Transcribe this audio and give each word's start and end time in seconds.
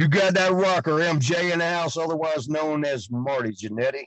You 0.00 0.08
got 0.08 0.32
that 0.32 0.52
rocker, 0.52 0.92
MJ, 0.92 1.52
in 1.52 1.58
the 1.58 1.68
house, 1.68 1.98
otherwise 1.98 2.48
known 2.48 2.86
as 2.86 3.10
Marty 3.10 3.50
Jannetty. 3.50 4.04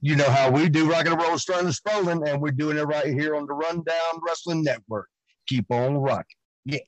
You 0.00 0.16
know 0.16 0.28
how 0.28 0.50
we 0.50 0.68
do 0.68 0.90
rock 0.90 1.06
and 1.06 1.22
roll, 1.22 1.38
starting 1.38 1.66
and 1.66 1.74
Spolling, 1.74 2.26
and 2.26 2.42
we're 2.42 2.50
doing 2.50 2.76
it 2.76 2.82
right 2.82 3.06
here 3.06 3.36
on 3.36 3.46
the 3.46 3.52
Rundown 3.52 4.20
Wrestling 4.26 4.64
Network. 4.64 5.08
Keep 5.46 5.70
on 5.70 5.98
rocking. 5.98 6.24
Yeah. 6.64 6.78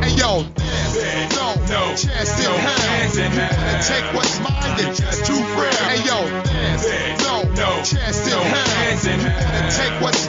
Hey 0.00 0.14
yo, 0.14 0.44
there's 0.54 1.34
no, 1.34 1.54
no 1.68 1.96
chance 1.96 2.38
in 2.38 2.52
hell. 2.52 3.10
You 3.16 3.38
wanna 3.40 3.82
take 3.82 4.14
what's 4.14 4.38
mine 4.38 4.86
and 4.86 4.96
just 4.96 5.26
too 5.26 5.34
real. 5.34 5.74
Hey 5.74 6.06
yo, 6.06 6.22
there's 6.44 6.86
no, 7.24 7.42
no 7.54 7.82
chance 7.82 8.26
in 8.28 8.38
hell. 8.38 9.18
You 9.18 9.26
wanna 9.26 9.70
take 9.72 10.00
what's 10.00 10.19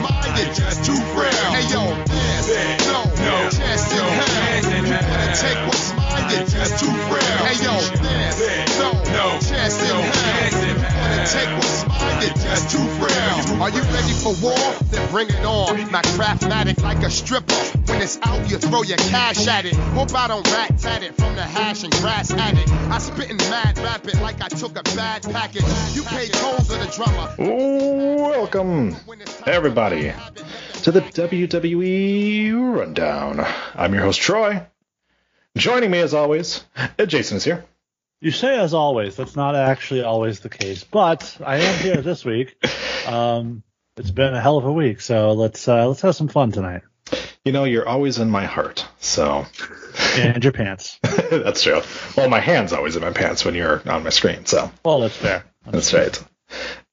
just 12.54 12.70
too 12.70 12.82
real. 13.00 13.62
Are 13.62 13.70
you 13.70 13.80
ready 13.80 14.12
for 14.12 14.34
war? 14.42 14.74
Then 14.90 15.10
bring 15.10 15.28
it 15.28 15.44
on. 15.44 15.90
My 15.90 16.02
craftmatic 16.02 16.82
like 16.82 16.98
a 16.98 17.10
stripper. 17.10 17.54
When 17.86 18.02
it's 18.02 18.18
out, 18.22 18.50
you 18.50 18.58
throw 18.58 18.82
your 18.82 18.98
cash 18.98 19.46
at 19.48 19.64
it. 19.64 19.74
Hope 19.74 20.14
I 20.14 20.28
don't 20.28 20.46
rat 20.52 20.78
tat 20.78 21.02
it 21.02 21.14
from 21.16 21.34
the 21.34 21.42
hash 21.42 21.82
and 21.84 21.92
grass 21.94 22.30
at 22.30 22.54
it. 22.54 22.68
I 22.90 22.98
spittin' 22.98 23.38
mad 23.38 23.78
rapid 23.78 24.20
like 24.20 24.42
I 24.42 24.48
took 24.48 24.72
a 24.78 24.82
bad 24.94 25.22
package. 25.22 25.64
You 25.94 26.02
pay 26.02 26.28
tolls 26.28 26.70
of 26.70 26.78
the 26.80 26.90
drummer. 26.94 27.34
Welcome, 27.38 28.96
everybody, 29.46 30.12
to 30.82 30.92
the 30.92 31.00
WWE 31.00 32.76
Rundown. 32.76 33.46
I'm 33.74 33.94
your 33.94 34.02
host, 34.02 34.20
Troy. 34.20 34.66
Joining 35.56 35.90
me, 35.90 36.00
as 36.00 36.14
always, 36.14 36.64
Jason 37.06 37.38
is 37.38 37.44
here. 37.44 37.64
You 38.22 38.30
say 38.30 38.56
as 38.56 38.72
always. 38.72 39.16
That's 39.16 39.34
not 39.34 39.56
actually 39.56 40.02
always 40.02 40.38
the 40.38 40.48
case, 40.48 40.84
but 40.84 41.36
I 41.44 41.56
am 41.56 41.78
here 41.80 41.96
this 42.02 42.24
week. 42.24 42.54
Um, 43.04 43.64
it's 43.96 44.12
been 44.12 44.32
a 44.32 44.40
hell 44.40 44.58
of 44.58 44.64
a 44.64 44.72
week, 44.72 45.00
so 45.00 45.32
let's 45.32 45.66
uh, 45.66 45.88
let's 45.88 46.02
have 46.02 46.14
some 46.14 46.28
fun 46.28 46.52
tonight. 46.52 46.82
You 47.44 47.50
know, 47.50 47.64
you're 47.64 47.86
always 47.88 48.20
in 48.20 48.30
my 48.30 48.44
heart, 48.44 48.86
so 49.00 49.44
And 50.14 50.42
your 50.44 50.52
pants. 50.52 51.00
that's 51.02 51.64
true. 51.64 51.80
Well, 52.16 52.28
my 52.28 52.38
hand's 52.38 52.72
always 52.72 52.94
in 52.94 53.02
my 53.02 53.10
pants 53.10 53.44
when 53.44 53.56
you're 53.56 53.82
on 53.90 54.04
my 54.04 54.10
screen, 54.10 54.46
so 54.46 54.70
Well, 54.84 55.00
that's 55.00 55.16
fair. 55.16 55.44
that's 55.66 55.92
right. 55.92 56.24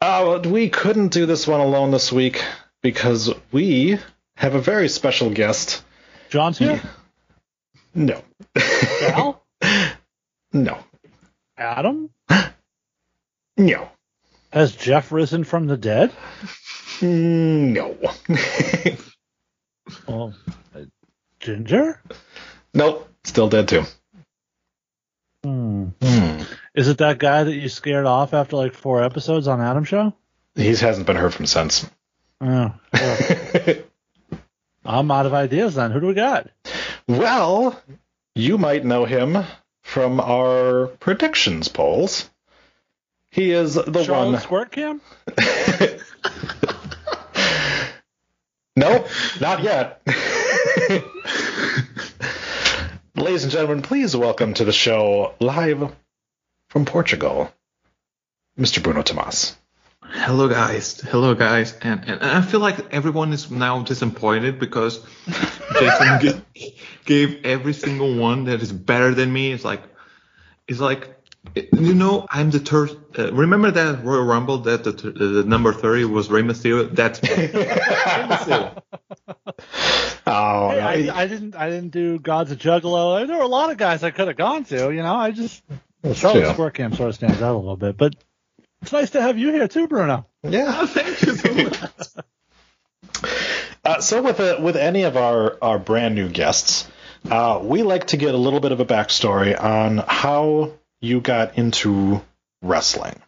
Uh, 0.01 0.41
we 0.47 0.69
couldn't 0.69 1.09
do 1.09 1.27
this 1.27 1.45
one 1.47 1.59
alone 1.59 1.91
this 1.91 2.11
week 2.11 2.43
because 2.81 3.31
we 3.51 3.99
have 4.35 4.55
a 4.55 4.61
very 4.61 4.89
special 4.89 5.29
guest. 5.29 5.83
John's 6.31 6.57
here. 6.57 6.81
No, 7.93 8.23
Al, 9.01 9.45
no, 10.53 10.79
Adam, 11.59 12.09
no, 13.57 13.89
has 14.51 14.75
Jeff 14.75 15.11
risen 15.11 15.43
from 15.43 15.67
the 15.67 15.77
dead? 15.77 16.11
no. 17.01 17.97
Well, 20.07 20.35
uh, 20.75 20.81
Ginger. 21.39 21.99
nope, 22.75 23.09
still 23.23 23.49
dead 23.49 23.67
too. 23.67 23.83
Hmm. 25.43 25.85
Hmm. 26.01 26.43
Is 26.75 26.87
it 26.87 26.99
that 26.99 27.17
guy 27.17 27.43
that 27.43 27.55
you 27.55 27.69
scared 27.69 28.05
off 28.05 28.33
after 28.35 28.55
like 28.55 28.73
four 28.75 29.03
episodes 29.03 29.47
on 29.47 29.61
Adam 29.61 29.83
Show? 29.83 30.13
He 30.55 30.67
hasn't 30.75 31.07
been 31.07 31.15
heard 31.15 31.33
from 31.33 31.47
since. 31.47 31.89
Oh, 32.41 32.71
well, 32.93 33.75
I'm 34.85 35.09
out 35.11 35.25
of 35.25 35.33
ideas 35.33 35.75
then. 35.75 35.91
Who 35.91 35.99
do 36.01 36.07
we 36.07 36.13
got? 36.13 36.49
Well, 37.07 37.81
you 38.35 38.57
might 38.59 38.85
know 38.85 39.05
him 39.05 39.37
from 39.89 40.19
our 40.19 40.87
predictions 40.99 41.67
polls. 41.67 42.29
He 43.31 43.51
is 43.51 43.73
the 43.73 44.03
Charlotte 44.03 44.31
one. 44.31 44.41
Squirt 44.41 44.71
Cam? 44.71 45.01
Nope, 48.75 49.07
not 49.41 49.61
yet. 49.61 50.01
Ladies 53.15 53.43
and 53.43 53.51
gentlemen, 53.51 53.81
please 53.81 54.15
welcome 54.15 54.53
to 54.53 54.63
the 54.63 54.71
show 54.71 55.33
live 55.41 55.93
from 56.69 56.85
Portugal, 56.85 57.51
Mr. 58.57 58.81
Bruno 58.81 59.01
Tomas. 59.01 59.57
Hello 60.11 60.47
guys, 60.49 60.99
hello 61.01 61.35
guys, 61.35 61.75
and, 61.81 62.03
and 62.07 62.23
I 62.23 62.41
feel 62.41 62.59
like 62.59 62.93
everyone 62.93 63.31
is 63.31 63.51
now 63.51 63.83
disappointed 63.83 64.59
because 64.59 65.05
Jason 65.79 66.19
g- 66.55 66.75
gave 67.05 67.45
every 67.45 67.73
single 67.73 68.15
one 68.15 68.45
that 68.45 68.61
is 68.61 68.71
better 68.71 69.13
than 69.13 69.31
me. 69.31 69.51
It's 69.51 69.63
like, 69.63 69.83
it's 70.67 70.79
like, 70.79 71.15
you 71.55 71.93
know, 71.93 72.25
I'm 72.29 72.49
the 72.49 72.59
third. 72.59 72.91
Uh, 73.17 73.31
remember 73.33 73.69
that 73.71 74.03
Royal 74.03 74.23
Rumble 74.23 74.57
that 74.59 74.83
the, 74.83 74.93
th- 74.93 75.13
the 75.15 75.43
number 75.45 75.73
thirty 75.73 76.05
was 76.05 76.29
Rey 76.29 76.41
Mysterio? 76.41 76.93
That's 76.93 77.21
me. 77.23 77.29
Oh, 80.27 80.69
Hey, 80.71 81.09
I, 81.09 81.21
I 81.21 81.27
didn't. 81.27 81.55
I 81.55 81.69
didn't 81.69 81.89
do 81.89 82.19
God's 82.19 82.51
a 82.51 82.55
Juggalo. 82.55 83.25
There 83.27 83.37
were 83.37 83.43
a 83.43 83.47
lot 83.47 83.71
of 83.71 83.77
guys 83.77 84.03
I 84.03 84.11
could 84.11 84.27
have 84.27 84.37
gone 84.37 84.63
to. 84.65 84.91
You 84.91 85.01
know, 85.03 85.15
I 85.15 85.31
just 85.31 85.63
that's 86.01 86.19
Charlotte 86.19 86.41
true. 86.45 86.53
Squirt 86.53 86.73
Cam 86.75 86.93
sort 86.93 87.09
of 87.09 87.15
stands 87.15 87.41
out 87.41 87.55
a 87.55 87.57
little 87.57 87.77
bit, 87.77 87.95
but 87.97 88.15
it's 88.81 88.91
nice 88.91 89.11
to 89.11 89.21
have 89.21 89.37
you 89.37 89.51
here 89.51 89.67
too, 89.67 89.87
Bruno. 89.87 90.25
Yeah. 90.43 90.85
Thank 90.87 91.21
you 91.21 91.35
so 91.35 91.53
much. 91.53 91.79
Uh, 93.83 94.01
so 94.01 94.21
with 94.21 94.39
a, 94.39 94.61
with 94.61 94.75
any 94.75 95.03
of 95.03 95.17
our, 95.17 95.57
our 95.61 95.79
brand 95.79 96.15
new 96.15 96.29
guests, 96.29 96.87
uh, 97.29 97.59
we 97.61 97.83
like 97.83 98.07
to 98.07 98.17
get 98.17 98.33
a 98.33 98.37
little 98.37 98.59
bit 98.59 98.71
of 98.71 98.79
a 98.79 98.85
backstory 98.85 99.59
on 99.59 99.97
how 100.07 100.73
you 101.01 101.21
got 101.21 101.57
into 101.57 102.21
wrestling. 102.61 103.19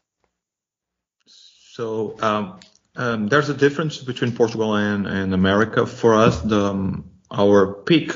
So 1.26 2.16
um, 2.22 2.60
um, 2.96 3.28
there's 3.28 3.50
a 3.50 3.54
difference 3.54 3.98
between 3.98 4.34
Portugal 4.34 4.76
and, 4.76 5.08
and 5.08 5.34
America. 5.34 5.86
For 5.86 6.16
us, 6.16 6.40
the 6.42 6.66
um, 6.66 7.10
our 7.32 7.74
peak 7.74 8.14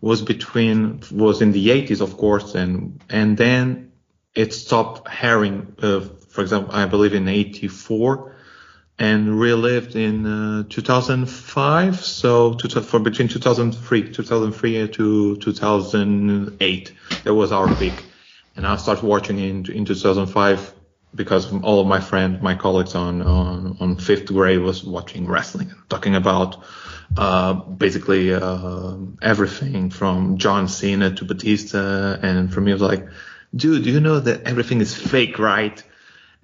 was 0.00 0.22
between 0.22 1.02
was 1.10 1.42
in 1.42 1.52
the 1.52 1.68
80s, 1.68 2.00
of 2.00 2.16
course, 2.16 2.54
and 2.54 3.02
and 3.10 3.36
then 3.36 3.92
it 4.34 4.54
stopped 4.54 5.08
herring. 5.08 5.74
Uh, 5.80 6.00
for 6.36 6.42
example, 6.42 6.74
I 6.74 6.84
believe 6.84 7.14
in 7.14 7.28
84, 7.28 8.36
and 8.98 9.40
relived 9.40 9.96
in 9.96 10.26
uh, 10.26 10.64
2005. 10.68 12.04
So 12.04 12.54
to, 12.54 12.82
for 12.82 13.00
between 13.00 13.28
2003, 13.28 14.12
2003 14.12 14.88
to 14.88 15.36
2008, 15.36 16.92
that 17.24 17.34
was 17.34 17.52
our 17.52 17.74
peak. 17.76 18.04
And 18.54 18.66
I 18.66 18.76
started 18.76 19.02
watching 19.02 19.38
in 19.38 19.70
in 19.72 19.86
2005 19.86 20.74
because 21.14 21.50
all 21.62 21.80
of 21.80 21.86
my 21.86 22.00
friends, 22.00 22.42
my 22.42 22.54
colleagues 22.54 22.94
on 22.94 23.22
on, 23.22 23.78
on 23.80 23.96
fifth 23.96 24.26
grade 24.26 24.60
was 24.60 24.84
watching 24.84 25.26
wrestling, 25.26 25.70
and 25.70 25.88
talking 25.88 26.16
about 26.16 26.62
uh, 27.16 27.54
basically 27.54 28.34
uh, 28.34 28.96
everything 29.22 29.88
from 29.90 30.36
John 30.36 30.68
Cena 30.68 31.14
to 31.14 31.24
Batista, 31.24 32.18
and 32.22 32.52
for 32.52 32.60
me 32.60 32.72
it 32.72 32.74
was 32.74 32.82
like, 32.82 33.08
dude, 33.54 33.86
you 33.86 34.00
know 34.00 34.20
that 34.20 34.46
everything 34.46 34.82
is 34.82 34.94
fake, 34.94 35.38
right? 35.38 35.82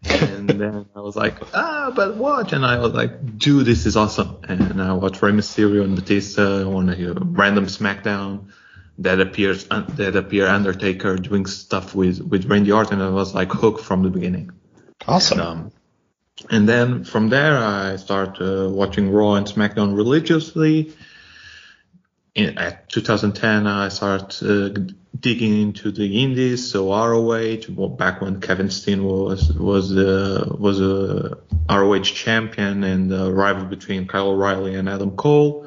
And 0.04 0.48
then 0.48 0.86
I 0.94 1.00
was 1.00 1.16
like, 1.16 1.38
ah, 1.54 1.92
but 1.94 2.16
watch, 2.16 2.52
and 2.52 2.64
I 2.64 2.78
was 2.78 2.92
like, 2.92 3.38
dude, 3.38 3.66
this 3.66 3.86
is 3.86 3.96
awesome, 3.96 4.38
and 4.48 4.80
I 4.82 4.92
watched 4.94 5.22
Rey 5.22 5.32
Mysterio 5.32 5.84
and 5.84 5.94
Batista 5.94 6.64
on 6.68 6.88
a 6.88 7.12
random 7.14 7.66
SmackDown 7.66 8.50
that 8.98 9.20
appears 9.20 9.66
that 9.66 10.16
appear 10.16 10.46
Undertaker 10.46 11.16
doing 11.16 11.46
stuff 11.46 11.94
with 11.94 12.20
with 12.20 12.46
Randy 12.46 12.72
Orton, 12.72 13.00
and 13.00 13.10
I 13.10 13.14
was 13.14 13.34
like 13.34 13.52
hooked 13.52 13.82
from 13.82 14.02
the 14.02 14.10
beginning. 14.10 14.50
Awesome. 15.06 15.40
And, 15.40 15.48
um, 15.48 15.72
and 16.50 16.68
then 16.68 17.04
from 17.04 17.28
there, 17.28 17.58
I 17.58 17.96
started 17.96 18.66
uh, 18.66 18.68
watching 18.68 19.10
Raw 19.10 19.34
and 19.34 19.46
SmackDown 19.46 19.96
religiously. 19.96 20.92
In, 22.34 22.56
at 22.58 22.88
2010, 22.88 23.66
I 23.66 23.88
started 23.88 24.42
uh, 24.42 24.92
digging 25.18 25.60
into 25.60 25.92
the 25.92 26.22
indies, 26.22 26.70
so 26.70 26.88
ROH, 26.88 27.88
back 27.96 28.22
when 28.22 28.40
Kevin 28.40 28.70
Steen 28.70 29.04
was 29.04 29.52
was 29.52 29.96
uh, 29.96 30.46
was 30.58 30.80
a 30.80 31.38
ROH 31.68 32.02
champion 32.04 32.84
and 32.84 33.12
a 33.12 33.30
rival 33.30 33.66
between 33.66 34.06
Kyle 34.06 34.28
O'Reilly 34.28 34.74
and 34.76 34.88
Adam 34.88 35.16
Cole. 35.16 35.66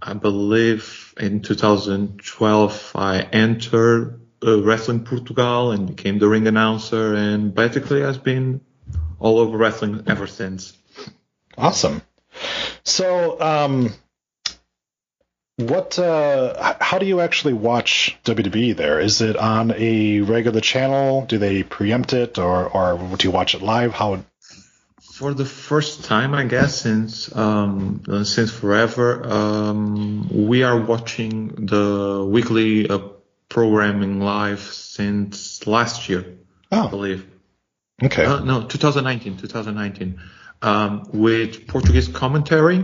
I 0.00 0.14
believe 0.14 1.14
in 1.18 1.42
2012 1.42 2.92
I 2.94 3.20
entered 3.20 4.20
uh, 4.44 4.62
Wrestling 4.62 5.04
Portugal 5.04 5.72
and 5.72 5.86
became 5.86 6.18
the 6.18 6.28
ring 6.28 6.46
announcer, 6.46 7.14
and 7.14 7.54
basically 7.54 8.04
I've 8.04 8.22
been 8.22 8.60
all 9.18 9.38
over 9.38 9.56
wrestling 9.56 10.04
ever 10.06 10.26
since. 10.26 10.76
Awesome. 11.56 12.02
So, 12.84 13.40
um, 13.40 13.92
what? 15.66 15.98
Uh, 15.98 16.74
how 16.80 16.98
do 16.98 17.06
you 17.06 17.20
actually 17.20 17.54
watch 17.54 18.16
WWE? 18.24 18.76
There 18.76 19.00
is 19.00 19.20
it 19.20 19.36
on 19.36 19.72
a 19.76 20.20
regular 20.20 20.60
channel? 20.60 21.24
Do 21.26 21.38
they 21.38 21.62
preempt 21.62 22.12
it, 22.12 22.38
or 22.38 22.68
or 22.68 23.16
do 23.16 23.26
you 23.28 23.30
watch 23.32 23.54
it 23.54 23.62
live? 23.62 23.92
How? 23.92 24.24
For 25.00 25.34
the 25.34 25.44
first 25.44 26.04
time, 26.04 26.34
I 26.34 26.44
guess 26.44 26.80
since 26.80 27.34
um, 27.36 28.02
uh, 28.08 28.24
since 28.24 28.50
forever, 28.50 29.26
um, 29.30 30.28
we 30.48 30.62
are 30.62 30.80
watching 30.80 31.66
the 31.66 32.26
weekly 32.28 32.88
uh, 32.88 32.98
programming 33.48 34.20
live 34.20 34.60
since 34.60 35.66
last 35.66 36.08
year, 36.08 36.24
I 36.70 36.84
Oh, 36.84 36.88
believe. 36.88 37.26
okay. 38.02 38.24
Uh, 38.24 38.40
no, 38.40 38.66
2019, 38.66 39.36
2019, 39.36 40.20
um, 40.62 41.02
with 41.12 41.66
Portuguese 41.68 42.08
commentary 42.08 42.82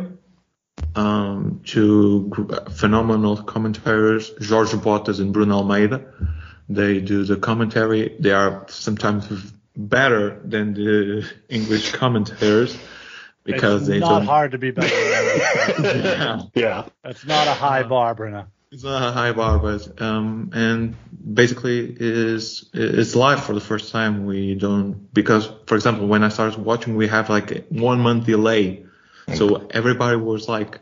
um, 0.94 1.60
to 1.66 2.26
gr- 2.28 2.54
phenomenal 2.70 3.36
commentators, 3.42 4.32
Jorge 4.46 4.76
Botas 4.76 5.20
and 5.20 5.32
Bruno 5.32 5.56
Almeida. 5.56 6.04
They 6.68 7.00
do 7.00 7.24
the 7.24 7.36
commentary. 7.36 8.16
They 8.20 8.32
are 8.32 8.66
sometimes 8.68 9.26
better 9.76 10.40
than 10.44 10.74
the 10.74 11.30
English 11.48 11.92
commentators 11.92 12.76
because 13.44 13.82
it's 13.82 13.88
they 13.88 13.98
not 14.00 14.18
don't. 14.18 14.26
hard 14.26 14.52
to 14.52 14.58
be 14.58 14.70
better. 14.70 14.88
Than 15.82 16.02
that. 16.02 16.50
Yeah. 16.54 16.62
yeah. 16.62 16.88
It's 17.04 17.24
not 17.24 17.46
a 17.46 17.54
high 17.54 17.82
bar, 17.82 18.14
Bruno. 18.14 18.46
It's 18.70 18.84
not 18.84 19.02
a 19.02 19.12
high 19.12 19.32
bar, 19.32 19.58
but 19.58 20.02
um, 20.02 20.50
and 20.52 20.94
basically 21.32 21.96
is 21.98 22.68
it's 22.74 23.14
live 23.16 23.42
for 23.42 23.54
the 23.54 23.60
first 23.62 23.90
time. 23.92 24.26
We 24.26 24.54
don't 24.56 25.12
because, 25.14 25.50
for 25.66 25.74
example, 25.74 26.06
when 26.06 26.22
I 26.22 26.28
started 26.28 26.62
watching, 26.62 26.94
we 26.96 27.08
have 27.08 27.30
like 27.30 27.66
one 27.68 28.00
month 28.00 28.26
delay, 28.26 28.84
so 29.34 29.66
everybody 29.70 30.16
was 30.16 30.48
like 30.48 30.80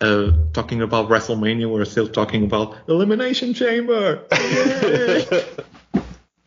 uh, 0.00 0.30
talking 0.52 0.82
about 0.82 1.08
WrestleMania. 1.08 1.70
We're 1.70 1.84
still 1.84 2.08
talking 2.08 2.44
about 2.44 2.76
Elimination 2.88 3.54
Chamber. 3.54 4.24
Yay! 4.32 5.44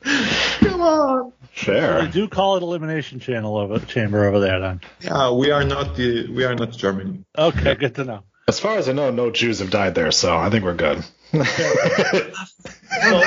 Come 0.59 0.81
on. 0.81 1.33
They 1.65 2.09
do 2.11 2.27
call 2.27 2.57
it 2.57 2.63
elimination 2.63 3.19
channel 3.19 3.57
over 3.57 3.79
chamber 3.79 4.25
over 4.25 4.39
there 4.39 4.59
then. 4.59 4.81
Yeah, 5.01 5.31
we 5.31 5.51
are 5.51 5.63
not 5.63 5.95
the 5.95 6.31
we 6.31 6.43
are 6.43 6.55
not 6.55 6.71
Germany. 6.71 7.23
Okay, 7.38 7.75
good 7.75 7.93
to 7.95 8.05
know. 8.05 8.23
As 8.47 8.59
far 8.59 8.77
as 8.77 8.89
I 8.89 8.93
know, 8.93 9.11
no 9.11 9.29
Jews 9.31 9.59
have 9.59 9.69
died 9.69 9.93
there, 9.93 10.11
so 10.11 10.35
I 10.35 10.49
think 10.49 10.63
we're 10.63 10.73
good. 10.73 11.03
So, 13.01 13.21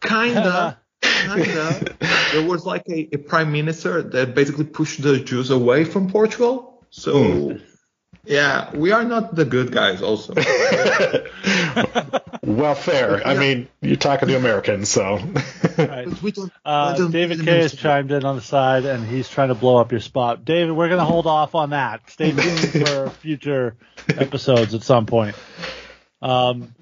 Kinda. 0.00 0.78
Kinda. 1.02 1.96
there 2.32 2.46
was 2.48 2.64
like 2.64 2.88
a, 2.88 3.08
a 3.12 3.18
prime 3.18 3.52
minister 3.52 4.02
that 4.02 4.34
basically 4.34 4.64
pushed 4.64 5.02
the 5.02 5.18
Jews 5.20 5.50
away 5.50 5.84
from 5.84 6.10
Portugal. 6.10 6.77
So, 6.90 7.58
yeah, 8.24 8.74
we 8.76 8.92
are 8.92 9.04
not 9.04 9.34
the 9.34 9.44
good 9.44 9.72
guys. 9.72 10.02
Also, 10.02 10.34
well, 12.42 12.74
fair. 12.74 13.26
I 13.26 13.34
mean, 13.34 13.68
you're 13.80 13.96
talking 13.96 14.28
to 14.28 14.36
Americans, 14.36 14.88
so. 14.88 15.18
right. 15.78 16.08
But 16.08 16.22
we 16.22 16.32
don't. 16.32 16.52
Uh, 16.64 17.08
David 17.08 17.38
really 17.38 17.50
K 17.50 17.62
has 17.62 17.74
chimed 17.74 18.12
in 18.12 18.24
on 18.24 18.36
the 18.36 18.42
side, 18.42 18.84
and 18.84 19.06
he's 19.06 19.28
trying 19.28 19.48
to 19.48 19.54
blow 19.54 19.78
up 19.78 19.92
your 19.92 20.00
spot. 20.00 20.44
David, 20.44 20.72
we're 20.72 20.88
going 20.88 20.98
to 20.98 21.04
hold 21.04 21.26
off 21.26 21.54
on 21.54 21.70
that. 21.70 22.08
Stay 22.10 22.32
tuned 22.32 22.58
for 22.86 23.10
future 23.10 23.76
episodes 24.08 24.74
at 24.74 24.82
some 24.82 25.06
point. 25.06 25.36
Um, 26.20 26.74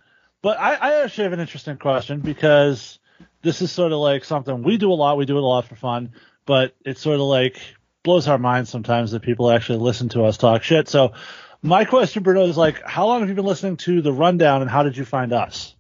but 0.43 0.59
I, 0.59 0.75
I 0.75 1.03
actually 1.03 1.25
have 1.25 1.33
an 1.33 1.41
interesting 1.41 1.77
question 1.77 2.21
because 2.21 2.99
this 3.43 3.63
is 3.63 3.71
sort 3.71 3.93
of 3.93 3.99
like 3.99 4.25
something 4.25 4.63
we 4.63 4.79
do 4.79 4.93
a 4.93 4.95
lot. 4.95 5.17
We 5.17 5.27
do 5.27 5.37
it 5.37 5.43
a 5.43 5.47
lot 5.47 5.67
for 5.67 5.77
fun, 5.77 6.13
but 6.45 6.75
it's 6.85 7.01
sort 7.01 7.17
of 7.17 7.27
like 7.27 7.61
blows 8.07 8.29
our 8.29 8.39
minds 8.39 8.71
sometimes 8.71 9.11
that 9.11 9.21
people 9.21 9.51
actually 9.51 9.81
listen 9.81 10.09
to 10.11 10.25
us 10.25 10.39
talk 10.39 10.63
shit. 10.63 10.89
So 10.89 11.13
my 11.61 11.85
question, 11.85 12.23
Bruno, 12.23 12.47
is 12.47 12.57
like, 12.57 12.83
how 12.83 13.07
long 13.09 13.21
have 13.21 13.29
you 13.29 13.35
been 13.35 13.45
listening 13.45 13.77
to 13.79 14.01
the 14.01 14.13
rundown, 14.13 14.63
and 14.63 14.71
how 14.71 14.85
did 14.85 14.97
you 14.97 15.05
find 15.05 15.33
us? 15.33 15.75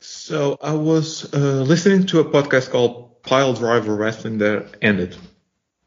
So 0.00 0.56
I 0.62 0.74
was 0.74 1.34
uh, 1.34 1.38
listening 1.38 2.06
to 2.06 2.20
a 2.20 2.24
podcast 2.24 2.70
called 2.70 3.22
Pile 3.22 3.52
Driver 3.54 3.94
Wrestling 3.94 4.38
that 4.38 4.76
ended. 4.80 5.16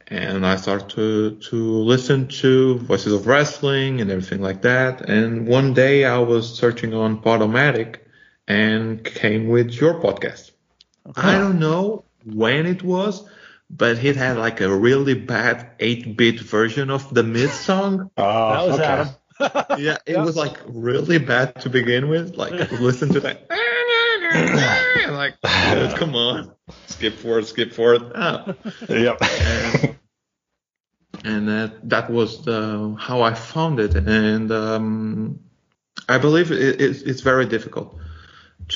And 0.08 0.46
I 0.46 0.58
started 0.58 0.90
to, 0.90 1.38
to 1.50 1.56
listen 1.56 2.28
to 2.42 2.80
Voices 2.80 3.14
of 3.14 3.26
Wrestling 3.26 4.02
and 4.02 4.12
everything 4.12 4.42
like 4.42 4.64
that. 4.64 5.10
And 5.10 5.48
one 5.48 5.74
day 5.74 6.04
I 6.04 6.18
was 6.18 6.54
searching 6.54 6.94
on 6.94 7.22
Podomatic 7.22 8.00
and 8.46 9.02
came 9.06 9.48
with 9.48 9.72
your 9.72 10.02
podcast. 10.02 10.52
I 11.16 11.38
don't 11.38 11.60
know 11.60 12.04
when 12.26 12.66
it 12.66 12.84
was, 12.84 13.24
but 13.74 14.04
it 14.04 14.16
had 14.16 14.38
like 14.38 14.60
a 14.62 14.74
really 14.74 15.14
bad 15.14 15.78
8-bit 15.80 16.42
version 16.42 16.90
of 16.90 17.14
the 17.14 17.24
mid 17.24 17.50
song. 17.50 18.12
Oh, 18.18 18.50
That 18.54 18.68
was 18.68 18.80
okay. 18.80 18.84
Adam. 18.86 19.16
Yeah, 19.80 19.98
it 20.06 20.18
was 20.18 20.36
like 20.36 20.58
really 20.68 21.18
bad 21.18 21.60
to 21.62 21.70
begin 21.70 22.10
with. 22.10 22.36
Like 22.36 22.72
listen 22.74 23.10
to 23.14 23.20
that. 23.22 23.48
like, 25.12 25.34
dude, 25.42 25.98
come 25.98 26.16
on, 26.16 26.54
skip 26.88 27.16
forward, 27.16 27.48
skip 27.48 27.74
forward. 27.74 28.12
Ah. 28.14 28.54
Yep. 28.88 29.18
And, 29.24 29.96
and 31.24 31.48
that 31.48 31.90
that 31.90 32.12
was 32.12 32.46
the, 32.46 32.96
how 33.00 33.24
I 33.24 33.34
found 33.34 33.80
it, 33.80 33.96
and 33.96 34.52
um, 34.52 35.40
I 36.08 36.20
believe 36.20 36.52
it, 36.52 36.80
it's, 36.80 37.02
it's 37.02 37.22
very 37.22 37.48
difficult 37.48 37.98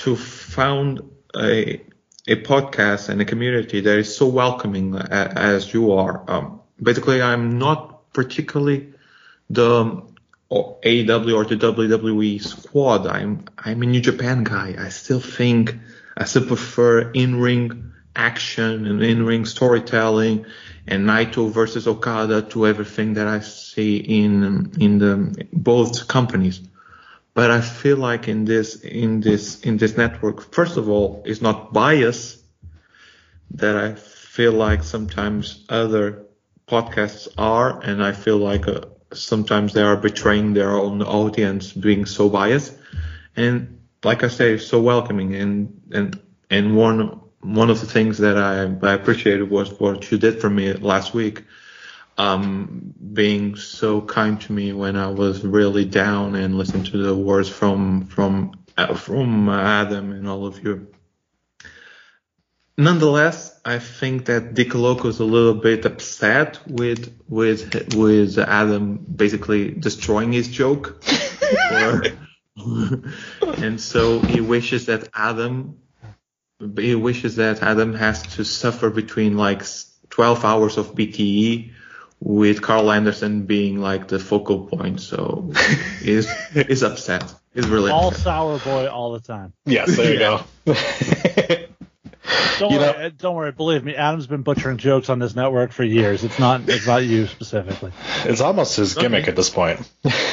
to 0.03 0.15
found 0.15 1.01
a 1.37 1.79
a 2.27 2.35
podcast 2.35 3.09
and 3.09 3.21
a 3.21 3.25
community 3.25 3.81
that 3.81 3.97
is 3.97 4.15
so 4.15 4.27
welcoming 4.27 4.95
as 4.95 5.73
you 5.73 5.93
are. 5.93 6.23
Um, 6.27 6.61
basically, 6.81 7.21
I'm 7.21 7.59
not 7.59 8.11
particularly 8.13 8.93
the 9.49 10.01
or 10.49 10.79
AEW 10.81 11.35
or 11.35 11.45
the 11.45 11.55
WWE 11.55 12.41
squad. 12.41 13.07
I'm 13.07 13.45
I'm 13.57 13.81
a 13.81 13.85
New 13.85 14.01
Japan 14.01 14.43
guy. 14.43 14.75
I 14.77 14.89
still 14.89 15.19
think 15.19 15.75
I 16.17 16.25
still 16.25 16.45
prefer 16.45 17.11
in-ring 17.11 17.91
action 18.15 18.85
and 18.85 19.03
in-ring 19.03 19.45
storytelling 19.45 20.45
and 20.87 21.07
Naito 21.07 21.51
versus 21.51 21.87
Okada 21.87 22.43
to 22.43 22.67
everything 22.67 23.15
that 23.15 23.27
I 23.27 23.39
see 23.41 23.97
in 23.97 24.71
in 24.79 24.99
the 24.99 25.47
both 25.51 26.07
companies. 26.07 26.61
But 27.35 27.51
I 27.51 27.59
feel 27.59 27.97
like 27.97 28.29
in 28.29 28.45
this 28.45 28.79
in 28.79 29.19
this 29.19 29.61
in 29.61 29.75
this 29.77 29.97
network, 29.97 30.53
first 30.53 30.77
of 30.77 30.89
all, 30.89 31.21
it's 31.25 31.41
not 31.41 31.73
bias 31.73 32.41
that 33.51 33.75
I 33.75 33.93
feel 33.95 34.53
like 34.53 34.83
sometimes 34.83 35.65
other 35.67 36.23
podcasts 36.65 37.27
are, 37.37 37.81
and 37.81 38.01
I 38.01 38.13
feel 38.13 38.37
like 38.37 38.69
uh, 38.69 38.85
sometimes 39.13 39.73
they 39.73 39.81
are 39.81 39.97
betraying 39.97 40.53
their 40.53 40.71
own 40.71 41.01
audience, 41.03 41.73
being 41.73 42.05
so 42.05 42.29
biased. 42.29 42.73
And 43.35 43.79
like 44.01 44.23
I 44.23 44.29
say, 44.29 44.57
so 44.57 44.81
welcoming. 44.81 45.35
And 45.35 45.81
and 45.91 46.21
and 46.49 46.77
one 46.77 47.19
one 47.41 47.69
of 47.69 47.81
the 47.81 47.85
things 47.85 48.17
that 48.19 48.37
I, 48.37 48.63
I 48.87 48.93
appreciated 48.93 49.49
was 49.49 49.77
what 49.77 50.09
you 50.09 50.17
did 50.17 50.39
for 50.39 50.49
me 50.49 50.71
last 50.71 51.13
week, 51.13 51.43
um, 52.17 52.93
being 53.13 53.55
so 53.55 54.01
kind 54.01 54.39
to 54.41 54.53
me 54.53 54.73
when 54.73 54.95
I 54.95 55.07
was 55.07 55.43
really 55.43 55.85
down 55.85 56.35
and 56.35 56.57
listened 56.57 56.87
to 56.87 56.97
the 56.97 57.15
words 57.15 57.49
from 57.49 58.05
from 58.07 58.53
uh, 58.77 58.95
from 58.95 59.49
Adam 59.49 60.11
and 60.11 60.27
all 60.27 60.45
of 60.45 60.63
you. 60.63 60.87
Nonetheless, 62.77 63.57
I 63.63 63.79
think 63.79 64.25
that 64.25 64.53
Dick 64.53 64.75
Loco 64.75 65.07
is 65.07 65.19
a 65.19 65.25
little 65.25 65.53
bit 65.53 65.85
upset 65.85 66.59
with 66.67 67.17
with 67.27 67.95
with 67.95 68.37
Adam 68.37 68.97
basically 68.97 69.71
destroying 69.71 70.33
his 70.33 70.49
joke, 70.49 71.01
or, 71.71 72.03
and 73.57 73.79
so 73.79 74.19
he 74.19 74.41
wishes 74.41 74.87
that 74.87 75.07
Adam 75.13 75.77
he 76.77 76.95
wishes 76.95 77.35
that 77.37 77.61
Adam 77.61 77.93
has 77.93 78.23
to 78.23 78.45
suffer 78.45 78.89
between 78.89 79.37
like 79.37 79.63
12 80.09 80.45
hours 80.45 80.77
of 80.77 80.95
BTE 80.95 81.73
with 82.19 82.61
Karl 82.61 82.91
Anderson 82.91 83.43
being 83.43 83.79
like 83.79 84.07
the 84.07 84.19
focal 84.19 84.65
point. 84.67 85.01
So 85.01 85.51
he's 86.01 86.29
he's 86.51 86.83
upset. 86.83 87.33
He's 87.53 87.67
really 87.67 87.91
all 87.91 88.09
upset. 88.09 88.23
sour 88.23 88.59
boy 88.59 88.87
all 88.87 89.13
the 89.13 89.19
time. 89.21 89.53
yes, 89.65 89.95
there 89.95 90.13
you 90.13 90.19
go. 90.19 90.43
Don't 92.57 92.71
You 92.71 92.79
worry, 92.79 92.87
know- 92.93 93.05
uh, 93.05 93.09
don't 93.17 93.35
worry. 93.35 93.51
Believe 93.51 93.83
me, 93.83 93.95
Adam's 93.95 94.27
been 94.27 94.41
butchering 94.41 94.77
jokes 94.77 95.09
on 95.09 95.19
this 95.19 95.35
network 95.35 95.71
for 95.73 95.83
years. 95.83 96.23
It's 96.23 96.39
not, 96.39 96.61
it's 96.69 96.87
not 96.87 97.03
you 97.03 97.27
specifically. 97.27 97.91
it's 98.23 98.39
almost 98.41 98.77
his 98.77 98.93
gimmick 98.95 99.23
Okay. 99.23 99.31
at 99.31 99.35
this 99.35 99.49
point. 99.49 99.79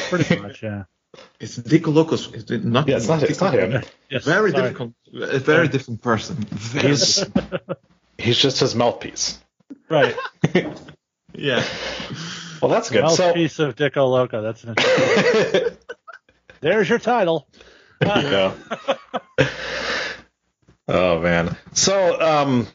Pretty 0.09 0.39
much, 0.41 0.63
yeah. 0.63 0.85
It's 1.39 1.57
Dick 1.57 1.85
Locos. 1.85 2.31
It's 2.33 2.49
not. 2.49 2.87
Yeah, 2.87 2.95
it's 2.95 3.07
not. 3.09 3.21
It's 3.23 3.41
not 3.41 3.53
him. 3.53 3.83
Yes, 4.09 4.23
Very 4.25 4.51
sorry. 4.51 4.63
difficult. 4.63 4.93
A 5.13 5.37
very 5.39 5.67
different 5.67 6.01
person. 6.01 6.37
Very 6.37 6.87
He's 6.89 7.23
he's 8.17 8.37
just 8.37 8.59
his 8.61 8.73
mouthpiece. 8.73 9.39
Right. 9.89 10.15
Yeah. 11.33 11.63
Well, 12.61 12.71
that's 12.71 12.89
good. 12.89 13.09
So 13.09 13.27
Mouthpiece 13.27 13.59
of 13.59 13.75
Dicko 13.75 14.09
Loco. 14.09 14.41
That's 14.41 14.63
an 14.63 14.69
interesting. 14.69 15.77
There's 16.61 16.87
your 16.87 16.99
title. 16.99 17.47
Yeah. 18.01 18.53
oh 20.87 21.19
man. 21.19 21.57
So 21.73 22.21
um 22.21 22.67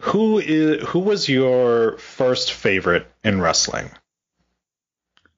who 0.00 0.38
is 0.38 0.86
who 0.88 1.00
was 1.00 1.28
your 1.28 1.98
first 1.98 2.52
favorite 2.52 3.06
in 3.24 3.40
wrestling? 3.40 3.90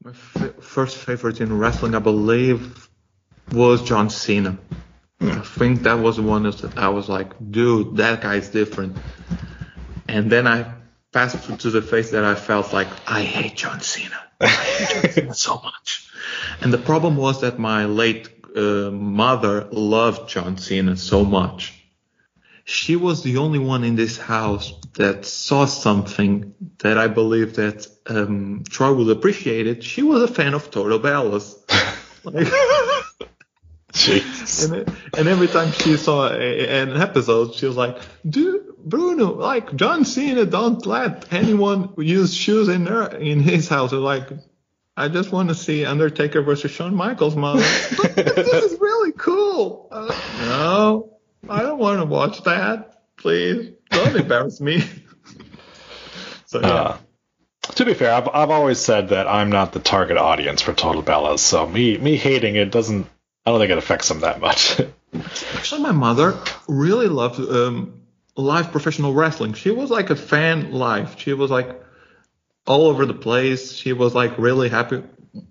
My 0.04 0.11
f- 0.11 0.54
first 0.61 0.97
favorite 0.97 1.40
in 1.40 1.59
wrestling, 1.59 1.95
I 1.95 1.99
believe, 1.99 2.88
was 3.52 3.83
John 3.83 4.11
Cena. 4.11 4.59
I 5.21 5.40
think 5.40 5.83
that 5.85 5.95
was 5.95 6.16
the 6.16 6.23
one 6.23 6.42
that 6.42 6.76
I 6.76 6.88
was 6.88 7.09
like, 7.09 7.33
dude, 7.50 7.97
that 7.97 8.21
guy's 8.21 8.49
different. 8.49 8.97
And 10.09 10.31
then 10.31 10.47
I 10.47 10.75
passed 11.12 11.61
to 11.61 11.71
the 11.71 11.83
face 11.83 12.11
that 12.11 12.25
I 12.25 12.35
felt 12.35 12.73
like, 12.73 12.88
I 13.07 13.23
hate 13.23 13.57
John 13.57 13.81
Cena. 13.81 14.19
I 14.40 14.49
hate 14.49 14.88
John 15.02 15.12
Cena 15.12 15.35
so 15.49 15.61
much. 15.62 16.11
And 16.61 16.73
the 16.73 16.78
problem 16.78 17.16
was 17.16 17.42
that 17.42 17.59
my 17.59 17.85
late 17.85 18.28
uh, 18.57 18.90
mother 18.90 19.69
loved 19.71 20.28
John 20.28 20.57
Cena 20.57 20.97
so 20.97 21.25
much. 21.25 21.78
She 22.64 22.97
was 22.97 23.23
the 23.23 23.38
only 23.38 23.59
one 23.59 23.83
in 23.83 23.97
this 23.97 24.16
house 24.16 24.73
that 24.95 25.26
saw 25.26 25.64
something 25.64 26.54
that 26.78 26.97
I 26.97 27.09
believe 27.09 27.57
that 27.57 27.88
um, 28.07 28.62
Troy 28.69 28.92
would 28.92 29.11
appreciate 29.16 29.66
it. 29.66 29.83
She 29.83 30.02
was 30.02 30.23
a 30.23 30.28
fan 30.28 30.54
of 30.54 30.71
Total 30.71 31.00
Bellas. 31.00 31.57
like, 32.25 32.47
Jeez. 33.92 34.73
and, 34.73 34.97
and 35.19 35.28
every 35.28 35.49
time 35.49 35.73
she 35.73 35.97
saw 35.97 36.28
a, 36.28 36.83
an 36.83 36.97
episode, 36.97 37.54
she 37.54 37.66
was 37.66 37.76
like, 37.76 37.99
"Dude, 38.26 38.72
Bruno, 38.84 39.34
like 39.34 39.74
John 39.76 40.04
Cena, 40.04 40.44
don't 40.44 40.84
let 40.86 41.32
anyone 41.32 41.94
use 41.98 42.34
shoes 42.34 42.68
in 42.68 42.86
her 42.86 43.06
in 43.16 43.40
his 43.40 43.68
house." 43.68 43.92
like, 43.92 44.28
I 44.96 45.08
just 45.08 45.32
want 45.32 45.48
to 45.48 45.54
see 45.54 45.84
Undertaker 45.84 46.42
versus 46.42 46.70
Shawn 46.70 46.94
Michaels, 46.94 47.36
mom. 47.36 47.56
this 48.14 48.48
is 48.48 48.80
really 48.80 49.12
cool. 49.12 49.88
Uh, 49.90 50.14
no, 50.46 51.18
I 51.48 51.62
don't 51.62 51.78
want 51.78 52.00
to 52.00 52.06
watch 52.06 52.42
that. 52.44 53.02
Please, 53.16 53.72
don't 53.90 54.16
embarrass 54.16 54.60
me. 54.60 54.82
so 56.46 56.60
yeah. 56.60 56.68
Uh, 56.68 56.98
to 57.76 57.84
be 57.84 57.94
fair, 57.94 58.12
I've 58.12 58.28
I've 58.28 58.50
always 58.50 58.78
said 58.78 59.10
that 59.10 59.28
I'm 59.28 59.50
not 59.50 59.72
the 59.72 59.80
target 59.80 60.16
audience 60.16 60.60
for 60.60 60.72
Total 60.72 61.02
Bellas, 61.02 61.38
so 61.38 61.66
me 61.66 61.96
me 61.98 62.16
hating 62.16 62.56
it 62.56 62.70
doesn't. 62.70 63.06
I 63.46 63.50
don't 63.50 63.60
think 63.60 63.72
it 63.72 63.78
affects 63.78 64.08
them 64.08 64.20
that 64.20 64.40
much. 64.40 64.80
Actually, 65.54 65.82
my 65.82 65.92
mother 65.92 66.38
really 66.68 67.08
loved 67.08 67.40
um, 67.40 68.01
live 68.36 68.72
professional 68.72 69.12
wrestling. 69.12 69.54
She 69.54 69.70
was 69.70 69.90
like 69.90 70.10
a 70.10 70.16
fan 70.16 70.72
live. 70.72 71.16
She 71.18 71.32
was 71.32 71.50
like 71.50 71.80
all 72.66 72.86
over 72.86 73.06
the 73.06 73.14
place. 73.14 73.72
She 73.72 73.92
was 73.92 74.14
like 74.14 74.38
really 74.38 74.68
happy. 74.68 75.02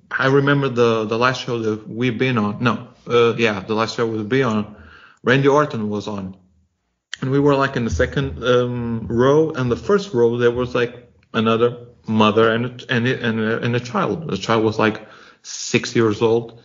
I 0.09 0.27
remember 0.27 0.69
the 0.69 1.05
the 1.05 1.17
last 1.17 1.41
show 1.43 1.59
that 1.59 1.87
we've 1.87 2.17
been 2.17 2.37
on. 2.37 2.63
No, 2.63 2.87
uh, 3.07 3.35
yeah, 3.37 3.59
the 3.59 3.75
last 3.75 3.95
show 3.95 4.07
we've 4.07 4.27
been 4.27 4.43
on. 4.43 4.75
Randy 5.23 5.47
Orton 5.47 5.89
was 5.89 6.07
on, 6.07 6.37
and 7.21 7.31
we 7.31 7.39
were 7.39 7.55
like 7.55 7.75
in 7.75 7.85
the 7.85 7.91
second 7.91 8.43
um, 8.43 9.07
row, 9.07 9.51
and 9.51 9.71
the 9.71 9.77
first 9.77 10.13
row 10.13 10.37
there 10.37 10.51
was 10.51 10.75
like 10.75 11.11
another 11.33 11.87
mother 12.07 12.51
and 12.51 12.83
and 12.89 13.07
and 13.07 13.39
and 13.39 13.75
a 13.75 13.79
child. 13.79 14.27
The 14.27 14.37
child 14.37 14.63
was 14.63 14.79
like 14.79 15.07
six 15.43 15.95
years 15.95 16.21
old 16.21 16.61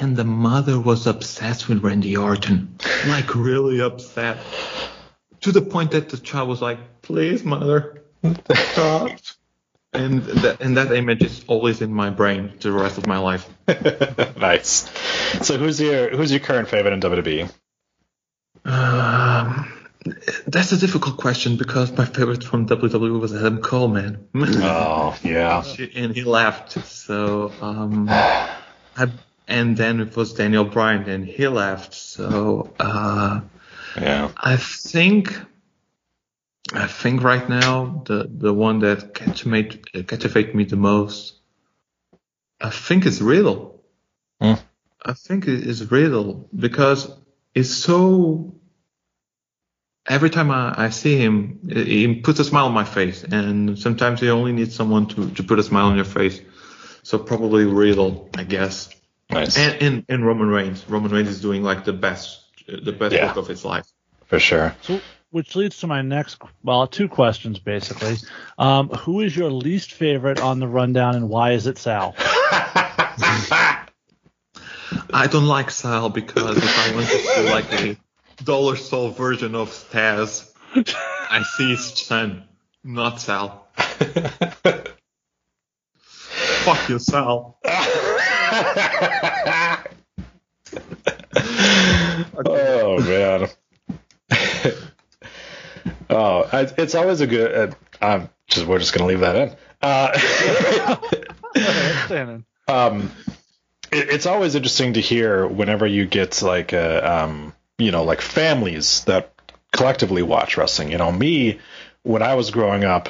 and 0.00 0.16
the 0.16 0.24
mother 0.24 0.78
was 0.78 1.06
obsessed 1.06 1.68
with 1.68 1.84
Randy 1.84 2.16
Orton, 2.16 2.76
like 3.06 3.34
really 3.34 3.80
upset, 3.80 4.38
to 5.44 5.52
the 5.52 5.62
point 5.62 5.90
that 5.92 6.08
the 6.08 6.16
child 6.16 6.48
was 6.48 6.60
like, 6.60 7.02
"Please, 7.02 7.44
mother, 7.44 8.02
stop." 8.72 9.10
and 9.92 10.22
that 10.22 10.60
and 10.60 10.76
that 10.78 10.90
image 10.92 11.22
is 11.22 11.44
always 11.46 11.82
in 11.82 11.92
my 11.92 12.10
brain 12.10 12.52
the 12.60 12.72
rest 12.72 12.98
of 12.98 13.06
my 13.06 13.18
life. 13.18 13.48
nice. 14.38 14.90
So 15.42 15.58
who's 15.58 15.80
your 15.80 16.10
who's 16.16 16.30
your 16.30 16.40
current 16.40 16.68
favorite 16.68 16.94
in 16.94 17.00
WWE? 17.00 17.52
Um, 18.64 19.70
that's 20.46 20.72
a 20.72 20.78
difficult 20.78 21.18
question 21.18 21.58
because 21.58 21.92
my 21.92 22.06
favorite 22.06 22.42
from 22.42 22.66
WWE 22.66 23.20
was 23.20 23.34
Adam 23.34 23.60
Cole, 23.60 23.88
man. 23.88 24.26
Oh 24.34 25.14
yeah. 25.22 25.62
and 25.94 26.14
he 26.14 26.24
left, 26.24 26.72
so 26.86 27.52
um, 27.60 28.08
I 28.08 29.10
and 29.46 29.76
then 29.76 30.00
it 30.00 30.16
was 30.16 30.32
Daniel 30.32 30.64
Bryan, 30.64 31.06
and 31.08 31.26
he 31.26 31.46
left. 31.48 31.92
So 31.92 32.72
uh, 32.80 33.42
Yeah. 33.96 34.30
I 34.36 34.56
think 34.56 35.34
I 36.72 36.86
think 36.86 37.22
right 37.22 37.48
now 37.48 38.02
the 38.06 38.28
the 38.30 38.52
one 38.52 38.80
that 38.80 39.14
captivate 39.14 40.06
captivate 40.08 40.54
me 40.54 40.64
the 40.64 40.76
most, 40.76 41.34
I 42.60 42.70
think 42.70 43.06
is 43.06 43.20
Riddle. 43.20 43.82
Hmm. 44.40 44.54
I 45.04 45.12
think 45.12 45.46
it 45.46 45.66
is 45.66 45.90
Riddle 45.90 46.48
because 46.54 47.10
it's 47.54 47.70
so. 47.74 48.54
Every 50.06 50.28
time 50.28 50.50
I, 50.50 50.74
I 50.76 50.90
see 50.90 51.16
him, 51.16 51.60
he 51.68 51.84
he 51.84 52.14
puts 52.16 52.38
a 52.38 52.44
smile 52.44 52.66
on 52.66 52.72
my 52.72 52.84
face, 52.84 53.24
and 53.24 53.78
sometimes 53.78 54.20
you 54.20 54.30
only 54.30 54.52
need 54.52 54.72
someone 54.72 55.06
to, 55.08 55.30
to 55.30 55.42
put 55.42 55.58
a 55.58 55.62
smile 55.62 55.86
on 55.86 55.96
your 55.96 56.04
face. 56.04 56.40
So 57.02 57.18
probably 57.18 57.64
Riddle, 57.64 58.28
I 58.36 58.44
guess. 58.44 58.90
Nice. 59.30 59.56
And, 59.56 59.82
and 59.82 60.04
and 60.08 60.26
Roman 60.26 60.48
Reigns. 60.48 60.88
Roman 60.88 61.10
Reigns 61.10 61.28
is 61.28 61.40
doing 61.40 61.62
like 61.62 61.84
the 61.84 61.92
best 61.92 62.43
the 62.66 62.92
best 62.92 63.14
Yeah. 63.14 63.26
work 63.26 63.36
of 63.36 63.46
his 63.48 63.64
life. 63.64 63.86
For 64.26 64.38
sure. 64.38 64.74
So, 64.82 65.00
which 65.30 65.54
leads 65.56 65.80
to 65.80 65.86
my 65.86 66.02
next, 66.02 66.38
well, 66.62 66.86
two 66.86 67.08
questions 67.08 67.58
basically. 67.58 68.16
Um, 68.58 68.88
who 68.88 69.20
is 69.20 69.36
your 69.36 69.50
least 69.50 69.92
favorite 69.92 70.40
on 70.40 70.60
the 70.60 70.68
rundown, 70.68 71.16
and 71.16 71.28
why 71.28 71.52
is 71.52 71.66
it 71.66 71.76
Sal? 71.78 72.14
I 75.12 75.26
don't 75.28 75.46
like 75.46 75.70
Sal 75.70 76.08
because 76.08 76.56
if 76.56 76.78
I 76.78 76.94
want 76.94 77.06
to 77.08 77.18
see 77.18 77.50
like 77.50 77.72
a 77.72 77.96
dollar 78.44 78.76
store 78.76 79.10
version 79.10 79.54
of 79.54 79.70
Taz, 79.90 80.50
I 81.30 81.42
see 81.56 81.70
his 81.70 81.84
son, 81.84 82.44
not 82.82 83.20
Sal. 83.20 83.66
Fuck 86.64 86.88
you, 86.88 86.98
Sal. 86.98 87.58
oh 92.46 93.00
man. 93.00 93.48
oh, 96.10 96.48
I, 96.52 96.68
it's 96.78 96.94
always 96.94 97.20
a 97.20 97.26
good. 97.26 97.74
Uh, 98.00 98.06
um, 98.06 98.30
just 98.46 98.66
we're 98.66 98.78
just 98.78 98.92
gonna 98.92 99.08
leave 99.08 99.20
that 99.20 99.36
in. 99.36 99.56
Uh, 99.82 100.12
um, 102.68 103.10
it, 103.92 104.10
it's 104.10 104.26
always 104.26 104.54
interesting 104.54 104.94
to 104.94 105.00
hear 105.00 105.46
whenever 105.46 105.86
you 105.86 106.06
get 106.06 106.42
like 106.42 106.72
uh 106.72 107.00
um, 107.04 107.54
you 107.78 107.90
know, 107.90 108.04
like 108.04 108.20
families 108.20 109.04
that 109.04 109.34
collectively 109.72 110.22
watch 110.22 110.56
wrestling. 110.56 110.90
You 110.90 110.98
know, 110.98 111.10
me 111.10 111.58
when 112.02 112.22
I 112.22 112.34
was 112.34 112.50
growing 112.50 112.84
up, 112.84 113.08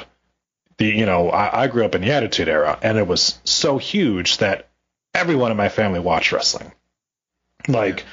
the 0.77 0.87
you 0.87 1.05
know, 1.05 1.29
I, 1.29 1.63
I 1.63 1.67
grew 1.67 1.85
up 1.85 1.95
in 1.95 2.01
the 2.01 2.11
Attitude 2.11 2.49
Era, 2.49 2.77
and 2.81 2.97
it 2.97 3.07
was 3.07 3.39
so 3.43 3.77
huge 3.77 4.37
that 4.37 4.69
everyone 5.13 5.51
in 5.51 5.57
my 5.57 5.69
family 5.69 5.99
watched 5.99 6.31
wrestling. 6.31 6.71
Like 7.67 8.05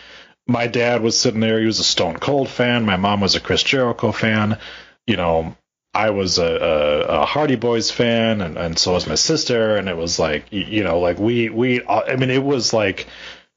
my 0.46 0.66
dad 0.66 1.02
was 1.02 1.18
sitting 1.18 1.40
there; 1.40 1.60
he 1.60 1.66
was 1.66 1.78
a 1.78 1.84
Stone 1.84 2.18
Cold 2.18 2.48
fan. 2.48 2.84
My 2.84 2.96
mom 2.96 3.20
was 3.20 3.34
a 3.34 3.40
Chris 3.40 3.62
Jericho 3.62 4.12
fan. 4.12 4.58
You 5.06 5.16
know, 5.16 5.56
I 5.94 6.10
was 6.10 6.38
a, 6.38 6.46
a, 6.46 7.00
a 7.22 7.24
Hardy 7.26 7.56
Boys 7.56 7.90
fan, 7.90 8.40
and, 8.40 8.56
and 8.56 8.78
so 8.78 8.92
was 8.92 9.06
my 9.06 9.14
sister. 9.14 9.76
And 9.76 9.88
it 9.88 9.96
was 9.96 10.18
like, 10.18 10.46
you 10.50 10.84
know, 10.84 11.00
like 11.00 11.18
we 11.18 11.48
we. 11.48 11.82
Uh, 11.82 12.02
I 12.08 12.16
mean, 12.16 12.30
it 12.30 12.42
was 12.42 12.72
like 12.72 13.06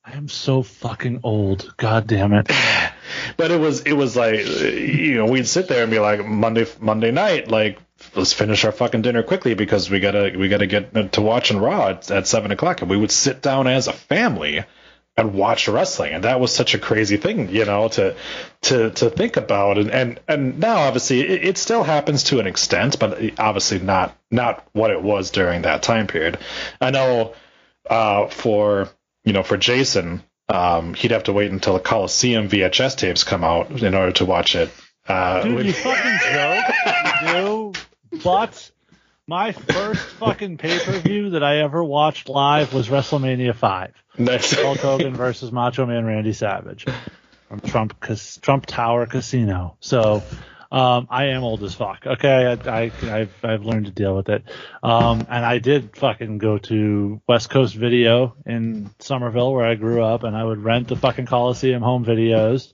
I 0.08 0.16
am 0.18 0.30
so 0.30 0.62
fucking 0.62 1.22
old. 1.24 1.74
God 1.78 2.06
damn 2.06 2.34
it. 2.34 2.52
but 3.38 3.50
it 3.50 3.60
was 3.60 3.82
it 3.82 3.94
was 3.94 4.16
like 4.16 4.46
you 4.46 5.16
know 5.16 5.26
we'd 5.26 5.48
sit 5.48 5.68
there 5.68 5.82
and 5.82 5.92
be 5.92 6.00
like 6.00 6.26
Monday 6.26 6.68
Monday 6.80 7.12
night 7.12 7.50
like 7.50 7.80
let's 8.16 8.34
finish 8.34 8.64
our 8.66 8.72
fucking 8.72 9.02
dinner 9.02 9.24
quickly 9.24 9.56
because 9.56 9.90
we 9.90 10.00
gotta 10.00 10.34
we 10.38 10.48
gotta 10.48 10.68
get 10.68 11.14
to 11.14 11.22
watching 11.22 11.58
Raw 11.58 11.90
at, 11.90 12.12
at 12.12 12.28
seven 12.28 12.52
o'clock 12.52 12.82
and 12.82 12.90
we 12.90 12.98
would 12.98 13.12
sit 13.12 13.42
down 13.42 13.66
as 13.66 13.88
a 13.88 13.94
family 13.94 14.64
and 15.18 15.34
watch 15.34 15.68
wrestling 15.68 16.14
and 16.14 16.26
that 16.26 16.40
was 16.40 16.54
such 16.54 16.74
a 16.74 16.80
crazy 16.80 17.18
thing 17.18 17.50
you 17.50 17.64
know 17.64 17.88
to 17.88 18.16
to 18.62 18.92
to 18.92 19.10
think 19.10 19.38
about 19.38 19.78
and 19.78 19.90
and, 19.90 20.20
and 20.28 20.60
now 20.60 20.78
obviously 20.78 21.22
it, 21.22 21.46
it 21.46 21.58
still 21.58 21.84
happens 21.84 22.24
to 22.24 22.40
an 22.40 22.48
extent 22.48 23.00
but 23.00 23.18
obviously 23.40 23.80
not 23.80 24.18
not 24.30 24.66
what 24.74 24.92
it 24.92 25.02
was 25.02 25.32
during 25.32 25.62
that 25.62 25.82
time 25.82 26.08
period 26.08 26.38
I 26.82 26.92
know 26.92 27.34
uh, 27.90 28.28
for 28.28 28.90
you 29.24 29.32
know 29.34 29.44
for 29.44 29.58
Jason 29.58 30.22
um, 30.50 30.94
he'd 30.94 31.12
have 31.12 31.24
to 31.24 31.34
wait 31.34 31.52
until 31.52 31.74
the 31.74 31.80
Coliseum 31.80 32.50
VHS 32.50 32.98
tapes 32.98 33.24
come 33.24 33.44
out 33.44 33.72
in 33.72 33.96
order 33.96 34.12
to 34.14 34.26
watch 34.26 34.56
it. 34.56 34.70
Uh, 35.08 35.44
Dude, 35.44 35.66
you 35.66 35.74
fucking 35.74 36.20
joke. 36.32 36.66
You 37.26 37.32
do. 37.32 38.20
But 38.24 38.72
my 39.28 39.52
first 39.52 40.02
fucking 40.02 40.58
pay 40.58 40.78
per 40.80 41.00
view 41.00 41.32
that 41.32 41.44
I 41.44 41.58
ever 41.58 41.84
watched 41.84 42.30
live 42.30 42.74
was 42.74 42.90
WrestleMania 42.90 43.56
5. 43.56 43.94
Nice. 44.18 44.54
Hulk 44.54 44.78
Hogan 44.78 45.16
versus 45.16 45.52
Macho 45.52 45.86
Man 45.86 46.06
Randy 46.06 46.34
Savage 46.34 46.86
from 47.48 47.60
Trump 47.60 48.06
Trump 48.42 48.66
Tower 48.66 49.08
Casino. 49.08 49.78
So 49.80 50.22
um, 50.72 51.08
I 51.10 51.26
am 51.26 51.44
old 51.44 51.64
as 51.64 51.74
fuck. 51.74 52.06
Okay, 52.06 52.46
I, 52.46 52.84
I 52.84 52.92
I've 53.04 53.34
I've 53.44 53.66
learned 53.66 53.88
to 53.88 53.92
deal 53.92 54.16
with 54.16 54.30
it. 54.30 54.44
Um, 54.84 55.26
and 55.30 55.44
I 55.44 55.58
did 55.58 55.98
fucking 55.98 56.38
go 56.38 56.60
to 56.60 57.22
West 57.28 57.50
Coast 57.50 57.76
Video 57.76 58.36
in 58.46 58.92
Somerville 59.00 59.54
where 59.54 59.66
I 59.66 59.76
grew 59.76 60.04
up, 60.04 60.24
and 60.24 60.36
I 60.36 60.44
would 60.44 60.64
rent 60.64 60.88
the 60.88 60.96
fucking 60.96 61.26
Coliseum 61.26 61.82
home 61.82 62.06
videos, 62.06 62.74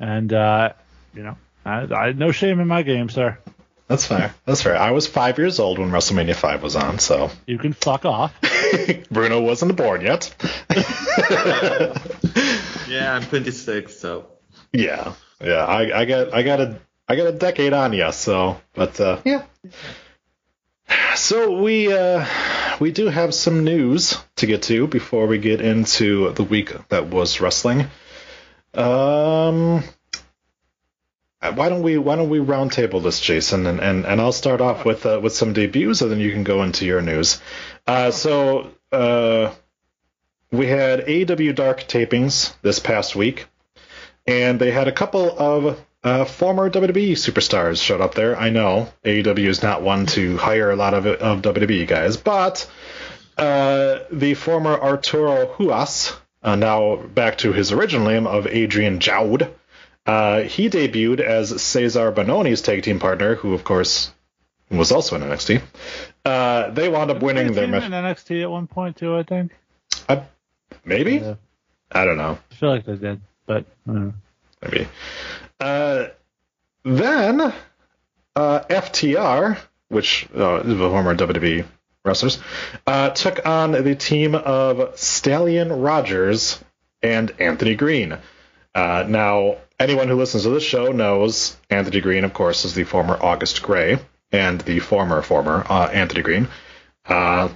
and 0.00 0.32
uh, 0.32 0.72
you 1.14 1.22
know. 1.22 1.36
I, 1.66 1.86
I 1.94 2.12
no 2.12 2.30
shame 2.30 2.60
in 2.60 2.68
my 2.68 2.82
game, 2.82 3.08
sir. 3.08 3.38
That's 3.86 4.06
fair. 4.06 4.34
That's 4.46 4.62
fair. 4.62 4.76
I 4.76 4.92
was 4.92 5.06
five 5.06 5.36
years 5.38 5.58
old 5.60 5.78
when 5.78 5.90
WrestleMania 5.90 6.34
5 6.34 6.62
was 6.62 6.74
on, 6.74 6.98
so 6.98 7.30
You 7.46 7.58
can 7.58 7.74
fuck 7.74 8.04
off. 8.04 8.34
Bruno 9.10 9.40
wasn't 9.42 9.76
born 9.76 10.00
yet. 10.00 10.34
Yeah, 12.88 13.14
I'm 13.14 13.24
26, 13.24 13.96
so 13.98 14.26
yeah, 14.72 15.14
yeah. 15.40 15.64
I, 15.64 16.00
I 16.00 16.04
got 16.04 16.34
I 16.34 16.42
got 16.42 16.60
a 16.60 16.78
I 17.08 17.16
got 17.16 17.26
a 17.26 17.32
decade 17.32 17.72
on 17.72 17.92
you, 17.92 18.12
so 18.12 18.60
but 18.74 19.00
uh, 19.00 19.20
yeah. 19.24 19.44
So 21.16 21.60
we 21.62 21.92
uh, 21.92 22.24
we 22.80 22.92
do 22.92 23.08
have 23.08 23.34
some 23.34 23.64
news 23.64 24.18
to 24.36 24.46
get 24.46 24.62
to 24.64 24.86
before 24.86 25.26
we 25.26 25.38
get 25.38 25.60
into 25.60 26.32
the 26.32 26.44
week 26.44 26.72
that 26.90 27.06
was 27.06 27.40
wrestling. 27.40 27.86
Um, 28.74 29.82
why 31.52 31.68
don't 31.68 31.82
we 31.82 31.98
why 31.98 32.16
don't 32.16 32.30
we 32.30 32.38
roundtable 32.38 33.02
this, 33.02 33.20
Jason, 33.20 33.66
and, 33.66 33.80
and, 33.80 34.06
and 34.06 34.20
I'll 34.20 34.32
start 34.32 34.60
off 34.60 34.84
with 34.84 35.04
uh, 35.06 35.20
with 35.22 35.34
some 35.34 35.52
debuts, 35.52 36.00
and 36.00 36.10
then 36.10 36.20
you 36.20 36.32
can 36.32 36.44
go 36.44 36.62
into 36.62 36.86
your 36.86 37.02
news. 37.02 37.40
Uh, 37.86 38.10
so 38.10 38.70
uh, 38.92 39.52
we 40.50 40.66
had 40.66 41.06
AEW 41.06 41.54
Dark 41.54 41.80
tapings 41.82 42.54
this 42.62 42.78
past 42.78 43.14
week, 43.14 43.46
and 44.26 44.58
they 44.58 44.70
had 44.70 44.88
a 44.88 44.92
couple 44.92 45.38
of 45.38 45.80
uh, 46.02 46.24
former 46.24 46.70
WWE 46.70 47.12
superstars 47.12 47.82
showed 47.82 48.00
up 48.00 48.14
there. 48.14 48.38
I 48.38 48.50
know 48.50 48.92
AEW 49.04 49.48
is 49.48 49.62
not 49.62 49.82
one 49.82 50.06
to 50.06 50.36
hire 50.36 50.70
a 50.70 50.76
lot 50.76 50.94
of 50.94 51.06
of 51.06 51.42
WWE 51.42 51.86
guys, 51.86 52.16
but 52.16 52.70
uh, 53.36 54.00
the 54.10 54.34
former 54.34 54.80
Arturo 54.80 55.54
Ruas, 55.58 56.16
uh, 56.42 56.56
now 56.56 56.96
back 56.96 57.38
to 57.38 57.52
his 57.52 57.72
original 57.72 58.06
name 58.06 58.26
of 58.26 58.46
Adrian 58.46 58.98
Jaoude, 58.98 59.50
uh, 60.06 60.40
he 60.42 60.68
debuted 60.68 61.20
as 61.20 61.52
Cezar 61.52 62.12
Bononi's 62.12 62.62
tag 62.62 62.82
team 62.82 62.98
partner, 62.98 63.34
who 63.34 63.54
of 63.54 63.64
course 63.64 64.12
was 64.70 64.92
also 64.92 65.16
in 65.16 65.22
NXT. 65.22 65.62
Uh, 66.24 66.70
they 66.70 66.88
wound 66.88 67.10
up 67.10 67.22
winning 67.22 67.52
their 67.52 67.66
match. 67.68 67.84
in. 67.84 67.92
NXT 67.92 68.42
at 68.42 68.50
one 68.50 68.66
point 68.66 68.96
too. 68.96 69.16
I 69.16 69.22
think. 69.22 69.52
Maybe 70.84 71.16
Yeah. 71.16 71.36
I 71.90 72.04
don't 72.04 72.16
know. 72.16 72.38
I 72.50 72.54
feel 72.54 72.70
like 72.70 72.84
they 72.84 72.96
did, 72.96 73.20
but 73.46 73.64
uh, 73.88 74.10
maybe. 74.62 74.88
Uh, 75.60 76.06
then 76.84 77.40
uh, 77.40 78.60
FTR, 78.68 79.58
which 79.88 80.28
uh, 80.36 80.56
is 80.56 80.76
the 80.76 80.88
former 80.90 81.14
WWE 81.14 81.64
wrestlers, 82.04 82.38
uh, 82.86 83.10
took 83.10 83.46
on 83.46 83.72
the 83.72 83.94
team 83.94 84.34
of 84.34 84.98
Stallion 84.98 85.72
Rogers 85.72 86.62
and 87.02 87.32
Anthony 87.38 87.76
Greene. 87.76 88.18
Uh, 88.74 89.04
now, 89.08 89.56
anyone 89.78 90.08
who 90.08 90.16
listens 90.16 90.44
to 90.44 90.50
this 90.50 90.62
show 90.62 90.92
knows 90.92 91.56
Anthony 91.70 92.00
Greene, 92.00 92.24
of 92.24 92.32
course, 92.32 92.64
is 92.64 92.74
the 92.74 92.84
former 92.84 93.18
August 93.20 93.62
Grey 93.62 93.98
and 94.32 94.60
the 94.60 94.80
former 94.80 95.22
former 95.22 95.64
uh, 95.68 95.86
Anthony 95.86 96.22
Greene. 96.22 96.48
Uh, 97.06 97.48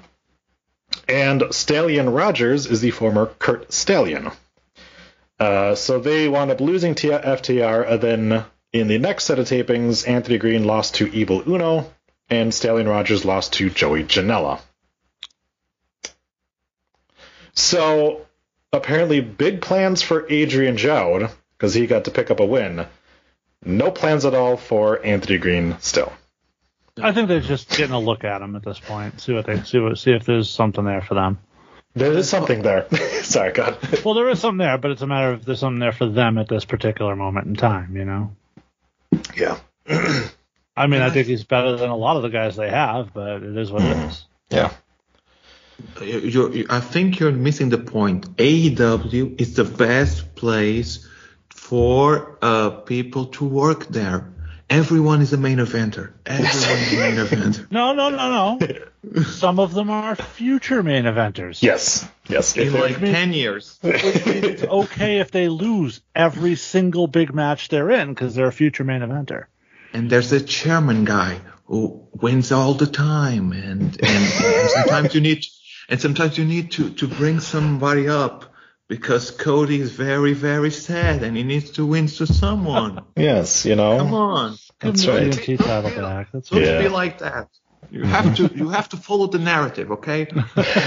and 1.09 1.45
Stallion 1.51 2.11
Rogers 2.11 2.67
is 2.67 2.81
the 2.81 2.91
former 2.91 3.27
Curt 3.39 3.73
Stallion. 3.73 4.31
Uh, 5.39 5.75
so 5.75 6.01
they 6.01 6.29
wound 6.29 6.51
up 6.51 6.61
losing 6.61 6.95
to 6.97 7.11
FTR. 7.11 8.01
Then 8.01 8.45
in 8.73 8.89
the 8.89 8.99
next 8.99 9.25
set 9.25 9.39
of 9.39 9.47
tapings, 9.47 10.07
Anthony 10.09 10.39
Greene 10.39 10.65
lost 10.65 10.97
to 10.97 11.13
Evil 11.13 11.43
Uno, 11.49 11.93
and 12.29 12.53
Stallion 12.53 12.89
Rogers 12.89 13.25
lost 13.25 13.55
to 13.55 13.71
Joey 13.71 14.05
Janela. 14.05 14.61
So 17.55 18.27
apparently, 18.73 19.21
big 19.21 19.63
plans 19.63 20.03
for 20.03 20.27
Adrian 20.31 20.77
Jaoude 20.77 21.31
because 21.59 21.75
he 21.75 21.87
got 21.87 22.05
to 22.05 22.11
pick 22.11 22.31
up 22.31 22.41
a 22.41 22.47
win. 22.47 22.87
No 23.65 23.91
plans 23.91 24.25
at 24.25 24.35
all 24.35 24.57
for 24.57 25.05
Anthony 25.05 25.38
Greene 25.38 25.77
still. 25.81 26.12
I 27.00 27.12
think 27.12 27.29
they're 27.29 27.41
just 27.41 27.69
getting 27.71 27.95
a 27.95 28.00
look 28.00 28.25
at 28.25 28.41
him 28.41 28.57
at 28.57 28.65
this 28.65 28.79
point. 28.79 29.21
See 29.21 29.33
what 29.33 29.47
they 29.47 29.62
see. 29.62 29.79
What, 29.79 29.99
see 29.99 30.12
if 30.12 30.25
there's 30.25 30.49
something 30.49 30.85
there 30.85 31.03
for 31.03 31.15
them. 31.15 31.38
There 31.95 32.12
is 32.12 32.29
something 32.29 32.62
there. 32.62 32.87
Sorry, 33.23 33.53
God. 33.53 33.77
Well, 34.05 34.15
there 34.15 34.29
is 34.29 34.41
something 34.41 34.59
there, 34.59 34.79
but 34.79 34.93
it's 34.93 35.03
a 35.03 35.07
matter 35.07 35.33
of 35.33 35.45
there's 35.45 35.61
something 35.61 35.81
there 35.81 35.93
for 35.93 36.07
them 36.07 36.38
at 36.38 36.49
this 36.49 36.65
particular 36.65 37.17
moment 37.17 37.47
in 37.47 37.57
time. 37.57 37.97
You 37.97 38.05
know. 38.05 38.37
yeah. 39.37 39.59
I 40.77 40.87
mean, 40.87 41.03
I 41.03 41.11
think 41.11 41.27
he's 41.27 41.43
better 41.43 41.77
than 41.77 41.91
a 41.91 41.97
lot 41.97 42.17
of 42.17 42.23
the 42.23 42.29
guys 42.29 42.55
they 42.55 42.71
have, 42.71 43.12
but 43.12 43.43
it 43.43 43.57
is 43.57 43.71
what 43.73 43.83
it 43.83 43.97
mm-hmm. 43.97 44.09
is. 44.09 44.25
Yeah. 44.50 44.73
You- 46.00 46.21
You're, 46.21 46.53
you- 46.53 46.67
I 46.71 46.79
think 46.81 47.19
you're 47.19 47.33
missing 47.33 47.69
the 47.69 47.79
point. 47.79 48.37
AEW 48.37 49.41
is 49.41 49.55
the 49.55 49.65
best 49.65 50.37
place 50.37 51.09
for 51.69 52.39
uh, 52.41 52.71
people 52.71 53.27
to 53.27 53.45
work 53.45 53.89
there. 53.89 54.33
Everyone 54.71 55.21
is 55.21 55.35
a 55.35 55.37
main 55.37 55.59
eventer. 55.59 56.13
Everyone 56.25 56.78
is 56.78 56.93
a 56.93 56.97
main 56.97 57.17
eventer. 57.17 57.71
No, 57.78 57.93
no, 57.93 58.09
no, 58.09 58.59
no. 58.59 59.23
Some 59.25 59.61
of 59.61 59.75
them 59.75 59.91
are 59.91 60.17
future 60.17 60.83
main 60.83 61.04
eventers. 61.04 61.63
Yes. 61.63 62.09
Yes. 62.26 62.57
In 62.57 62.73
like 62.73 63.02
means- 63.02 63.15
10 63.15 63.33
years. 63.35 63.78
It's 63.83 64.63
okay 64.63 65.21
if 65.21 65.31
they 65.31 65.49
lose 65.49 66.00
every 66.15 66.57
single 66.57 67.07
big 67.07 67.35
match 67.35 67.69
they're 67.69 67.91
in 67.91 68.15
because 68.15 68.35
they're 68.35 68.49
a 68.49 68.52
future 68.52 68.85
main 68.85 69.02
eventer. 69.02 69.45
And 69.93 70.09
there's 70.09 70.33
a 70.33 70.41
chairman 70.41 71.04
guy 71.04 71.39
who 71.67 72.09
wins 72.15 72.50
all 72.50 72.73
the 72.73 72.87
time. 72.87 73.52
And, 73.52 73.83
and, 73.83 74.02
and 74.02 74.71
sometimes 74.71 75.15
you 75.15 75.21
need, 75.21 75.45
and 75.91 76.00
sometimes 76.00 76.39
you 76.39 76.47
need 76.47 76.73
to, 76.73 76.91
to 76.95 77.07
bring 77.09 77.41
somebody 77.41 78.09
up 78.09 78.54
because 78.89 79.31
Cody 79.31 79.81
is 79.81 79.93
very, 79.93 80.33
very 80.33 80.71
sad 80.71 81.23
and 81.23 81.37
he 81.37 81.43
needs 81.45 81.71
to 81.73 81.87
win 81.87 82.07
to 82.09 82.27
someone. 82.27 83.05
yes, 83.17 83.65
you 83.65 83.77
know. 83.77 83.99
Come 83.99 84.15
on. 84.15 84.57
That's 84.81 85.05
Give 85.05 85.15
right. 85.15 85.33
the 85.33 85.39
TNT 85.41 85.59
title 85.59 85.91
back. 86.03 86.29
That's 86.33 86.49
Don't 86.51 86.63
Yeah. 86.63 86.81
be 86.83 86.89
like 86.89 87.19
that. 87.19 87.49
You 87.91 88.03
have 88.05 88.35
to 88.37 88.51
you 88.55 88.69
have 88.71 88.89
to 88.91 88.97
follow 88.99 89.29
the 89.29 89.39
narrative, 89.39 89.91
okay? 89.93 90.27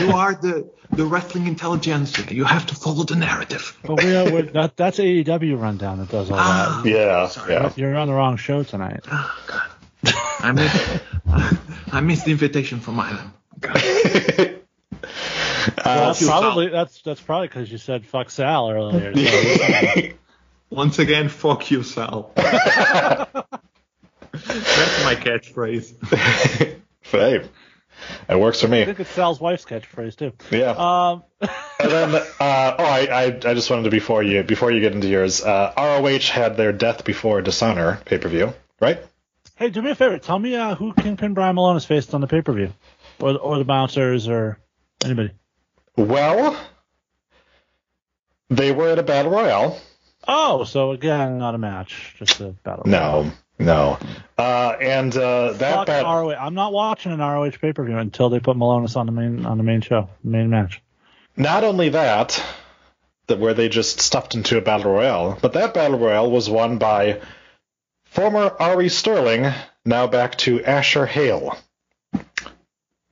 You 0.01 0.11
are 0.13 0.35
the 0.35 0.69
the 0.91 1.05
wrestling 1.05 1.47
intelligentsia. 1.47 2.31
You 2.33 2.43
have 2.43 2.65
to 2.67 2.75
follow 2.75 3.03
the 3.05 3.15
narrative. 3.15 3.75
But 3.83 4.03
we 4.03 4.15
are 4.15 4.31
we're, 4.31 4.41
that, 4.51 4.75
that's 4.77 4.99
AEW 4.99 5.59
rundown 5.59 5.97
that 5.99 6.09
does 6.09 6.29
all 6.29 6.37
Ah. 6.39 6.81
that. 6.83 6.89
Yeah. 6.89 7.27
Sorry. 7.27 7.53
Yeah. 7.53 7.71
You're 7.75 7.95
on 7.95 8.07
the 8.07 8.13
wrong 8.13 8.35
show 8.37 8.61
tonight. 8.63 9.05
Oh, 9.11 9.43
God. 9.47 9.61
I 10.41 10.51
missed 10.51 11.01
I 11.93 12.01
missed 12.01 12.25
the 12.25 12.31
invitation 12.31 12.79
from 12.81 12.99
Island. 12.99 13.31
God. 15.65 15.73
Uh, 15.77 16.07
that's 16.07 16.21
you, 16.21 16.27
Sal. 16.27 16.41
probably 16.41 16.69
that's 16.69 17.01
that's 17.01 17.21
probably 17.21 17.47
because 17.47 17.71
you 17.71 17.77
said 17.77 18.05
fuck 18.05 18.29
Sal 18.29 18.69
earlier. 18.71 19.15
So, 19.15 20.09
Once 20.69 20.99
again, 20.99 21.27
fuck 21.29 21.69
you, 21.69 21.83
Sal. 21.83 22.31
That's 22.35 23.43
my 25.03 25.15
catchphrase. 25.15 25.93
hey, 27.01 27.43
it 28.29 28.39
works 28.39 28.61
for 28.61 28.69
me. 28.69 28.81
I 28.81 28.85
think 28.85 29.01
it's 29.01 29.09
Sal's 29.09 29.41
wife's 29.41 29.65
catchphrase 29.65 30.15
too. 30.15 30.31
Yeah. 30.49 30.71
Um, 30.71 31.23
and 31.41 31.91
then, 31.91 32.15
uh, 32.15 32.75
oh, 32.79 32.85
I, 32.85 33.07
I, 33.11 33.25
I 33.25 33.53
just 33.53 33.69
wanted 33.69 33.83
to 33.83 33.89
before 33.89 34.23
you 34.23 34.43
before 34.43 34.71
you 34.71 34.79
get 34.79 34.93
into 34.93 35.09
yours. 35.09 35.43
Uh, 35.43 35.73
ROH 35.77 36.31
had 36.31 36.55
their 36.55 36.71
Death 36.71 37.03
Before 37.03 37.41
Dishonor 37.41 37.99
pay 38.05 38.17
per 38.17 38.29
view, 38.29 38.53
right? 38.79 39.03
hey, 39.61 39.69
do 39.69 39.81
me 39.81 39.91
a 39.91 39.95
favor. 39.95 40.17
Tell 40.17 40.39
me 40.39 40.55
uh, 40.55 40.73
who 40.73 40.91
Kingpin 40.93 41.35
Brian 41.35 41.55
Malone 41.55 41.77
is 41.77 41.85
faced 41.85 42.15
on 42.15 42.21
the 42.21 42.27
pay 42.27 42.41
per 42.41 42.51
view, 42.51 42.73
or 43.19 43.37
or 43.37 43.57
the 43.57 43.63
bouncers 43.63 44.27
or 44.27 44.57
anybody. 45.05 45.31
Well, 45.97 46.57
they 48.49 48.71
were 48.71 48.89
at 48.89 48.99
a 48.99 49.03
battle 49.03 49.31
royale. 49.31 49.79
Oh, 50.27 50.63
so 50.63 50.91
again, 50.91 51.37
not 51.39 51.55
a 51.55 51.57
match, 51.57 52.15
just 52.19 52.39
a 52.41 52.49
battle. 52.63 52.83
No, 52.85 53.31
no. 53.59 53.97
Uh, 54.37 54.75
and 54.79 55.15
uh, 55.17 55.53
that 55.53 55.73
Fuck 55.75 55.87
bat- 55.87 56.03
ROH. 56.03 56.29
I'm 56.39 56.53
not 56.53 56.73
watching 56.73 57.11
an 57.11 57.19
ROH 57.19 57.51
pay 57.61 57.73
per 57.73 57.83
view 57.83 57.97
until 57.97 58.29
they 58.29 58.39
put 58.39 58.55
Milonas 58.57 58.95
on 58.95 59.05
the 59.07 59.11
main 59.11 59.45
on 59.45 59.57
the 59.57 59.63
main 59.63 59.81
show, 59.81 60.09
main 60.23 60.49
match. 60.49 60.81
not 61.35 61.63
only 61.63 61.89
that, 61.89 62.41
that 63.27 63.39
where 63.39 63.53
they 63.53 63.67
just 63.69 63.99
stuffed 63.99 64.35
into 64.35 64.57
a 64.57 64.61
battle 64.61 64.91
royale, 64.93 65.37
but 65.41 65.53
that 65.53 65.73
battle 65.73 65.97
royale 65.99 66.29
was 66.29 66.49
won 66.49 66.77
by 66.77 67.19
former 68.05 68.55
Ari 68.59 68.89
Sterling, 68.89 69.51
now 69.85 70.05
back 70.07 70.37
to 70.39 70.63
Asher 70.63 71.05
Hale. 71.05 71.57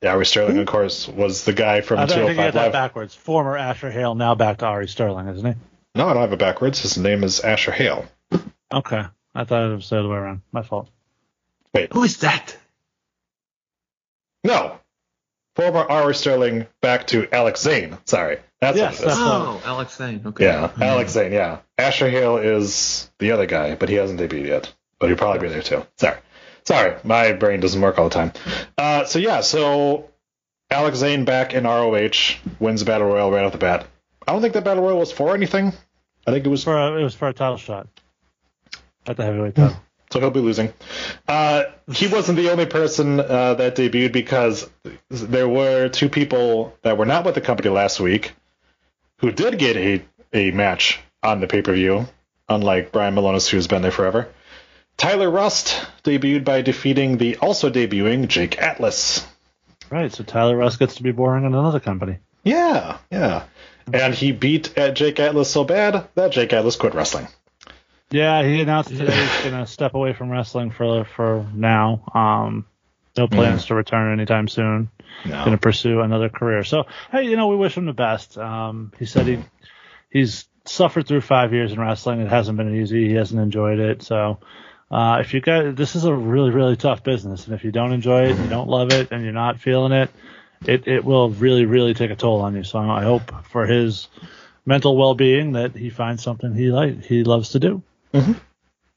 Yeah, 0.02 0.12
Ari 0.12 0.24
Sterling, 0.26 0.54
hmm? 0.54 0.60
of 0.60 0.66
course, 0.66 1.06
was 1.08 1.44
the 1.44 1.52
guy 1.52 1.82
from 1.82 1.98
I 1.98 2.06
think 2.06 2.16
you 2.28 2.34
205 2.34 2.36
get 2.36 2.54
that 2.54 2.60
oh 2.60 2.64
Live. 2.64 2.72
backwards. 2.72 3.14
Former 3.14 3.56
Asher 3.56 3.90
Hale, 3.90 4.14
now 4.14 4.34
back 4.34 4.58
to 4.58 4.66
Ari 4.66 4.88
Sterling, 4.88 5.28
isn't 5.28 5.44
he? 5.46 5.54
No, 5.94 6.08
I 6.08 6.12
don't 6.14 6.22
have 6.22 6.32
it 6.32 6.38
backwards. 6.38 6.80
His 6.80 6.96
name 6.96 7.22
is 7.24 7.40
Asher 7.40 7.72
Hale. 7.72 8.06
Okay, 8.72 9.02
I 9.34 9.44
thought 9.44 9.70
it 9.70 9.74
was 9.74 9.90
the 9.90 9.98
other 9.98 10.08
way 10.08 10.16
around. 10.16 10.40
My 10.52 10.62
fault. 10.62 10.88
Wait, 11.74 11.92
Who 11.92 12.02
is 12.04 12.18
that? 12.18 12.56
no. 14.44 14.76
Former 15.56 15.80
Ari 15.80 16.14
Sterling 16.14 16.66
back 16.80 17.08
to 17.08 17.28
Alex 17.34 17.60
Zane. 17.60 17.98
Sorry. 18.04 18.38
That's 18.60 18.76
Yes, 18.78 19.00
what 19.00 19.08
it 19.08 19.12
is. 19.12 19.18
Oh, 19.18 19.60
Alex 19.64 19.96
Zane. 19.96 20.22
Okay. 20.24 20.44
Yeah, 20.44 20.68
mm-hmm. 20.68 20.82
Alex 20.82 21.12
Zane, 21.12 21.32
yeah. 21.32 21.58
Asher 21.76 22.08
Hale 22.08 22.36
is 22.38 23.10
the 23.18 23.32
other 23.32 23.46
guy, 23.46 23.74
but 23.74 23.88
he 23.88 23.96
hasn't 23.96 24.20
debuted 24.20 24.46
yet. 24.46 24.72
But 25.00 25.08
he'll 25.08 25.18
probably 25.18 25.40
be 25.48 25.52
there 25.52 25.62
too. 25.62 25.84
Sorry. 25.96 26.16
Sorry, 26.70 26.94
my 27.02 27.32
brain 27.32 27.58
doesn't 27.58 27.80
work 27.80 27.98
all 27.98 28.08
the 28.08 28.14
time. 28.14 28.32
Uh, 28.78 29.04
so 29.04 29.18
yeah, 29.18 29.40
so 29.40 30.08
Alex 30.70 30.98
Zane 30.98 31.24
back 31.24 31.52
in 31.52 31.64
ROH 31.64 32.36
wins 32.60 32.78
the 32.78 32.86
Battle 32.86 33.08
Royal 33.08 33.28
right 33.28 33.44
off 33.44 33.50
the 33.50 33.58
bat. 33.58 33.88
I 34.28 34.30
don't 34.32 34.40
think 34.40 34.54
that 34.54 34.62
Battle 34.62 34.84
Royal 34.84 34.98
was 35.00 35.10
for 35.10 35.34
anything. 35.34 35.72
I 36.28 36.30
think 36.30 36.46
it 36.46 36.48
was 36.48 36.62
For 36.62 36.78
a, 36.78 37.00
it 37.00 37.02
was 37.02 37.16
for 37.16 37.26
a 37.26 37.32
title 37.32 37.56
shot 37.56 37.88
at 39.04 39.16
the 39.16 39.24
heavyweight 39.24 39.56
title. 39.56 39.76
so 40.12 40.20
he'll 40.20 40.30
be 40.30 40.38
losing. 40.38 40.72
Uh, 41.26 41.64
he 41.92 42.06
wasn't 42.06 42.36
the 42.38 42.50
only 42.50 42.66
person 42.66 43.18
uh, 43.18 43.54
that 43.54 43.74
debuted 43.74 44.12
because 44.12 44.70
there 45.10 45.48
were 45.48 45.88
two 45.88 46.08
people 46.08 46.78
that 46.82 46.96
were 46.96 47.06
not 47.06 47.24
with 47.24 47.34
the 47.34 47.40
company 47.40 47.68
last 47.70 47.98
week 47.98 48.32
who 49.18 49.32
did 49.32 49.58
get 49.58 49.76
a, 49.76 50.04
a 50.32 50.52
match 50.52 51.00
on 51.20 51.40
the 51.40 51.48
pay 51.48 51.62
per 51.62 51.72
view, 51.72 52.06
unlike 52.48 52.92
Brian 52.92 53.16
Milonas, 53.16 53.48
who's 53.48 53.66
been 53.66 53.82
there 53.82 53.90
forever. 53.90 54.28
Tyler 54.96 55.30
Rust 55.30 55.86
debuted 56.04 56.44
by 56.44 56.62
defeating 56.62 57.16
the 57.16 57.36
also 57.36 57.70
debuting 57.70 58.28
Jake 58.28 58.60
Atlas. 58.60 59.26
Right. 59.90 60.12
So 60.12 60.24
Tyler 60.24 60.56
Rust 60.56 60.78
gets 60.78 60.96
to 60.96 61.02
be 61.02 61.12
boring 61.12 61.44
in 61.44 61.54
another 61.54 61.80
company. 61.80 62.18
Yeah, 62.44 62.98
yeah. 63.10 63.44
And 63.92 64.14
he 64.14 64.32
beat 64.32 64.78
uh, 64.78 64.92
Jake 64.92 65.18
Atlas 65.18 65.50
so 65.50 65.64
bad 65.64 66.08
that 66.14 66.32
Jake 66.32 66.52
Atlas 66.52 66.76
quit 66.76 66.94
wrestling. 66.94 67.28
Yeah, 68.10 68.42
he 68.42 68.60
announced 68.60 68.90
today 68.90 69.14
he's 69.14 69.42
going 69.50 69.64
to 69.64 69.66
step 69.66 69.94
away 69.94 70.12
from 70.12 70.30
wrestling 70.30 70.70
for 70.70 71.04
for 71.04 71.46
now. 71.54 72.02
Um, 72.14 72.66
no 73.16 73.26
plans 73.28 73.66
to 73.66 73.74
return 73.74 74.12
anytime 74.12 74.48
soon. 74.48 74.90
No. 75.24 75.44
Going 75.44 75.56
to 75.56 75.58
pursue 75.58 76.00
another 76.00 76.28
career. 76.28 76.64
So 76.64 76.84
hey, 77.10 77.24
you 77.24 77.36
know, 77.36 77.48
we 77.48 77.56
wish 77.56 77.76
him 77.76 77.86
the 77.86 77.92
best. 77.92 78.38
Um, 78.38 78.92
he 78.98 79.06
said 79.06 79.26
he 79.26 79.38
he's 80.10 80.46
suffered 80.64 81.06
through 81.06 81.20
five 81.20 81.52
years 81.52 81.72
in 81.72 81.80
wrestling. 81.80 82.20
It 82.20 82.28
hasn't 82.28 82.56
been 82.58 82.74
easy. 82.76 83.08
He 83.08 83.14
hasn't 83.14 83.40
enjoyed 83.40 83.78
it. 83.78 84.02
So 84.02 84.38
uh, 84.90 85.18
if 85.20 85.34
you 85.34 85.40
guys, 85.40 85.74
this 85.74 85.94
is 85.94 86.04
a 86.04 86.14
really 86.14 86.50
really 86.50 86.76
tough 86.76 87.04
business, 87.04 87.46
and 87.46 87.54
if 87.54 87.64
you 87.64 87.72
don't 87.72 87.92
enjoy 87.92 88.24
it, 88.24 88.36
you 88.38 88.48
don't 88.48 88.68
love 88.68 88.90
it, 88.90 89.12
and 89.12 89.22
you're 89.22 89.32
not 89.32 89.60
feeling 89.60 89.92
it, 89.92 90.10
it 90.66 90.88
it 90.88 91.04
will 91.04 91.30
really 91.30 91.64
really 91.64 91.94
take 91.94 92.10
a 92.10 92.16
toll 92.16 92.40
on 92.40 92.56
you. 92.56 92.64
So 92.64 92.78
I 92.78 93.02
hope 93.02 93.46
for 93.46 93.66
his 93.66 94.08
mental 94.66 94.96
well 94.96 95.14
being 95.14 95.52
that 95.52 95.74
he 95.76 95.90
finds 95.90 96.22
something 96.22 96.54
he 96.54 96.70
like 96.70 97.04
he 97.04 97.24
loves 97.24 97.50
to 97.50 97.60
do. 97.60 97.82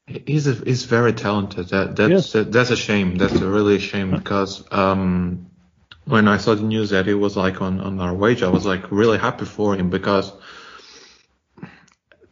He's 0.06 0.46
a, 0.46 0.52
he's 0.52 0.84
very 0.84 1.12
talented. 1.12 1.68
That 1.68 1.96
that's 1.96 2.10
Yes. 2.10 2.32
that, 2.32 2.52
that's 2.52 2.70
a 2.70 2.76
shame. 2.76 3.16
That's 3.16 3.40
a 3.40 3.48
really 3.48 3.76
a 3.76 3.80
shame 3.80 4.10
because 4.10 4.64
um, 4.70 5.46
when 6.04 6.28
I 6.28 6.36
saw 6.36 6.54
the 6.54 6.62
news 6.62 6.90
that 6.90 7.06
he 7.06 7.14
was 7.14 7.36
like 7.36 7.62
on 7.62 7.80
on 7.80 7.98
ROH, 7.98 8.46
I 8.46 8.50
was 8.50 8.66
like 8.66 8.90
really 8.90 9.18
happy 9.18 9.46
for 9.46 9.74
him 9.74 9.90
because 9.90 10.32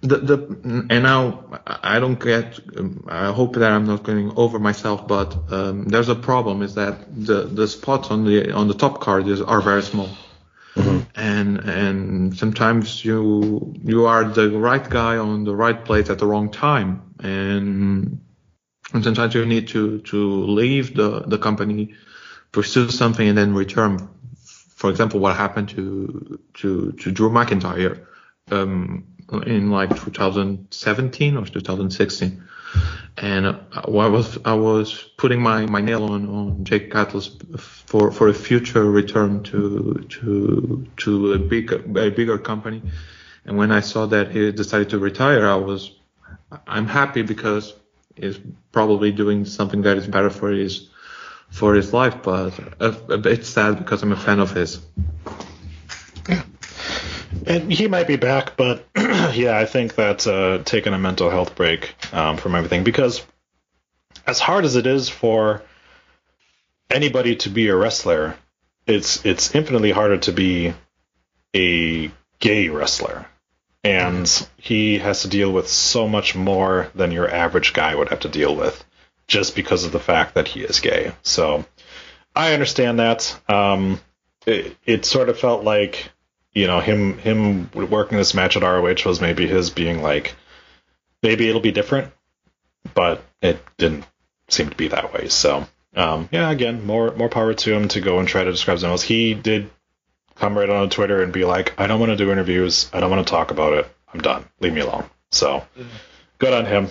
the 0.03 0.19
the 0.19 0.87
and 0.91 1.03
now 1.05 1.45
I 1.67 2.01
don't 2.01 2.21
get. 2.21 2.61
um, 2.79 3.07
I 3.09 3.33
hope 3.33 3.55
that 3.55 3.71
I'm 3.73 3.87
not 3.87 4.03
going 4.03 4.33
over 4.37 4.59
myself, 4.59 5.09
but 5.09 5.37
um, 5.53 5.85
there's 5.85 6.09
a 6.11 6.17
problem. 6.17 6.63
Is 6.63 6.75
that 6.75 7.07
the 7.27 7.45
the 7.45 7.69
spots 7.69 8.11
on 8.11 8.25
the 8.25 8.53
on 8.53 8.69
the 8.69 8.75
top 8.75 9.01
card 9.01 9.29
is 9.29 9.41
are 9.43 9.61
very 9.63 9.83
small 9.83 10.11
and 11.15 11.59
and 11.59 12.37
sometimes 12.37 13.05
you 13.05 13.75
you 13.85 14.07
are 14.07 14.25
the 14.25 14.51
right 14.51 14.89
guy 14.89 15.17
on 15.19 15.45
the 15.45 15.55
right 15.55 15.85
place 15.85 16.09
at 16.11 16.19
the 16.19 16.27
wrong 16.27 16.51
time 16.51 17.03
and 17.21 18.21
and 18.95 19.05
sometimes 19.05 19.35
you 19.35 19.45
need 19.45 19.69
to 19.69 20.01
to 20.01 20.45
leave 20.45 20.95
the 20.95 21.21
the 21.21 21.39
company 21.39 21.95
pursue 22.53 22.91
something 22.91 23.29
and 23.29 23.37
then 23.37 23.55
return 23.55 24.09
for 24.77 24.91
example 24.91 25.21
what 25.21 25.37
happened 25.37 25.69
to 25.69 26.39
to 26.55 26.93
to 26.93 27.11
Drew 27.11 27.31
McIntyre 27.31 28.07
um 28.51 29.07
in 29.47 29.71
like 29.71 29.91
2017 29.91 31.37
or 31.37 31.47
2016 31.47 32.43
and 33.17 33.47
uh, 33.47 33.59
I 33.73 33.89
was 33.89 34.39
I 34.45 34.55
was 34.55 35.03
putting 35.17 35.41
my, 35.43 35.67
my 35.67 35.81
nail 35.81 36.05
on, 36.05 36.29
on 36.29 36.65
Jake 36.65 36.95
Atlas 36.95 37.31
for, 37.59 38.11
for 38.11 38.29
a 38.29 38.35
future 38.35 38.91
return 38.91 39.43
to 39.45 40.07
to 40.09 40.87
to 40.99 41.33
a 41.33 41.39
big 41.39 41.73
a 41.73 42.11
bigger 42.11 42.39
company, 42.39 42.83
and 43.45 43.59
when 43.59 43.71
I 43.71 43.81
saw 43.81 44.07
that 44.07 44.31
he 44.31 44.51
decided 44.53 44.91
to 44.91 44.99
retire, 44.99 45.47
I 45.47 45.57
was 45.57 45.93
I'm 46.67 46.87
happy 46.87 47.23
because 47.23 47.75
he's 48.17 48.39
probably 48.73 49.13
doing 49.13 49.45
something 49.45 49.83
that 49.83 49.97
is 49.99 50.07
better 50.07 50.31
for 50.31 50.51
his 50.51 50.89
for 51.51 51.75
his 51.75 51.93
life, 51.93 52.23
but 52.23 52.59
a, 52.81 52.97
a 53.13 53.19
bit 53.19 53.45
sad 53.45 53.77
because 53.79 54.03
I'm 54.03 54.13
a 54.13 54.17
fan 54.17 54.41
of 54.41 54.53
his. 54.53 54.81
And 57.47 57.73
he 57.73 57.89
might 57.89 58.07
be 58.07 58.17
back, 58.17 58.57
but 58.57 58.87
yeah, 58.97 59.59
I 59.59 59.65
think 59.65 59.97
that 59.97 60.27
uh, 60.27 60.63
taking 60.65 60.95
a 60.95 60.99
mental 60.99 61.31
health 61.31 61.55
break 61.55 61.95
um, 62.13 62.37
from 62.37 62.55
everything, 62.55 62.85
because 62.85 63.25
as 64.27 64.39
hard 64.39 64.65
as 64.65 64.77
it 64.77 64.87
is 64.87 65.09
for 65.09 65.63
anybody 66.91 67.37
to 67.37 67.51
be 67.51 67.69
a 67.69 67.77
wrestler, 67.77 68.37
it's 68.87 69.25
it's 69.25 69.55
infinitely 69.55 69.91
harder 69.91 70.19
to 70.19 70.33
be 70.33 70.75
a 71.55 72.11
gay 72.39 72.69
wrestler, 72.69 73.27
and 73.83 74.49
he 74.57 74.99
has 74.99 75.23
to 75.23 75.29
deal 75.29 75.53
with 75.53 75.69
so 75.69 76.09
much 76.09 76.35
more 76.35 76.91
than 76.95 77.11
your 77.11 77.31
average 77.31 77.73
guy 77.73 77.95
would 77.95 78.11
have 78.11 78.21
to 78.21 78.29
deal 78.29 78.55
with, 78.55 78.85
just 79.27 79.57
because 79.57 79.85
of 79.85 79.93
the 79.93 80.01
fact 80.01 80.35
that 80.35 80.49
he 80.49 80.61
is 80.61 80.81
gay. 80.81 81.13
So 81.23 81.65
I 82.35 82.55
understand 82.55 82.99
that. 83.01 83.39
Um, 83.49 84.01
it, 84.47 84.77
it 84.85 85.05
sort 85.05 85.29
of 85.29 85.39
felt 85.39 85.63
like 85.65 86.11
you 86.55 86.67
know 86.67 86.81
him 86.81 87.19
him 87.19 87.71
working 87.73 88.19
this 88.19 88.35
match 88.35 88.57
at 88.57 88.63
ROH 88.63 89.07
was 89.07 89.21
maybe 89.21 89.47
his 89.47 89.71
being 89.71 90.03
like 90.03 90.35
maybe 91.23 91.49
it'll 91.49 91.61
be 91.61 91.73
different, 91.73 92.13
but 92.95 93.23
it 93.41 93.63
didn't 93.79 94.05
seem 94.49 94.71
to 94.71 94.77
be 94.77 94.89
that 94.89 95.13
way. 95.13 95.29
So 95.29 95.67
um, 95.95 96.29
yeah, 96.33 96.51
again, 96.51 96.87
more 96.87 97.13
more 97.13 97.29
power 97.29 97.55
to 97.55 97.75
him 97.75 97.89
to 97.89 98.01
go 98.01 98.19
and 98.19 98.29
try 98.29 98.45
to 98.45 98.51
describe 98.51 98.79
something 98.79 98.93
else. 98.93 99.03
He 99.03 99.35
did 99.35 99.71
come 100.37 100.57
right 100.57 100.69
on 100.69 100.91
Twitter 100.91 101.23
and 101.23 101.33
be 101.33 101.45
like, 101.45 101.79
I 101.79 101.87
don't 101.87 102.01
want 102.01 102.11
to 102.11 102.17
do 102.17 102.33
interviews. 102.33 102.91
I 102.93 103.01
don't 103.01 103.11
want 103.11 103.27
to 103.27 103.31
talk 103.31 103.51
about 103.51 103.75
it. 103.75 103.89
I'm 104.13 104.21
done. 104.21 104.45
Leave 104.61 104.73
me 104.73 104.81
alone. 104.81 105.05
So 105.31 105.65
good 106.39 106.53
on 106.53 106.67
him. 106.67 106.89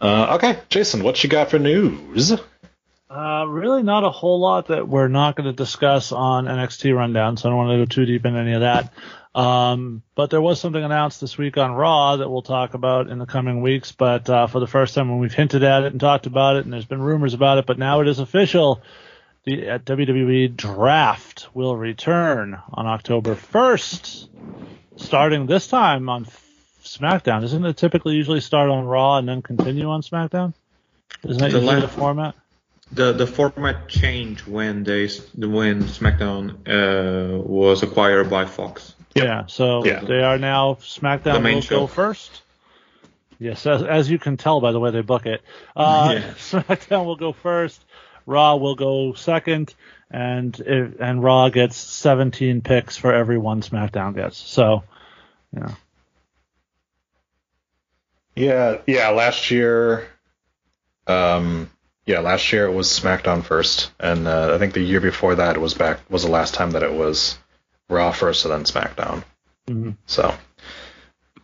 Uh, 0.00 0.34
okay, 0.36 0.58
Jason, 0.68 1.02
what 1.02 1.22
you 1.22 1.30
got 1.30 1.50
for 1.50 1.58
news? 1.58 2.32
Uh, 3.08 3.44
really 3.48 3.82
not 3.84 4.02
a 4.02 4.10
whole 4.10 4.40
lot 4.40 4.66
that 4.68 4.88
we're 4.88 5.06
not 5.08 5.36
going 5.36 5.46
to 5.46 5.52
discuss 5.52 6.10
on 6.10 6.46
NXT 6.46 6.94
Rundown, 6.94 7.36
so 7.36 7.48
I 7.48 7.50
don't 7.50 7.58
want 7.58 7.70
to 7.70 7.76
go 7.78 7.84
too 7.84 8.04
deep 8.04 8.26
in 8.26 8.36
any 8.36 8.52
of 8.54 8.62
that. 8.62 8.92
Um, 9.32 10.02
but 10.14 10.30
there 10.30 10.40
was 10.40 10.60
something 10.60 10.82
announced 10.82 11.20
this 11.20 11.38
week 11.38 11.56
on 11.58 11.72
Raw 11.72 12.16
that 12.16 12.28
we'll 12.28 12.42
talk 12.42 12.74
about 12.74 13.08
in 13.08 13.18
the 13.18 13.26
coming 13.26 13.60
weeks. 13.60 13.92
But 13.92 14.28
uh, 14.28 14.46
for 14.48 14.60
the 14.60 14.66
first 14.66 14.94
time, 14.94 15.08
when 15.08 15.18
we've 15.18 15.32
hinted 15.32 15.62
at 15.62 15.84
it 15.84 15.92
and 15.92 16.00
talked 16.00 16.26
about 16.26 16.56
it, 16.56 16.64
and 16.64 16.72
there's 16.72 16.86
been 16.86 17.02
rumors 17.02 17.34
about 17.34 17.58
it, 17.58 17.66
but 17.66 17.78
now 17.78 18.00
it 18.00 18.08
is 18.08 18.18
official. 18.18 18.82
The 19.44 19.70
uh, 19.70 19.78
WWE 19.78 20.56
Draft 20.56 21.48
will 21.54 21.76
return 21.76 22.60
on 22.72 22.86
October 22.86 23.36
1st, 23.36 24.28
starting 24.96 25.46
this 25.46 25.68
time 25.68 26.08
on 26.08 26.26
SmackDown. 26.82 27.44
Isn't 27.44 27.64
it 27.64 27.76
typically 27.76 28.14
usually 28.14 28.40
start 28.40 28.70
on 28.70 28.86
Raw 28.86 29.18
and 29.18 29.28
then 29.28 29.42
continue 29.42 29.88
on 29.90 30.02
SmackDown? 30.02 30.54
Isn't 31.22 31.38
that 31.38 31.52
The 31.52 31.58
usually 31.58 31.76
la- 31.76 31.80
the 31.82 31.88
format? 31.88 32.34
The 32.92 33.12
the 33.12 33.26
format 33.26 33.88
changed 33.88 34.46
when 34.46 34.84
they 34.84 35.08
when 35.34 35.84
SmackDown 35.84 36.50
uh, 36.68 37.38
was 37.38 37.82
acquired 37.82 38.30
by 38.30 38.44
Fox. 38.46 38.94
Yeah, 39.14 39.46
so 39.46 39.84
Yeah. 39.84 40.00
they 40.00 40.22
are 40.22 40.38
now 40.38 40.74
SmackDown 40.74 41.42
will 41.42 41.60
show. 41.62 41.80
go 41.80 41.86
first. 41.86 42.42
Yes, 43.38 43.66
as, 43.66 43.82
as 43.82 44.10
you 44.10 44.18
can 44.18 44.36
tell 44.36 44.60
by 44.60 44.72
the 44.72 44.80
way 44.80 44.90
they 44.92 45.02
book 45.02 45.26
it, 45.26 45.42
uh, 45.74 46.10
Yeah. 46.14 46.30
SmackDown 46.38 47.06
will 47.06 47.16
go 47.16 47.32
first, 47.32 47.84
Raw 48.24 48.56
will 48.56 48.76
go 48.76 49.12
second, 49.14 49.74
and 50.10 50.58
if, 50.60 51.00
and 51.00 51.22
Raw 51.22 51.48
gets 51.48 51.76
17 51.76 52.60
picks 52.62 52.96
for 52.96 53.12
every 53.12 53.36
one 53.38 53.62
SmackDown 53.62 54.14
gets. 54.14 54.36
So, 54.38 54.84
you 55.52 55.60
know, 55.60 55.74
Yeah, 58.36 58.78
yeah. 58.86 59.08
Last 59.10 59.50
year, 59.50 60.06
um, 61.06 61.70
yeah, 62.06 62.20
last 62.20 62.52
year 62.52 62.66
it 62.66 62.72
was 62.72 62.88
SmackDown 62.88 63.44
first, 63.44 63.90
and 63.98 64.26
uh, 64.28 64.54
I 64.54 64.58
think 64.58 64.74
the 64.74 64.80
year 64.80 65.00
before 65.00 65.34
that 65.34 65.60
was 65.60 65.74
back 65.74 66.00
was 66.08 66.22
the 66.22 66.30
last 66.30 66.54
time 66.54 66.70
that 66.72 66.82
it 66.84 66.92
was 66.92 67.36
Raw 67.88 68.12
first 68.12 68.44
and 68.44 68.54
then 68.54 68.64
SmackDown. 68.64 69.24
Mhm. 69.68 69.96
So 70.06 70.34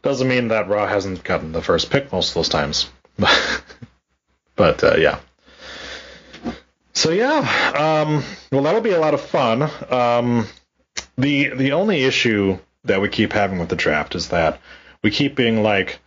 doesn't 0.03 0.29
mean 0.29 0.49
that 0.49 0.69
Raw 0.69 0.87
hasn't 0.87 1.25
gotten 1.25 1.53
the 1.53 1.63
first 1.63 1.91
pick 1.91 2.13
most 2.13 2.31
of 2.31 2.35
those 2.35 2.49
times, 2.49 2.89
but 4.57 4.83
uh, 4.85 4.97
yeah. 4.99 5.19
So 6.95 7.11
yeah, 7.11 8.05
um, 8.07 8.23
well 8.53 8.63
that'll 8.63 8.81
be 8.81 8.91
a 8.93 9.01
lot 9.01 9.15
of 9.15 9.21
fun. 9.21 9.63
Um, 9.91 10.47
the 11.19 11.49
the 11.49 11.73
only 11.73 12.05
issue 12.05 12.59
that 12.85 13.01
we 13.01 13.09
keep 13.09 13.33
having 13.33 13.59
with 13.59 13.69
the 13.69 13.77
draft 13.77 14.15
is 14.15 14.29
that 14.29 14.61
we 15.03 15.11
keep 15.11 15.35
being 15.35 15.63
like, 15.63 16.01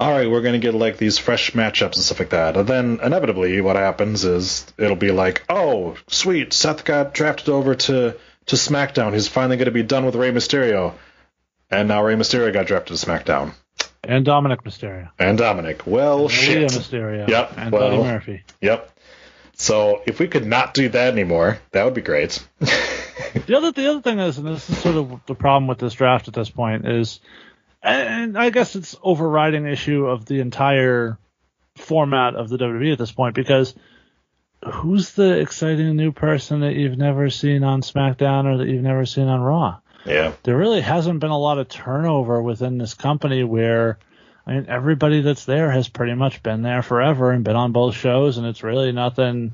all 0.00 0.10
right, 0.10 0.30
we're 0.30 0.40
going 0.40 0.58
to 0.60 0.66
get 0.66 0.74
like 0.74 0.96
these 0.96 1.18
fresh 1.18 1.52
matchups 1.52 1.94
and 1.94 2.02
stuff 2.02 2.18
like 2.20 2.30
that. 2.30 2.56
And 2.56 2.66
then 2.66 3.00
inevitably, 3.02 3.60
what 3.60 3.76
happens 3.76 4.24
is 4.24 4.66
it'll 4.78 4.96
be 4.96 5.12
like, 5.12 5.44
oh, 5.48 5.96
sweet, 6.08 6.52
Seth 6.54 6.84
got 6.84 7.12
drafted 7.14 7.50
over 7.50 7.74
to 7.74 8.16
to 8.46 8.56
SmackDown. 8.56 9.12
He's 9.12 9.28
finally 9.28 9.56
going 9.58 9.66
to 9.66 9.70
be 9.72 9.82
done 9.82 10.06
with 10.06 10.14
Rey 10.16 10.32
Mysterio, 10.32 10.94
and 11.70 11.86
now 11.88 12.02
Rey 12.02 12.14
Mysterio 12.16 12.52
got 12.52 12.66
drafted 12.66 12.96
to 12.96 13.06
SmackDown. 13.06 13.52
and 14.02 14.24
Dominic 14.24 14.64
Mysterio, 14.64 15.10
And 15.18 15.36
Dominic, 15.36 15.86
well, 15.86 16.20
and 16.22 16.28
Leah 16.30 16.68
shit. 16.68 16.70
Mysterio, 16.70 17.28
Yep, 17.28 17.52
and 17.58 17.70
well. 17.72 17.90
Buddy 17.90 18.02
Murphy. 18.02 18.42
Yep. 18.62 18.90
So 19.52 20.00
if 20.06 20.18
we 20.18 20.26
could 20.26 20.46
not 20.46 20.72
do 20.72 20.88
that 20.88 21.12
anymore, 21.12 21.58
that 21.72 21.84
would 21.84 21.94
be 21.94 22.00
great. 22.00 22.42
The 23.46 23.56
other 23.56 23.70
the 23.70 23.88
other 23.88 24.00
thing 24.00 24.18
is, 24.18 24.38
and 24.38 24.46
this 24.48 24.68
is 24.68 24.78
sort 24.78 24.96
of 24.96 25.20
the 25.26 25.36
problem 25.36 25.68
with 25.68 25.78
this 25.78 25.92
draft 25.94 26.26
at 26.26 26.34
this 26.34 26.50
point 26.50 26.88
is, 26.88 27.20
and 27.82 28.36
I 28.36 28.50
guess 28.50 28.76
it's 28.76 28.96
overriding 29.02 29.66
issue 29.66 30.06
of 30.06 30.26
the 30.26 30.40
entire 30.40 31.18
format 31.76 32.34
of 32.34 32.48
the 32.48 32.58
WWE 32.58 32.92
at 32.92 32.98
this 32.98 33.12
point 33.12 33.34
because 33.34 33.74
who's 34.64 35.12
the 35.12 35.40
exciting 35.40 35.96
new 35.96 36.12
person 36.12 36.60
that 36.60 36.74
you've 36.74 36.98
never 36.98 37.30
seen 37.30 37.64
on 37.64 37.82
SmackDown 37.82 38.44
or 38.44 38.58
that 38.58 38.68
you've 38.68 38.82
never 38.82 39.06
seen 39.06 39.28
on 39.28 39.40
Raw? 39.40 39.78
yeah. 40.04 40.32
There 40.42 40.56
really 40.56 40.80
hasn't 40.80 41.20
been 41.20 41.30
a 41.30 41.38
lot 41.38 41.58
of 41.58 41.68
turnover 41.68 42.42
within 42.42 42.78
this 42.78 42.94
company 42.94 43.44
where. 43.44 43.98
I 44.46 44.54
mean, 44.54 44.66
everybody 44.68 45.20
that's 45.20 45.44
there 45.44 45.70
has 45.70 45.88
pretty 45.88 46.14
much 46.14 46.42
been 46.42 46.62
there 46.62 46.82
forever 46.82 47.30
and 47.30 47.44
been 47.44 47.56
on 47.56 47.72
both 47.72 47.94
shows, 47.94 48.38
and 48.38 48.46
it's 48.46 48.62
really 48.62 48.90
nothing 48.90 49.52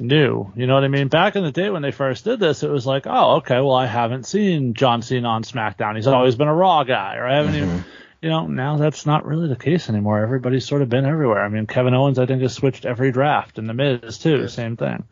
new. 0.00 0.52
You 0.56 0.66
know 0.66 0.74
what 0.74 0.84
I 0.84 0.88
mean? 0.88 1.08
Back 1.08 1.36
in 1.36 1.44
the 1.44 1.52
day 1.52 1.70
when 1.70 1.82
they 1.82 1.90
first 1.90 2.24
did 2.24 2.40
this, 2.40 2.62
it 2.62 2.70
was 2.70 2.86
like, 2.86 3.06
oh, 3.06 3.36
okay, 3.36 3.56
well, 3.56 3.74
I 3.74 3.86
haven't 3.86 4.26
seen 4.26 4.74
John 4.74 5.02
Cena 5.02 5.28
on 5.28 5.42
SmackDown. 5.42 5.96
He's 5.96 6.06
always 6.06 6.36
been 6.36 6.48
a 6.48 6.54
Raw 6.54 6.84
guy, 6.84 7.16
or 7.16 7.26
I 7.26 7.36
haven't 7.36 7.54
Mm-hmm. 7.54 7.70
even. 7.70 7.84
You 8.20 8.30
know, 8.30 8.48
now 8.48 8.78
that's 8.78 9.06
not 9.06 9.24
really 9.24 9.46
the 9.48 9.54
case 9.54 9.88
anymore. 9.88 10.20
Everybody's 10.20 10.66
sort 10.66 10.82
of 10.82 10.88
been 10.88 11.06
everywhere. 11.06 11.44
I 11.44 11.48
mean, 11.48 11.68
Kevin 11.68 11.94
Owens, 11.94 12.18
I 12.18 12.26
think, 12.26 12.42
has 12.42 12.52
switched 12.52 12.84
every 12.84 13.12
draft, 13.12 13.58
and 13.58 13.68
The 13.68 13.74
Miz 13.74 14.18
too, 14.18 14.40
Yes. 14.40 14.54
same 14.54 14.76
thing. 14.76 15.04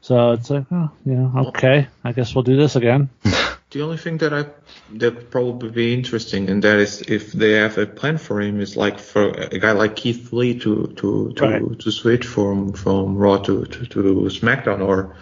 So 0.00 0.32
it's 0.32 0.50
like, 0.50 0.64
oh, 0.72 0.90
you 1.06 1.14
know, 1.14 1.32
okay, 1.50 1.86
I 2.02 2.10
guess 2.10 2.34
we'll 2.34 2.42
do 2.42 2.56
this 2.56 2.74
again. 2.74 3.10
The 3.70 3.82
only 3.82 3.98
thing 3.98 4.18
that 4.18 4.32
I 4.32 4.46
that 4.94 5.14
would 5.14 5.30
probably 5.30 5.70
be 5.70 5.92
interesting, 5.92 6.48
and 6.48 6.64
that 6.64 6.78
is 6.78 7.02
if 7.02 7.32
they 7.32 7.52
have 7.52 7.76
a 7.76 7.86
plan 7.86 8.16
for 8.16 8.40
him, 8.40 8.60
is 8.60 8.76
like 8.76 8.98
for 8.98 9.28
a 9.28 9.58
guy 9.58 9.72
like 9.72 9.94
Keith 9.94 10.32
Lee 10.32 10.58
to 10.60 10.86
to 10.96 11.32
to, 11.36 11.44
Right. 11.44 11.78
to 11.80 11.90
switch 11.90 12.26
from 12.26 12.72
from 12.72 13.16
Raw 13.16 13.36
to, 13.38 13.66
to, 13.66 13.86
to 13.86 14.02
SmackDown, 14.30 14.80
or 14.80 15.16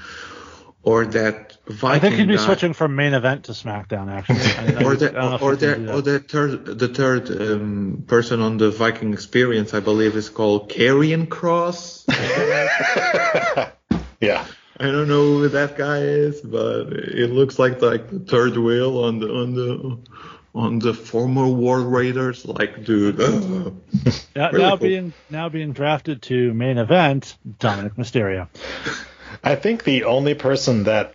or 0.84 1.06
that 1.06 1.56
Viking 1.66 1.90
I 1.90 1.98
think 1.98 2.14
he'd 2.14 2.28
be 2.28 2.36
guy, 2.36 2.46
switching 2.46 2.72
from 2.72 2.94
main 2.94 3.14
event 3.14 3.46
to 3.46 3.52
SmackDown, 3.52 4.08
actually. 4.08 4.38
I, 4.76 4.80
I, 4.80 4.84
or 4.84 4.92
I 4.92 4.94
that 4.94 5.14
don't 5.14 5.14
know 5.14 5.34
if 5.34 5.42
or 5.42 5.50
he 5.52 5.56
can 5.56 5.86
that 5.86 5.94
or 5.96 6.00
the 6.00 6.20
third 6.20 6.78
the 6.78 6.88
third 6.88 7.28
um, 7.28 8.04
person 8.06 8.40
on 8.40 8.58
the 8.58 8.70
Viking 8.70 9.12
experience, 9.12 9.74
I 9.74 9.80
believe, 9.80 10.14
is 10.14 10.28
called 10.28 10.70
Karrion 10.70 11.26
Kross. 11.26 12.04
yeah. 14.20 14.46
I 14.78 14.84
don't 14.84 15.08
know 15.08 15.38
who 15.38 15.48
that 15.48 15.76
guy 15.78 15.98
is, 16.00 16.40
but 16.40 16.88
it 16.92 17.30
looks 17.30 17.58
like 17.58 17.80
like 17.80 18.10
the 18.10 18.18
third 18.20 18.56
wheel 18.56 19.04
on 19.04 19.18
the 19.18 19.28
on 19.28 19.54
the 19.54 19.98
on 20.54 20.78
the 20.78 20.92
former 20.94 21.46
War 21.48 21.80
Raiders. 21.80 22.44
Like, 22.44 22.84
dude, 22.84 23.20
uh, 23.20 23.70
Now, 24.34 24.50
Really 24.50 24.58
now 24.62 24.68
cool. 24.70 24.76
being 24.88 25.12
now 25.30 25.48
being 25.48 25.72
drafted 25.72 26.22
to 26.22 26.52
main 26.54 26.78
event, 26.78 27.36
Dominic 27.58 27.94
Mysterio. 27.96 28.48
I 29.42 29.54
think 29.54 29.84
the 29.84 30.04
only 30.04 30.34
person 30.34 30.84
that 30.84 31.14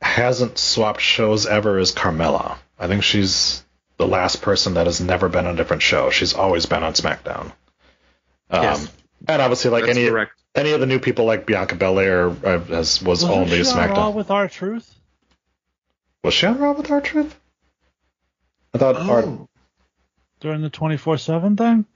hasn't 0.00 0.58
swapped 0.58 1.00
shows 1.00 1.46
ever 1.46 1.78
is 1.78 1.92
Carmella. 1.92 2.56
I 2.78 2.86
think 2.86 3.02
she's 3.02 3.64
the 3.96 4.06
last 4.06 4.42
person 4.42 4.74
that 4.74 4.86
has 4.86 5.00
never 5.00 5.28
been 5.28 5.46
on 5.46 5.54
a 5.54 5.56
different 5.56 5.82
show. 5.82 6.10
She's 6.10 6.34
always 6.34 6.66
been 6.66 6.82
on 6.82 6.92
SmackDown. 6.92 7.52
Um, 8.50 8.62
Yes. 8.62 8.92
And 9.28 9.42
obviously, 9.42 9.70
like 9.70 9.86
that's 9.86 9.96
any 9.96 10.08
correct. 10.08 10.32
any 10.54 10.72
of 10.72 10.80
the 10.80 10.86
new 10.86 10.98
people, 10.98 11.24
like 11.24 11.46
Bianca 11.46 11.74
Belair, 11.74 12.28
uh, 12.28 12.60
has, 12.60 13.02
was 13.02 13.22
Wasn't 13.24 13.32
only 13.32 13.64
she 13.64 13.70
on 13.70 13.90
Raw 13.90 14.10
with 14.10 14.30
R-Truth 14.30 14.94
Was 16.22 16.34
she 16.34 16.46
on 16.46 16.58
Raw 16.58 16.72
with 16.72 16.90
R-Truth? 16.90 17.34
I 18.74 18.78
thought. 18.78 18.96
Our, 18.96 19.22
Oh, 19.22 19.48
during 20.40 20.60
the 20.60 20.70
twenty 20.70 20.96
four 20.98 21.16
seven 21.18 21.56
thing? 21.56 21.86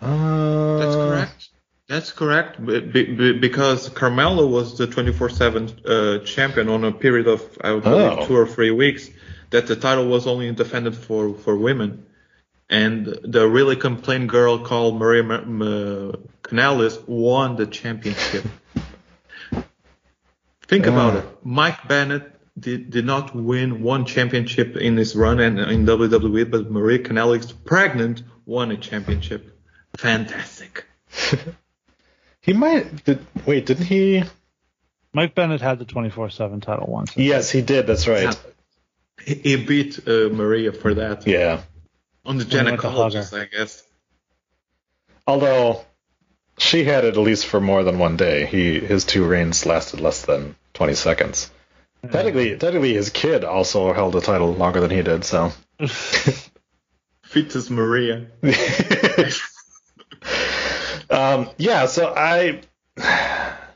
uh, 0.00 0.78
that's 0.78 0.94
correct. 0.96 1.48
That's 1.88 2.12
correct. 2.12 2.64
Be, 2.64 2.80
be, 2.80 3.32
because 3.38 3.90
Carmella 3.90 4.48
was 4.48 4.78
the 4.78 4.86
24/7 4.86 6.20
uh, 6.20 6.24
champion 6.24 6.68
on 6.68 6.84
a 6.84 6.92
period 6.92 7.26
of 7.26 7.42
I 7.60 7.72
would 7.72 7.82
believe 7.82 8.18
Oh. 8.18 8.26
two 8.26 8.36
or 8.36 8.46
three 8.46 8.70
weeks. 8.70 9.10
That 9.50 9.66
the 9.66 9.74
title 9.74 10.06
was 10.06 10.26
only 10.28 10.50
defended 10.52 10.94
for 10.94 11.34
for 11.34 11.56
women. 11.56 12.06
And 12.70 13.06
the 13.24 13.48
really 13.48 13.74
complaint 13.76 14.28
girl 14.28 14.64
called 14.64 14.96
Maria 14.96 15.24
Ma- 15.24 15.40
Ma- 15.40 16.12
Kanellis 16.42 17.06
won 17.06 17.56
the 17.56 17.66
championship. 17.66 18.44
Think 20.68 20.86
about 20.86 21.16
it. 21.16 21.24
Mike 21.42 21.88
Bennett 21.88 22.32
did, 22.58 22.90
did 22.90 23.04
not 23.04 23.34
win 23.34 23.82
one 23.82 24.04
championship 24.06 24.76
in 24.76 24.96
his 24.96 25.16
run 25.16 25.40
and 25.40 25.58
in 25.58 25.84
WWE, 25.84 26.48
but 26.48 26.70
Maria 26.70 27.00
Kanellis, 27.00 27.52
pregnant, 27.64 28.22
won 28.46 28.70
a 28.70 28.76
championship. 28.76 29.60
Fantastic. 29.96 30.84
He 32.42 32.54
might. 32.54 33.04
Did, 33.04 33.24
wait, 33.46 33.66
didn't 33.66 33.84
he? 33.84 34.24
Mike 35.12 35.34
Bennett 35.34 35.60
had 35.60 35.78
the 35.78 35.84
twenty 35.84 36.10
four 36.10 36.30
seven 36.30 36.60
title 36.60 36.86
once. 36.86 37.16
Yes, 37.16 37.50
he 37.50 37.60
did. 37.60 37.86
That's 37.86 38.08
right. 38.08 38.34
He, 39.22 39.34
he 39.34 39.56
beat 39.56 40.08
uh, 40.08 40.30
Maria 40.32 40.72
for 40.72 40.94
that 40.94 41.26
Yeah. 41.26 41.60
On 42.24 42.38
the 42.38 42.44
When 42.44 42.66
he 42.66 42.70
went 42.70 42.80
to 42.82 42.90
hug 42.90 43.12
gynecologist, 43.12 43.40
I 43.40 43.44
guess. 43.46 43.82
Although 45.26 45.84
she 46.60 46.84
had 46.84 47.04
it 47.04 47.16
at 47.16 47.22
least 47.22 47.46
for 47.46 47.60
more 47.60 47.82
than 47.82 47.98
one 47.98 48.16
day. 48.16 48.46
He 48.46 48.78
his 48.78 49.04
two 49.04 49.24
reigns 49.24 49.64
lasted 49.66 50.00
less 50.00 50.22
than 50.22 50.56
twenty 50.74 50.94
seconds. 50.94 51.50
Technically, 52.02 52.56
technically, 52.56 52.94
his 52.94 53.10
kid 53.10 53.44
also 53.44 53.92
held 53.92 54.14
the 54.14 54.20
title 54.20 54.54
longer 54.54 54.80
than 54.80 54.90
he 54.90 55.02
did. 55.02 55.24
So, 55.24 55.52
Fetus 57.24 57.68
Maria. 57.68 58.26
um, 61.10 61.50
yeah. 61.58 61.86
So 61.86 62.12
I, 62.16 62.62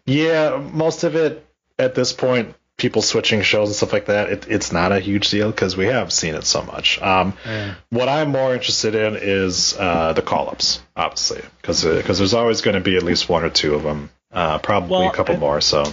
yeah, 0.06 0.56
most 0.72 1.04
of 1.04 1.16
it 1.16 1.46
at 1.78 1.94
this 1.94 2.14
point, 2.14 2.54
people 2.76 3.02
switching 3.02 3.42
shows 3.42 3.68
and 3.68 3.76
stuff 3.76 3.92
like 3.92 4.06
that. 4.06 4.30
It, 4.30 4.46
it's 4.48 4.72
not 4.72 4.92
a 4.92 5.00
huge 5.00 5.30
deal 5.30 5.50
because 5.50 5.76
we 5.76 5.86
have 5.86 6.12
seen 6.12 6.34
it 6.34 6.44
so 6.44 6.62
much. 6.62 7.00
Um, 7.00 7.34
Yeah. 7.46 7.74
What 7.90 8.08
I'm 8.08 8.30
more 8.30 8.52
interested 8.54 8.94
in 8.94 9.16
is 9.16 9.76
uh, 9.78 10.12
the 10.12 10.22
call-ups, 10.22 10.82
obviously, 10.96 11.42
because 11.60 11.82
there's 11.82 12.34
always 12.34 12.62
going 12.62 12.74
to 12.74 12.80
be 12.80 12.96
at 12.96 13.02
least 13.02 13.28
one 13.28 13.44
or 13.44 13.50
two 13.50 13.74
of 13.74 13.82
them, 13.82 14.10
uh, 14.32 14.58
probably 14.58 14.90
Well, 14.90 15.10
a 15.10 15.12
couple 15.12 15.36
more. 15.36 15.60
So. 15.60 15.84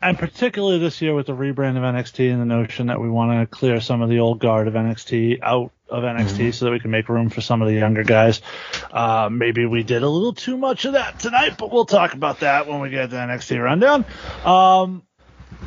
And 0.00 0.18
particularly 0.18 0.78
this 0.78 1.00
year 1.00 1.14
with 1.14 1.26
the 1.26 1.32
rebrand 1.32 1.76
of 1.76 1.84
NXT 1.84 2.32
and 2.32 2.40
the 2.40 2.44
notion 2.44 2.88
that 2.88 3.00
we 3.00 3.08
want 3.08 3.40
to 3.40 3.46
clear 3.46 3.80
some 3.80 4.02
of 4.02 4.08
the 4.08 4.18
old 4.18 4.40
guard 4.40 4.66
of 4.66 4.74
NXT 4.74 5.40
out 5.42 5.70
of 5.88 6.02
NXT 6.02 6.54
so 6.54 6.64
that 6.64 6.72
we 6.72 6.80
can 6.80 6.90
make 6.90 7.08
room 7.08 7.30
for 7.30 7.40
some 7.40 7.62
of 7.62 7.68
the 7.68 7.74
younger 7.74 8.02
guys. 8.02 8.40
Uh, 8.90 9.28
maybe 9.30 9.64
we 9.66 9.84
did 9.84 10.02
a 10.02 10.08
little 10.08 10.32
too 10.32 10.56
much 10.56 10.86
of 10.86 10.94
that 10.94 11.20
tonight, 11.20 11.56
but 11.56 11.70
we'll 11.70 11.84
talk 11.84 12.14
about 12.14 12.40
that 12.40 12.66
when 12.66 12.80
we 12.80 12.90
get 12.90 13.02
to 13.02 13.08
the 13.08 13.16
NXT 13.16 13.62
rundown. 13.62 14.04
Um, 14.44 15.02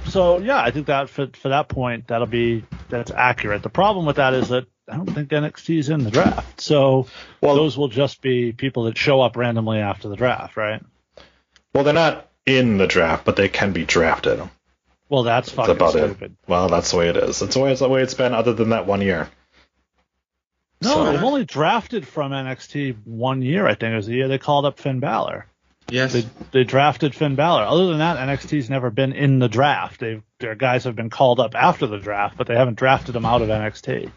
so 0.07 0.37
yeah, 0.39 0.59
I 0.61 0.71
think 0.71 0.87
that 0.87 1.09
for, 1.09 1.27
for 1.27 1.49
that 1.49 1.67
point, 1.67 2.07
that'll 2.07 2.27
be, 2.27 2.63
that's 2.89 3.11
accurate. 3.11 3.63
The 3.63 3.69
problem 3.69 4.05
with 4.05 4.17
that 4.17 4.33
is 4.33 4.49
that 4.49 4.65
I 4.89 4.97
don't 4.97 5.09
think 5.11 5.29
NXT 5.29 5.79
is 5.79 5.89
in 5.89 6.03
the 6.03 6.11
draft. 6.11 6.61
So 6.61 7.07
Well- 7.41 7.55
those 7.55 7.77
will 7.77 7.87
just 7.87 8.21
be 8.21 8.51
people 8.51 8.83
that 8.83 8.97
show 8.97 9.21
up 9.21 9.35
randomly 9.35 9.79
after 9.79 10.07
the 10.09 10.15
draft, 10.15 10.57
right? 10.57 10.81
Well, 11.73 11.83
they're 11.83 11.93
not 11.93 12.29
in 12.45 12.77
the 12.77 12.87
draft, 12.87 13.25
but 13.25 13.35
they 13.35 13.49
can 13.49 13.73
be 13.73 13.83
drafted. 13.85 14.39
Well, 15.09 15.23
that's 15.23 15.47
That's 15.49 15.55
fucking 15.55 15.75
about 15.75 15.91
stupid. 15.91 16.31
it. 16.31 16.37
Well, 16.47 16.67
that's 16.69 16.91
the 16.91 16.97
way 16.97 17.09
it 17.09 17.17
is. 17.17 17.39
That's 17.39 17.55
always 17.55 17.79
the 17.79 17.89
way 17.89 18.01
it's 18.01 18.13
been, 18.13 18.33
other 18.33 18.53
than 18.53 18.69
that 18.69 18.85
one 18.87 19.01
year. 19.01 19.29
No, 20.81 20.89
So- 20.89 21.11
they've 21.11 21.23
only 21.23 21.45
drafted 21.45 22.07
from 22.07 22.31
NXT 22.31 22.95
one 23.05 23.41
year. 23.41 23.65
I 23.67 23.75
think 23.75 23.93
it 23.93 23.95
was 23.95 24.07
the 24.07 24.13
year 24.15 24.27
they 24.27 24.37
called 24.37 24.65
up 24.65 24.79
Finn 24.79 24.99
Balor. 24.99 25.47
Yes. 25.89 26.13
They 26.13 26.25
they 26.51 26.63
drafted 26.63 27.13
Finn 27.13 27.35
Balor. 27.35 27.63
Other 27.63 27.87
than 27.87 27.99
that, 27.99 28.17
NXT's 28.17 28.69
never 28.69 28.89
been 28.89 29.13
in 29.13 29.39
the 29.39 29.47
draft. 29.47 29.99
They've 29.99 30.23
their 30.39 30.55
guys 30.55 30.83
have 30.85 30.95
been 30.95 31.09
called 31.09 31.39
up 31.39 31.55
after 31.55 31.87
the 31.87 31.99
draft, 31.99 32.37
but 32.37 32.47
they 32.47 32.55
haven't 32.55 32.77
drafted 32.77 33.13
them 33.13 33.25
out 33.25 33.41
of 33.41 33.49
NXT. 33.49 34.11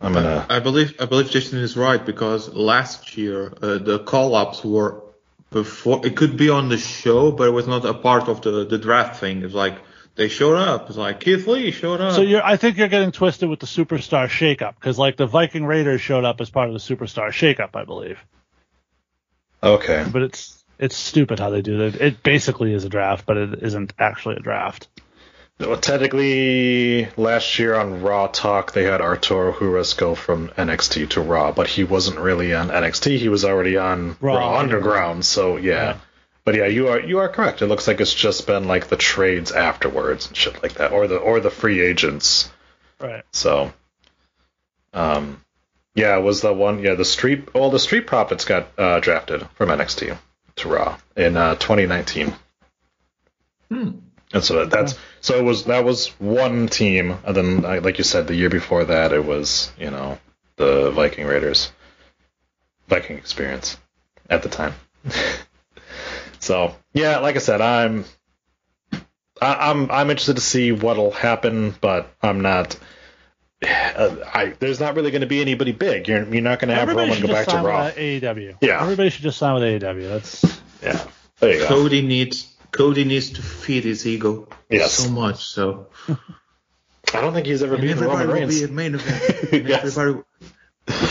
I'm 0.00 0.12
gonna. 0.12 0.46
I 0.48 0.60
believe 0.60 0.94
I 1.00 1.06
believe 1.06 1.30
Jason 1.30 1.58
is 1.58 1.76
right 1.76 2.04
because 2.04 2.48
last 2.48 3.16
year 3.16 3.52
uh, 3.62 3.78
the 3.78 3.98
call-ups 3.98 4.64
were 4.64 5.02
before. 5.50 6.06
It 6.06 6.16
could 6.16 6.36
be 6.36 6.48
on 6.48 6.68
the 6.68 6.78
show, 6.78 7.32
but 7.32 7.48
it 7.48 7.52
was 7.52 7.66
not 7.66 7.84
a 7.84 7.94
part 7.94 8.28
of 8.28 8.40
the 8.42 8.66
the 8.66 8.78
draft 8.78 9.20
thing. 9.20 9.42
It's 9.42 9.54
like 9.54 9.78
they 10.14 10.28
showed 10.28 10.56
up. 10.56 10.88
It's 10.88 10.98
like 10.98 11.20
Keith 11.20 11.46
Lee 11.46 11.70
showed 11.70 12.00
up. 12.00 12.14
So 12.14 12.22
you're, 12.22 12.44
I 12.44 12.56
think 12.56 12.76
you're 12.76 12.88
getting 12.88 13.12
twisted 13.12 13.48
with 13.48 13.60
the 13.60 13.66
superstar 13.66 14.28
shakeup 14.28 14.74
because 14.74 14.98
like 14.98 15.16
the 15.16 15.26
Viking 15.26 15.64
Raiders 15.64 16.00
showed 16.00 16.24
up 16.24 16.40
as 16.40 16.50
part 16.50 16.68
of 16.68 16.74
the 16.74 16.80
superstar 16.80 17.28
shakeup, 17.28 17.70
I 17.74 17.84
believe. 17.84 18.18
Okay. 19.62 20.06
But 20.10 20.22
it's 20.22 20.64
it's 20.78 20.96
stupid 20.96 21.38
how 21.38 21.50
they 21.50 21.62
do 21.62 21.78
that. 21.78 22.00
It 22.00 22.22
basically 22.22 22.72
is 22.72 22.84
a 22.84 22.88
draft, 22.88 23.26
but 23.26 23.36
it 23.36 23.62
isn't 23.62 23.92
actually 23.98 24.36
a 24.36 24.40
draft. 24.40 24.88
Well, 25.58 25.76
technically, 25.76 27.06
last 27.18 27.58
year 27.58 27.74
on 27.74 28.00
Raw 28.00 28.28
Talk, 28.28 28.72
they 28.72 28.84
had 28.84 29.02
Arturo 29.02 29.52
Ruas 29.52 29.94
go 29.94 30.14
from 30.14 30.48
NXT 30.48 31.10
to 31.10 31.20
Raw, 31.20 31.52
but 31.52 31.66
he 31.66 31.84
wasn't 31.84 32.18
really 32.18 32.54
on 32.54 32.68
NXT. 32.68 33.18
He 33.18 33.28
was 33.28 33.44
already 33.44 33.76
on 33.76 34.16
Raw 34.22 34.36
Raw, 34.36 34.58
Underground. 34.58 35.24
So 35.24 35.56
yeah. 35.56 35.72
Yeah. 35.72 35.96
But 36.44 36.54
yeah, 36.54 36.66
you 36.66 36.88
are 36.88 37.00
you 37.00 37.18
are 37.18 37.28
correct. 37.28 37.60
It 37.60 37.66
looks 37.66 37.86
like 37.86 38.00
it's 38.00 38.14
just 38.14 38.46
been 38.46 38.66
like 38.66 38.88
the 38.88 38.96
trades 38.96 39.52
afterwards 39.52 40.28
and 40.28 40.36
shit 40.36 40.62
like 40.62 40.74
that, 40.74 40.92
or 40.92 41.06
the 41.06 41.18
or 41.18 41.40
the 41.40 41.50
free 41.50 41.80
agents. 41.80 42.50
Right. 42.98 43.24
So, 43.32 43.72
um, 44.94 45.42
yeah, 45.94 46.16
it 46.16 46.22
was 46.22 46.40
the 46.40 46.52
one. 46.52 46.82
Yeah, 46.82 46.94
the 46.94 47.04
street. 47.04 47.54
Well, 47.54 47.70
the 47.70 47.78
Street 47.78 48.06
Profits 48.06 48.44
got 48.44 48.68
uh, 48.78 49.00
drafted 49.00 49.46
from 49.54 49.70
NXT 49.70 50.16
to 50.56 50.68
Raw 50.68 50.98
in 51.16 51.36
uh, 51.36 51.54
2019. 51.56 52.32
Hmm. 53.68 53.90
And 54.32 54.44
so 54.44 54.64
that's 54.66 54.96
so 55.20 55.36
it 55.36 55.42
was 55.42 55.64
that 55.64 55.84
was 55.84 56.08
one 56.20 56.68
team, 56.68 57.16
and 57.24 57.36
then 57.36 57.62
like 57.62 57.98
you 57.98 58.04
said, 58.04 58.28
the 58.28 58.36
year 58.36 58.50
before 58.50 58.84
that 58.84 59.12
it 59.12 59.24
was 59.24 59.72
you 59.76 59.90
know 59.90 60.18
the 60.54 60.92
Viking 60.92 61.26
Raiders, 61.26 61.72
Viking 62.86 63.18
Experience 63.18 63.76
at 64.28 64.44
the 64.44 64.48
time. 64.48 64.74
so 66.38 66.76
yeah, 66.92 67.18
like 67.18 67.34
I 67.34 67.40
said, 67.40 67.60
I'm 67.60 68.04
I, 69.42 69.70
I'm 69.70 69.90
I'm 69.90 70.10
interested 70.10 70.36
to 70.36 70.42
see 70.42 70.70
what'll 70.70 71.10
happen, 71.10 71.74
but 71.80 72.14
I'm 72.22 72.40
not. 72.40 72.76
Uh, 73.62 74.16
I 74.32 74.54
there's 74.58 74.80
not 74.80 74.94
really 74.96 75.10
going 75.10 75.20
to 75.20 75.26
be 75.26 75.40
anybody 75.42 75.72
big. 75.72 76.08
You're 76.08 76.24
you're 76.32 76.42
not 76.42 76.60
going 76.60 76.68
to 76.70 76.74
have 76.74 76.88
Everybody 76.88 77.10
Roman 77.10 77.26
go 77.26 77.32
back 77.32 77.44
to 77.46 77.50
sign 77.50 77.64
Raw. 77.64 77.90
AEW. 77.90 78.56
Yeah. 78.62 78.80
Everybody 78.82 79.10
should 79.10 79.22
just 79.22 79.36
sign 79.38 79.54
with 79.54 79.62
AEW. 79.62 80.08
That's 80.08 80.60
Yeah. 80.82 81.04
There 81.40 81.52
you 81.52 81.58
go. 81.60 81.68
Cody 81.68 82.00
needs 82.02 82.54
Cody 82.72 83.04
needs 83.04 83.30
to 83.30 83.42
feed 83.42 83.84
his 83.84 84.06
ego 84.06 84.48
Yes. 84.70 84.92
so 84.94 85.10
much. 85.10 85.44
So 85.44 85.88
I 86.08 87.20
don't 87.20 87.34
think 87.34 87.46
he's 87.46 87.62
ever 87.62 87.74
and 87.74 87.82
beaten 87.82 87.98
everybody 87.98 88.18
Roman 88.26 88.28
will 88.28 88.48
Reigns. 88.48 88.58
be 88.60 88.64
a 88.64 88.68
main 88.68 88.94
event. 88.94 89.66
Yes. 89.68 89.98
everybody 89.98 90.24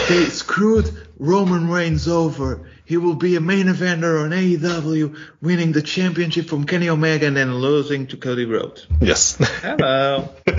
they 0.09 0.25
screwed 0.25 0.89
Roman 1.19 1.69
Reigns 1.69 2.07
over. 2.07 2.67
He 2.83 2.97
will 2.97 3.13
be 3.15 3.35
a 3.35 3.41
main 3.41 3.67
eventer 3.67 4.23
on 4.23 4.31
AEW, 4.31 5.15
winning 5.41 5.71
the 5.71 5.81
championship 5.83 6.47
from 6.47 6.65
Kenny 6.65 6.89
Omega 6.89 7.27
and 7.27 7.37
then 7.37 7.53
losing 7.55 8.07
to 8.07 8.17
Cody 8.17 8.45
Rhodes. 8.45 8.87
Yes. 8.99 9.37
Hello. 9.61 10.29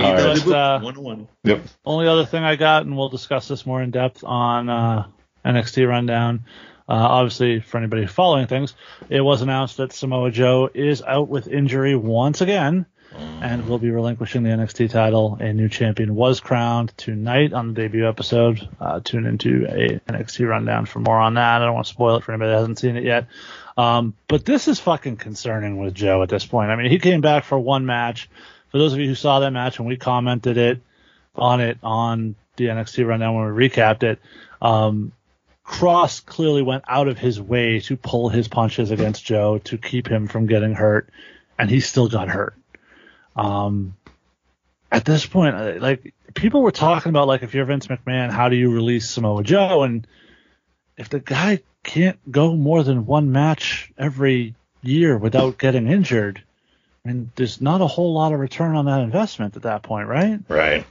right. 0.00 0.46
Uh, 0.46 0.80
one 0.80 1.02
one. 1.02 1.28
yep. 1.42 1.62
Only 1.84 2.08
other 2.08 2.24
thing 2.24 2.44
I 2.44 2.56
got, 2.56 2.84
and 2.84 2.96
we'll 2.96 3.08
discuss 3.08 3.48
this 3.48 3.66
more 3.66 3.82
in 3.82 3.90
depth 3.90 4.24
on 4.24 4.68
uh, 4.68 5.06
NXT 5.44 5.88
Rundown. 5.88 6.44
Uh, 6.86 6.92
obviously, 6.92 7.60
for 7.60 7.78
anybody 7.78 8.06
following 8.06 8.46
things, 8.46 8.74
it 9.08 9.20
was 9.20 9.40
announced 9.40 9.78
that 9.78 9.92
Samoa 9.92 10.30
Joe 10.30 10.68
is 10.72 11.02
out 11.02 11.28
with 11.28 11.48
injury 11.48 11.96
once 11.96 12.40
again 12.40 12.86
and 13.16 13.66
will 13.68 13.78
be 13.78 13.90
relinquishing 13.90 14.42
the 14.42 14.50
NXT 14.50 14.90
title. 14.90 15.36
A 15.40 15.52
new 15.52 15.68
champion 15.68 16.14
was 16.14 16.40
crowned 16.40 16.92
tonight 16.96 17.52
on 17.52 17.68
the 17.68 17.74
debut 17.74 18.08
episode. 18.08 18.68
Uh, 18.80 19.00
tune 19.00 19.26
into 19.26 19.66
a 19.68 20.00
NXT 20.10 20.48
Rundown 20.48 20.86
for 20.86 20.98
more 21.00 21.18
on 21.18 21.34
that. 21.34 21.62
I 21.62 21.64
don't 21.64 21.74
want 21.74 21.86
to 21.86 21.92
spoil 21.92 22.16
it 22.16 22.24
for 22.24 22.32
anybody 22.32 22.50
that 22.50 22.58
hasn't 22.58 22.78
seen 22.78 22.96
it 22.96 23.04
yet. 23.04 23.28
Um, 23.76 24.14
but 24.28 24.44
this 24.44 24.68
is 24.68 24.80
fucking 24.80 25.16
concerning 25.16 25.78
with 25.78 25.94
Joe 25.94 26.22
at 26.22 26.28
this 26.28 26.46
point. 26.46 26.70
I 26.70 26.76
mean, 26.76 26.90
he 26.90 26.98
came 26.98 27.20
back 27.20 27.44
for 27.44 27.58
one 27.58 27.86
match. 27.86 28.28
For 28.74 28.78
those 28.78 28.92
of 28.92 28.98
you 28.98 29.06
who 29.06 29.14
saw 29.14 29.38
that 29.38 29.52
match 29.52 29.78
and 29.78 29.86
we 29.86 29.96
commented 29.96 30.58
it 30.58 30.80
on 31.36 31.60
it 31.60 31.78
on 31.80 32.34
the 32.56 32.64
NXT 32.66 33.06
rundown 33.06 33.36
when 33.36 33.54
we 33.54 33.68
recapped 33.68 34.02
it, 34.02 34.18
um, 34.60 35.12
Kross 35.64 36.26
clearly 36.26 36.60
went 36.60 36.82
out 36.88 37.06
of 37.06 37.16
his 37.16 37.40
way 37.40 37.78
to 37.78 37.96
pull 37.96 38.30
his 38.30 38.48
punches 38.48 38.90
against 38.90 39.24
Joe 39.24 39.58
to 39.58 39.78
keep 39.78 40.08
him 40.08 40.26
from 40.26 40.46
getting 40.48 40.74
hurt, 40.74 41.08
and 41.56 41.70
he 41.70 41.78
still 41.78 42.08
got 42.08 42.28
hurt. 42.28 42.56
Um, 43.36 43.94
at 44.90 45.04
this 45.04 45.24
point, 45.24 45.54
uh, 45.54 45.74
like 45.78 46.12
people 46.34 46.60
were 46.60 46.72
talking 46.72 47.10
about, 47.10 47.28
like 47.28 47.44
if 47.44 47.54
you're 47.54 47.66
Vince 47.66 47.86
McMahon, 47.86 48.32
how 48.32 48.48
do 48.48 48.56
you 48.56 48.72
release 48.72 49.08
Samoa 49.08 49.44
Joe? 49.44 49.84
And 49.84 50.04
if 50.96 51.10
the 51.10 51.20
guy 51.20 51.60
can't 51.84 52.18
go 52.28 52.56
more 52.56 52.82
than 52.82 53.06
one 53.06 53.30
match 53.30 53.92
every 53.96 54.56
year 54.82 55.16
without 55.16 55.58
getting 55.58 55.86
injured, 55.86 56.42
I 57.04 57.08
mean, 57.08 57.30
there's 57.36 57.60
not 57.60 57.82
a 57.82 57.86
whole 57.86 58.14
lot 58.14 58.32
of 58.32 58.40
return 58.40 58.76
on 58.76 58.86
that 58.86 59.00
investment 59.00 59.56
at 59.56 59.62
that 59.62 59.82
point, 59.82 60.08
right? 60.08 60.40
Right. 60.48 60.86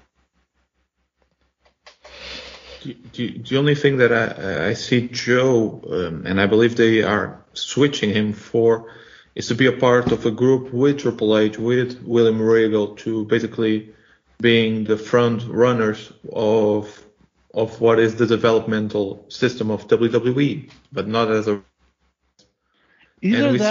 The, 2.83 2.97
the, 3.13 3.37
the 3.39 3.57
only 3.57 3.75
thing 3.75 3.97
that 3.97 4.11
I, 4.11 4.69
I 4.69 4.73
see 4.73 5.07
Joe, 5.07 5.81
um, 5.89 6.25
and 6.25 6.39
I 6.39 6.45
believe 6.45 6.75
they 6.75 7.01
are 7.01 7.43
switching 7.53 8.11
him 8.11 8.33
for, 8.33 8.91
is 9.35 9.47
to 9.47 9.55
be 9.55 9.65
a 9.65 9.71
part 9.71 10.11
of 10.11 10.25
a 10.25 10.31
group 10.31 10.71
with 10.71 10.99
Triple 10.99 11.37
H, 11.37 11.57
with 11.57 12.03
William 12.03 12.39
Regal, 12.39 12.95
to 12.97 13.25
basically 13.25 13.93
being 14.39 14.83
the 14.83 14.97
front 14.97 15.43
runners 15.47 16.11
of 16.31 16.99
of 17.53 17.79
what 17.79 17.99
is 17.99 18.15
the 18.15 18.25
developmental 18.25 19.25
system 19.29 19.69
of 19.69 19.87
WWE, 19.87 20.71
but 20.91 21.07
not 21.07 21.29
as 21.29 21.47
a 21.47 21.61
Either 23.21 23.51
we 23.51 23.59
still- 23.59 23.69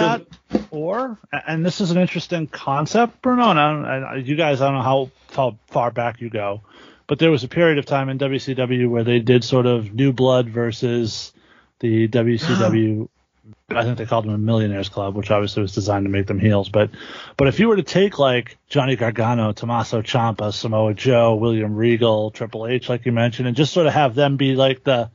that 0.49 0.62
or, 0.73 1.19
and 1.47 1.63
this 1.63 1.81
is 1.81 1.91
an 1.91 1.99
interesting 1.99 2.47
concept, 2.47 3.21
Bruno, 3.21 3.51
and 3.51 3.59
I 3.59 3.97
I, 3.97 4.15
you 4.15 4.35
guys, 4.35 4.59
I 4.59 4.65
don't 4.65 4.73
know 4.73 4.81
how, 4.81 5.11
how 5.31 5.57
far 5.67 5.91
back 5.91 6.19
you 6.19 6.31
go, 6.31 6.61
but 7.05 7.19
there 7.19 7.29
was 7.29 7.43
a 7.43 7.47
period 7.47 7.77
of 7.77 7.85
time 7.85 8.09
in 8.09 8.17
WCW 8.17 8.89
where 8.89 9.03
they 9.03 9.19
did 9.19 9.43
sort 9.43 9.67
of 9.67 9.93
new 9.93 10.11
blood 10.11 10.49
versus 10.49 11.31
the 11.79 12.07
WCW. 12.07 13.07
I 13.69 13.83
think 13.83 13.97
they 13.99 14.05
called 14.05 14.25
them 14.25 14.33
a 14.33 14.37
Millionaires 14.37 14.89
Club, 14.89 15.15
which 15.15 15.29
obviously 15.29 15.61
was 15.61 15.75
designed 15.75 16.05
to 16.05 16.09
make 16.09 16.25
them 16.25 16.39
heels. 16.39 16.69
But, 16.69 16.89
but 17.37 17.47
if 17.47 17.59
you 17.59 17.67
were 17.67 17.75
to 17.75 17.83
take 17.83 18.17
like 18.17 18.57
Johnny 18.67 18.95
Gargano, 18.95 19.51
Tommaso 19.51 20.01
Ciampa, 20.01 20.53
Samoa 20.53 20.93
Joe, 20.95 21.35
William 21.35 21.75
Regal, 21.75 22.31
Triple 22.31 22.65
H, 22.65 22.89
like 22.89 23.05
you 23.05 23.11
mentioned, 23.11 23.47
and 23.47 23.55
just 23.55 23.73
sort 23.73 23.85
of 23.85 23.93
have 23.93 24.15
them 24.15 24.37
be 24.37 24.55
like 24.55 24.83
the 24.83 25.11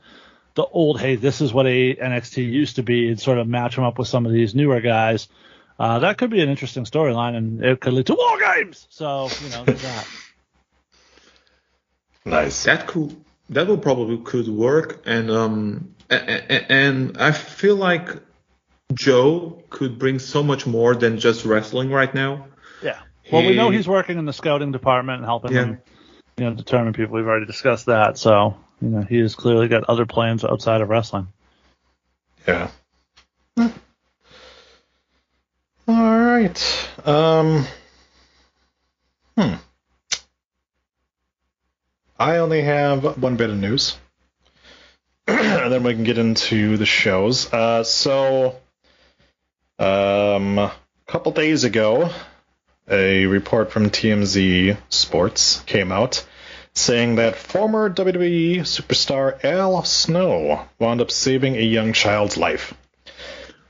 the 0.55 0.63
old, 0.63 0.99
hey, 0.99 1.15
this 1.15 1.41
is 1.41 1.53
what 1.53 1.67
a 1.67 1.95
NXT 1.95 2.49
used 2.49 2.77
to 2.77 2.83
be, 2.83 3.09
and 3.09 3.19
sort 3.19 3.37
of 3.37 3.47
match 3.47 3.75
them 3.75 3.85
up 3.85 3.97
with 3.97 4.07
some 4.07 4.25
of 4.25 4.31
these 4.31 4.55
newer 4.55 4.81
guys. 4.81 5.27
Uh, 5.79 5.99
that 5.99 6.17
could 6.17 6.29
be 6.29 6.41
an 6.41 6.49
interesting 6.49 6.83
storyline, 6.83 7.35
and 7.37 7.63
it 7.63 7.79
could 7.79 7.93
lead 7.93 8.05
to 8.07 8.13
war 8.13 8.37
games. 8.39 8.85
So 8.89 9.29
you 9.43 9.49
know, 9.51 9.63
there's 9.63 9.81
that. 9.81 10.07
Nice. 12.25 12.63
that 12.65 12.85
could 12.85 13.15
that 13.49 13.65
will 13.67 13.77
probably 13.77 14.17
could 14.17 14.47
work 14.47 15.01
and 15.05 15.31
um 15.31 15.95
a- 16.11 16.15
a- 16.15 16.71
and 16.71 17.17
I 17.17 17.31
feel 17.31 17.75
like 17.75 18.09
Joe 18.93 19.63
could 19.69 19.97
bring 19.97 20.19
so 20.19 20.43
much 20.43 20.67
more 20.67 20.95
than 20.95 21.17
just 21.19 21.45
wrestling 21.45 21.89
right 21.91 22.13
now. 22.13 22.47
Yeah. 22.83 22.99
Well, 23.31 23.45
we 23.45 23.55
know 23.55 23.69
he's 23.69 23.87
working 23.87 24.17
in 24.17 24.25
the 24.25 24.33
scouting 24.33 24.71
department 24.71 25.17
and 25.19 25.25
helping 25.25 25.53
Yeah. 25.53 25.61
them, 25.61 25.77
you 26.37 26.45
know, 26.45 26.53
determine 26.55 26.93
people. 26.93 27.15
We've 27.15 27.25
already 27.27 27.45
discussed 27.45 27.85
that. 27.85 28.17
So 28.17 28.57
you 28.81 28.89
know, 28.89 29.01
he 29.01 29.19
has 29.19 29.33
clearly 29.35 29.67
got 29.67 29.83
other 29.85 30.05
plans 30.05 30.43
outside 30.43 30.81
of 30.81 30.89
wrestling. 30.89 31.27
Yeah. 32.47 32.69
All 35.89 36.19
right. 36.19 36.89
Um. 37.03 37.65
Hmm. 39.35 39.55
I 42.19 42.37
only 42.37 42.61
have 42.61 43.17
one 43.17 43.37
bit 43.37 43.49
of 43.49 43.57
news, 43.57 43.97
and 45.27 45.73
then 45.73 45.81
we 45.81 45.95
can 45.95 46.03
get 46.03 46.19
into 46.19 46.77
the 46.77 46.85
shows. 46.85 47.51
Uh, 47.51 47.83
so, 47.83 48.57
um, 49.79 50.59
a 50.59 50.71
couple 51.07 51.31
days 51.31 51.63
ago, 51.63 52.11
a 52.87 53.25
report 53.25 53.71
from 53.71 53.89
TMZ 53.89 54.77
Sports 54.89 55.61
came 55.65 55.91
out 55.91 56.23
saying 56.75 57.15
that 57.15 57.35
former 57.35 57.89
WWE 57.89 58.59
superstar 58.59 59.43
Al 59.43 59.83
Snow 59.83 60.67
wound 60.77 61.01
up 61.01 61.09
saving 61.09 61.55
a 61.55 61.61
young 61.61 61.93
child's 61.93 62.37
life. 62.37 62.75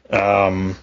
Um, 0.09 0.75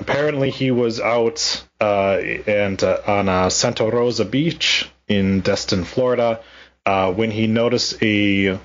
apparently, 0.00 0.50
he 0.50 0.70
was 0.70 1.00
out 1.00 1.64
uh, 1.80 2.18
and 2.46 2.82
uh, 2.82 3.00
on 3.06 3.28
uh, 3.28 3.50
Santa 3.50 3.84
Rosa 3.84 4.24
Beach 4.24 4.90
in 5.08 5.40
Destin, 5.40 5.84
Florida, 5.84 6.40
uh, 6.86 7.12
when 7.12 7.30
he 7.30 7.46
noticed 7.46 8.02
a 8.02 8.58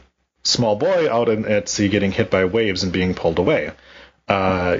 small 0.43 0.75
boy 0.75 1.11
out 1.11 1.29
in, 1.29 1.45
at 1.45 1.69
sea 1.69 1.89
getting 1.89 2.11
hit 2.11 2.29
by 2.29 2.45
waves 2.45 2.83
and 2.83 2.93
being 2.93 3.13
pulled 3.13 3.39
away. 3.39 3.71
Uh, 4.27 4.77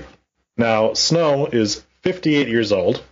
now, 0.58 0.94
Snow 0.94 1.48
is 1.48 1.84
58 2.04 2.48
years 2.48 2.72
old. 2.72 3.04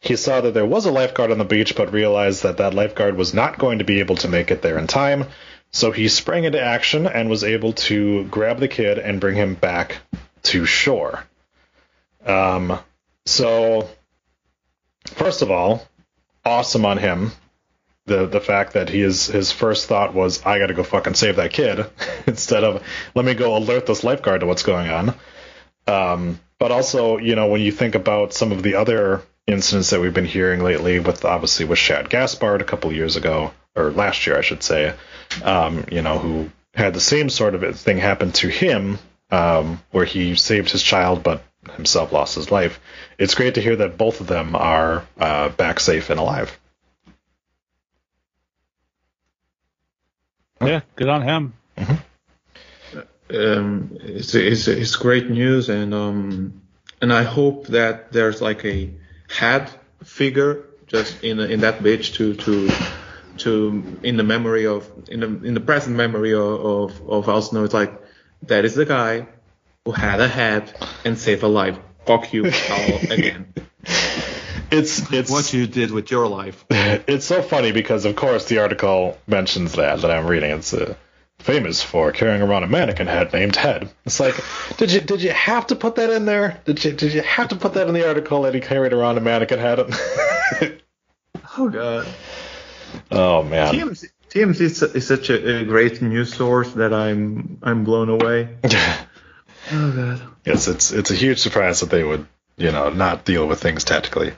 He 0.00 0.16
saw 0.16 0.40
that 0.40 0.54
there 0.54 0.64
was 0.64 0.86
a 0.86 0.90
lifeguard 0.90 1.30
on 1.30 1.38
the 1.38 1.44
beach, 1.44 1.76
but 1.76 1.92
realized 1.92 2.42
that 2.44 2.56
that 2.56 2.74
lifeguard 2.74 3.16
was 3.16 3.34
not 3.34 3.58
going 3.58 3.80
to 3.80 3.84
be 3.84 4.00
able 4.00 4.16
to 4.16 4.28
make 4.28 4.50
it 4.50 4.62
there 4.62 4.78
in 4.78 4.86
time. 4.86 5.26
So 5.72 5.92
he 5.92 6.08
sprang 6.08 6.44
into 6.44 6.60
action 6.60 7.06
and 7.06 7.28
was 7.28 7.44
able 7.44 7.74
to 7.74 8.24
grab 8.24 8.58
the 8.58 8.68
kid 8.68 8.98
and 8.98 9.20
bring 9.20 9.36
him 9.36 9.54
back 9.54 9.98
to 10.44 10.64
shore. 10.64 11.24
Um, 12.24 12.78
so, 13.26 13.88
first 15.06 15.42
of 15.42 15.50
all, 15.50 15.86
awesome 16.44 16.84
on 16.84 16.98
him. 16.98 17.32
The 18.06 18.26
the 18.26 18.40
fact 18.40 18.72
that 18.72 18.88
he 18.88 19.02
is 19.02 19.26
his 19.26 19.52
first 19.52 19.86
thought 19.86 20.14
was 20.14 20.44
I 20.44 20.58
got 20.58 20.66
to 20.66 20.74
go 20.74 20.82
fucking 20.82 21.14
save 21.14 21.36
that 21.36 21.52
kid 21.52 21.86
instead 22.26 22.64
of 22.64 22.82
let 23.14 23.24
me 23.24 23.34
go 23.34 23.56
alert 23.56 23.86
this 23.86 24.02
lifeguard 24.02 24.40
to 24.40 24.46
what's 24.46 24.62
going 24.62 24.88
on. 24.90 25.14
Um, 25.86 26.40
but 26.58 26.72
also, 26.72 27.18
you 27.18 27.36
know, 27.36 27.48
when 27.48 27.60
you 27.60 27.72
think 27.72 27.94
about 27.94 28.32
some 28.32 28.52
of 28.52 28.62
the 28.62 28.74
other 28.74 29.22
incidents 29.46 29.90
that 29.90 30.00
we've 30.00 30.14
been 30.14 30.24
hearing 30.24 30.62
lately, 30.62 30.98
with 30.98 31.24
obviously 31.24 31.66
with 31.66 31.78
Shad 31.78 32.10
Gaspard 32.10 32.60
a 32.60 32.64
couple 32.64 32.92
years 32.92 33.16
ago, 33.16 33.52
or 33.74 33.90
last 33.90 34.26
year, 34.26 34.36
I 34.36 34.42
should 34.42 34.62
say, 34.62 34.94
um, 35.42 35.84
you 35.90 36.02
know, 36.02 36.18
who 36.18 36.50
had 36.74 36.94
the 36.94 37.00
same 37.00 37.30
sort 37.30 37.54
of 37.54 37.78
thing 37.78 37.98
happen 37.98 38.32
to 38.32 38.48
him, 38.48 38.98
um, 39.30 39.82
where 39.90 40.04
he 40.04 40.34
saved 40.34 40.70
his 40.70 40.82
child 40.82 41.22
but 41.22 41.42
himself 41.74 42.12
lost 42.12 42.34
his 42.34 42.50
life. 42.50 42.80
It's 43.18 43.34
great 43.34 43.54
to 43.54 43.60
hear 43.60 43.76
that 43.76 43.98
both 43.98 44.20
of 44.20 44.26
them 44.26 44.54
are 44.56 45.06
uh, 45.18 45.50
back 45.50 45.80
safe 45.80 46.10
and 46.10 46.18
alive. 46.18 46.58
Yeah, 50.62 50.80
good 50.96 51.08
on 51.08 51.22
him. 51.22 51.54
um, 53.30 53.96
it's, 54.02 54.34
it's, 54.34 54.68
it's 54.68 54.96
great 54.96 55.30
news, 55.30 55.70
and 55.70 55.94
um, 55.94 56.60
and 57.00 57.12
I 57.12 57.22
hope 57.22 57.68
that 57.68 58.12
there's 58.12 58.42
like 58.42 58.64
a 58.64 58.90
head 59.28 59.70
figure 60.04 60.64
just 60.86 61.22
in 61.24 61.40
in 61.40 61.60
that 61.60 61.82
beach 61.82 62.14
to 62.14 62.34
to 62.34 62.70
to 63.38 63.98
in 64.02 64.16
the 64.18 64.22
memory 64.22 64.66
of 64.66 64.86
in 65.08 65.20
the 65.20 65.26
in 65.26 65.54
the 65.54 65.60
present 65.60 65.96
memory 65.96 66.34
of 66.34 66.42
of, 66.42 67.08
of 67.08 67.28
Al 67.28 67.40
Snow. 67.40 67.64
It's 67.64 67.74
like 67.74 67.92
that 68.42 68.66
is 68.66 68.74
the 68.74 68.84
guy 68.84 69.28
who 69.84 69.92
had 69.92 70.20
a 70.20 70.28
head 70.28 70.72
and 71.04 71.18
saved 71.18 71.42
a 71.42 71.48
life. 71.48 71.78
Fuck 72.06 72.32
you, 72.32 72.46
Al, 72.46 73.12
again. 73.12 73.52
It's 74.72 75.12
it's 75.12 75.32
What 75.32 75.52
you 75.52 75.66
did 75.66 75.90
with 75.90 76.12
your 76.12 76.28
life. 76.28 76.64
it's 76.70 77.24
so 77.26 77.42
funny 77.42 77.72
because 77.72 78.04
of 78.04 78.14
course 78.14 78.44
the 78.44 78.58
article 78.58 79.18
mentions 79.26 79.72
that 79.72 80.02
that 80.02 80.10
I'm 80.12 80.28
reading. 80.28 80.52
It's 80.52 80.72
uh, 80.72 80.94
famous 81.40 81.82
for 81.82 82.12
carrying 82.12 82.40
around 82.40 82.62
a 82.62 82.68
mannequin 82.68 83.08
head 83.08 83.32
named 83.32 83.56
Head. 83.56 83.90
It's 84.06 84.20
like, 84.20 84.36
did 84.76 84.92
you 84.92 85.00
did 85.00 85.22
you 85.22 85.32
have 85.32 85.66
to 85.68 85.74
put 85.74 85.96
that 85.96 86.10
in 86.10 86.24
there? 86.24 86.60
Did 86.66 86.84
you 86.84 86.92
did 86.92 87.12
you 87.12 87.22
have 87.22 87.48
to 87.48 87.56
put 87.56 87.74
that 87.74 87.88
in 87.88 87.94
the 87.94 88.06
article 88.06 88.42
that 88.42 88.54
he 88.54 88.60
carried 88.60 88.92
around 88.92 89.18
a 89.18 89.20
mannequin 89.20 89.58
head? 89.58 89.92
Oh 91.58 91.68
god. 91.68 92.06
oh 93.10 93.42
man. 93.42 93.74
TMZ, 93.74 94.08
TMZ 94.30 94.60
is, 94.60 94.82
is 94.82 95.06
such 95.06 95.30
a, 95.30 95.58
a 95.58 95.64
great 95.64 96.00
news 96.00 96.32
source 96.32 96.70
that 96.74 96.94
I'm 96.94 97.58
I'm 97.62 97.82
blown 97.82 98.08
away. 98.08 98.56
Oh 99.72 99.92
god. 99.92 100.22
yes, 100.44 100.68
it's 100.68 100.92
it's 100.92 101.10
a 101.10 101.14
huge 101.14 101.38
surprise 101.38 101.80
that 101.80 101.90
they 101.90 102.04
would 102.04 102.26
you 102.56 102.72
know 102.72 102.90
not 102.90 103.24
deal 103.24 103.46
with 103.46 103.60
things 103.60 103.84
tactically. 103.84 104.32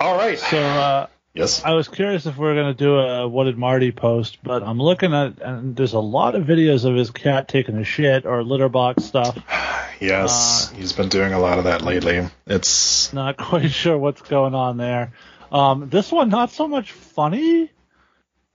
All 0.00 0.16
right. 0.16 0.38
So 0.38 0.58
uh, 0.58 1.06
Yes. 1.34 1.64
I 1.64 1.72
was 1.72 1.88
curious 1.88 2.26
if 2.26 2.36
we 2.36 2.46
are 2.46 2.54
gonna 2.54 2.74
do 2.74 2.94
a 2.96 3.26
what 3.26 3.44
did 3.44 3.58
Marty 3.58 3.90
post, 3.90 4.38
but 4.44 4.62
I'm 4.62 4.78
looking 4.78 5.12
at 5.12 5.40
and 5.42 5.74
there's 5.74 5.92
a 5.92 5.98
lot 5.98 6.36
of 6.36 6.44
videos 6.44 6.84
of 6.84 6.94
his 6.94 7.10
cat 7.10 7.48
taking 7.48 7.76
a 7.76 7.82
shit 7.84 8.24
or 8.24 8.44
litter 8.44 8.68
box 8.68 9.04
stuff. 9.04 9.36
Yes. 10.00 10.70
he's 10.76 10.92
been 10.92 11.08
doing 11.08 11.32
a 11.32 11.38
lot 11.38 11.58
of 11.58 11.64
that 11.64 11.80
lately. 11.80 12.28
It's 12.46 13.12
Not 13.12 13.36
quite 13.38 13.70
sure 13.70 13.96
what's 13.96 14.20
going 14.20 14.54
on 14.54 14.76
there. 14.76 15.12
Um, 15.50 15.88
this 15.88 16.10
one 16.12 16.28
not 16.28 16.50
so 16.50 16.68
much 16.68 16.92
funny. 16.92 17.70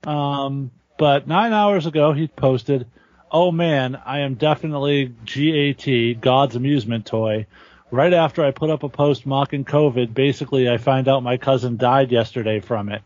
Um, 0.04 0.70
but 0.98 1.26
nine 1.26 1.52
hours 1.52 1.86
ago 1.86 2.12
he 2.12 2.28
posted, 2.28 2.86
"Oh 3.32 3.52
man, 3.52 4.00
I 4.04 4.20
am 4.20 4.34
definitely 4.34 5.06
GAT 5.24 6.20
God's 6.20 6.56
amusement 6.56 7.06
toy." 7.06 7.46
Right 7.92 8.12
after 8.12 8.44
I 8.44 8.52
put 8.52 8.70
up 8.70 8.84
a 8.84 8.88
post 8.88 9.26
mocking 9.26 9.64
COVID, 9.64 10.14
basically 10.14 10.70
I 10.70 10.76
find 10.76 11.08
out 11.08 11.24
my 11.24 11.36
cousin 11.36 11.76
died 11.76 12.12
yesterday 12.12 12.60
from 12.60 12.88
it. 12.88 13.02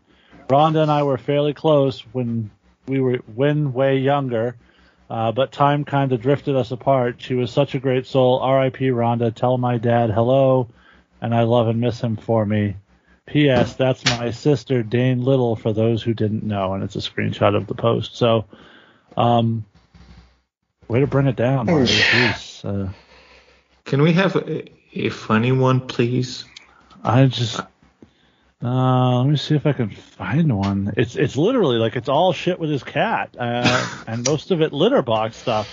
Rhonda 0.47 0.83
and 0.83 0.91
I 0.91 1.03
were 1.03 1.17
fairly 1.17 1.53
close 1.53 2.01
when 2.11 2.51
we 2.87 2.99
were 2.99 3.17
when 3.33 3.73
way 3.73 3.97
younger, 3.97 4.55
uh, 5.09 5.31
but 5.31 5.51
time 5.51 5.85
kind 5.85 6.11
of 6.11 6.21
drifted 6.21 6.55
us 6.55 6.71
apart. 6.71 7.15
She 7.19 7.33
was 7.33 7.51
such 7.51 7.73
a 7.73 7.79
great 7.79 8.05
soul. 8.05 8.39
R.I.P. 8.39 8.89
Rhonda. 8.89 9.33
Tell 9.33 9.57
my 9.57 9.77
dad 9.77 10.11
hello, 10.11 10.67
and 11.21 11.33
I 11.33 11.43
love 11.43 11.67
and 11.67 11.81
miss 11.81 12.01
him 12.01 12.15
for 12.15 12.45
me. 12.45 12.75
P.S. 13.25 13.75
That's 13.75 14.05
my 14.05 14.29
sister 14.29 14.83
Dane 14.83 15.23
Little. 15.23 15.55
For 15.55 15.73
those 15.73 16.03
who 16.03 16.13
didn't 16.13 16.43
know, 16.43 16.73
and 16.73 16.83
it's 16.83 16.95
a 16.95 16.99
screenshot 16.99 17.55
of 17.55 17.65
the 17.65 17.73
post. 17.73 18.15
So, 18.15 18.45
um, 19.17 19.65
way 20.87 20.99
to 20.99 21.07
bring 21.07 21.27
it 21.27 21.35
down, 21.35 21.65
Marty. 21.65 21.85
Jeez. 21.93 22.63
Uh, 22.65 22.91
Can 23.85 24.01
we 24.01 24.13
have 24.13 24.35
a, 24.35 24.69
a 24.93 25.09
funny 25.09 25.51
one, 25.51 25.81
please? 25.81 26.45
I 27.03 27.25
just. 27.25 27.59
Uh, 28.63 29.17
let 29.19 29.27
me 29.29 29.37
see 29.37 29.55
if 29.55 29.65
I 29.65 29.73
can 29.73 29.89
find 29.91 30.55
one. 30.57 30.93
It's 30.97 31.15
it's 31.15 31.35
literally 31.35 31.77
like 31.77 31.95
it's 31.95 32.09
all 32.09 32.33
shit 32.33 32.59
with 32.59 32.69
his 32.69 32.83
cat, 32.83 33.35
uh, 33.37 34.03
and 34.07 34.25
most 34.25 34.49
of 34.51 34.61
it 34.61 34.73
litter 34.73 35.01
box 35.01 35.35
stuff. 35.35 35.69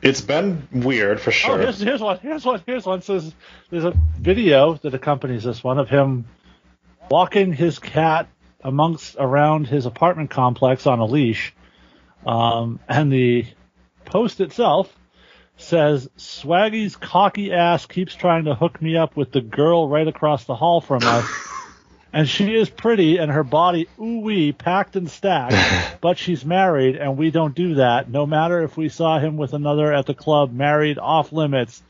it's 0.00 0.20
been 0.22 0.66
weird 0.72 1.20
for 1.20 1.30
Oh, 1.30 1.32
sure. 1.32 1.58
here's, 1.58 1.80
here's 1.80 2.00
one. 2.00 2.18
Here's 2.20 2.44
one. 2.44 2.62
Here's 2.64 2.86
one. 2.86 3.02
Says 3.02 3.34
there's 3.68 3.84
a 3.84 3.92
video 4.18 4.74
that 4.74 4.94
accompanies 4.94 5.42
this 5.44 5.62
one 5.62 5.78
of 5.78 5.88
him 5.90 6.24
walking 7.10 7.52
his 7.52 7.78
cat 7.78 8.28
amongst 8.64 9.16
around 9.18 9.66
his 9.66 9.84
apartment 9.84 10.30
complex 10.30 10.86
on 10.86 11.00
a 11.00 11.04
leash, 11.04 11.52
um, 12.24 12.78
and 12.88 13.12
the 13.12 13.44
post 14.12 14.42
itself 14.42 14.94
says 15.56 16.06
Swaggy's 16.18 16.96
cocky 16.96 17.50
ass 17.50 17.86
keeps 17.86 18.14
trying 18.14 18.44
to 18.44 18.54
hook 18.54 18.80
me 18.82 18.94
up 18.94 19.16
with 19.16 19.32
the 19.32 19.40
girl 19.40 19.88
right 19.88 20.06
across 20.06 20.44
the 20.44 20.54
hall 20.54 20.80
from 20.80 21.02
us. 21.02 21.26
And 22.14 22.28
she 22.28 22.54
is 22.54 22.68
pretty 22.68 23.16
and 23.16 23.32
her 23.32 23.42
body 23.42 23.88
ooh 23.98 24.18
wee 24.18 24.52
packed 24.52 24.96
and 24.96 25.10
stacked, 25.10 25.56
but 26.02 26.18
she's 26.18 26.44
married 26.44 26.96
and 26.96 27.16
we 27.16 27.30
don't 27.30 27.54
do 27.54 27.76
that. 27.76 28.10
No 28.10 28.26
matter 28.26 28.62
if 28.62 28.76
we 28.76 28.90
saw 28.90 29.18
him 29.18 29.38
with 29.38 29.54
another 29.54 29.90
at 29.90 30.04
the 30.04 30.12
club, 30.12 30.52
married, 30.52 30.98
off 30.98 31.32
limits. 31.32 31.82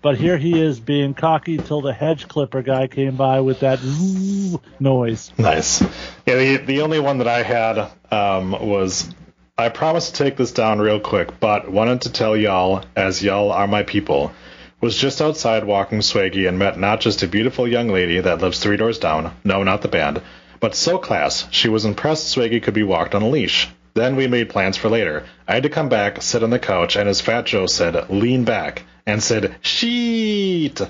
But 0.00 0.16
here 0.16 0.38
he 0.38 0.60
is 0.60 0.78
being 0.78 1.12
cocky 1.12 1.58
till 1.58 1.80
the 1.80 1.92
hedge 1.92 2.28
clipper 2.28 2.62
guy 2.62 2.86
came 2.86 3.16
by 3.16 3.40
with 3.40 3.60
that 3.60 3.80
ooh 3.82 4.60
noise. 4.78 5.32
Nice. 5.38 5.82
Yeah, 6.24 6.36
the 6.36 6.56
the 6.58 6.82
only 6.82 7.00
one 7.00 7.18
that 7.18 7.26
I 7.26 7.42
had 7.42 7.90
um, 8.12 8.52
was 8.52 9.12
I 9.56 9.68
promised 9.68 10.16
to 10.16 10.24
take 10.24 10.36
this 10.36 10.50
down 10.50 10.80
real 10.80 10.98
quick, 10.98 11.38
but 11.38 11.70
wanted 11.70 12.00
to 12.00 12.12
tell 12.12 12.36
y'all, 12.36 12.82
as 12.96 13.22
y'all 13.22 13.52
are 13.52 13.68
my 13.68 13.84
people, 13.84 14.32
was 14.80 14.96
just 14.96 15.22
outside 15.22 15.62
walking 15.62 16.00
Swaggy 16.00 16.48
and 16.48 16.58
met 16.58 16.76
not 16.76 17.00
just 17.00 17.22
a 17.22 17.28
beautiful 17.28 17.68
young 17.68 17.88
lady 17.88 18.18
that 18.18 18.40
lives 18.40 18.58
three 18.58 18.76
doors 18.76 18.98
down, 18.98 19.32
no, 19.44 19.62
not 19.62 19.80
the 19.80 19.86
band, 19.86 20.20
but 20.58 20.74
so 20.74 20.98
class. 20.98 21.46
She 21.52 21.68
was 21.68 21.84
impressed 21.84 22.34
Swaggy 22.34 22.60
could 22.60 22.74
be 22.74 22.82
walked 22.82 23.14
on 23.14 23.22
a 23.22 23.28
leash. 23.28 23.68
Then 23.94 24.16
we 24.16 24.26
made 24.26 24.48
plans 24.48 24.76
for 24.76 24.88
later. 24.88 25.24
I 25.46 25.54
had 25.54 25.62
to 25.62 25.68
come 25.68 25.88
back, 25.88 26.20
sit 26.20 26.42
on 26.42 26.50
the 26.50 26.58
couch, 26.58 26.96
and 26.96 27.08
as 27.08 27.20
Fat 27.20 27.46
Joe 27.46 27.66
said, 27.66 28.10
lean 28.10 28.42
back, 28.42 28.82
and 29.06 29.22
said, 29.22 29.54
sheet. 29.62 30.80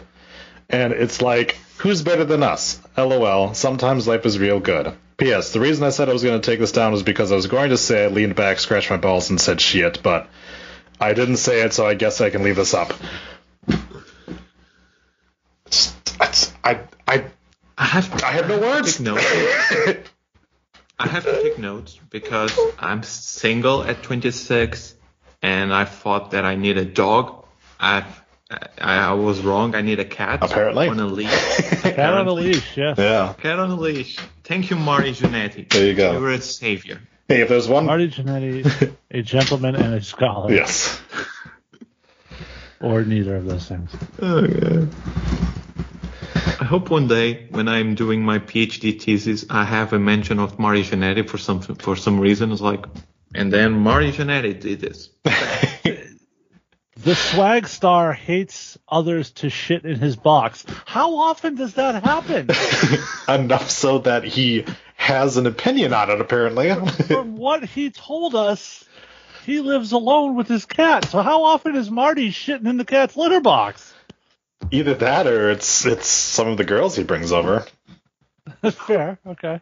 And 0.71 0.95
it's 0.95 1.21
like, 1.21 1.59
who's 1.77 2.01
better 2.01 2.25
than 2.25 2.43
us? 2.43 2.81
LOL, 2.97 3.53
sometimes 3.53 4.09
life 4.09 4.25
is 4.25 4.39
real 4.39 4.59
good. 4.59 4.95
P.S. 5.17 5.53
The 5.53 5.61
reason 5.61 5.85
I 5.85 5.91
said 5.91 6.09
I 6.09 6.13
was 6.13 6.23
going 6.25 6.41
to 6.41 6.45
take 6.51 6.59
this 6.61 6.73
down 6.73 6.93
was 6.93 7.03
because 7.03 7.31
I 7.31 7.37
was 7.37 7.47
going 7.47 7.71
to 7.71 7.77
say 7.77 8.05
I 8.05 8.09
leaned 8.09 8.35
back, 8.35 8.59
scratched 8.59 8.91
my 8.91 8.97
balls, 8.97 9.31
and 9.31 9.41
said 9.41 9.61
shit, 9.61 10.03
but 10.03 10.29
I 11.01 11.13
didn't 11.15 11.37
say 11.37 11.61
it, 11.63 11.73
so 11.73 11.87
I 11.87 11.95
guess 11.95 12.21
I 12.21 12.31
can 12.31 12.43
leave 12.43 12.57
this 12.57 12.75
up. 12.75 12.93
It's- 15.67 15.95
it's- 16.21 16.53
I, 16.63 16.81
I, 17.07 17.25
I 17.77 17.85
have 17.85 18.23
I 18.23 18.33
have 18.33 18.49
no 18.49 18.59
words. 18.59 18.97
Take 18.97 19.07
notes. 19.07 19.25
I 20.99 21.07
have 21.09 21.25
to 21.25 21.43
take 21.43 21.59
notes 21.59 21.99
because 22.11 22.57
I'm 22.79 23.03
single 23.03 23.83
at 23.83 24.03
26 24.03 24.95
and 25.43 25.75
I 25.75 25.85
thought 25.85 26.31
that 26.31 26.45
I 26.45 26.55
need 26.55 26.79
a 26.79 26.85
dog. 26.85 27.45
I 27.81 28.05
I, 28.81 28.97
I 28.97 29.13
was 29.13 29.41
wrong. 29.41 29.75
I 29.75 29.83
need 29.83 30.01
a 30.01 30.05
cat. 30.05 30.41
Apparently. 30.43 30.89
On 30.89 30.99
a 30.99 31.07
leash. 31.07 31.31
Cat 31.83 32.15
on 32.15 32.27
a 32.27 32.33
leash, 32.33 32.77
yes. 32.77 32.99
yeah. 32.99 33.35
Cat 33.39 33.59
on 33.59 33.71
a 33.71 33.77
leash. 33.77 34.19
Thank 34.43 34.71
you, 34.71 34.77
Marty 34.77 35.13
Jannetty. 35.13 35.69
There 35.71 35.87
you 35.87 35.95
go. 35.95 36.13
You 36.13 36.21
were 36.21 36.33
a 36.33 36.41
savior. 36.41 37.01
Hey, 37.29 37.43
if 37.43 37.49
there's 37.49 37.69
one. 37.69 37.87
Marty 37.87 38.09
Jannetty, 38.09 38.95
a 39.11 39.23
gentleman 39.23 39.77
and 39.77 39.95
a 39.95 40.03
scholar. 40.03 40.53
Yes. 40.53 41.01
Or 42.81 43.03
neither 43.03 43.37
of 43.37 43.47
those 43.47 43.67
things. 43.67 43.91
Oh, 44.21 44.45
yeah. 44.45 44.87
I 46.61 46.65
hope 46.65 46.91
one 46.91 47.09
day 47.09 47.47
when 47.51 47.69
I'm 47.69 47.95
doing 47.95 48.23
my 48.23 48.39
PhD 48.39 49.01
thesis, 49.01 49.47
I 49.49 49.65
have 49.65 49.93
a 49.93 49.99
mention 49.99 50.39
of 50.39 50.59
Marty 50.59 50.83
Jannetty 50.83 51.29
for 51.29 51.39
some 51.39 51.61
for 51.61 51.97
some 51.97 52.21
reason. 52.21 52.53
It's 52.53 52.61
like, 52.61 52.85
and 53.35 53.53
then 53.53 53.73
Marty 53.73 54.13
Jannetty 54.13 54.61
did 54.61 54.81
this. 54.81 55.11
The 56.97 57.15
swag 57.15 57.67
star 57.67 58.13
hates 58.13 58.79
others 58.89 59.33
to 59.33 59.51
shit 59.51 59.85
in 59.85 59.99
his 59.99 60.15
box. 60.15 60.65
How 60.87 61.17
often 61.17 61.57
does 61.57 61.75
that 61.75 62.05
happen? 62.05 62.49
Enough 63.29 63.69
so 63.69 63.99
that 63.99 64.23
he 64.23 64.65
has 64.95 65.37
an 65.37 65.47
opinion 65.47 65.93
on 65.93 66.11
it, 66.11 66.21
apparently. 66.21 66.73
From 67.07 67.37
what 67.37 67.65
he 67.65 67.91
told 67.91 68.37
us, 68.37 68.85
he 69.45 69.61
lives 69.61 69.91
alone 69.93 70.37
with 70.37 70.47
his 70.47 70.67
cat. 70.67 71.07
So 71.07 71.21
how 71.21 71.43
often 71.43 71.75
is 71.75 71.91
Marty 71.91 72.31
shitting 72.31 72.69
in 72.69 72.77
the 72.77 72.85
cat's 72.85 73.17
litter 73.17 73.41
box? 73.41 73.93
Either 74.71 74.95
that 74.95 75.27
or 75.27 75.51
it's 75.51 75.85
it's 75.85 76.07
some 76.07 76.49
of 76.49 76.57
the 76.57 76.65
girls 76.65 76.97
he 76.97 77.03
brings 77.03 77.33
over. 77.33 77.67
That's 78.61 78.77
fair. 78.87 79.19
Okay. 79.27 79.61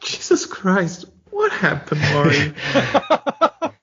Jesus 0.00 0.44
Christ, 0.44 1.06
what 1.30 1.52
happened, 1.52 2.00
Marty? 2.12 2.52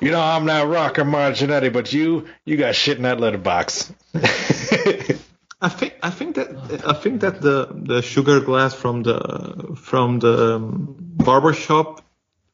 You 0.00 0.10
know, 0.10 0.20
I'm 0.20 0.44
not 0.44 0.68
rocker 0.68 1.04
Marginetti, 1.04 1.72
but 1.72 1.92
you 1.92 2.26
you 2.44 2.56
got 2.56 2.74
shit 2.74 2.96
in 2.98 3.02
that 3.02 3.18
letterbox. 3.18 3.92
I 4.14 5.68
think 5.68 5.94
I 6.02 6.10
think 6.10 6.36
that 6.36 6.84
I 6.86 6.92
think 6.92 7.22
that 7.22 7.40
the 7.40 7.68
the 7.72 8.02
sugar 8.02 8.40
glass 8.40 8.74
from 8.74 9.02
the 9.02 9.76
from 9.76 10.18
the 10.18 10.56
um, 10.56 10.96
barber 10.98 11.52
shop 11.54 12.02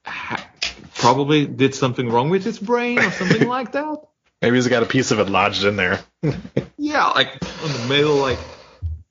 ha- 0.07 0.49
probably 0.95 1.47
did 1.47 1.75
something 1.75 2.09
wrong 2.09 2.31
with 2.31 2.45
his 2.45 2.59
brain 2.59 2.99
or 3.01 3.11
something 3.11 3.49
like 3.49 3.73
that. 3.73 3.99
Maybe 4.43 4.57
he's 4.57 4.69
got 4.69 4.83
a 4.83 4.87
piece 4.87 5.11
of 5.11 5.19
it 5.19 5.29
lodged 5.29 5.65
in 5.65 5.77
there. 5.77 6.01
Yeah, 6.79 7.07
like 7.11 7.35
on 7.63 7.73
the 7.73 7.87
middle, 7.89 8.17
like 8.17 8.41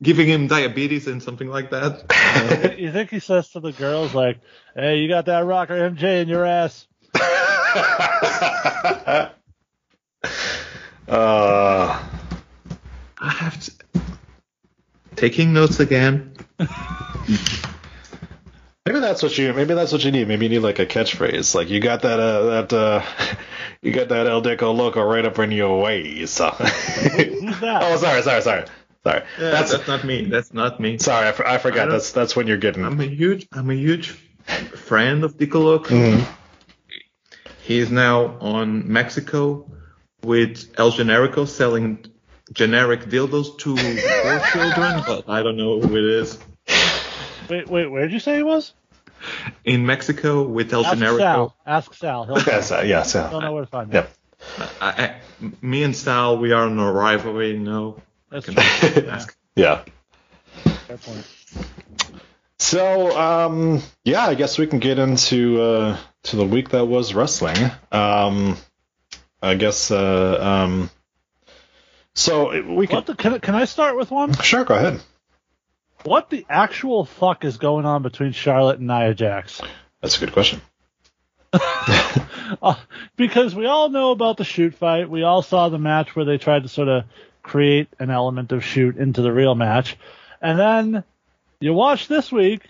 giving 0.04 0.28
him 0.28 0.48
diabetes 0.48 1.08
and 1.08 1.24
something 1.24 1.48
like 1.48 1.70
that. 1.70 2.76
You 2.78 2.92
think 2.92 3.10
he 3.10 3.20
says 3.20 3.48
to 3.52 3.62
the 3.62 3.72
girls 3.72 4.14
like, 4.14 4.40
"Hey, 4.76 4.98
you 4.98 5.08
got 5.08 5.26
that 5.28 5.46
rocker 5.46 5.74
MJ 5.74 6.22
in 6.22 6.28
your 6.28 6.46
ass"? 6.46 6.86
uh, 11.08 12.04
I 13.20 13.30
have 13.30 13.60
to 13.62 13.72
taking 15.16 15.54
notes 15.54 15.80
again. 15.80 16.34
maybe 18.86 19.00
that's 19.00 19.24
what 19.24 19.38
you 19.38 19.54
maybe 19.54 19.74
that's 19.74 19.92
what 19.92 20.04
you 20.04 20.12
need. 20.12 20.28
Maybe 20.28 20.46
you 20.46 20.50
need 20.50 20.60
like 20.60 20.80
a 20.80 20.86
catchphrase. 20.86 21.56
Like 21.56 21.70
you 21.70 21.80
got 21.80 22.02
that 22.04 22.20
uh, 22.20 22.44
that 22.46 22.74
uh, 22.74 23.04
you 23.82 23.92
got 23.92 24.10
that 24.10 24.28
El 24.28 24.42
Dico 24.42 24.72
Loco 24.72 25.02
right 25.04 25.26
up 25.26 25.40
in 25.40 25.52
your 25.52 25.82
ways. 25.82 26.38
Who's 26.38 27.60
that? 27.60 27.80
oh, 27.84 27.98
sorry, 27.98 28.22
sorry, 28.22 28.42
sorry, 28.42 28.66
sorry. 29.04 29.24
Yeah, 29.40 29.52
that's 29.52 29.72
that's, 29.72 29.88
not 29.88 30.04
me. 30.04 30.26
That's 30.26 30.54
not 30.54 30.80
me. 30.80 30.98
sorry. 30.98 31.28
I, 31.28 31.32
for- 31.32 31.48
I 31.48 31.56
I 31.56 31.58
forgot. 31.58 31.86
don't- 31.86 31.92
That's 31.94 32.12
that's 32.12 32.36
when 32.36 32.48
you're 32.48 32.58
getting. 32.58 32.84
I'm 32.86 33.00
a 33.00 33.06
huge 33.06 33.48
I'm 33.52 33.70
a 33.70 33.76
huge 33.76 34.10
friend 34.10 35.24
of 35.24 35.38
Dicoloco. 35.38 35.86
Mhm. 35.88 36.28
He 37.72 37.80
is 37.80 37.90
now 37.90 38.38
on 38.42 38.92
Mexico 38.92 39.66
with 40.24 40.74
El 40.78 40.92
Generico 40.92 41.48
selling 41.48 42.06
generic 42.52 43.06
dildos 43.06 43.58
to 43.60 43.76
poor 44.24 44.40
children, 44.52 45.04
but 45.08 45.30
I 45.30 45.42
don't 45.42 45.56
know 45.56 45.80
who 45.80 45.96
it 45.96 46.04
is. 46.04 46.38
Wait, 47.50 47.70
wait, 47.70 47.88
where 47.90 48.02
did 48.02 48.12
you 48.12 48.20
say 48.20 48.36
he 48.36 48.44
was? 48.44 48.74
In 49.64 49.86
Mexico 49.86 50.44
with 50.44 50.74
El 50.74 50.86
Ask 50.86 50.98
Generico. 50.98 51.18
Sal. 51.20 51.56
Ask 51.66 51.94
Sal. 51.94 52.26
He'll 52.26 52.40
Yes, 52.40 52.72
uh, 52.72 52.82
yes, 52.86 53.14
he'll 53.14 53.32
yeah. 53.32 53.40
know 53.40 53.54
where 53.54 53.64
to 53.64 53.70
find 53.70 53.90
him. 53.90 53.96
Yep. 53.96 54.14
I, 54.82 54.90
I, 54.90 55.16
me 55.62 55.84
and 55.84 55.96
Sal, 55.96 56.38
we 56.40 56.52
are 56.52 56.64
on 56.64 56.78
a 56.78 56.92
rivalry, 56.92 57.58
No. 57.58 57.64
know. 57.64 58.02
That's 58.30 58.46
true. 58.48 58.56
ask. 59.08 59.38
Yeah. 59.56 59.84
Fair 60.88 60.98
point. 60.98 61.26
So, 62.62 63.20
um, 63.20 63.82
yeah, 64.04 64.22
I 64.24 64.36
guess 64.36 64.60
we 64.60 64.68
can 64.68 64.78
get 64.78 65.00
into 65.00 65.60
uh, 65.60 65.98
to 66.26 66.36
the 66.36 66.46
week 66.46 66.70
that 66.70 66.86
was 66.86 67.16
wrestling. 67.16 67.58
Um, 67.92 68.56
I 69.42 69.56
guess. 69.56 69.90
Uh, 69.90 70.38
um, 70.40 70.92
so 72.14 72.62
we 72.76 72.86
can. 72.86 73.04
The, 73.04 73.16
can, 73.16 73.34
I- 73.34 73.40
can 73.40 73.56
I 73.56 73.66
start 73.66 73.98
with 73.98 74.12
one? 74.12 74.34
Sure, 74.34 74.64
go 74.64 74.76
ahead. 74.76 75.02
What 76.04 76.30
the 76.30 76.46
actual 76.48 77.04
fuck 77.04 77.46
is 77.46 77.58
going 77.58 77.86
on 77.88 78.04
between 78.04 78.32
Charlotte 78.32 78.78
and 78.78 78.88
Nia 78.88 79.16
Jax? 79.16 79.60
That's 80.00 80.18
a 80.18 80.20
good 80.20 80.32
question. 80.32 80.62
Uh, 82.62 82.76
because 83.16 83.56
we 83.56 83.66
all 83.66 83.88
know 83.90 84.12
about 84.12 84.36
the 84.36 84.44
shoot 84.44 84.76
fight. 84.76 85.10
We 85.10 85.24
all 85.24 85.42
saw 85.42 85.70
the 85.70 85.80
match 85.80 86.14
where 86.18 86.26
they 86.26 86.38
tried 86.38 86.64
to 86.64 86.70
sort 86.70 86.90
of 86.90 87.06
create 87.42 87.88
an 87.98 88.10
element 88.10 88.52
of 88.52 88.66
shoot 88.66 88.98
into 88.98 89.22
the 89.22 89.32
real 89.32 89.56
match. 89.56 89.98
And 90.42 90.60
then 90.60 91.04
you 91.62 91.74
watch 91.74 92.08
this 92.08 92.32
week, 92.32 92.64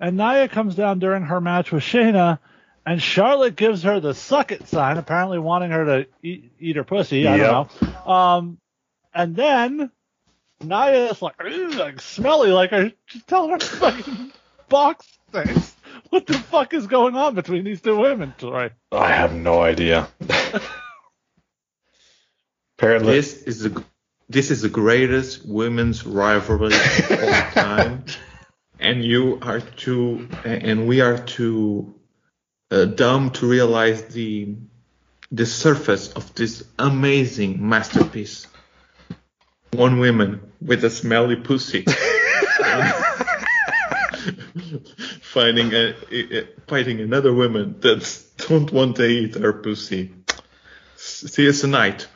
and 0.00 0.16
Nia 0.16 0.48
comes 0.48 0.74
down 0.74 0.98
during 0.98 1.22
her 1.24 1.40
match 1.40 1.70
with 1.70 1.82
Shayna, 1.84 2.38
and 2.84 3.00
Charlotte 3.00 3.54
gives 3.54 3.82
her 3.84 4.00
the 4.00 4.14
suck 4.14 4.50
it 4.50 4.66
sign, 4.66 4.96
apparently 4.96 5.38
wanting 5.38 5.70
her 5.70 5.84
to 5.84 6.06
eat, 6.22 6.52
eat 6.58 6.76
her 6.76 6.84
pussy. 6.84 7.26
I 7.26 7.36
don't 7.36 7.82
know. 7.82 8.12
Um, 8.12 8.58
and 9.14 9.36
then 9.36 9.90
Nia 10.62 11.10
is 11.10 11.22
like, 11.22 11.34
like 11.44 12.00
smelly, 12.00 12.50
like 12.50 12.70
her, 12.70 12.90
she's 13.06 13.22
telling 13.24 13.50
her 13.50 13.58
to 13.58 13.66
fucking 13.66 14.32
box 14.68 15.06
things. 15.32 15.74
What 16.08 16.26
the 16.26 16.34
fuck 16.34 16.74
is 16.74 16.86
going 16.86 17.14
on 17.14 17.34
between 17.34 17.64
these 17.64 17.80
two 17.80 17.96
women, 17.96 18.34
Troy? 18.38 18.70
I 18.90 19.12
have 19.12 19.34
no 19.34 19.60
idea. 19.62 20.08
Apparently, 22.78 23.14
This 23.14 23.42
is 23.42 23.60
the 23.60 23.84
this 24.28 24.50
is 24.50 24.62
the 24.62 24.68
greatest 24.68 25.44
women's 25.46 26.06
rivalry 26.06 26.66
of 26.74 27.10
all 27.10 27.50
time, 27.52 28.04
and 28.80 29.04
you 29.04 29.38
are 29.42 29.60
too 29.60 30.28
and 30.44 30.88
we 30.88 31.00
are 31.00 31.18
too 31.18 31.94
uh, 32.70 32.86
dumb 32.86 33.30
to 33.32 33.46
realize 33.46 34.02
the 34.04 34.56
the 35.30 35.46
surface 35.46 36.12
of 36.12 36.34
this 36.34 36.64
amazing 36.78 37.68
masterpiece. 37.68 38.46
One 39.72 40.00
woman 40.00 40.40
with 40.60 40.84
a 40.84 40.90
smelly 40.90 41.36
pussy. 41.36 41.84
Finding 45.22 45.72
a, 45.72 45.94
a- 46.10 46.48
fighting 46.66 47.00
another 47.00 47.32
woman 47.32 47.78
that 47.80 48.24
don't 48.48 48.72
want 48.72 48.96
to 48.96 49.06
eat 49.06 49.36
her 49.36 49.52
pussy. 49.52 50.12
See 50.96 51.44
you 51.44 51.52
tonight 51.52 52.08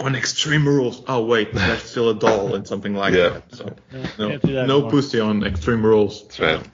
on 0.00 0.14
Extreme 0.14 0.66
Rules. 0.68 1.02
Oh 1.08 1.24
wait, 1.24 1.52
that's 1.54 1.82
still 1.82 2.10
a 2.10 2.14
doll 2.14 2.54
and 2.54 2.66
something 2.66 2.94
like 2.94 3.14
Yeah. 3.14 3.28
that. 3.30 3.54
So 3.54 3.76
No, 3.92 4.28
no, 4.28 4.38
that 4.38 4.44
no 4.44 4.60
anymore. 4.76 4.90
pussy 4.90 5.20
on 5.20 5.44
Extreme 5.44 5.84
Rules. 5.84 6.22
That's 6.22 6.40
right. 6.40 6.66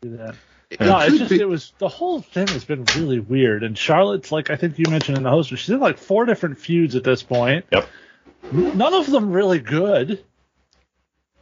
do 0.00 0.16
that. 0.16 0.34
It 0.70 0.80
No, 0.80 0.98
it's 0.98 1.18
just 1.18 1.30
be- 1.30 1.40
it 1.40 1.48
was 1.48 1.72
the 1.78 1.88
whole 1.88 2.20
thing 2.20 2.48
has 2.48 2.64
been 2.64 2.84
really 2.96 3.20
weird. 3.20 3.62
And 3.62 3.76
Charlotte's 3.78 4.32
like 4.32 4.50
I 4.50 4.56
think 4.56 4.78
you 4.78 4.86
mentioned 4.90 5.16
in 5.16 5.24
the 5.24 5.30
host, 5.30 5.50
she's 5.50 5.70
in 5.70 5.80
like 5.80 5.98
four 5.98 6.24
different 6.24 6.58
feuds 6.58 6.94
at 6.96 7.04
this 7.04 7.22
point. 7.22 7.64
Yep. 7.72 7.88
None 8.52 8.94
of 8.94 9.10
them 9.10 9.32
really 9.32 9.58
good. 9.60 10.22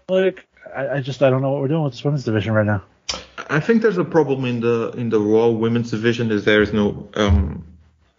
Like 0.09 0.47
I, 0.75 0.89
I 0.97 1.01
just 1.01 1.23
I 1.23 1.31
don't 1.31 1.43
know 1.43 1.51
what 1.53 1.61
we're 1.63 1.69
doing 1.69 1.85
with 1.85 1.93
this 1.95 2.05
women's 2.05 2.25
division 2.25 2.53
right 2.53 2.67
now. 2.67 2.83
I 3.49 3.61
think 3.61 3.83
there's 3.83 3.99
a 3.99 4.05
problem 4.05 4.45
in 4.45 4.61
the 4.61 4.91
in 4.97 5.09
the 5.11 5.21
Raw 5.21 5.49
women's 5.49 5.91
division 5.91 6.31
is 6.31 6.45
there 6.45 6.63
is 6.63 6.73
no 6.73 7.09
um 7.15 7.65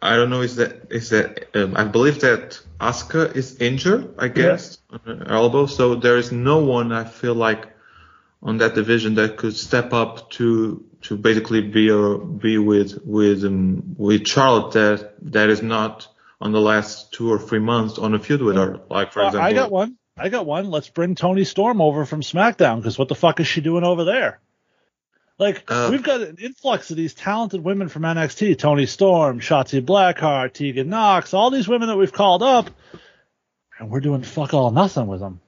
I 0.05 0.15
don't 0.15 0.29
know 0.29 0.41
is 0.41 0.55
that 0.57 0.91
is 0.91 1.09
that 1.09 1.55
um, 1.55 1.75
I 1.75 1.83
believe 1.83 2.21
that 2.21 2.59
Asuka 2.79 3.35
is 3.35 3.57
injured 3.59 4.15
I 4.19 4.27
guess 4.27 4.77
on 4.89 4.99
her 5.05 5.25
elbow 5.27 5.65
so 5.65 5.95
there 5.95 6.17
is 6.17 6.31
no 6.31 6.59
one 6.59 6.91
I 6.91 7.03
feel 7.03 7.35
like 7.35 7.67
on 8.41 8.57
that 8.59 8.75
division 8.75 9.15
that 9.15 9.37
could 9.37 9.55
step 9.55 9.93
up 9.93 10.29
to 10.31 10.83
to 11.03 11.17
basically 11.17 11.61
be 11.61 11.89
or 11.89 12.17
be 12.17 12.57
with 12.57 12.99
with 13.03 13.43
um, 13.43 13.95
with 13.97 14.27
Charlotte 14.27 14.73
that 14.73 15.13
that 15.33 15.49
is 15.49 15.61
not 15.61 16.07
on 16.41 16.51
the 16.51 16.61
last 16.61 17.13
two 17.13 17.31
or 17.31 17.39
three 17.39 17.59
months 17.59 17.97
on 17.97 18.13
a 18.13 18.19
feud 18.19 18.41
with 18.41 18.55
her 18.55 18.79
like 18.89 19.11
for 19.11 19.19
Well, 19.19 19.29
example 19.29 19.47
I 19.49 19.53
got 19.53 19.71
one. 19.71 19.97
I 20.17 20.29
got 20.29 20.45
one. 20.45 20.69
Let's 20.71 20.89
bring 20.89 21.15
Toni 21.15 21.43
Storm 21.43 21.81
over 21.81 22.05
from 22.05 22.21
SmackDown 22.21 22.77
because 22.77 22.97
what 22.97 23.09
the 23.09 23.15
fuck 23.15 23.39
is 23.39 23.47
she 23.47 23.61
doing 23.61 23.83
over 23.83 24.05
there? 24.05 24.39
Like 25.37 25.63
Uh, 25.69 25.89
we've 25.91 26.03
got 26.03 26.21
an 26.21 26.37
influx 26.41 26.91
of 26.91 26.97
these 26.97 27.13
talented 27.13 27.63
women 27.63 27.89
from 27.89 28.03
NXT: 28.03 28.57
Toni 28.57 28.85
Storm, 28.85 29.39
Shotzi 29.41 29.81
Blackheart, 29.85 30.53
Tegan 30.53 30.89
Nox, 30.89 31.33
all 31.33 31.49
these 31.51 31.67
women 31.67 31.89
that 31.89 31.97
we've 31.97 32.13
called 32.13 32.41
up, 32.41 32.69
and 33.79 33.89
we're 33.89 33.99
doing 33.99 34.23
fuck 34.23 34.53
all 34.53 34.71
nothing 34.71 35.07
with 35.07 35.19
them. 35.19 35.41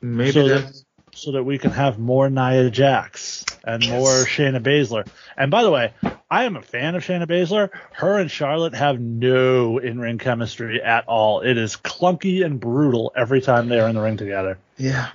maybe 0.00 0.32
so 0.32 0.48
that- 0.48 0.72
so 1.16 1.30
that 1.32 1.44
we 1.44 1.58
can 1.58 1.70
have 1.70 1.96
more 1.96 2.28
Nia 2.28 2.70
Jax 2.70 3.44
and 3.64 3.88
more 3.88 4.24
Shayna 4.24 4.60
Baszler. 4.60 5.06
And 5.36 5.48
by 5.48 5.62
the 5.62 5.70
way, 5.70 5.92
I 6.28 6.42
am 6.44 6.56
a 6.56 6.62
fan 6.62 6.96
of 6.96 7.04
Shayna 7.04 7.26
Baszler. 7.28 7.70
Her 7.92 8.18
and 8.18 8.28
Charlotte 8.28 8.74
have 8.74 8.98
no 8.98 9.78
in-ring 9.78 10.18
chemistry 10.18 10.82
at 10.82 11.06
all. 11.06 11.40
It 11.42 11.56
is 11.56 11.76
clunky 11.76 12.44
and 12.44 12.58
brutal 12.58 13.12
every 13.16 13.40
time 13.40 13.68
they 13.68 13.78
are 13.78 13.88
in 13.88 13.94
the 13.94 14.00
ring 14.02 14.16
together. 14.16 14.58
yeah 14.76 15.10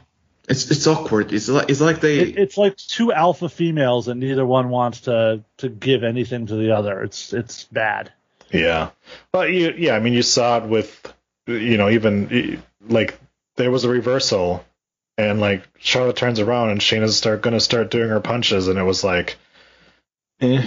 it's 0.49 0.69
it's 0.71 0.87
awkward 0.87 1.31
it's 1.31 1.47
like 1.47 1.69
it's 1.69 1.79
like 1.79 2.01
they 2.01 2.19
It, 2.19 2.37
it's 2.37 2.57
like 2.57 2.75
two 2.75 3.13
alpha 3.13 3.47
females 3.47 4.07
and 4.07 4.19
neither 4.19 4.45
one 4.45 4.69
wants 4.69 5.01
to 5.01 5.43
to 5.57 5.69
give 5.69 6.03
anything 6.03 6.47
to 6.47 6.55
the 6.55 6.71
other. 6.71 7.03
It's 7.03 7.31
it's 7.33 7.65
bad. 7.65 8.11
Yeah. 8.51 8.89
But 9.31 9.51
you, 9.51 9.73
yeah, 9.77 9.95
I 9.95 9.99
mean, 9.99 10.13
you 10.13 10.23
saw 10.23 10.57
it 10.57 10.69
with, 10.69 11.13
you 11.47 11.77
know, 11.77 11.89
even 11.89 12.61
like 12.87 13.19
there 13.55 13.71
was 13.71 13.83
a 13.83 13.89
reversal, 13.89 14.65
and 15.17 15.39
like 15.39 15.67
Charlotte 15.77 16.15
turns 16.15 16.39
around 16.39 16.71
and 16.71 16.81
Shayna's 16.81 17.17
start 17.17 17.41
gonna 17.41 17.59
start 17.59 17.91
doing 17.91 18.09
her 18.09 18.19
punches, 18.19 18.67
and 18.67 18.79
it 18.79 18.83
was 18.83 19.03
like, 19.03 19.37
eh, 20.41 20.63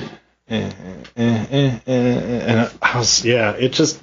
eh, 0.49 0.70
eh, 1.16 1.51
eh, 1.57 1.80
and 1.87 2.70
I 2.80 2.99
was, 2.99 3.24
yeah, 3.24 3.53
it 3.53 3.72
just, 3.72 4.01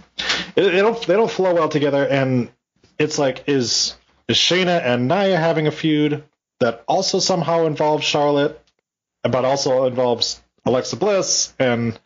it, 0.56 0.64
they 0.64 0.82
don't, 0.82 1.02
they 1.06 1.14
don't 1.14 1.32
flow 1.32 1.54
well 1.54 1.70
together, 1.70 2.06
and 2.06 2.50
it's 2.98 3.20
like, 3.20 3.44
is 3.48 3.96
is 4.30 4.38
Shayna 4.38 4.82
and 4.82 5.08
Nia 5.10 5.38
having 5.38 5.68
a 5.68 5.72
feud 5.72 6.24
that 6.60 6.84
also 6.88 7.20
somehow 7.20 7.66
involves 7.66 8.06
Charlotte, 8.06 8.62
but 9.24 9.44
also 9.44 9.86
involves 9.86 10.42
Alexa 10.66 10.96
Bliss 10.96 11.54
and 11.60 12.00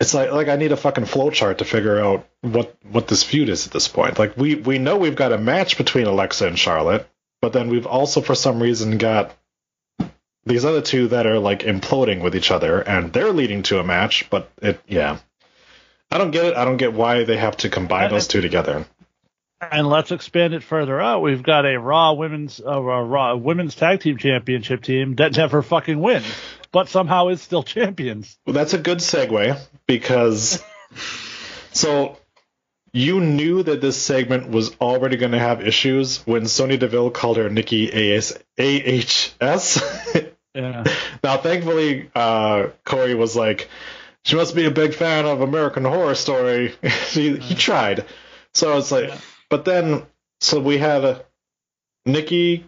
it's 0.00 0.14
like 0.14 0.30
like 0.30 0.48
I 0.48 0.56
need 0.56 0.70
a 0.70 0.76
fucking 0.76 1.04
flowchart 1.04 1.58
to 1.58 1.64
figure 1.64 1.98
out 1.98 2.28
what 2.42 2.76
what 2.88 3.08
this 3.08 3.24
feud 3.24 3.48
is 3.48 3.66
at 3.66 3.72
this 3.72 3.88
point. 3.88 4.18
Like 4.18 4.36
we 4.36 4.54
we 4.54 4.78
know 4.78 4.96
we've 4.96 5.16
got 5.16 5.32
a 5.32 5.38
match 5.38 5.76
between 5.76 6.06
Alexa 6.06 6.46
and 6.46 6.58
Charlotte, 6.58 7.08
but 7.42 7.52
then 7.52 7.68
we've 7.68 7.86
also 7.86 8.20
for 8.20 8.36
some 8.36 8.62
reason 8.62 8.96
got 8.98 9.36
these 10.46 10.64
other 10.64 10.82
two 10.82 11.08
that 11.08 11.26
are 11.26 11.40
like 11.40 11.60
imploding 11.60 12.22
with 12.22 12.36
each 12.36 12.50
other 12.52 12.80
and 12.80 13.12
they're 13.12 13.32
leading 13.32 13.64
to 13.64 13.80
a 13.80 13.84
match, 13.84 14.30
but 14.30 14.50
it 14.62 14.80
yeah. 14.86 15.18
I 16.10 16.16
don't 16.16 16.30
get 16.30 16.46
it. 16.46 16.56
I 16.56 16.64
don't 16.64 16.78
get 16.78 16.94
why 16.94 17.24
they 17.24 17.36
have 17.36 17.56
to 17.58 17.68
combine 17.68 18.10
those 18.10 18.28
two 18.28 18.40
together. 18.40 18.86
And 19.60 19.88
let's 19.88 20.12
expand 20.12 20.54
it 20.54 20.62
further 20.62 21.00
out. 21.00 21.20
We've 21.20 21.42
got 21.42 21.66
a 21.66 21.78
Raw 21.78 22.12
women's 22.12 22.60
uh, 22.60 22.70
a 22.70 23.04
Raw 23.04 23.36
women's 23.36 23.74
tag 23.74 24.00
team 24.00 24.16
championship 24.16 24.82
team 24.82 25.16
that 25.16 25.36
never 25.36 25.62
fucking 25.62 25.98
wins, 25.98 26.26
but 26.70 26.88
somehow 26.88 27.28
is 27.28 27.42
still 27.42 27.64
champions. 27.64 28.38
Well, 28.46 28.54
that's 28.54 28.74
a 28.74 28.78
good 28.78 28.98
segue 28.98 29.58
because 29.86 30.62
so 31.72 32.18
you 32.92 33.20
knew 33.20 33.62
that 33.64 33.80
this 33.80 34.00
segment 34.00 34.48
was 34.48 34.76
already 34.80 35.16
going 35.16 35.32
to 35.32 35.38
have 35.38 35.66
issues 35.66 36.18
when 36.26 36.46
Sonya 36.46 36.78
Deville 36.78 37.10
called 37.10 37.36
her 37.36 37.50
Nikki 37.50 38.14
AS, 38.14 38.38
AHS. 38.58 39.82
Yeah. 40.54 40.84
now, 41.24 41.36
thankfully, 41.36 42.10
uh, 42.14 42.68
Corey 42.84 43.14
was 43.14 43.36
like, 43.36 43.68
she 44.24 44.36
must 44.36 44.54
be 44.54 44.64
a 44.64 44.70
big 44.70 44.94
fan 44.94 45.26
of 45.26 45.40
American 45.40 45.84
Horror 45.84 46.14
Story. 46.14 46.74
he, 47.10 47.36
he 47.36 47.54
tried. 47.54 48.06
So 48.54 48.78
it's 48.78 48.90
like, 48.90 49.08
Yeah. 49.08 49.18
But 49.50 49.64
then, 49.64 50.06
so 50.40 50.60
we 50.60 50.78
had 50.78 51.24
Nikki 52.04 52.64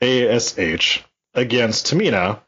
ASH 0.00 1.04
against 1.34 1.86
Tamina. 1.86 2.40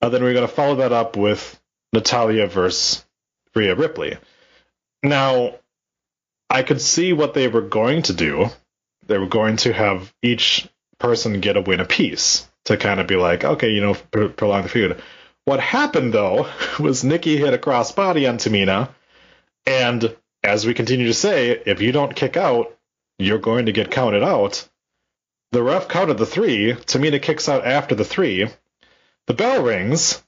And 0.00 0.12
then 0.12 0.22
we're 0.22 0.34
going 0.34 0.46
to 0.46 0.52
follow 0.52 0.76
that 0.76 0.92
up 0.92 1.16
with 1.16 1.60
Natalya 1.92 2.46
versus 2.46 3.04
Rhea 3.54 3.74
Ripley. 3.74 4.18
Now, 5.02 5.54
I 6.50 6.62
could 6.62 6.80
see 6.80 7.12
what 7.12 7.34
they 7.34 7.48
were 7.48 7.62
going 7.62 8.02
to 8.02 8.12
do. 8.12 8.48
They 9.06 9.18
were 9.18 9.26
going 9.26 9.56
to 9.58 9.72
have 9.72 10.12
each 10.22 10.68
person 10.98 11.40
get 11.40 11.56
a 11.56 11.60
win 11.60 11.80
apiece 11.80 12.48
to 12.64 12.76
kind 12.76 13.00
of 13.00 13.06
be 13.06 13.16
like, 13.16 13.44
okay, 13.44 13.70
you 13.70 13.80
know, 13.80 13.94
pr- 13.94 14.26
prolong 14.26 14.62
the 14.62 14.68
feud. 14.68 15.02
What 15.44 15.60
happened 15.60 16.12
though 16.12 16.48
was 16.80 17.04
Nikki 17.04 17.36
hit 17.36 17.54
a 17.54 17.58
crossbody 17.58 18.28
on 18.28 18.38
Tamina, 18.38 18.90
and 19.66 20.16
as 20.44 20.66
we 20.66 20.74
continue 20.74 21.06
to 21.06 21.14
say, 21.14 21.50
if 21.50 21.80
you 21.80 21.92
don't 21.92 22.14
kick 22.14 22.36
out, 22.36 22.76
you're 23.24 23.38
going 23.38 23.66
to 23.66 23.72
get 23.72 23.90
counted 23.90 24.22
out. 24.22 24.68
The 25.52 25.62
ref 25.62 25.88
counted 25.88 26.18
the 26.18 26.26
three. 26.26 26.72
Tamina 26.72 27.20
kicks 27.20 27.48
out 27.48 27.66
after 27.66 27.94
the 27.94 28.04
three. 28.04 28.48
The 29.26 29.34
bell 29.34 29.62
rings, 29.62 30.22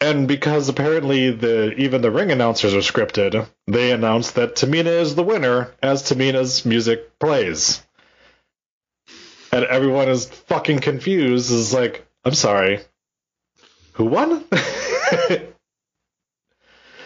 and 0.00 0.26
because 0.26 0.68
apparently 0.68 1.30
the 1.30 1.72
even 1.74 2.02
the 2.02 2.10
ring 2.10 2.30
announcers 2.30 2.74
are 2.74 2.78
scripted, 2.78 3.46
they 3.66 3.92
announce 3.92 4.32
that 4.32 4.56
Tamina 4.56 4.86
is 4.86 5.14
the 5.14 5.22
winner 5.22 5.72
as 5.82 6.02
Tamina's 6.02 6.64
music 6.66 7.18
plays. 7.18 7.82
And 9.52 9.64
everyone 9.64 10.08
is 10.08 10.26
fucking 10.26 10.80
confused. 10.80 11.50
Is 11.50 11.72
like, 11.72 12.06
I'm 12.24 12.34
sorry, 12.34 12.80
who 13.92 14.06
won? 14.06 14.44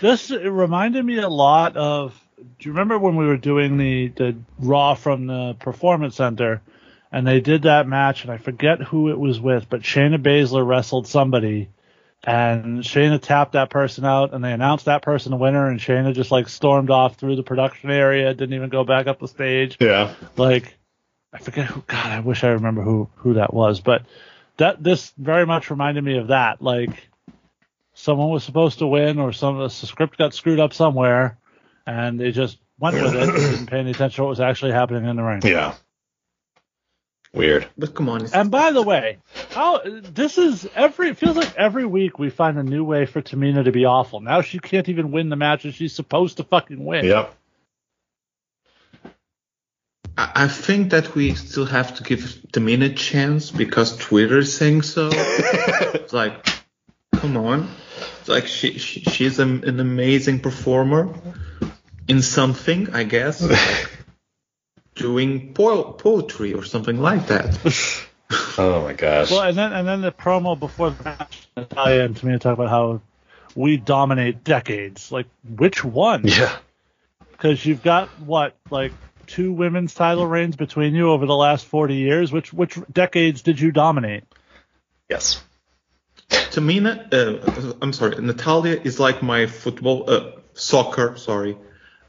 This 0.01 0.31
reminded 0.31 1.05
me 1.05 1.19
a 1.19 1.29
lot 1.29 1.77
of. 1.77 2.20
Do 2.41 2.69
you 2.69 2.73
remember 2.73 2.99
when 2.99 3.17
we 3.17 3.27
were 3.27 3.37
doing 3.37 3.77
the 3.77 4.09
the 4.09 4.37
Raw 4.59 4.95
from 4.95 5.27
the 5.27 5.55
Performance 5.59 6.17
Center, 6.17 6.63
and 7.13 7.27
they 7.27 7.41
did 7.41 7.63
that 7.63 7.87
match, 7.87 8.23
and 8.23 8.33
I 8.33 8.39
forget 8.39 8.81
who 8.81 9.11
it 9.11 9.19
was 9.19 9.41
with, 9.41 9.69
but 9.69 9.83
Shayna 9.83 10.23
Baszler 10.23 10.67
wrestled 10.67 11.07
somebody, 11.07 11.69
and 12.25 12.83
Shayna 12.83 13.21
tapped 13.21 13.53
that 13.53 13.71
person 13.71 14.05
out, 14.05 14.33
and 14.33 14.43
they 14.43 14.53
announced 14.53 14.87
that 14.87 15.03
person 15.03 15.31
the 15.33 15.37
winner, 15.37 15.69
and 15.69 15.81
Shayna 15.81 16.15
just 16.15 16.31
like 16.31 16.49
stormed 16.49 16.91
off 16.91 17.17
through 17.17 17.37
the 17.37 17.43
production 17.43 17.91
area, 17.91 18.33
didn't 18.33 18.55
even 18.55 18.71
go 18.71 18.85
back 18.85 19.07
up 19.07 19.21
the 19.21 19.29
stage. 19.29 19.77
yeah, 19.81 20.15
Like, 20.37 20.77
I 21.33 21.39
forget 21.39 21.67
who. 21.67 21.83
God, 21.87 22.07
I 22.07 22.21
wish 22.21 22.43
I 22.45 22.49
remember 22.49 22.83
who 22.83 23.09
who 23.17 23.35
that 23.35 23.53
was, 23.53 23.81
but 23.81 24.03
that 24.57 24.83
this 24.83 25.13
very 25.19 25.47
much 25.47 25.71
reminded 25.71 26.05
me 26.05 26.19
of 26.19 26.29
that. 26.29 26.63
Like, 26.63 27.09
someone 27.95 28.31
was 28.31 28.45
supposed 28.45 28.79
to 28.79 28.87
win, 28.87 29.19
or 29.19 29.33
some 29.33 29.59
the 29.59 29.69
script 29.69 30.17
got 30.17 30.35
screwed 30.35 30.61
up 30.61 30.73
somewhere, 30.73 31.37
and 31.87 32.19
they 32.21 32.31
just 32.33 32.59
went 32.79 32.97
with 32.97 33.15
it, 33.15 33.27
didn't 33.51 33.67
pay 33.67 33.79
any 33.79 33.91
attention 33.91 34.17
to 34.17 34.23
what 34.23 34.31
was 34.31 34.41
actually 34.41 34.73
happening 34.73 35.05
in 35.09 35.17
the 35.17 35.23
ring. 35.23 35.41
yeah. 35.45 35.75
Weird. 37.33 37.69
But 37.79 37.95
come 37.95 38.09
on, 38.09 38.27
And 38.33 38.51
by 38.51 38.73
the 38.73 38.83
way, 38.83 39.19
how 39.51 39.81
this 39.85 40.37
is 40.37 40.69
every 40.75 41.11
it 41.11 41.17
feels 41.17 41.37
like 41.37 41.55
every 41.57 41.87
week 41.87 42.19
we 42.19 42.29
find 42.29 42.59
a 42.59 42.65
new 42.65 42.83
way 42.83 43.07
for 43.07 43.23
Tamina 43.23 43.65
to 43.65 43.71
be 43.71 43.85
awful. 43.85 44.21
Now 44.21 44.43
she 44.43 44.59
can't 44.59 44.89
even 44.89 45.13
win 45.13 45.29
the 45.29 45.37
matches 45.37 45.77
she's 45.77 45.95
supposed 45.95 46.39
to 46.39 46.45
fucking 46.45 46.85
win. 46.85 47.05
Yep. 47.05 47.35
I 50.19 50.33
I 50.35 50.49
think 50.49 50.91
that 50.91 51.15
we 51.15 51.35
still 51.35 51.67
have 51.67 51.95
to 51.99 52.03
give 52.03 52.21
Tamina 52.53 52.91
a 52.91 52.95
chance 52.95 53.53
because 53.53 53.97
Twitter 53.97 54.39
is 54.39 54.57
saying 54.57 54.83
so. 54.83 55.11
it's 55.13 56.13
like, 56.23 56.45
come 57.21 57.37
on. 57.37 57.69
It's 58.21 58.29
like 58.29 58.47
she, 58.47 58.79
she 58.79 59.01
she's 59.01 59.39
an, 59.39 59.65
an 59.65 59.79
amazing 59.79 60.41
performer 60.41 61.15
in 62.09 62.23
something, 62.23 62.95
I 62.95 63.05
guess, 63.05 63.43
like 63.43 63.91
doing 64.95 65.53
po- 65.53 65.93
poetry 65.93 66.55
or 66.55 66.65
something 66.65 67.01
like 67.01 67.29
that. 67.29 68.07
Oh 68.57 68.85
my 68.85 68.93
gosh. 68.93 69.29
Well, 69.29 69.43
and 69.43 69.59
then 69.59 69.73
and 69.73 69.89
then 69.89 70.03
the 70.03 70.13
promo 70.13 70.57
before 70.57 70.91
the 70.91 71.03
match, 71.03 71.49
Natalya 71.57 72.05
and 72.05 72.15
Tamina 72.15 72.39
talk 72.41 72.55
about 72.55 72.69
how 72.69 73.01
we 73.57 73.77
dominate 73.77 74.45
decades. 74.45 75.11
Like 75.11 75.27
which 75.57 75.83
one? 75.83 76.23
yeah. 76.25 76.57
Because 77.33 77.67
you've 77.67 77.83
got 77.83 78.09
what 78.21 78.55
like 78.71 78.93
two 79.27 79.53
women's 79.53 79.95
title 79.95 80.29
reigns 80.29 80.55
between 80.55 80.95
you 80.95 81.11
over 81.11 81.27
the 81.27 81.35
last 81.35 81.67
forty 81.67 81.97
years. 81.97 82.31
Which 82.31 82.53
which 82.53 82.79
decades 82.93 83.43
did 83.43 83.59
you 83.59 83.73
dominate? 83.73 84.23
Yes. 85.09 85.43
Tamina, 86.31 87.13
uh, 87.13 87.75
I'm 87.83 87.93
sorry, 87.93 88.17
Natalya 88.21 88.81
is 88.83 88.99
like 88.99 89.23
my 89.23 89.47
football, 89.47 90.09
uh, 90.09 90.31
soccer, 90.55 91.17
sorry, 91.17 91.57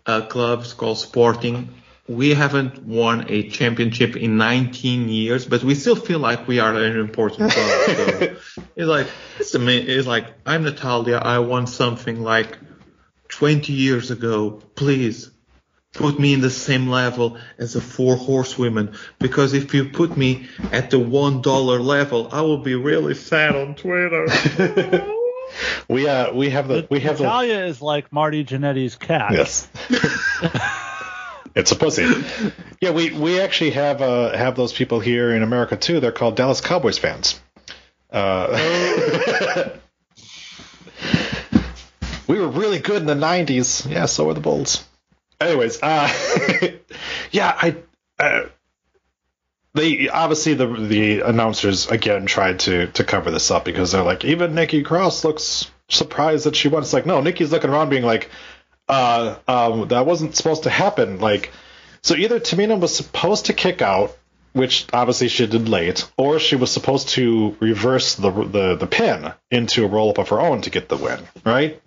uh, 0.06 0.22
club 0.22 0.66
called 0.78 0.98
Sporting. 0.98 1.70
We 2.08 2.34
haven't 2.34 2.84
won 2.84 3.26
a 3.30 3.50
championship 3.50 4.16
in 4.16 4.38
19 4.38 5.10
years, 5.10 5.46
but 5.46 5.64
we 5.64 5.76
still 5.76 5.96
feel 5.96 6.20
like 6.20 6.48
we 6.48 6.60
are 6.60 6.76
an 6.76 7.00
important 7.00 7.52
club. 7.52 7.86
So 7.86 8.64
it's 8.76 8.88
like, 8.88 9.08
it's, 9.40 9.56
it's 9.56 10.08
like, 10.08 10.34
I'm 10.46 10.64
Natalya. 10.64 11.18
I 11.18 11.40
won 11.40 11.68
something 11.68 12.22
like 12.22 12.58
20 13.30 13.74
years 13.74 14.12
ago. 14.12 14.62
Please 14.76 15.32
put 15.94 16.20
me 16.20 16.34
in 16.34 16.42
the 16.42 16.50
same 16.50 16.88
level 16.88 17.38
as 17.58 17.74
the 17.74 17.82
four 17.82 18.16
horsewomen 18.16 18.96
because 19.20 19.54
if 19.54 19.74
you 19.74 19.86
put 19.86 20.16
me 20.16 20.48
at 20.72 20.89
the 20.89 21.00
one 21.00 21.42
dollar 21.42 21.80
level, 21.80 22.30
I 22.32 22.42
will 22.42 22.60
be 22.60 22.76
really 22.76 23.14
sad 23.14 23.56
on 23.56 23.76
Twitter. 23.76 24.28
We 25.88 26.08
uh 26.08 26.34
we 26.34 26.50
have 26.52 26.68
the 26.68 26.88
we 26.89 27.02
have 27.02 27.18
the 27.18 27.24
Natalya 27.24 27.66
is 27.66 27.82
like 27.82 28.12
Marty 28.12 28.46
Jannetty's 28.46 28.96
cat. 28.96 29.34
Yes. 29.34 29.68
it's 31.56 31.72
a 31.72 31.76
pussy. 31.76 32.08
Yeah, 32.80 32.92
we, 32.92 33.12
we 33.12 33.39
actually 33.39 33.72
have 33.72 34.02
uh, 34.02 34.36
have 34.36 34.56
those 34.56 34.74
people 34.74 35.00
here 35.00 35.36
in 35.36 35.44
America 35.44 35.76
too. 35.76 36.00
They're 36.00 36.12
called 36.12 36.36
Dallas 36.36 36.62
Cowboys 36.62 36.98
fans. 36.98 37.39
Uh, 38.10 38.58
we 42.28 42.39
were 42.39 42.48
really 42.50 42.80
good 42.80 43.02
in 43.02 43.08
the 43.08 43.14
'90s. 43.14 43.89
Yeah, 43.89 44.06
so 44.06 44.26
were 44.26 44.34
the 44.34 44.42
Bulls. 44.42 44.86
Anyways, 45.42 45.82
uh, 45.82 46.08
yeah, 47.32 47.58
I. 47.60 47.76
Uh, 48.20 48.44
they 49.74 50.10
obviously 50.10 50.54
the 50.54 50.68
the 50.68 51.22
announcers 51.22 51.88
again 51.88 52.26
tried 52.26 52.60
to 52.60 52.88
to 52.88 53.04
cover 53.04 53.32
this 53.32 53.50
up 53.52 53.66
because 53.66 53.92
they're 53.92 54.04
like 54.04 54.26
even 54.26 54.54
Nikki 54.54 54.84
Cross 54.84 55.24
looks 55.24 55.72
surprised 55.89 56.46
that 56.46 56.56
she 56.56 56.68
won. 56.68 56.84
It's 56.84 56.94
like 56.94 57.06
no, 57.06 57.22
Nikki's 57.22 57.52
looking 57.52 57.70
around 57.70 57.89
being 57.89 58.04
like, 58.04 58.30
uh, 58.88 59.36
um, 59.48 59.88
that 59.88 60.06
wasn't 60.06 60.36
supposed 60.36 60.64
to 60.64 60.70
happen. 60.70 61.20
Like, 61.20 61.52
so 62.04 62.16
either 62.16 62.39
Tamina 62.39 62.80
was 62.80 62.96
supposed 62.96 63.48
to 63.48 63.54
kick 63.54 63.82
out, 63.82 64.16
which 64.54 64.86
obviously 64.94 65.30
she 65.30 65.48
did 65.48 65.70
late, 65.70 66.10
or 66.18 66.39
she 66.39 66.56
was 66.56 66.70
supposed 66.70 67.10
to 67.10 67.56
reverse 67.60 68.16
the 68.16 68.30
the 68.30 68.76
the 68.76 68.88
pin 68.88 69.34
into 69.50 69.86
a 69.86 69.88
roll 69.88 70.10
up 70.10 70.18
of 70.18 70.30
her 70.30 70.42
own 70.42 70.62
to 70.62 70.70
get 70.70 70.89
the 70.89 70.98
win. 70.98 71.20
Right? 71.46 71.82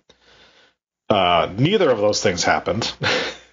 Uh, 1.07 1.53
neither 1.55 1.89
of 1.91 1.99
those 1.99 2.23
things 2.23 2.43
happened, 2.43 2.91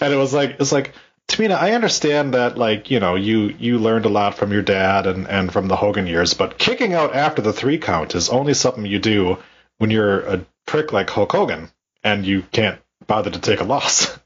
and 0.00 0.12
it 0.12 0.16
was 0.16 0.32
like 0.32 0.56
it's 0.60 0.72
like. 0.72 0.92
Tamina, 1.28 1.56
I 1.56 1.72
understand 1.72 2.34
that, 2.34 2.56
like, 2.56 2.88
you 2.92 3.00
know, 3.00 3.16
you 3.16 3.52
you 3.58 3.80
learned 3.80 4.04
a 4.04 4.08
lot 4.08 4.36
from 4.36 4.52
your 4.52 4.62
dad 4.62 5.08
and, 5.08 5.26
and 5.26 5.52
from 5.52 5.66
the 5.66 5.74
Hogan 5.74 6.06
years, 6.06 6.34
but 6.34 6.56
kicking 6.56 6.94
out 6.94 7.16
after 7.16 7.42
the 7.42 7.52
three 7.52 7.78
count 7.78 8.14
is 8.14 8.28
only 8.28 8.54
something 8.54 8.86
you 8.86 9.00
do 9.00 9.36
when 9.78 9.90
you're 9.90 10.20
a 10.20 10.46
prick 10.66 10.92
like 10.92 11.10
Hulk 11.10 11.32
Hogan 11.32 11.68
and 12.04 12.24
you 12.24 12.42
can't 12.52 12.80
bother 13.06 13.30
to 13.30 13.40
take 13.40 13.60
a 13.60 13.64
loss. 13.64 14.16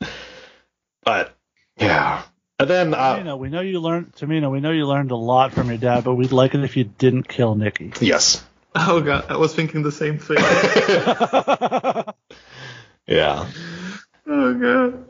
but 1.04 1.34
yeah, 1.76 2.22
and 2.58 2.68
then 2.68 2.94
uh, 2.94 3.16
Tamina, 3.16 3.38
we 3.38 3.48
know 3.48 3.60
you 3.60 3.80
learned 3.80 4.12
Tamina, 4.14 4.50
we 4.50 4.60
know 4.60 4.72
you 4.72 4.86
learned 4.86 5.10
a 5.10 5.16
lot 5.16 5.52
from 5.52 5.68
your 5.68 5.78
dad, 5.78 6.04
but 6.04 6.14
we'd 6.14 6.32
like 6.32 6.54
it 6.54 6.64
if 6.64 6.76
you 6.76 6.84
didn't 6.84 7.28
kill 7.28 7.54
Nikki. 7.54 7.92
yes, 8.00 8.44
oh 8.74 9.00
god, 9.00 9.26
I 9.28 9.36
was 9.36 9.54
thinking 9.54 9.82
the 9.82 9.92
same 9.92 10.18
thing. 10.18 10.38
yeah, 13.06 13.46
oh 14.28 14.54
god. 14.54 15.04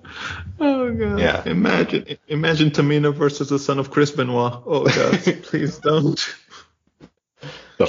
Oh 0.61 0.93
god. 0.95 1.19
Yeah. 1.19 1.43
Imagine 1.47 2.17
imagine 2.29 2.71
Tamina 2.71 3.15
versus 3.15 3.49
the 3.49 3.59
son 3.59 3.79
of 3.79 3.91
Chris 3.91 4.11
Benoit. 4.11 4.63
Oh 4.67 4.85
god, 4.87 5.21
please 5.43 5.79
don't. 5.79 6.19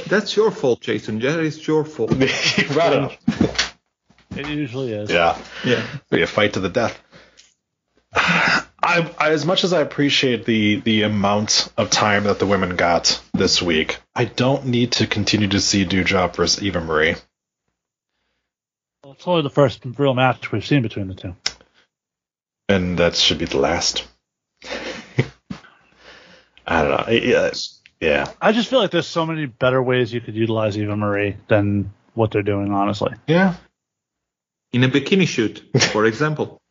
That's 0.08 0.36
your 0.36 0.52
fault, 0.52 0.82
Jason. 0.82 1.20
That 1.20 1.40
is 1.40 1.66
your 1.68 1.84
fault. 1.84 2.12
right 2.76 2.94
on. 2.94 3.12
It 4.36 4.48
usually 4.48 4.94
is. 4.94 5.10
Yeah, 5.10 5.38
Yeah. 5.66 5.84
be 6.12 6.22
a 6.22 6.28
fight 6.28 6.54
to 6.54 6.60
the 6.60 6.70
death. 6.70 6.98
I, 8.82 9.12
I, 9.18 9.32
as 9.32 9.46
much 9.46 9.64
as 9.64 9.74
I 9.74 9.82
appreciate 9.82 10.46
the 10.46 10.80
the 10.80 11.04
amount 11.04 11.72
of 11.78 11.90
time 11.90 12.24
that 12.26 12.40
the 12.40 12.46
women 12.46 12.76
got 12.76 13.22
this 13.34 13.62
week, 13.62 13.98
I 14.16 14.26
don't 14.26 14.68
need 14.68 14.94
to 14.94 15.08
continue 15.08 15.48
to 15.50 15.60
see 15.60 15.86
Doudrop 15.86 16.36
versus 16.36 16.64
Eva 16.64 16.82
Marie. 16.82 17.16
Well, 19.04 19.14
it's 19.14 19.28
only 19.28 19.44
the 19.44 19.50
first 19.50 19.82
real 19.98 20.14
match 20.14 20.52
we've 20.52 20.66
seen 20.66 20.82
between 20.82 21.08
the 21.08 21.16
two. 21.16 21.36
and 22.68 22.98
that 23.00 23.16
should 23.16 23.38
be 23.38 23.46
the 23.46 23.58
last. 23.58 24.06
I 26.68 26.84
don't 26.84 27.08
know. 27.08 27.14
Yeah, 27.14 27.52
yeah, 28.02 28.32
I 28.42 28.52
just 28.52 28.70
feel 28.70 28.80
like 28.80 28.92
there's 28.92 29.08
so 29.08 29.26
many 29.26 29.46
better 29.46 29.82
ways 29.82 30.14
you 30.14 30.22
could 30.22 30.36
utilize 30.36 30.78
Eva 30.78 30.96
Marie 30.96 31.38
than 31.48 31.92
what 32.14 32.32
they're 32.32 32.44
doing, 32.44 32.72
honestly. 32.72 33.14
yeah. 33.28 33.56
In 34.72 34.84
a 34.84 34.88
bikini 34.90 35.28
shoot, 35.28 35.64
for 35.94 36.06
example. 36.06 36.62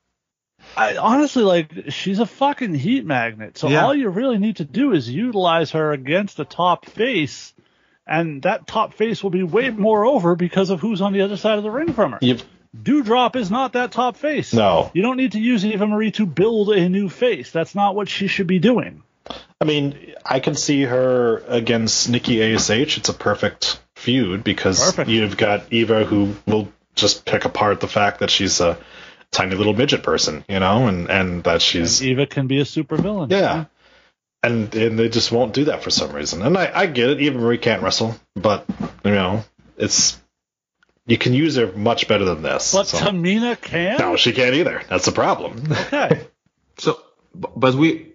I 0.77 0.97
honestly 0.97 1.43
like 1.43 1.73
she's 1.89 2.21
a 2.21 2.27
fucking 2.27 2.75
heat 2.75 3.05
magnet. 3.05 3.59
So 3.59 3.69
Yeah. 3.69 3.85
all 3.85 3.95
you 3.95 4.09
really 4.11 4.39
need 4.39 4.57
to 4.57 4.65
do 4.65 4.93
is 4.93 5.09
utilize 5.11 5.73
her 5.73 5.93
against 5.93 6.39
a 6.39 6.45
top 6.45 6.87
face, 6.87 7.55
and 8.09 8.43
that 8.43 8.67
top 8.67 8.95
face 8.95 9.23
will 9.23 9.31
be 9.31 9.43
way 9.43 9.71
more 9.71 10.05
over 10.07 10.35
because 10.35 10.71
of 10.71 10.81
who's 10.81 11.01
on 11.01 11.13
the 11.13 11.21
other 11.23 11.37
side 11.37 11.59
of 11.59 11.65
the 11.65 11.71
ring 11.71 11.93
from 11.93 12.13
her. 12.13 12.19
You've, 12.21 12.45
Doudrop 12.77 13.35
is 13.37 13.51
not 13.51 13.73
that 13.73 13.93
top 13.93 14.17
face. 14.17 14.53
no, 14.53 14.91
You 14.95 15.03
don't 15.03 15.17
need 15.17 15.33
to 15.33 15.41
use 15.41 15.65
Eva 15.65 15.87
Marie 15.87 16.11
to 16.13 16.27
build 16.27 16.71
a 16.71 16.89
new 16.89 17.09
face. 17.09 17.51
That's 17.51 17.75
not 17.75 17.95
what 17.95 18.09
she 18.09 18.27
should 18.29 18.47
be 18.47 18.59
doing. 18.59 19.03
I 19.61 19.65
mean, 19.65 20.15
I 20.25 20.41
can 20.41 20.55
see 20.55 20.83
her 20.83 21.39
against 21.49 22.09
Nikki 22.09 22.43
Ash. 22.43 22.71
It's 22.71 23.09
a 23.09 23.15
perfect 23.15 23.81
feud 23.97 24.45
because 24.45 24.79
Perfect. 24.81 25.11
you've 25.11 25.37
got 25.37 25.73
Eva 25.73 26.05
who 26.05 26.35
will 26.47 26.69
just 26.95 27.25
pick 27.25 27.45
apart 27.45 27.81
the 27.81 27.89
fact 27.89 28.21
that 28.21 28.31
she's 28.31 28.61
a 28.61 28.79
tiny 29.31 29.55
little 29.57 29.75
midget 29.75 30.03
person, 30.03 30.45
you 30.49 30.61
know, 30.61 30.87
and 30.89 31.11
and 31.11 31.45
that 31.45 31.61
she's 31.63 32.03
Eva 32.03 32.27
can 32.27 32.47
be 32.47 32.61
a 32.61 32.65
supervillain. 32.65 33.31
yeah. 33.31 33.65
And, 34.43 34.73
and 34.75 34.99
they 34.99 35.09
just 35.09 35.33
won't 35.33 35.53
do 35.53 35.65
that 35.65 35.83
for 35.83 35.91
some 35.91 36.13
reason. 36.13 36.43
And 36.43 36.57
I, 36.57 36.71
I 36.73 36.87
get 36.87 37.11
it. 37.11 37.21
Even 37.21 37.41
Marie 37.41 37.59
can't 37.59 37.83
wrestle, 37.83 38.15
but 38.37 38.65
you 39.05 39.11
know, 39.11 39.43
it's 39.77 40.17
you 41.07 41.19
can 41.19 41.33
use 41.35 41.57
her 41.57 41.73
much 41.73 42.07
better 42.07 42.25
than 42.25 42.43
this. 42.43 42.73
But 42.73 42.87
so- 42.87 42.99
Tamina 42.99 43.61
can. 43.61 43.99
no, 43.99 44.17
she 44.17 44.33
can't 44.33 44.55
either. 44.55 44.83
That's 44.89 45.07
the 45.07 45.13
problem. 45.13 45.63
Okay. 45.73 46.27
So, 46.81 46.97
but 47.35 47.75
we 47.75 48.13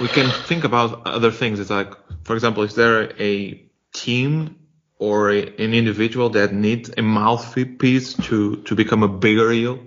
we 0.00 0.08
can 0.08 0.30
think 0.46 0.64
about 0.64 1.06
other 1.06 1.30
things. 1.30 1.60
It's 1.60 1.68
like, 1.68 1.92
for 2.24 2.32
example, 2.34 2.62
is 2.62 2.74
there 2.74 3.12
a 3.20 3.62
team 3.92 4.56
or 4.98 5.30
a, 5.30 5.42
an 5.42 5.74
individual 5.74 6.30
that 6.30 6.54
needs 6.54 6.90
a 6.96 7.02
mouthpiece 7.02 8.14
to 8.14 8.56
to 8.62 8.74
become 8.74 9.02
a 9.02 9.08
bigger 9.08 9.50
heel? 9.50 9.80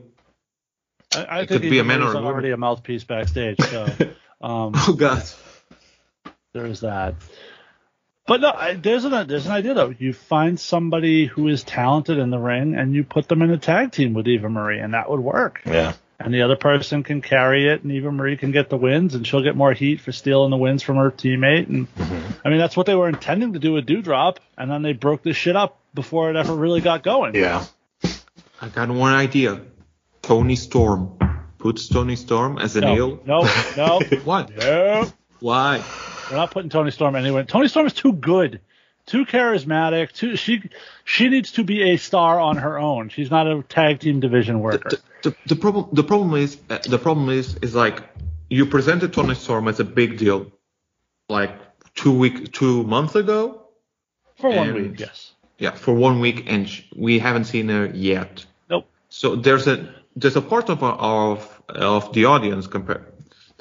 I, 1.16 1.24
I 1.24 1.40
It 1.42 1.50
think 1.50 1.62
could 1.64 1.70
be 1.72 1.80
a 1.80 1.82
Eva 1.82 1.88
man 1.88 2.04
or 2.04 2.12
a 2.12 2.14
woman. 2.14 2.26
already 2.26 2.52
a 2.52 2.58
mouthpiece 2.58 3.04
backstage. 3.04 3.58
So 3.62 3.86
um, 4.42 4.74
Oh 4.76 4.94
God. 4.96 5.24
There's 6.54 6.82
that. 6.82 7.16
But 8.28 8.42
no, 8.42 8.52
I, 8.52 8.74
there's 8.76 9.06
an 9.06 9.28
there's 9.28 9.46
an 9.48 9.52
idea 9.52 9.74
though. 9.74 9.94
You 9.98 10.14
find 10.14 10.60
somebody 10.60 11.26
who 11.26 11.48
is 11.48 11.64
talented 11.64 12.18
in 12.20 12.30
the 12.30 12.38
ring, 12.38 12.76
and 12.76 12.94
you 12.94 13.04
put 13.04 13.28
them 13.28 13.42
in 13.42 13.50
a 13.50 13.58
tag 13.58 13.92
team 13.92 14.14
with 14.14 14.28
Eva 14.28 14.50
Marie, 14.50 14.80
and 14.80 14.94
that 14.94 15.10
would 15.10 15.20
work. 15.20 15.62
yeah. 15.66 15.94
And 16.22 16.34
the 16.34 16.42
other 16.42 16.58
person 16.58 17.02
can 17.02 17.22
carry 17.22 17.70
it, 17.70 17.82
and 17.84 17.94
Eva 17.94 18.12
Marie 18.12 18.36
can 18.36 18.52
get 18.52 18.70
the 18.70 18.76
wins, 18.76 19.16
and 19.16 19.26
she'll 19.26 19.42
get 19.42 19.56
more 19.56 19.72
heat 19.72 20.02
for 20.02 20.12
stealing 20.12 20.52
the 20.52 20.58
wins 20.58 20.84
from 20.84 20.98
her 20.98 21.12
teammate. 21.12 21.70
And 21.70 21.88
mm-hmm. 21.96 22.32
I 22.46 22.50
mean, 22.50 22.58
that's 22.58 22.76
what 22.76 22.88
they 22.88 22.94
were 22.96 23.08
intending 23.08 23.54
to 23.54 23.60
do 23.60 23.72
with 23.72 23.88
Doudrop, 23.88 24.36
and 24.58 24.70
then 24.70 24.82
they 24.82 24.92
broke 24.92 25.24
this 25.24 25.38
shit 25.38 25.56
up 25.56 25.80
before 25.94 26.30
it 26.30 26.36
ever 26.36 26.54
really 26.54 26.82
got 26.82 27.04
going. 27.04 27.36
Yeah. 27.36 27.64
I 28.62 28.68
got 28.68 28.90
one 28.90 29.14
idea. 29.14 29.62
Toni 30.22 30.58
Storm. 30.58 31.18
Puts 31.58 31.88
Toni 31.88 32.18
Storm 32.18 32.58
as 32.58 32.76
an 32.76 32.82
No, 32.82 32.94
heel. 32.94 33.24
no, 33.26 33.50
no, 33.78 34.00
What? 34.26 34.52
no. 34.58 35.08
Why? 35.40 35.82
We're 36.30 36.38
not 36.38 36.52
putting 36.52 36.70
Toni 36.70 36.92
Storm 36.92 37.16
anywhere. 37.16 37.44
Toni 37.44 37.68
Storm 37.68 37.88
is 37.88 37.94
too 37.94 38.14
good, 38.14 38.60
too 39.06 39.26
charismatic. 39.26 40.12
Too 40.12 40.36
she 40.36 40.70
she 41.04 41.30
needs 41.30 41.52
to 41.54 41.64
be 41.64 41.92
a 41.92 41.98
star 41.98 42.40
on 42.40 42.58
her 42.58 42.78
own. 42.78 43.10
She's 43.10 43.32
not 43.32 43.48
a 43.48 43.64
tag 43.64 44.00
team 44.00 44.20
division 44.20 44.60
worker. 44.60 44.90
The, 44.90 45.30
the, 45.30 45.36
the 45.48 45.56
problem 45.56 45.90
the 45.94 46.04
problem 46.04 46.36
is 46.36 46.58
uh, 46.70 46.78
the 46.88 47.00
problem 47.00 47.30
is 47.30 47.56
is 47.62 47.74
like 47.74 48.04
you 48.50 48.66
presented 48.66 49.14
Toni 49.14 49.36
Storm 49.36 49.68
as 49.68 49.80
a 49.80 49.84
big 49.84 50.18
deal 50.18 50.52
like 51.30 51.52
two 51.96 52.12
week 52.12 52.52
two 52.52 52.84
months 52.84 53.16
ago. 53.16 53.62
For 54.38 54.50
one 54.50 54.74
week, 54.74 55.00
yes. 55.00 55.34
Yeah, 55.58 55.72
for 55.72 55.94
one 55.94 56.20
week, 56.22 56.46
and 56.48 56.70
sh- 56.70 56.84
we 56.96 57.20
haven't 57.20 57.44
seen 57.46 57.68
her 57.70 57.88
yet. 57.88 58.46
Nope. 58.70 58.88
So 59.10 59.36
there's 59.36 59.68
a 59.68 59.94
there's 60.16 60.38
a 60.38 60.42
part 60.42 60.70
of 60.70 60.82
of 60.84 61.62
of 61.68 62.14
the 62.14 62.26
audience 62.26 62.68
compare, 62.68 63.06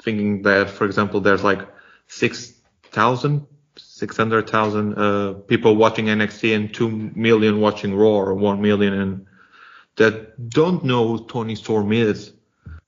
thinking 0.01 0.43
that, 0.43 0.69
for 0.69 0.85
example, 0.85 1.19
there's 1.19 1.43
like 1.43 1.67
six 2.07 2.53
thousand, 2.91 3.45
six 3.77 4.17
hundred 4.17 4.49
thousand 4.49 4.97
uh, 4.97 5.33
people 5.47 5.75
watching 5.75 6.05
NXT 6.05 6.55
and 6.55 6.73
two 6.73 6.89
million 6.89 7.59
watching 7.59 7.95
Raw, 7.95 8.09
or 8.19 8.33
one 8.33 8.61
million, 8.61 8.93
and 8.93 9.25
that 9.95 10.49
don't 10.49 10.83
know 10.83 11.07
who 11.17 11.25
Toni 11.25 11.55
Storm 11.55 11.91
is. 11.93 12.33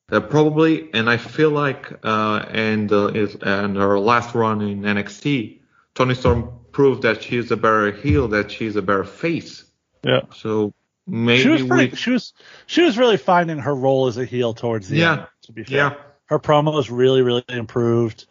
That 0.09 0.29
probably, 0.29 0.89
and 0.93 1.09
I 1.09 1.15
feel 1.15 1.51
like, 1.51 1.89
uh, 2.03 2.45
and 2.51 2.91
uh, 2.91 3.07
and 3.41 3.77
her 3.77 3.97
last 3.97 4.35
run 4.35 4.61
in 4.61 4.81
NXT, 4.81 5.59
Toni 5.95 6.15
Storm 6.15 6.51
proved 6.73 7.03
that 7.03 7.23
she's 7.23 7.49
a 7.51 7.57
better 7.57 7.91
heel, 7.91 8.27
that 8.29 8.51
she's 8.51 8.75
a 8.75 8.81
better 8.81 9.05
face. 9.05 9.63
Yeah. 10.03 10.21
So 10.35 10.73
maybe 11.07 11.43
She 11.43 11.49
was 11.49 11.63
pretty, 11.63 11.91
we, 11.91 11.95
she 11.95 12.11
was 12.11 12.33
she 12.65 12.81
was 12.81 12.97
really 12.97 13.15
finding 13.17 13.59
her 13.59 13.73
role 13.73 14.07
as 14.07 14.17
a 14.17 14.25
heel 14.25 14.53
towards 14.53 14.89
the 14.89 14.97
Yeah. 14.97 15.11
end. 15.13 15.27
To 15.43 15.51
be 15.53 15.63
fair, 15.63 15.77
yeah, 15.77 15.93
her 16.25 16.39
promo 16.39 16.73
was 16.73 16.89
really 16.89 17.21
really 17.21 17.45
improved. 17.47 18.25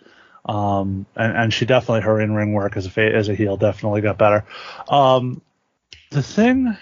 Um, 0.45 1.07
and, 1.17 1.37
and 1.37 1.55
she 1.55 1.67
definitely 1.67 2.03
her 2.03 2.21
in 2.21 2.35
ring 2.35 2.53
work 2.53 2.77
as 2.77 2.87
a 2.87 3.01
as 3.01 3.29
a 3.29 3.35
heel 3.35 3.57
definitely 3.57 4.01
got 4.01 4.19
better. 4.19 4.45
Um, 4.89 5.43
the 6.11 6.23
thing, 6.23 6.77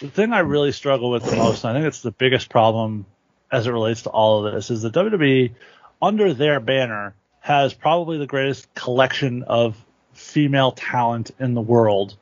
the 0.00 0.08
thing 0.08 0.32
I 0.32 0.40
really 0.40 0.72
struggle 0.72 1.10
with 1.10 1.24
the 1.24 1.36
most, 1.36 1.64
and 1.64 1.70
I 1.70 1.74
think 1.74 1.88
it's 1.88 2.02
the 2.02 2.10
biggest 2.10 2.50
problem 2.50 3.06
as 3.50 3.66
it 3.66 3.70
relates 3.70 4.02
to 4.02 4.10
all 4.10 4.46
of 4.46 4.52
this, 4.52 4.70
is 4.70 4.82
the 4.82 4.90
WWE 4.90 5.52
under 6.00 6.34
their 6.34 6.60
banner 6.60 7.14
has 7.40 7.72
probably 7.72 8.18
the 8.18 8.26
greatest 8.26 8.72
collection 8.74 9.42
of 9.44 9.76
female 10.12 10.72
talent 10.72 11.30
in 11.38 11.54
the 11.54 11.60
world, 11.60 12.16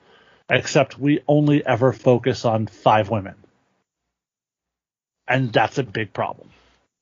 except 0.49 0.99
we 0.99 1.20
only 1.27 1.66
ever 1.66 1.93
focus 1.93 2.45
on 2.45 2.66
five 2.66 3.11
women. 3.11 3.35
And 5.27 5.53
that's 5.53 5.79
a 5.79 5.83
big 5.83 6.12
problem. 6.12 6.49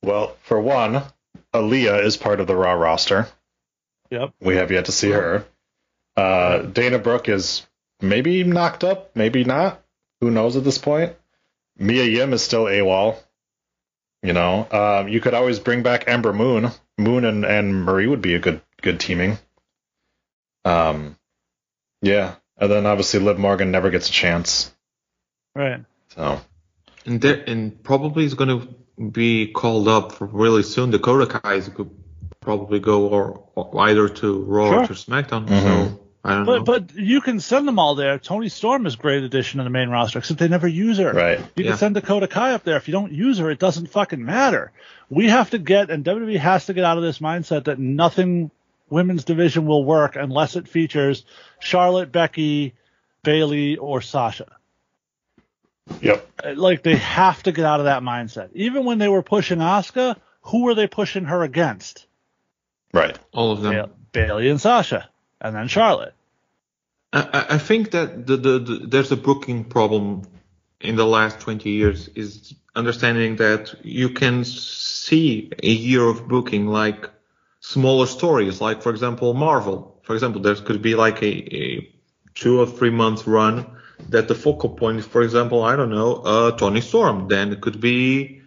Well, 0.02 0.36
for 0.42 0.60
one, 0.60 1.02
Aaliyah 1.54 2.04
is 2.04 2.16
part 2.16 2.40
of 2.40 2.46
the 2.46 2.56
Raw 2.56 2.72
roster. 2.72 3.28
Yep. 4.10 4.34
We 4.40 4.56
have 4.56 4.70
yet 4.70 4.86
to 4.86 4.92
see 4.92 5.10
her. 5.10 5.46
Uh, 6.16 6.58
Dana 6.58 6.98
Brooke 6.98 7.28
is 7.28 7.66
maybe 8.00 8.44
knocked 8.44 8.84
up, 8.84 9.14
maybe 9.14 9.44
not. 9.44 9.80
Who 10.20 10.30
knows 10.30 10.56
at 10.56 10.64
this 10.64 10.78
point? 10.78 11.14
Mia 11.76 12.04
Yim 12.04 12.32
is 12.32 12.42
still 12.42 12.64
AWOL. 12.64 13.16
You 14.22 14.32
know, 14.32 14.66
um, 14.70 15.08
you 15.08 15.20
could 15.20 15.34
always 15.34 15.58
bring 15.58 15.82
back 15.82 16.04
Ember 16.06 16.32
Moon. 16.32 16.70
Moon 16.96 17.24
and, 17.24 17.44
and 17.44 17.84
Marie 17.84 18.06
would 18.06 18.22
be 18.22 18.34
a 18.34 18.38
good 18.38 18.60
good 18.80 19.00
teaming. 19.00 19.38
Um, 20.64 21.16
yeah, 22.00 22.36
and 22.56 22.70
then 22.70 22.86
obviously 22.86 23.20
Liv 23.20 23.38
Morgan 23.38 23.70
never 23.70 23.90
gets 23.90 24.08
a 24.08 24.12
chance. 24.12 24.72
Right. 25.54 25.84
So 26.08 26.40
and 27.04 27.20
there, 27.20 27.42
and 27.46 27.82
probably 27.82 28.24
is 28.24 28.34
going 28.34 28.48
to 28.48 28.74
be 29.10 29.48
called 29.48 29.88
up 29.88 30.14
really 30.20 30.62
soon. 30.62 30.90
Dakota 30.90 31.26
Kai 31.26 31.54
is 31.54 31.68
could 31.68 31.90
probably 32.40 32.78
go 32.78 33.08
or, 33.08 33.44
or 33.54 33.80
either 33.82 34.08
to 34.08 34.42
Raw 34.44 34.68
or 34.82 34.86
to 34.86 34.94
Sure. 34.94 34.96
SmackDown. 35.14 35.46
Mhm. 35.48 35.62
So 35.62 36.00
I 36.24 36.34
don't 36.34 36.46
know. 36.46 36.62
But 36.62 36.64
but 36.88 36.94
you 36.96 37.20
can 37.20 37.40
send 37.40 37.66
them 37.66 37.78
all 37.78 37.94
there. 37.94 38.18
Toni 38.18 38.48
Storm 38.48 38.86
is 38.86 38.94
a 38.94 38.98
great 38.98 39.24
addition 39.24 39.58
to 39.58 39.64
the 39.64 39.70
main 39.70 39.88
roster, 39.90 40.18
except 40.18 40.38
they 40.40 40.48
never 40.48 40.68
use 40.68 40.98
her. 40.98 41.12
right, 41.12 41.38
You 41.56 41.64
Yeah. 41.64 41.70
can 41.72 41.78
send 41.78 41.94
Dakota 41.96 42.28
Kai 42.28 42.52
up 42.52 42.64
there. 42.64 42.76
If 42.76 42.86
you 42.88 42.92
don't 42.92 43.12
use 43.12 43.38
her, 43.38 43.50
it 43.50 43.58
doesn't 43.58 43.90
fucking 43.90 44.24
matter. 44.24 44.72
We 45.10 45.28
have 45.28 45.50
to 45.50 45.58
get, 45.58 45.90
and 45.90 46.04
WWE 46.04 46.36
has 46.38 46.66
to 46.66 46.72
get 46.74 46.84
out 46.84 46.96
of 46.96 47.02
this 47.02 47.18
mindset 47.18 47.64
that 47.64 47.78
nothing 47.78 48.50
women's 48.90 49.24
division 49.24 49.66
will 49.66 49.84
work 49.84 50.16
unless 50.16 50.56
it 50.56 50.68
features 50.68 51.24
Charlotte, 51.60 52.12
Becky, 52.12 52.74
Bayley, 53.22 53.76
or 53.76 54.00
Sasha. 54.02 54.46
Yep, 56.00 56.26
Uh, 56.44 56.54
Like 56.56 56.82
they 56.82 56.96
have 56.96 57.42
to 57.44 57.52
get 57.52 57.64
out 57.64 57.80
of 57.80 57.86
that 57.86 58.02
mindset. 58.02 58.50
Even 58.54 58.84
when 58.84 58.98
they 58.98 59.08
were 59.08 59.22
pushing 59.22 59.58
Asuka, 59.58 60.16
who 60.42 60.64
were 60.64 60.74
they 60.74 60.86
pushing 60.86 61.24
her 61.24 61.42
against? 61.42 62.06
right. 62.92 63.18
all 63.32 63.50
of 63.52 63.60
them. 63.62 63.74
Ba- 63.74 63.90
Bayley 64.12 64.48
and 64.48 64.60
Sasha, 64.60 65.08
and 65.40 65.54
then 65.54 65.66
Charlotte. 65.68 66.14
I, 67.12 67.20
I- 67.32 67.54
I 67.54 67.58
think 67.58 67.90
that 67.90 68.26
the, 68.26 68.36
the, 68.36 68.58
the 68.58 68.74
there's 68.86 69.12
a 69.12 69.16
booking 69.16 69.64
problem 69.64 70.22
in 70.80 70.96
the 70.96 71.06
last 71.06 71.40
20 71.40 71.68
years 71.70 72.08
is 72.08 72.54
understanding 72.76 73.36
that 73.36 73.74
you 73.84 74.10
can 74.10 74.44
see 74.44 75.50
a 75.62 75.70
year 75.70 76.04
of 76.06 76.28
booking 76.28 76.66
like 76.68 77.10
smaller 77.60 78.06
stories, 78.06 78.60
like 78.60 78.82
for 78.82 78.90
example 78.90 79.34
Marvel. 79.34 80.00
For 80.02 80.14
example, 80.14 80.40
there 80.42 80.54
could 80.54 80.82
be 80.82 80.94
like 80.94 81.22
a, 81.22 81.56
a 81.56 81.94
two 82.34 82.60
or 82.60 82.66
three 82.66 82.90
month 82.90 83.26
run 83.26 83.73
that 84.10 84.28
the 84.28 84.34
focal 84.34 84.70
point 84.70 84.98
is, 84.98 85.06
for 85.06 85.22
example, 85.22 85.62
I 85.62 85.76
don't 85.76 85.90
know, 85.90 86.16
uh, 86.16 86.50
Toni 86.56 86.80
Storm. 86.80 87.28
Then 87.28 87.52
it 87.52 87.60
could 87.60 87.80
be, 87.80 88.42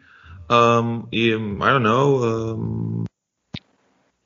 um, 0.50 1.10
um, 1.14 1.62
I 1.62 1.70
don't 1.70 1.84
know, 1.84 2.24
um, 2.24 3.06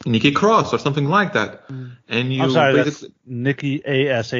Nikki 0.05 0.31
Cross 0.31 0.73
or 0.73 0.79
something 0.79 1.05
like 1.05 1.33
that. 1.33 1.63
And 2.07 2.33
you 2.33 2.43
I'm 2.43 2.51
sorry, 2.51 2.75
that's 2.75 3.05
Nikki 3.25 3.85
Ash. 3.85 4.33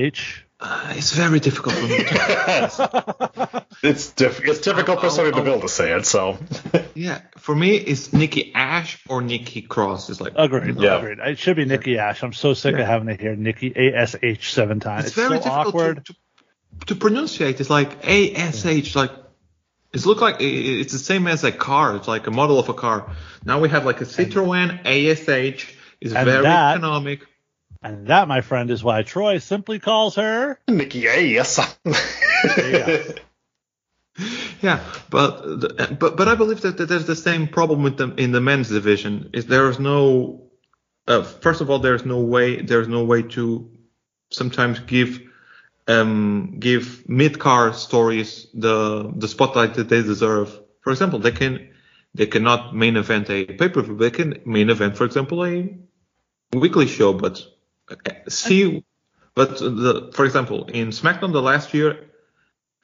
uh, 0.60 0.94
it's 0.96 1.12
very 1.14 1.40
difficult 1.40 1.76
for 1.76 1.88
me. 1.88 1.98
to- 2.00 3.66
it's 3.84 4.12
diff- 4.12 4.42
it's 4.44 4.62
difficult 4.62 5.00
for 5.00 5.06
I'll- 5.06 5.12
somebody 5.12 5.34
to 5.34 5.38
I'll- 5.38 5.46
be 5.46 5.52
able 5.52 5.62
to 5.62 5.70
say 5.70 5.92
it. 5.94 6.06
So 6.08 6.38
yeah, 6.96 7.22
for 7.38 7.56
me, 7.56 7.76
it's 7.76 8.12
Nikki 8.12 8.54
Ash 8.56 9.00
or 9.08 9.22
Nikki 9.22 9.62
Cross. 9.62 10.10
It's 10.10 10.20
like 10.20 10.34
Agreed. 10.36 10.78
Yeah. 10.80 10.98
Agreed. 10.98 11.20
It 11.20 11.38
should 11.38 11.56
be 11.58 11.66
Nikki 11.66 11.98
Ash. 12.00 12.24
I'm 12.24 12.34
so 12.34 12.54
sick 12.56 12.74
of 12.76 12.86
having 12.86 13.08
to 13.16 13.22
hear 13.22 13.36
Nikki 13.36 13.72
A 13.76 13.96
S 13.96 14.16
H 14.22 14.54
seven 14.54 14.80
times. 14.80 15.06
it's 15.06 15.18
It's, 15.18 15.28
very 15.28 15.38
so 15.42 15.44
difficult 15.44 15.68
awkward. 15.76 16.06
To, 16.08 16.14
to, 16.14 16.20
to 16.88 16.96
pronunciate. 16.96 17.60
It's 17.60 17.70
like 17.70 18.06
A 18.06 18.34
S 18.36 18.66
H. 18.66 18.96
Like 18.96 19.12
it's 19.94 20.06
look 20.06 20.22
like 20.22 20.36
i- 20.36 20.46
i- 20.46 20.80
it's 20.82 20.94
the 20.94 21.00
same 21.00 21.28
as 21.28 21.44
a 21.44 21.52
car. 21.52 21.96
It's 21.96 22.08
like 22.08 22.28
a 22.28 22.32
model 22.32 22.60
of 22.60 22.70
a 22.70 22.74
car. 22.74 23.12
Now 23.46 23.60
we 23.60 23.70
have 23.70 23.86
like 23.86 24.02
a 24.02 24.06
Citroen 24.06 24.80
ASH. 24.86 25.76
Is 26.02 26.14
And 26.14 26.26
very 26.26 26.44
that- 26.44 26.76
economic. 26.78 27.28
And 27.84 28.08
that, 28.08 28.28
my 28.28 28.42
friend, 28.42 28.70
is 28.70 28.84
why 28.84 29.02
Troy 29.02 29.40
simply 29.40 29.80
calls 29.80 30.16
her. 30.16 30.60
Nikki, 30.68 31.02
hey, 31.02 31.28
yes. 31.28 31.60
Yeah. 32.58 33.02
Yeah, 34.62 34.84
but 35.10 35.98
but 36.00 36.18
but 36.18 36.28
I 36.28 36.36
believe 36.36 36.62
that, 36.62 36.78
that 36.78 36.88
there's 36.88 37.06
the 37.08 37.16
same 37.16 37.48
problem 37.48 37.82
with 37.82 37.98
them 37.98 38.16
in 38.18 38.32
the 38.32 38.42
men's 38.42 38.70
division. 38.70 39.30
Is 39.34 39.48
there 39.48 39.68
is 39.70 39.80
no 39.80 40.52
uh, 41.08 41.24
first 41.24 41.62
of 41.62 41.70
all, 41.70 41.80
there's 41.80 42.06
no 42.06 42.20
way 42.20 42.62
there's 42.62 42.88
no 42.88 43.04
way 43.06 43.24
to 43.24 43.72
sometimes 44.30 44.80
give 44.80 45.22
um, 45.92 46.56
give 46.60 47.08
mid 47.10 47.40
car 47.40 47.74
stories 47.74 48.48
the 48.54 49.12
the 49.16 49.28
spotlight 49.28 49.74
that 49.76 49.90
they 49.90 50.02
deserve. 50.02 50.60
For 50.82 50.92
example, 50.92 51.20
they 51.20 51.32
can 51.32 51.70
they 52.14 52.28
cannot 52.28 52.76
main 52.76 52.98
event 52.98 53.30
a 53.30 53.46
pay 53.46 53.70
per 53.70 53.82
view. 53.82 53.98
They 53.98 54.12
can 54.12 54.42
main 54.46 54.70
event, 54.70 54.98
for 54.98 55.06
example, 55.06 55.46
a 55.46 55.70
weekly 56.54 56.88
show. 56.88 57.14
But 57.14 57.42
uh, 57.90 57.96
see, 58.30 58.84
but 59.36 59.58
the 59.60 60.12
for 60.14 60.26
example 60.26 60.66
in 60.66 60.90
SmackDown 60.90 61.32
the 61.34 61.42
last 61.42 61.74
year, 61.74 62.10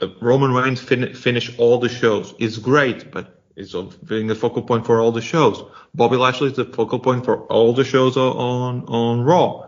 uh, 0.02 0.08
Roman 0.22 0.54
Reigns 0.54 0.82
fin- 0.82 1.14
finished 1.14 1.60
all 1.60 1.80
the 1.80 1.90
shows. 1.90 2.34
It's 2.40 2.58
great, 2.58 3.12
but 3.12 3.44
it's 3.56 3.74
being 4.06 4.28
the 4.28 4.36
focal 4.36 4.62
point 4.62 4.86
for 4.86 5.02
all 5.02 5.12
the 5.12 5.22
shows. 5.22 5.64
Bobby 5.94 6.18
Lashley 6.18 6.50
is 6.50 6.58
the 6.58 6.66
focal 6.66 7.00
point 7.00 7.26
for 7.26 7.44
all 7.48 7.74
the 7.74 7.84
shows 7.84 8.18
on 8.18 8.86
on 8.86 9.22
Raw. 9.22 9.67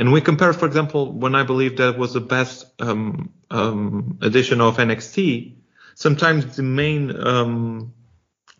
And 0.00 0.12
we 0.12 0.22
compare, 0.22 0.54
for 0.54 0.64
example, 0.64 1.12
when 1.12 1.34
I 1.34 1.42
believe 1.42 1.76
that 1.76 1.98
was 1.98 2.14
the 2.14 2.22
best 2.22 2.64
um, 2.80 3.34
um, 3.50 4.18
edition 4.22 4.62
of 4.62 4.78
NXT. 4.78 5.56
Sometimes 5.94 6.56
the 6.56 6.62
main 6.62 7.14
um, 7.14 7.92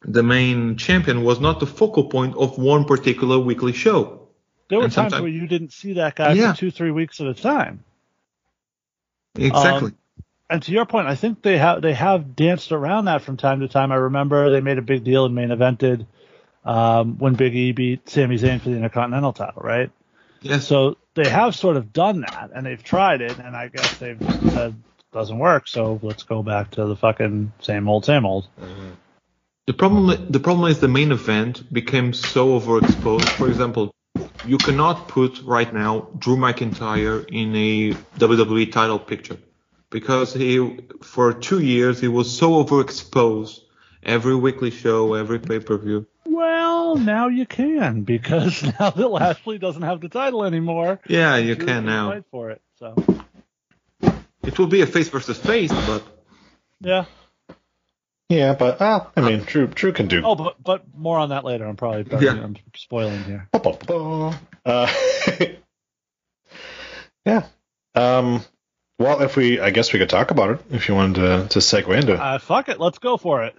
the 0.03 0.23
main 0.23 0.77
champion 0.77 1.25
was 1.25 1.41
not 1.41 1.59
the 1.59 1.67
focal 1.67 2.05
point 2.11 2.37
of 2.37 2.59
one 2.59 2.85
particular 2.85 3.39
weekly 3.39 3.73
show. 3.73 4.29
There 4.69 4.81
were 4.81 4.85
And 4.85 4.93
times 4.93 5.15
where 5.15 5.29
you 5.29 5.47
didn't 5.47 5.73
see 5.73 5.95
that 5.95 6.15
guy 6.15 6.35
Yeah. 6.35 6.53
for 6.53 6.59
two, 6.59 6.71
three 6.71 6.91
weeks 6.91 7.23
at 7.23 7.27
a 7.27 7.33
time. 7.33 7.85
Exactly. 9.35 9.93
Um, 9.93 9.97
and 10.51 10.63
to 10.65 10.73
your 10.73 10.85
point, 10.85 11.07
I 11.07 11.15
think 11.15 11.41
they 11.41 11.57
have 11.57 11.81
they 11.81 11.95
have 11.95 12.37
danced 12.37 12.71
around 12.71 13.07
that 13.07 13.23
from 13.23 13.39
time 13.39 13.61
to 13.61 13.69
time. 13.69 13.93
I 13.93 13.97
remember 13.97 14.51
they 14.51 14.61
made 14.61 14.77
a 14.77 14.83
big 14.83 15.05
deal 15.05 15.25
and 15.25 15.35
main 15.35 15.49
evented 15.49 16.05
um, 16.67 17.17
when 17.17 17.33
Big 17.33 17.57
E 17.57 17.73
beat 17.73 18.11
Sami 18.11 18.37
Zayn 18.37 18.61
for 18.61 18.69
the 18.69 18.77
Intercontinental 18.77 19.33
title, 19.33 19.63
right? 19.63 19.91
yes. 20.43 20.67
So 20.67 20.99
they 21.23 21.29
have 21.29 21.55
sort 21.55 21.77
of 21.77 21.93
done 21.93 22.23
that, 22.23 22.51
and 22.55 22.65
they've 22.67 22.83
tried 22.83 23.21
it, 23.21 23.39
and 23.39 23.57
I 23.57 23.69
guess 23.69 23.99
they've 23.99 24.21
said 24.53 24.75
doesn't 25.13 25.39
work. 25.39 25.69
So 25.69 25.99
let's 26.03 26.23
go 26.23 26.43
back 26.43 26.73
to 26.73 26.87
the 26.87 26.97
fucking 26.97 27.53
same 27.61 27.89
old, 27.89 28.05
same 28.05 28.25
old. 28.25 28.47
Mm-hmm. 28.61 28.91
The 29.67 29.73
problem, 29.75 30.31
the 30.31 30.41
problem 30.41 30.71
is 30.71 30.81
the 30.81 30.89
main 30.89 31.13
event 31.13 31.73
became 31.73 32.13
so 32.13 32.59
overexposed. 32.59 33.29
For 33.29 33.49
example, 33.49 33.95
you 34.45 34.59
cannot 34.59 35.09
put 35.09 35.43
right 35.43 35.73
now 35.73 36.09
Drew 36.19 36.37
McIntyre 36.37 37.25
in 37.29 37.55
a 37.55 37.95
WWE 38.19 38.73
title 38.73 38.99
picture 38.99 39.39
because 39.91 40.33
he, 40.33 40.81
for 41.03 41.33
two 41.33 41.61
years, 41.61 42.01
he 42.01 42.09
was 42.09 42.37
so 42.37 42.65
overexposed. 42.65 43.61
Every 44.03 44.35
weekly 44.35 44.71
show, 44.71 45.15
every 45.15 45.39
pay 45.39 45.61
per 45.61 45.77
view. 45.77 46.07
Well, 46.33 46.97
now 46.97 47.29
you 47.29 47.45
can 47.47 48.03
because 48.03 48.63
now 48.81 48.91
that 48.91 49.09
Lashley 49.09 49.59
doesn't 49.59 49.83
have 49.83 50.01
the 50.01 50.09
title 50.09 50.45
anymore, 50.45 51.01
Yeah, 51.07 51.37
you 51.37 51.55
Drew 51.57 51.67
can 51.67 51.85
now. 51.87 52.11
fight 52.11 52.25
for 52.31 52.51
it. 52.51 52.63
So 52.79 52.95
It 54.45 54.59
will 54.59 54.67
be 54.69 54.81
a 54.83 54.87
face 54.87 55.09
versus 55.09 55.39
face, 55.39 55.73
but 55.73 56.03
yeah. 56.81 57.05
Yeah, 58.29 58.55
but 58.55 58.81
uh, 58.81 59.07
I 59.17 59.21
mean, 59.23 59.41
Drew 59.41 59.67
Drew 59.67 59.93
can 59.93 60.07
do. 60.07 60.23
Oh, 60.25 60.37
but 60.37 60.63
but 60.63 60.85
more 60.97 61.19
on 61.19 61.31
that 61.31 61.45
later. 61.45 61.67
I'm 61.67 61.77
probably 61.77 62.07
Yeah. 62.25 62.31
I'm 62.33 62.57
spoiling 62.77 63.25
here. 63.25 63.49
Uh, 64.65 64.93
yeah. 67.27 67.47
Um. 67.97 68.43
Well, 69.01 69.23
if 69.23 69.35
we, 69.35 69.59
I 69.59 69.71
guess 69.71 69.93
we 69.95 69.99
could 69.99 70.11
talk 70.11 70.31
about 70.31 70.51
it 70.51 70.61
if 70.71 70.89
you 70.89 70.95
wanted 70.95 71.15
to 71.17 71.49
to 71.49 71.59
segue 71.59 71.93
into 72.01 72.13
it. 72.15 72.21
Uh, 72.21 72.39
fuck 72.39 72.69
it, 72.69 72.79
let's 72.79 72.99
go 72.99 73.17
for 73.17 73.43
it. 73.45 73.55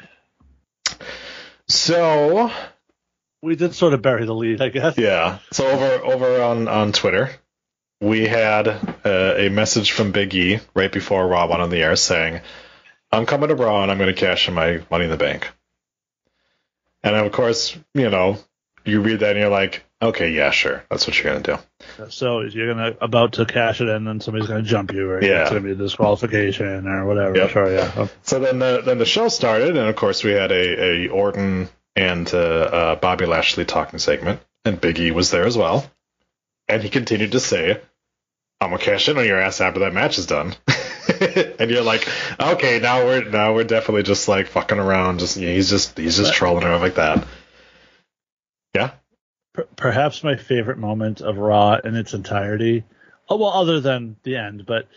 So 1.72 2.52
We 3.42 3.56
did 3.56 3.74
sort 3.74 3.94
of 3.94 4.02
bury 4.02 4.26
the 4.26 4.36
lead, 4.36 4.62
I 4.62 4.70
guess. 4.70 4.98
yeah. 4.98 5.40
So 5.52 5.68
over 5.68 6.06
over 6.06 6.42
on 6.42 6.68
on 6.68 6.92
Twitter, 6.92 7.32
we 8.02 8.28
had 8.28 8.68
uh, 8.68 9.34
a 9.38 9.50
message 9.50 9.92
from 9.92 10.12
Big 10.12 10.34
E 10.36 10.60
right 10.76 10.92
before 10.92 11.28
Raw 11.28 11.48
went 11.48 11.62
on 11.62 11.70
the 11.70 11.82
air 11.82 11.96
saying, 11.96 12.42
"I'm 13.12 13.26
coming 13.26 13.50
to 13.50 13.56
Raw 13.56 13.82
and 13.84 13.92
I'm 13.92 13.98
going 13.98 14.14
to 14.14 14.20
cash 14.20 14.48
in 14.48 14.54
my 14.54 14.84
Money 14.92 15.06
in 15.06 15.12
the 15.12 15.18
Bank." 15.18 15.50
And 17.04 17.16
of 17.16 17.32
course, 17.32 17.76
you 17.96 18.10
know, 18.10 18.38
you 18.86 19.02
read 19.02 19.20
that 19.20 19.32
and 19.32 19.40
you're 19.40 19.50
like, 19.50 19.84
"Okay, 20.02 20.32
yeah, 20.32 20.52
sure, 20.52 20.84
that's 20.90 21.08
what 21.08 21.16
you're 21.22 21.32
going 21.32 21.44
to 21.44 21.58
do." 21.98 22.08
So 22.10 22.42
you're 22.42 22.74
gonna 22.74 22.96
about 23.02 23.34
to 23.34 23.46
cash 23.46 23.82
it 23.82 23.88
in, 23.90 24.08
and 24.08 24.22
somebody's 24.24 24.48
gonna 24.48 24.62
jump 24.64 24.94
you, 24.94 25.10
or 25.10 25.22
Yeah. 25.24 25.42
it's 25.42 25.50
gonna 25.50 25.62
be 25.62 25.72
a 25.72 25.76
disqualification 25.76 26.88
or 26.88 27.06
whatever. 27.06 27.36
Yep. 27.38 27.50
Sure, 27.52 27.72
yeah. 27.74 27.92
Oh, 27.96 28.10
So 28.24 28.40
then 28.40 28.60
the 28.60 28.82
then 28.86 28.98
the 28.98 29.06
show 29.06 29.28
started, 29.28 29.70
and 29.78 29.88
of 29.90 29.96
course 29.96 30.24
we 30.24 30.32
had 30.32 30.52
a, 30.52 30.84
a 30.84 31.08
Orton 31.10 31.70
and 31.96 32.34
uh, 32.34 32.38
uh, 32.38 32.96
Bobby 32.96 33.26
Lashley 33.26 33.66
talking 33.66 34.00
segment, 34.00 34.40
and 34.66 34.80
Big 34.80 35.00
E 35.00 35.12
was 35.12 35.30
there 35.32 35.46
as 35.46 35.58
well, 35.58 35.86
and 36.68 36.82
he 36.82 36.90
continued 36.90 37.34
to 37.34 37.40
say, 37.40 37.80
"I'm 38.60 38.70
gonna 38.72 38.82
cash 38.82 39.10
in 39.10 39.18
on 39.18 39.26
your 39.26 39.40
ass 39.40 39.62
after 39.62 39.82
that 39.82 39.94
match 39.94 40.18
is 40.18 40.26
done." 40.26 40.56
and 41.60 41.70
you're 41.70 41.82
like, 41.84 42.08
okay, 42.40 42.80
now 42.80 43.04
we're 43.06 43.24
now 43.30 43.54
we're 43.54 43.64
definitely 43.64 44.04
just 44.04 44.28
like 44.28 44.48
fucking 44.48 44.80
around. 44.80 45.20
Just 45.20 45.38
he's 45.38 45.70
just 45.70 45.98
he's 45.98 46.18
just 46.18 46.34
trolling 46.34 46.64
around 46.64 46.82
like 46.82 46.96
that. 46.96 47.26
Yeah, 48.76 48.92
Per- 49.54 49.68
perhaps 49.76 50.24
my 50.24 50.36
favorite 50.36 50.78
moment 50.78 51.22
of 51.22 51.38
Raw 51.38 51.78
in 51.84 51.96
its 51.96 52.14
entirety, 52.14 52.84
oh, 53.30 53.38
well, 53.38 53.50
other 53.50 53.82
than 53.82 54.16
the 54.24 54.38
end, 54.38 54.66
but 54.66 54.88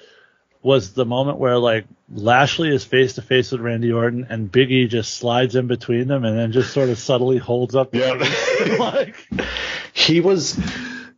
was 0.62 0.94
the 0.94 1.04
moment 1.04 1.38
where 1.38 1.58
like 1.58 1.84
Lashley 2.10 2.74
is 2.74 2.84
face 2.84 3.14
to 3.14 3.22
face 3.22 3.52
with 3.52 3.60
Randy 3.60 3.92
Orton, 3.92 4.26
and 4.30 4.50
Big 4.50 4.72
E 4.72 4.86
just 4.86 5.14
slides 5.14 5.56
in 5.56 5.66
between 5.66 6.08
them, 6.08 6.24
and 6.24 6.38
then 6.38 6.52
just 6.52 6.72
sort 6.72 6.88
of 6.88 6.98
subtly 6.98 7.38
holds 7.38 7.74
up. 7.74 7.94
Yeah. 7.94 8.14
like 8.78 9.14
he 9.92 10.20
was 10.20 10.58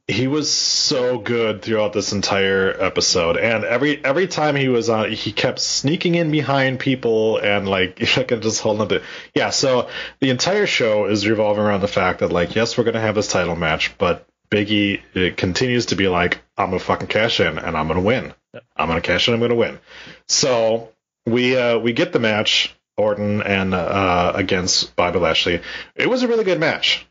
he 0.08 0.28
was 0.28 0.52
so 0.52 1.18
good 1.18 1.62
throughout 1.62 1.92
this 1.92 2.12
entire 2.12 2.70
episode. 2.80 3.36
And 3.36 3.64
every 3.64 4.04
every 4.04 4.28
time 4.28 4.54
he 4.54 4.68
was 4.68 4.88
on 4.88 5.10
he 5.10 5.32
kept 5.32 5.58
sneaking 5.58 6.14
in 6.14 6.30
behind 6.30 6.78
people 6.78 7.38
and 7.38 7.68
like 7.68 7.98
like 8.16 8.28
just 8.40 8.60
holding 8.60 8.82
up 8.82 8.88
the 8.88 9.02
yeah 9.34 9.50
so 9.50 9.88
the 10.20 10.30
entire 10.30 10.66
show 10.66 11.06
is 11.06 11.26
revolving 11.26 11.64
around 11.64 11.80
the 11.80 11.88
fact 11.88 12.20
that 12.20 12.30
like 12.30 12.54
yes 12.54 12.78
we're 12.78 12.84
gonna 12.84 13.00
have 13.00 13.16
this 13.16 13.28
title 13.28 13.56
match 13.56 13.98
but 13.98 14.26
Biggie 14.48 15.00
it 15.14 15.36
continues 15.36 15.86
to 15.86 15.96
be 15.96 16.06
like 16.06 16.40
I'm 16.56 16.70
gonna 16.70 16.78
fucking 16.78 17.08
cash 17.08 17.40
in 17.40 17.58
and 17.58 17.76
I'm 17.76 17.88
gonna 17.88 18.00
win. 18.00 18.32
I'm 18.76 18.88
gonna 18.88 19.00
cash 19.00 19.26
in 19.26 19.34
I'm 19.34 19.40
gonna 19.40 19.56
win. 19.56 19.80
So 20.28 20.92
we 21.26 21.56
uh 21.56 21.78
we 21.78 21.92
get 21.92 22.12
the 22.12 22.20
match 22.20 22.72
Orton 22.96 23.42
and 23.42 23.74
uh 23.74 24.32
against 24.36 24.94
Bobby 24.94 25.18
Lashley. 25.18 25.62
It 25.96 26.08
was 26.08 26.22
a 26.22 26.28
really 26.28 26.44
good 26.44 26.60
match 26.60 27.06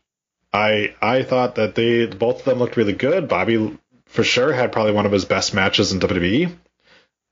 I 0.56 0.94
I 1.02 1.22
thought 1.22 1.56
that 1.56 1.74
they 1.74 2.06
both 2.06 2.38
of 2.40 2.44
them 2.46 2.58
looked 2.58 2.76
really 2.76 2.92
good. 2.94 3.28
Bobby 3.28 3.76
for 4.06 4.24
sure 4.24 4.52
had 4.52 4.72
probably 4.72 4.92
one 4.92 5.06
of 5.06 5.12
his 5.12 5.24
best 5.24 5.52
matches 5.54 5.92
in 5.92 6.00
WWE. 6.00 6.56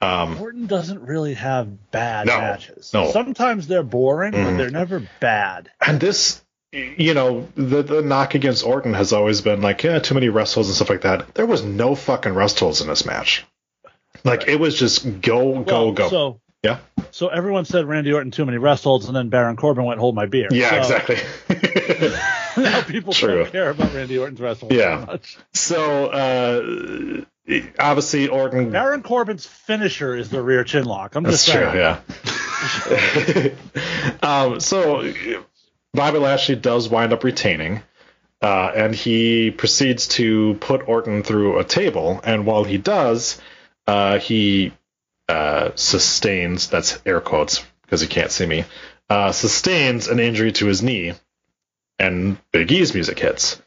Um, 0.00 0.38
Orton 0.38 0.66
doesn't 0.66 1.00
really 1.02 1.34
have 1.34 1.90
bad 1.90 2.26
No, 2.26 2.38
matches. 2.38 2.90
no. 2.92 3.10
Sometimes 3.10 3.66
they're 3.66 3.82
boring, 3.82 4.32
but 4.32 4.40
Mhm. 4.44 4.56
they're 4.58 4.70
never 4.70 5.00
bad. 5.20 5.70
and 5.80 5.98
this, 5.98 6.42
you 6.72 7.14
know, 7.14 7.48
the 7.54 7.82
the 7.82 8.02
knock 8.02 8.34
against 8.34 8.66
Orton 8.66 8.92
has 8.94 9.12
always 9.14 9.40
been 9.40 9.62
like, 9.62 9.82
yeah, 9.82 10.00
too 10.00 10.14
many 10.14 10.28
rest 10.28 10.54
holds 10.54 10.68
and 10.68 10.76
stuff 10.76 10.90
like 10.90 11.02
that. 11.02 11.34
There 11.34 11.46
was 11.46 11.62
no 11.64 11.94
fucking 11.94 12.34
rest 12.34 12.58
holds 12.60 12.80
in 12.82 12.88
this 12.88 13.06
match. 13.06 13.44
Like 14.24 14.46
it 14.48 14.60
was 14.60 14.74
just 14.78 15.04
go 15.22 15.60
go 15.62 15.84
Well, 15.84 15.92
go. 15.92 16.08
So 16.10 16.40
yeah, 16.62 16.78
so 17.10 17.28
everyone 17.28 17.64
said 17.64 17.86
Randy 17.86 18.12
Orton 18.12 18.30
too 18.30 18.44
many 18.44 18.58
rest 18.58 18.84
holds, 18.84 19.06
and 19.06 19.14
then 19.16 19.28
Baron 19.30 19.56
Corbin 19.56 19.84
went 19.84 20.00
hold 20.00 20.14
my 20.14 20.26
beer. 20.26 20.48
yeah, 20.50 20.70
So 20.82 20.96
exactly. 20.96 21.16
now 22.62 22.82
people 22.82 23.12
True. 23.12 23.44
don't 23.44 23.52
care 23.52 23.70
about 23.70 23.94
Randy 23.94 24.18
Orton's 24.18 24.40
wrestling. 24.40 24.72
Yeah. 24.72 25.00
so 25.00 25.06
much. 25.06 25.38
so 25.52 26.06
uh, 26.06 27.24
obviously 27.78 28.28
Orton. 28.28 28.70
Baron 28.70 29.02
Corbin's 29.02 29.46
finisher 29.46 30.16
is 30.16 30.30
the 30.30 30.42
rear 30.42 30.64
chin 30.64 30.84
lock. 30.84 31.14
I'm 31.14 31.24
That's 31.24 31.44
just 31.44 31.56
true. 31.56 31.72
Yeah. 31.74 32.00
um, 34.22 34.60
so 34.60 35.12
Bobby 35.92 36.18
Lashley 36.18 36.56
does 36.56 36.88
wind 36.88 37.12
up 37.12 37.24
retaining, 37.24 37.82
uh, 38.42 38.72
and 38.74 38.94
he 38.94 39.50
proceeds 39.50 40.08
to 40.08 40.54
put 40.60 40.88
Orton 40.88 41.22
through 41.22 41.58
a 41.58 41.64
table. 41.64 42.20
And 42.24 42.46
while 42.46 42.64
he 42.64 42.78
does, 42.78 43.40
uh, 43.86 44.18
he 44.18 44.72
uh, 45.28 45.70
sustains 45.74 46.68
that's 46.68 47.00
air 47.06 47.20
quotes 47.20 47.64
because 47.82 48.00
he 48.00 48.08
can't 48.08 48.30
see 48.30 48.46
me. 48.46 48.64
Uh, 49.08 49.32
sustains 49.32 50.08
an 50.08 50.18
injury 50.18 50.52
to 50.52 50.66
his 50.66 50.82
knee, 50.82 51.12
and 51.98 52.38
Big 52.52 52.70
E's 52.72 52.94
music 52.94 53.18
hits. 53.18 53.60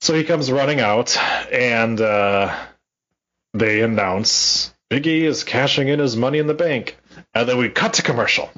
So 0.00 0.14
he 0.14 0.24
comes 0.24 0.50
running 0.50 0.80
out, 0.80 1.16
and 1.52 2.00
uh, 2.00 2.56
they 3.54 3.82
announce 3.82 4.72
Big 4.90 5.06
E 5.06 5.24
is 5.26 5.44
cashing 5.44 5.88
in 5.88 5.98
his 5.98 6.16
money 6.16 6.38
in 6.38 6.46
the 6.46 6.54
bank. 6.54 6.96
And 7.34 7.48
then 7.48 7.58
we 7.58 7.68
cut 7.68 7.94
to 7.94 8.02
commercial. 8.02 8.50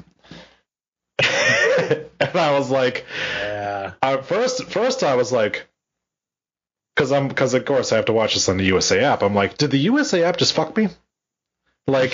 and 1.18 2.06
I 2.34 2.52
was 2.58 2.70
like, 2.70 3.04
Yeah. 3.38 3.92
I, 4.02 4.18
first, 4.18 4.64
first 4.64 5.02
I 5.02 5.14
was 5.16 5.32
like, 5.32 5.66
because 6.94 7.12
I'm, 7.12 7.28
because 7.28 7.54
of 7.54 7.64
course 7.64 7.92
I 7.92 7.96
have 7.96 8.06
to 8.06 8.12
watch 8.12 8.34
this 8.34 8.48
on 8.48 8.58
the 8.58 8.64
USA 8.64 9.00
app. 9.04 9.22
I'm 9.22 9.34
like, 9.34 9.56
did 9.56 9.70
the 9.70 9.78
USA 9.78 10.24
app 10.24 10.36
just 10.36 10.52
fuck 10.52 10.76
me? 10.76 10.88
Like, 11.86 12.12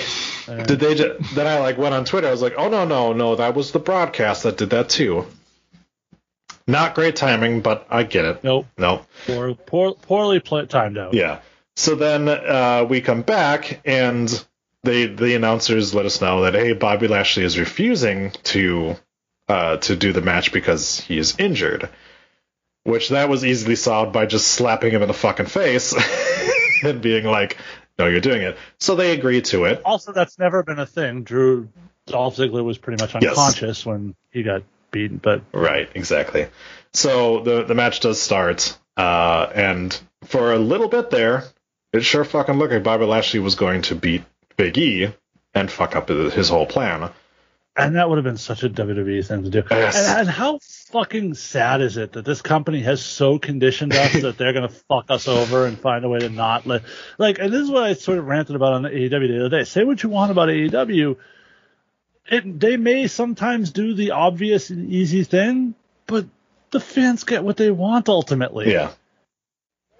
Uh, 0.49 0.63
did 0.63 0.81
they? 0.81 0.95
Just, 0.95 1.35
then 1.35 1.47
I 1.47 1.59
like 1.59 1.77
went 1.79 1.95
on 1.95 2.05
Twitter. 2.05 2.29
I 2.29 2.31
was 2.31 2.43
like, 2.43 2.55
oh 2.57 2.69
no, 2.69 2.85
no, 2.85 3.13
no, 3.13 3.37
that 3.37 3.55
was 3.55 3.73
the 3.73 3.79
broadcast 3.81 4.45
that 4.45 4.57
did 4.57 4.71
that 4.71 4.89
too. 4.89 5.27
Not 6.67 6.95
great 6.95 7.15
timing, 7.17 7.61
but 7.61 7.87
I 7.91 8.03
get 8.03 8.25
it. 8.25 8.43
Nope. 8.45 8.67
Nope. 8.77 9.07
Poor, 9.27 9.55
poor, 9.55 9.95
poorly 9.95 10.41
pl- 10.41 10.67
timed 10.67 10.99
out. 10.99 11.15
Yeah. 11.15 11.41
So 11.77 11.95
then 11.95 12.29
uh, 12.29 12.87
we 12.89 13.01
come 13.01 13.23
back, 13.23 13.81
and 13.85 14.29
they 14.83 15.07
the 15.07 15.35
announcers 15.35 15.95
let 15.95 16.07
us 16.07 16.21
know 16.21 16.43
that 16.43 16.55
hey, 16.55 16.73
Bobby 16.73 17.07
Lashley 17.09 17.45
is 17.45 17.59
refusing 17.59 18.33
to 18.45 18.97
uh, 19.49 19.77
to 19.79 19.95
do 19.95 20.13
the 20.13 20.23
match 20.23 20.53
because 20.53 21.01
he 21.01 21.19
is 21.19 21.37
injured. 21.39 21.89
Which 22.85 23.09
that 23.11 23.29
was 23.29 23.45
easily 23.45 23.75
solved 23.77 24.13
by 24.13 24.27
just 24.27 24.47
slapping 24.49 24.93
him 24.93 25.03
in 25.03 25.09
the 25.09 25.15
fucking 25.15 25.47
face 25.47 25.93
and 26.85 27.01
being 27.03 27.25
like, 27.25 27.59
"No, 27.99 28.07
you're 28.07 28.21
doing 28.21 28.43
it." 28.43 28.57
So 28.79 28.95
they 28.95 29.13
agree 29.13 29.41
to 29.43 29.65
it. 29.65 29.83
Also, 29.85 30.13
that's 30.13 30.39
never 30.39 30.63
been 30.63 30.79
a 30.79 30.87
thing. 30.87 31.23
Drew 31.25 31.69
Dolph 32.07 32.37
Ziggler 32.37 32.65
was 32.65 32.79
pretty 32.79 33.03
much 33.03 33.15
Yes. 33.21 33.31
unconscious 33.31 33.85
when 33.85 34.15
he 34.31 34.43
got 34.45 34.63
beaten, 34.97 35.19
but 35.19 35.43
Right, 35.53 35.89
exactly. 35.95 36.49
So 36.93 37.41
the 37.41 37.65
the 37.65 37.75
match 37.75 38.01
does 38.01 38.21
start, 38.21 38.77
uh, 38.97 39.51
and 39.55 39.99
for 40.25 40.53
a 40.53 40.59
little 40.59 40.89
bit 40.89 41.11
there, 41.11 41.45
it 41.93 42.03
sure 42.05 42.25
fucking 42.25 42.57
looked 42.59 42.73
like 42.73 42.83
Bobby 42.83 43.05
Lashley 43.05 43.41
was 43.41 43.55
going 43.55 43.83
to 43.83 43.95
beat 43.95 44.25
Big 44.57 44.79
E 44.79 45.15
and 45.55 45.71
fuck 45.71 45.97
up 45.97 46.09
his 46.09 46.49
whole 46.49 46.67
plan. 46.67 47.11
and 47.77 47.97
that 47.97 48.09
would 48.09 48.17
have 48.17 48.25
been 48.25 48.39
such 48.39 48.63
a 48.63 48.71
WWE 48.71 49.27
thing 49.27 49.43
to 49.45 49.51
do. 49.51 49.63
Yes. 49.71 49.97
And, 49.97 50.21
and 50.21 50.29
how 50.29 50.59
fucking 50.93 51.35
sad 51.35 51.83
is 51.83 51.97
it 51.99 52.13
that 52.13 52.25
this 52.25 52.41
company 52.41 52.81
has 52.81 53.05
so 53.05 53.39
conditioned 53.39 53.93
us 53.93 54.13
that 54.23 54.39
they're 54.39 54.55
gonna 54.55 54.71
fuck 54.89 55.11
us 55.11 55.29
over 55.29 55.67
and 55.67 55.79
find 55.79 56.05
a 56.05 56.09
way 56.09 56.21
to 56.21 56.31
not 56.31 56.67
let 56.67 56.83
like. 57.19 57.39
And 57.39 57.53
this 57.53 57.61
is 57.63 57.71
what 57.71 57.83
I 57.83 57.93
sort 57.93 58.19
of 58.19 58.27
ranted 58.27 58.57
about 58.57 58.73
on 58.73 58.83
AEW 58.85 59.11
the 59.29 59.41
other 59.47 59.59
day. 59.59 59.65
Say 59.65 59.85
what 59.85 60.03
you 60.03 60.09
want 60.09 60.31
about 60.31 60.49
AEW, 60.49 61.17
it, 62.29 62.61
they 62.61 62.77
may 62.77 63.07
sometimes 63.07 63.71
do 63.71 63.95
the 63.95 64.13
obvious 64.13 64.71
and 64.71 64.91
easy 64.91 65.25
thing, 65.25 65.75
but 66.07 66.27
the 66.71 66.81
fans 66.81 67.25
get 67.25 67.45
what 67.45 67.57
they 67.57 67.71
want 67.71 68.09
ultimately. 68.09 68.73
Yeah, 68.73 68.91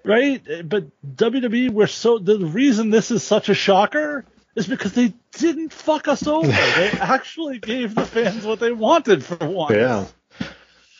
right? 0.03 0.41
But 0.63 0.85
WWE, 1.15 1.71
we're 1.71 1.87
so 1.87 2.17
the 2.17 2.39
reason 2.39 2.89
this 2.89 3.11
is 3.11 3.23
such 3.23 3.49
a 3.49 3.53
shocker 3.53 4.25
is 4.55 4.67
because 4.67 4.93
they 4.93 5.13
didn't 5.33 5.71
fuck 5.71 6.07
us 6.07 6.25
over. 6.25 6.47
they 6.75 6.89
actually 6.99 7.59
gave 7.59 7.95
the 7.95 8.05
fans 8.05 8.43
what 8.45 8.59
they 8.59 8.71
wanted 8.71 9.23
for 9.23 9.37
once. 9.37 9.75
yeah, 9.75 10.05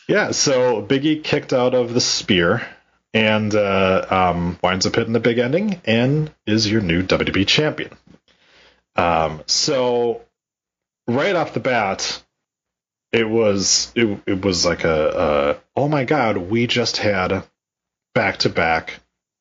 yeah. 0.08 0.30
So 0.30 0.80
Big 0.80 1.04
E 1.04 1.20
kicked 1.20 1.52
out 1.52 1.74
of 1.74 1.92
the 1.94 2.00
spear 2.00 2.66
and 3.14 3.54
uh, 3.54 4.06
um, 4.10 4.58
winds 4.62 4.86
up 4.86 4.94
hitting 4.94 5.12
the 5.12 5.20
big 5.20 5.38
ending 5.38 5.80
and 5.84 6.30
is 6.46 6.70
your 6.70 6.80
new 6.80 7.02
WWE 7.02 7.46
champion. 7.46 7.96
Um, 8.96 9.42
so 9.46 10.22
right 11.08 11.34
off 11.34 11.54
the 11.54 11.60
bat, 11.60 12.22
it 13.10 13.28
was 13.28 13.90
it, 13.96 14.20
it 14.26 14.44
was 14.44 14.64
like 14.64 14.84
a, 14.84 15.56
a 15.76 15.80
oh 15.80 15.88
my 15.88 16.04
god, 16.04 16.36
we 16.36 16.66
just 16.66 16.98
had 16.98 17.42
back 18.14 18.38
to 18.38 18.48
back 18.48 19.00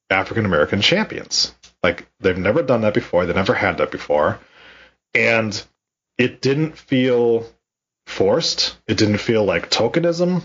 African 0.09 0.45
American 0.45 0.81
champions. 0.81 1.53
Like 1.83 2.07
they've 2.19 2.37
never 2.37 2.63
done 2.63 2.81
that 2.81 2.93
before. 2.93 3.25
They 3.25 3.33
never 3.33 3.53
had 3.53 3.77
that 3.77 3.91
before, 3.91 4.39
and 5.13 5.61
it 6.17 6.41
didn't 6.41 6.77
feel 6.77 7.45
forced. 8.07 8.77
It 8.87 8.97
didn't 8.97 9.19
feel 9.19 9.43
like 9.43 9.69
tokenism. 9.69 10.41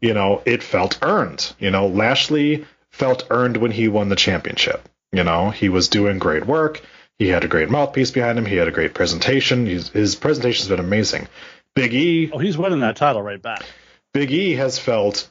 You 0.00 0.14
know, 0.14 0.42
it 0.44 0.62
felt 0.62 0.98
earned. 1.02 1.52
You 1.58 1.70
know, 1.70 1.88
Lashley 1.88 2.66
felt 2.90 3.26
earned 3.30 3.56
when 3.56 3.70
he 3.70 3.88
won 3.88 4.10
the 4.10 4.16
championship. 4.16 4.88
You 5.12 5.24
know, 5.24 5.50
he 5.50 5.68
was 5.70 5.88
doing 5.88 6.18
great 6.18 6.46
work. 6.46 6.82
He 7.18 7.28
had 7.28 7.44
a 7.44 7.48
great 7.48 7.70
mouthpiece 7.70 8.10
behind 8.10 8.38
him. 8.38 8.44
He 8.46 8.56
had 8.56 8.68
a 8.68 8.72
great 8.72 8.94
presentation. 8.94 9.66
He's, 9.66 9.88
his 9.88 10.14
presentation's 10.14 10.68
been 10.68 10.80
amazing. 10.80 11.28
Big 11.74 11.94
E, 11.94 12.30
Oh, 12.32 12.38
he's 12.38 12.58
winning 12.58 12.80
that 12.80 12.96
title 12.96 13.22
right 13.22 13.40
back. 13.40 13.64
Big 14.12 14.30
E 14.32 14.54
has 14.54 14.78
felt 14.78 15.28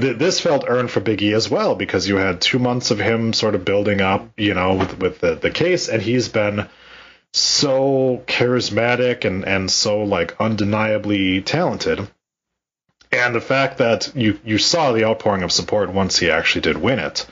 th- 0.00 0.16
this 0.16 0.38
felt 0.38 0.64
earned 0.68 0.90
for 0.92 1.00
Big 1.00 1.22
E 1.22 1.32
as 1.32 1.50
well 1.50 1.74
because 1.74 2.06
you 2.08 2.16
had 2.16 2.40
two 2.40 2.60
months 2.60 2.92
of 2.92 3.00
him 3.00 3.32
sort 3.32 3.56
of 3.56 3.64
building 3.64 4.00
up, 4.00 4.30
you 4.36 4.54
know, 4.54 4.74
with 4.74 4.98
with 5.00 5.20
the, 5.20 5.34
the 5.34 5.50
case, 5.50 5.88
and 5.88 6.00
he's 6.00 6.28
been 6.28 6.68
so 7.32 8.22
charismatic 8.26 9.24
and 9.24 9.44
and 9.44 9.68
so 9.68 10.04
like 10.04 10.40
undeniably 10.40 11.40
talented. 11.42 12.08
And 13.10 13.34
the 13.34 13.40
fact 13.40 13.78
that 13.78 14.12
you 14.14 14.38
you 14.44 14.58
saw 14.58 14.92
the 14.92 15.04
outpouring 15.04 15.42
of 15.42 15.50
support 15.50 15.90
once 15.92 16.18
he 16.18 16.30
actually 16.30 16.60
did 16.60 16.76
win 16.76 17.00
it, 17.00 17.26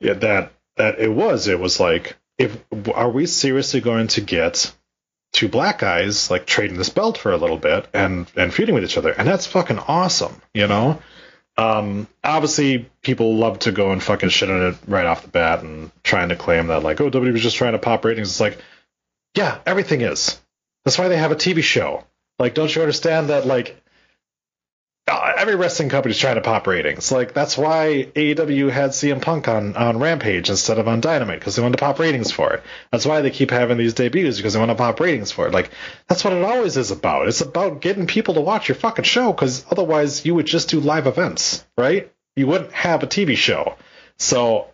that 0.00 0.52
that 0.76 1.00
it 1.00 1.12
was 1.12 1.48
it 1.48 1.58
was 1.58 1.80
like 1.80 2.16
if 2.38 2.56
are 2.94 3.10
we 3.10 3.26
seriously 3.26 3.80
going 3.80 4.08
to 4.08 4.20
get 4.20 4.72
two 5.32 5.48
black 5.48 5.78
guys 5.78 6.30
like 6.30 6.46
trading 6.46 6.78
this 6.78 6.88
belt 6.88 7.18
for 7.18 7.32
a 7.32 7.36
little 7.36 7.58
bit 7.58 7.86
and 7.92 8.30
and 8.36 8.54
feuding 8.54 8.74
with 8.74 8.84
each 8.84 8.96
other? 8.96 9.10
And 9.10 9.26
that's 9.26 9.46
fucking 9.46 9.78
awesome 9.78 10.40
you 10.54 10.66
know? 10.66 11.00
Um 11.56 12.08
obviously 12.22 12.88
people 13.02 13.36
love 13.36 13.60
to 13.60 13.72
go 13.72 13.90
and 13.90 14.02
fucking 14.02 14.28
shit 14.28 14.50
on 14.50 14.72
it 14.72 14.76
right 14.86 15.06
off 15.06 15.22
the 15.22 15.28
bat 15.28 15.62
and 15.62 15.90
trying 16.02 16.28
to 16.30 16.36
claim 16.36 16.68
that 16.68 16.82
like 16.82 17.00
oh 17.00 17.10
WWE 17.10 17.32
was 17.32 17.42
just 17.42 17.56
trying 17.56 17.72
to 17.72 17.78
pop 17.78 18.04
ratings. 18.04 18.28
It's 18.30 18.40
like 18.40 18.58
yeah 19.34 19.58
everything 19.66 20.00
is. 20.00 20.40
That's 20.84 20.98
why 20.98 21.08
they 21.08 21.16
have 21.16 21.32
a 21.32 21.36
TV 21.36 21.62
show. 21.62 22.04
Like 22.38 22.54
don't 22.54 22.74
you 22.74 22.80
understand 22.80 23.30
that 23.30 23.46
like 23.46 23.77
Uh, 25.08 25.32
every 25.36 25.56
wrestling 25.56 25.88
company 25.88 26.12
is 26.12 26.18
trying 26.18 26.34
to 26.34 26.40
pop 26.40 26.66
ratings. 26.66 27.10
Like 27.10 27.34
that's 27.34 27.56
why 27.56 28.08
AEW 28.14 28.70
had 28.70 28.90
CM 28.90 29.22
Punk 29.22 29.48
on 29.48 29.76
on 29.76 29.98
Rampage 29.98 30.50
instead 30.50 30.78
of 30.78 30.86
on 30.86 31.00
Dynamite 31.00 31.38
because 31.38 31.56
they 31.56 31.62
wanted 31.62 31.78
to 31.78 31.84
pop 31.84 31.98
ratings 31.98 32.30
for 32.30 32.52
it. 32.52 32.62
That's 32.92 33.06
why 33.06 33.20
they 33.20 33.30
keep 33.30 33.50
having 33.50 33.78
these 33.78 33.94
debuts 33.94 34.36
because 34.36 34.52
they 34.52 34.58
want 34.58 34.70
to 34.70 34.76
pop 34.76 35.00
ratings 35.00 35.32
for 35.32 35.46
it. 35.46 35.52
Like 35.52 35.70
that's 36.06 36.24
what 36.24 36.32
it 36.32 36.44
always 36.44 36.76
is 36.76 36.90
about. 36.90 37.28
It's 37.28 37.40
about 37.40 37.80
getting 37.80 38.06
people 38.06 38.34
to 38.34 38.40
watch 38.40 38.68
your 38.68 38.76
fucking 38.76 39.04
show 39.04 39.32
because 39.32 39.64
otherwise 39.70 40.24
you 40.24 40.34
would 40.34 40.46
just 40.46 40.68
do 40.68 40.80
live 40.80 41.06
events, 41.06 41.64
right? 41.76 42.12
You 42.36 42.46
wouldn't 42.46 42.72
have 42.72 43.02
a 43.02 43.06
TV 43.06 43.36
show. 43.36 43.76
So 44.18 44.68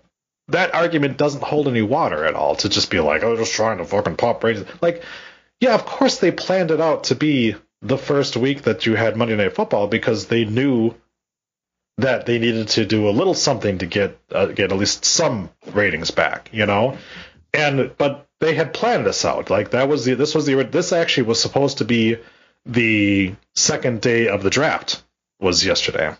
that 0.49 0.75
argument 0.75 1.17
doesn't 1.17 1.43
hold 1.43 1.69
any 1.69 1.83
water 1.83 2.25
at 2.25 2.35
all 2.35 2.57
to 2.57 2.69
just 2.69 2.91
be 2.91 3.01
like, 3.01 3.23
oh, 3.23 3.37
just 3.37 3.55
trying 3.55 3.79
to 3.79 3.85
fucking 3.85 4.17
pop 4.17 4.43
ratings. 4.45 4.67
Like, 4.83 5.03
yeah, 5.61 5.75
of 5.75 5.87
course 5.87 6.19
they 6.19 6.31
planned 6.31 6.71
it 6.71 6.81
out 6.81 7.05
to 7.05 7.15
be 7.15 7.57
the 7.85 7.99
first 7.99 8.37
week 8.37 8.63
that 8.63 8.87
you 8.87 8.97
had 8.97 9.17
Monday 9.17 9.37
Night 9.37 9.55
Football 9.55 9.87
because 9.87 10.27
they 10.27 10.45
knew 10.45 10.95
that 11.99 12.27
they 12.27 12.39
needed 12.39 12.69
to 12.69 12.87
do 12.87 13.09
a 13.09 13.13
little 13.13 13.35
something 13.35 13.79
to 13.79 13.87
get 13.87 14.19
uh, 14.33 14.47
get 14.47 14.73
at 14.73 14.79
least 14.79 15.05
some 15.05 15.51
ratings 15.73 16.11
back, 16.11 16.49
you 16.53 16.67
know. 16.67 16.97
And 17.53 17.97
but 17.97 18.27
they 18.41 18.55
had 18.55 18.75
planned 18.75 19.07
this 19.07 19.25
out. 19.25 19.51
Like 19.51 19.71
that 19.71 19.89
was 19.89 20.05
the 20.05 20.15
this 20.15 20.35
was 20.35 20.47
the 20.47 20.65
this 20.65 20.93
actually 20.93 21.25
was 21.25 21.41
supposed 21.41 21.79
to 21.79 21.85
be 21.85 22.17
the 22.67 23.35
second 23.55 24.01
day 24.01 24.29
of 24.29 24.43
the 24.43 24.51
draft 24.51 25.03
was 25.39 25.65
yesterday, 25.65 26.17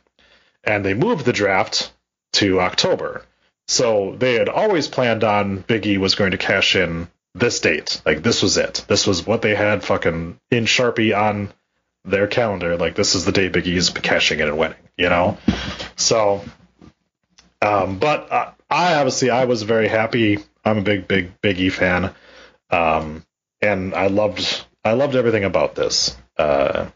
and 0.63 0.85
they 0.85 0.95
moved 0.95 1.25
the 1.25 1.33
draft 1.33 1.93
to 2.35 2.61
October. 2.61 3.25
So 3.67 4.15
they 4.19 4.35
had 4.35 4.51
always 4.51 4.87
planned 4.87 5.25
on 5.25 5.59
Big 5.59 5.87
E 5.87 5.97
was 5.97 6.15
going 6.15 6.33
to 6.33 6.39
cash 6.39 6.77
in 6.77 7.09
this 7.35 7.61
date. 7.61 8.01
Like 8.07 8.23
this 8.23 8.43
was 8.43 8.57
it. 8.57 8.85
This 8.89 9.07
was 9.07 9.27
what 9.27 9.43
they 9.43 9.55
had 9.55 9.83
fucking 9.85 10.39
in 10.51 10.65
Sharpie 10.65 11.17
on 11.17 11.53
their 12.05 12.27
calendar. 12.27 12.77
Like 12.77 12.95
this 12.95 13.15
is 13.15 13.25
the 13.25 13.33
day 13.33 13.49
Big 13.49 13.67
E's 13.67 13.91
cashing 13.91 14.41
in 14.41 14.49
and 14.49 14.59
winning. 14.59 14.79
You 14.97 15.09
know. 15.09 15.39
So, 15.97 16.45
um, 17.61 17.99
but 17.99 18.31
uh, 18.31 18.53
I 18.71 18.95
obviously 18.95 19.31
I 19.31 19.45
was 19.45 19.63
very 19.63 19.89
happy. 19.89 20.39
I'm 20.65 20.79
a 20.79 20.83
big 20.83 21.09
big 21.09 21.41
Big 21.41 21.61
E 21.61 21.71
fan, 21.71 22.15
um, 22.71 23.25
and 23.61 23.95
I 23.95 24.07
loved 24.07 24.65
I 24.85 24.93
loved 24.93 25.17
everything 25.17 25.45
about 25.45 25.75
this. 25.75 26.17
Uh, 26.37 26.87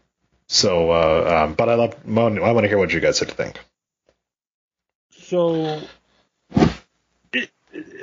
so, 0.47 0.91
uh, 0.91 1.43
um, 1.45 1.53
but 1.53 1.69
I 1.69 1.75
love 1.75 1.95
I 2.05 2.51
want 2.51 2.63
to 2.63 2.67
hear 2.67 2.77
what 2.77 2.93
you 2.93 2.99
guys 2.99 3.19
had 3.19 3.29
to 3.29 3.35
think. 3.35 3.59
So 5.11 5.81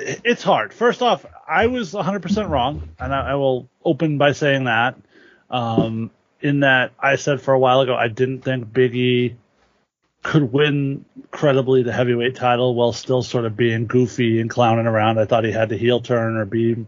it's 0.07 0.43
hard. 0.43 0.73
First 0.73 1.01
off, 1.01 1.25
I 1.47 1.67
was 1.67 1.93
100% 1.93 2.49
wrong, 2.49 2.89
and 2.99 3.13
I, 3.13 3.31
I 3.31 3.35
will 3.35 3.69
open 3.83 4.17
by 4.17 4.31
saying 4.31 4.65
that. 4.65 4.95
Um, 5.49 6.11
in 6.41 6.61
that 6.61 6.91
I 6.99 7.15
said 7.15 7.41
for 7.41 7.53
a 7.53 7.59
while 7.59 7.81
ago 7.81 7.95
I 7.95 8.07
didn't 8.09 8.41
think 8.41 8.71
Big 8.71 8.95
E 8.95 9.35
could 10.23 10.51
win 10.51 11.05
credibly 11.31 11.83
the 11.83 11.93
heavyweight 11.93 12.35
title 12.35 12.75
while 12.75 12.91
still 12.91 13.23
sort 13.23 13.45
of 13.45 13.55
being 13.55 13.87
goofy 13.87 14.41
and 14.41 14.49
clowning 14.49 14.87
around. 14.87 15.19
I 15.19 15.25
thought 15.25 15.45
he 15.45 15.51
had 15.51 15.69
to 15.69 15.77
heel 15.77 16.01
turn 16.01 16.37
or 16.37 16.45
be 16.45 16.85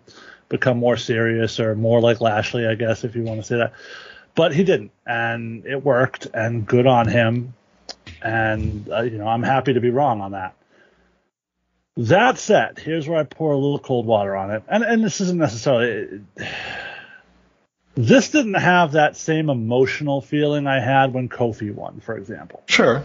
become 0.50 0.78
more 0.78 0.98
serious 0.98 1.60
or 1.60 1.76
more 1.76 2.02
like 2.02 2.22
Lashley, 2.22 2.66
I 2.66 2.76
guess, 2.76 3.04
if 3.04 3.16
you 3.16 3.24
want 3.24 3.40
to 3.40 3.46
say 3.46 3.58
that. 3.58 3.74
But 4.36 4.54
he 4.54 4.64
didn't, 4.64 4.92
and 5.06 5.66
it 5.66 5.84
worked, 5.84 6.28
and 6.34 6.66
good 6.66 6.88
on 6.88 7.08
him. 7.08 7.54
And 8.22 8.90
uh, 8.92 9.02
you 9.02 9.18
know, 9.18 9.28
I'm 9.28 9.44
happy 9.44 9.74
to 9.74 9.82
be 9.82 9.90
wrong 9.90 10.22
on 10.22 10.32
that. 10.32 10.56
That 12.04 12.38
said, 12.38 12.80
here's 12.80 13.10
where 13.10 13.20
I 13.20 13.24
pour 13.24 13.52
a 13.52 13.58
little 13.58 13.78
cold 13.78 14.06
water 14.06 14.34
on 14.36 14.52
it, 14.52 14.64
and 14.70 14.84
and 14.84 15.04
this 15.04 15.20
isn't 15.20 15.38
necessarily. 15.38 16.22
This 17.96 18.30
didn't 18.30 18.54
have 18.54 18.94
that 18.94 19.18
same 19.18 19.50
emotional 19.50 20.22
feeling 20.22 20.66
I 20.66 20.80
had 20.80 21.14
when 21.14 21.28
Kofi 21.28 21.74
won, 21.74 22.00
for 22.00 22.16
example. 22.16 22.64
Sure. 22.68 23.04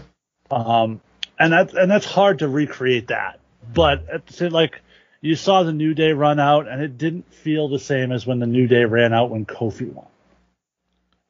Um, 0.49 1.01
and 1.37 1.51
that 1.51 1.73
and 1.73 1.91
that's 1.91 2.05
hard 2.05 2.39
to 2.39 2.47
recreate 2.47 3.07
that. 3.07 3.41
But 3.73 4.07
at 4.09 4.27
the 4.27 4.33
same, 4.33 4.51
like 4.51 4.79
you 5.19 5.35
saw 5.35 5.63
the 5.63 5.73
New 5.73 5.93
Day 5.93 6.13
run 6.13 6.39
out, 6.39 6.69
and 6.69 6.81
it 6.81 6.97
didn't 6.97 7.33
feel 7.33 7.67
the 7.67 7.79
same 7.79 8.13
as 8.13 8.25
when 8.25 8.39
the 8.39 8.47
New 8.47 8.67
Day 8.67 8.85
ran 8.85 9.13
out 9.13 9.29
when 9.29 9.45
Kofi 9.45 9.91
won. 9.91 10.07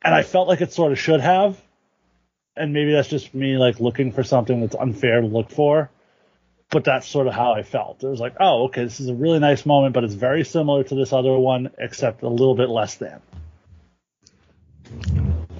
And 0.04 0.14
I 0.14 0.22
felt 0.22 0.48
like 0.48 0.62
it 0.62 0.72
sort 0.72 0.92
of 0.92 1.00
should 1.00 1.22
have. 1.22 1.60
and 2.56 2.74
maybe 2.74 2.94
that's 2.94 3.08
just 3.08 3.34
me 3.34 3.58
like 3.58 3.80
looking 3.80 4.12
for 4.12 4.24
something 4.24 4.62
that's 4.62 4.76
unfair 4.76 5.22
to 5.22 5.28
look 5.28 5.50
for. 5.50 5.90
But 6.76 6.84
that's 6.84 7.08
sort 7.08 7.28
of 7.28 7.34
how 7.34 7.54
I 7.54 7.64
felt. 7.64 8.04
It 8.04 8.08
was 8.08 8.20
like, 8.20 8.36
oh, 8.38 8.66
okay, 8.66 8.84
this 8.84 9.00
is 9.00 9.08
a 9.08 9.14
really 9.14 9.40
nice 9.40 9.66
moment, 9.66 9.94
but 9.94 10.04
it's 10.04 10.14
very 10.14 10.44
similar 10.44 10.84
to 10.84 10.94
this 10.94 11.14
other 11.14 11.32
one, 11.32 11.72
except 11.78 12.22
a 12.22 12.28
little 12.28 12.54
bit 12.54 12.68
less 12.68 12.96
than. 12.96 13.22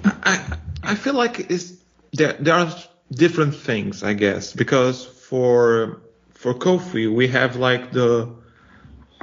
I 0.04 0.58
I 0.82 0.94
feel 0.94 1.14
like 1.14 1.50
it's 1.50 1.72
there 2.12 2.34
there 2.34 2.52
are 2.56 2.70
different 3.10 3.54
things 3.54 4.02
I 4.02 4.12
guess 4.12 4.52
because 4.52 5.06
for 5.06 6.02
for 6.34 6.52
Kofi 6.52 7.10
we 7.10 7.28
have 7.28 7.56
like 7.56 7.92
the 7.92 8.34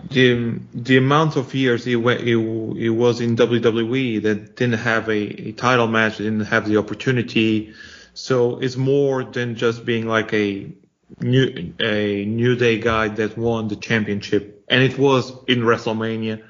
the 0.09 0.59
the 0.73 0.97
amount 0.97 1.35
of 1.35 1.53
years 1.53 1.85
he 1.85 1.95
went, 1.95 2.21
he, 2.21 2.31
he 2.31 2.89
was 2.89 3.21
in 3.21 3.35
WWE 3.35 4.23
that 4.23 4.55
didn't 4.55 4.79
have 4.79 5.09
a, 5.09 5.49
a 5.49 5.51
title 5.51 5.85
match 5.85 6.17
didn't 6.17 6.45
have 6.45 6.67
the 6.67 6.77
opportunity 6.77 7.75
so 8.15 8.57
it's 8.57 8.77
more 8.77 9.23
than 9.23 9.53
just 9.53 9.85
being 9.85 10.07
like 10.07 10.33
a 10.33 10.73
new 11.19 11.73
a 11.79 12.25
new 12.25 12.55
day 12.55 12.79
guy 12.79 13.07
that 13.07 13.37
won 13.37 13.67
the 13.67 13.75
championship 13.75 14.63
and 14.67 14.83
it 14.83 14.97
was 14.97 15.31
in 15.47 15.61
WrestleMania 15.61 16.43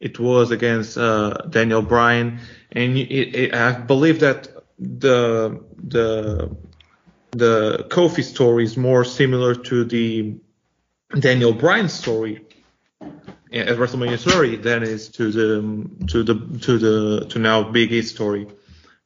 it 0.00 0.18
was 0.18 0.50
against 0.50 0.96
uh, 0.96 1.30
Daniel 1.48 1.82
Bryan 1.82 2.40
and 2.72 2.96
it, 2.96 3.34
it, 3.34 3.54
I 3.54 3.72
believe 3.72 4.20
that 4.20 4.48
the 4.78 5.62
the 5.82 6.56
the 7.32 7.86
Kofi 7.88 8.24
story 8.24 8.64
is 8.64 8.76
more 8.76 9.04
similar 9.04 9.54
to 9.54 9.84
the 9.84 10.34
Daniel 11.18 11.52
Bryan 11.52 11.88
story 11.88 12.44
at 13.52 13.76
WrestleMania 13.76 14.18
30 14.18 14.56
than 14.56 14.82
is 14.82 15.08
to 15.08 15.30
the 15.30 16.06
to 16.08 16.22
the 16.22 16.58
to 16.60 16.78
the 16.78 17.26
to 17.26 17.38
now 17.38 17.62
Big 17.62 17.92
E 17.92 18.02
story. 18.02 18.46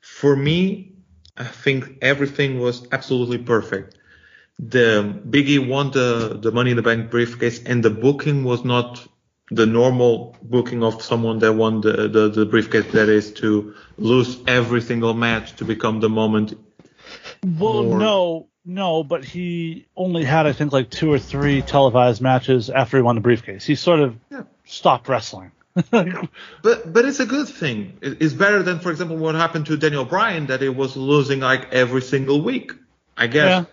For 0.01 0.37
me, 0.37 0.93
I 1.37 1.45
think 1.45 1.99
everything 2.03 2.61
was 2.61 2.87
absolutely 2.93 3.39
perfect. 3.39 3.97
The 4.59 5.03
Big 5.29 5.49
E 5.49 5.59
won 5.59 5.91
the 5.91 6.39
the 6.41 6.53
Money 6.53 6.71
in 6.71 6.77
the 6.77 6.83
Bank 6.83 7.11
briefcase, 7.11 7.63
and 7.65 7.83
the 7.83 7.91
booking 7.91 8.45
was 8.45 8.65
not 8.65 9.07
the 9.51 9.67
normal 9.67 10.37
booking 10.43 10.83
of 10.83 11.03
someone 11.03 11.39
that 11.41 11.53
won 11.53 11.81
the, 11.83 12.09
the, 12.09 12.31
the 12.31 12.47
briefcase 12.47 12.91
that 12.93 13.09
is 13.11 13.33
to 13.35 13.75
lose 13.99 14.39
every 14.47 14.81
single 14.81 15.13
match 15.13 15.57
to 15.57 15.65
become 15.67 16.01
the 16.01 16.09
moment 16.09 16.55
Well, 17.45 17.83
More- 17.85 17.99
no, 17.99 18.49
no, 18.65 19.05
but 19.05 19.23
he 19.23 19.87
only 19.95 20.25
had, 20.25 20.47
I 20.47 20.53
think, 20.55 20.73
like 20.73 20.89
two 20.89 21.13
or 21.13 21.19
three 21.19 21.61
televised 21.61 22.23
matches 22.23 22.71
after 22.71 22.97
he 22.97 23.03
won 23.03 23.17
the 23.17 23.21
briefcase. 23.21 23.67
He 23.67 23.75
sort 23.75 24.01
of 24.01 24.17
Yeah. 24.31 24.45
stopped 24.65 25.09
wrestling. 25.09 25.51
But 25.91 26.93
but 26.93 27.05
it's 27.05 27.21
a 27.21 27.27
good 27.27 27.49
thing. 27.49 27.99
It's 28.01 28.33
better 28.33 28.63
than, 28.63 28.79
for 28.79 28.91
example, 28.93 29.17
what 29.19 29.35
happened 29.35 29.67
to 29.67 29.77
Daniel 29.77 30.05
Bryan 30.07 30.47
that 30.47 30.63
he 30.63 30.69
was 30.71 30.97
losing 30.97 31.41
like 31.41 31.73
every 31.73 32.01
single 32.03 32.41
week. 32.41 32.73
I 33.17 33.27
guess. 33.27 33.49
Yeah. 33.49 33.65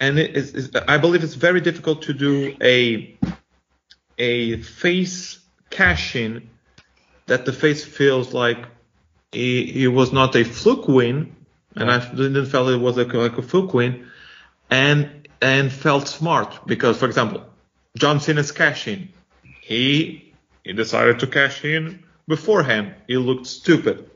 And 0.00 0.18
it 0.18 0.36
is, 0.36 0.54
is- 0.54 0.70
I 0.86 0.98
believe 0.98 1.24
it's 1.24 1.34
very 1.34 1.60
difficult 1.60 2.02
to 2.02 2.12
do 2.14 2.56
a 2.62 3.18
a 4.18 4.56
face 4.58 5.38
cash 5.70 6.16
in 6.16 6.50
that 7.26 7.44
the 7.44 7.52
face 7.52 7.84
feels 7.84 8.32
like 8.34 8.58
it, 9.32 9.76
it 9.76 9.88
was 9.88 10.12
not 10.12 10.34
a 10.34 10.44
fluke 10.44 10.88
win, 10.88 11.36
and 11.76 11.90
I 11.90 11.98
didn't 12.10 12.46
feel 12.46 12.68
it 12.68 12.78
was 12.78 12.96
like, 12.96 13.12
like 13.12 13.38
a 13.38 13.42
fluke 13.42 13.74
win, 13.74 14.06
and 14.70 15.28
and 15.40 15.70
felt 15.70 16.08
smart 16.08 16.66
because, 16.66 16.98
for 16.98 17.06
example, 17.06 17.44
John 17.96 18.18
Cena's 18.20 18.50
cash 18.52 18.88
in, 18.88 19.08
he 19.60 20.32
he 20.64 20.72
decided 20.72 21.20
to 21.20 21.26
cash 21.26 21.64
in 21.64 22.02
beforehand. 22.26 22.94
He 23.06 23.16
looked 23.16 23.46
stupid, 23.46 24.10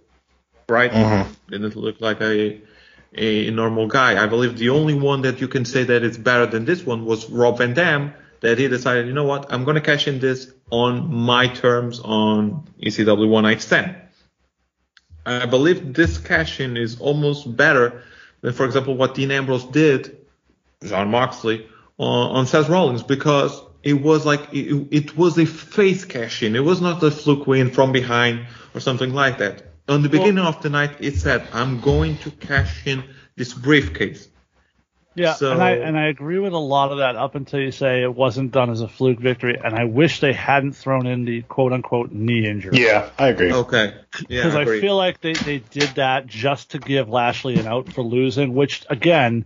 right? 0.69 0.91
Mm-hmm. 0.91 1.33
Didn't 1.51 1.77
look 1.77 2.01
like 2.01 2.21
a 2.21 2.61
a 3.15 3.51
normal 3.51 3.87
guy. 3.87 4.23
I 4.23 4.27
believe 4.27 4.57
the 4.57 4.71
only 4.71 4.95
one 4.95 5.23
that 5.23 5.41
you 5.41 5.49
can 5.49 5.65
say 5.65 5.85
that 5.85 6.03
it's 6.03 6.17
better 6.17 6.47
than 6.47 6.65
this 6.65 6.85
one 6.85 7.05
was 7.05 7.29
Rob 7.29 7.59
Van 7.59 7.75
Dam. 7.75 8.15
That 8.41 8.59
he 8.59 8.67
decided, 8.67 9.07
you 9.07 9.13
know 9.13 9.25
what, 9.25 9.53
I'm 9.53 9.65
gonna 9.65 9.81
cash 9.81 10.09
in 10.09 10.19
this 10.19 10.53
on 10.71 11.15
my 11.15 11.47
terms 11.47 12.01
on 12.01 12.69
ECW 12.83 13.29
One 13.29 13.45
Night 13.45 13.63
Stand. 13.63 13.95
I 15.25 15.47
believe 15.47 15.95
this 15.95 16.19
cash 16.19 16.59
in 16.59 16.77
is 16.77 17.01
almost 17.01 17.57
better 17.57 18.03
than, 18.41 18.53
for 18.53 18.67
example, 18.67 18.97
what 18.97 19.15
Dean 19.15 19.31
Ambrose 19.31 19.65
did, 19.65 20.19
Jon 20.85 21.09
Moxley, 21.11 21.69
on, 21.99 22.37
on 22.37 22.47
Seth 22.47 22.69
Rollins 22.69 23.05
because 23.05 23.63
it 23.83 23.95
was 23.95 24.27
like 24.27 24.53
it, 24.53 24.89
it 24.91 25.17
was 25.17 25.39
a 25.39 25.47
face 25.47 26.05
cash 26.05 26.43
in. 26.43 26.57
It 26.57 26.65
was 26.65 26.81
not 26.81 27.03
a 27.03 27.11
fluke 27.11 27.47
win 27.47 27.71
from 27.71 27.93
behind 27.93 28.47
or 28.75 28.81
something 28.81 29.13
like 29.13 29.39
that. 29.39 29.72
On 29.93 30.03
the 30.03 30.09
beginning 30.09 30.45
of 30.45 30.63
the 30.63 30.71
night, 30.71 30.97
it 31.01 31.17
said, 31.17 31.47
"I'm 31.53 31.81
going 31.81 32.17
to 32.19 32.31
cash 32.31 32.87
in 32.87 33.05
this 33.37 33.53
briefcase." 33.53 34.29
Yeah, 35.15 35.35
So- 35.35 35.53
and 35.53 35.63
I 35.63 35.73
and 35.73 35.99
I 35.99 36.07
agree 36.07 36.39
with 36.39 36.55
a 36.55 36.59
lot 36.59 36.91
of 36.91 36.99
that 36.99 37.17
up 37.17 37.35
until 37.35 37.61
you 37.61 37.71
say 37.71 38.03
it 38.03 38.15
wasn't 38.15 38.51
done 38.51 38.71
as 38.71 38.81
a 38.81 38.89
fluke 38.89 39.21
victory, 39.21 39.59
and 39.63 39.75
I 39.75 39.85
wish 39.85 40.21
they 40.21 40.33
hadn't 40.33 40.73
thrown 40.73 41.07
in 41.07 41.25
the 41.27 41.43
quote 41.43 41.73
unquote 41.73 42.13
knee 42.13 42.47
injury. 42.47 42.83
Yeah, 42.83 43.11
I 43.19 43.29
agree. 43.29 43.53
Okay. 43.53 43.93
Yeah, 44.29 44.45
because 44.45 44.55
I 44.55 44.63
I, 44.63 44.81
feel 44.81 44.97
like 44.97 45.21
they, 45.21 45.35
they 45.35 45.59
did 45.59 45.91
that 45.97 46.27
just 46.27 46.71
to 46.71 46.79
give 46.79 47.11
Lashley 47.11 47.57
an 47.57 47.67
out 47.67 47.93
for 47.93 48.03
losing, 48.03 48.55
which 48.55 48.87
again, 48.89 49.45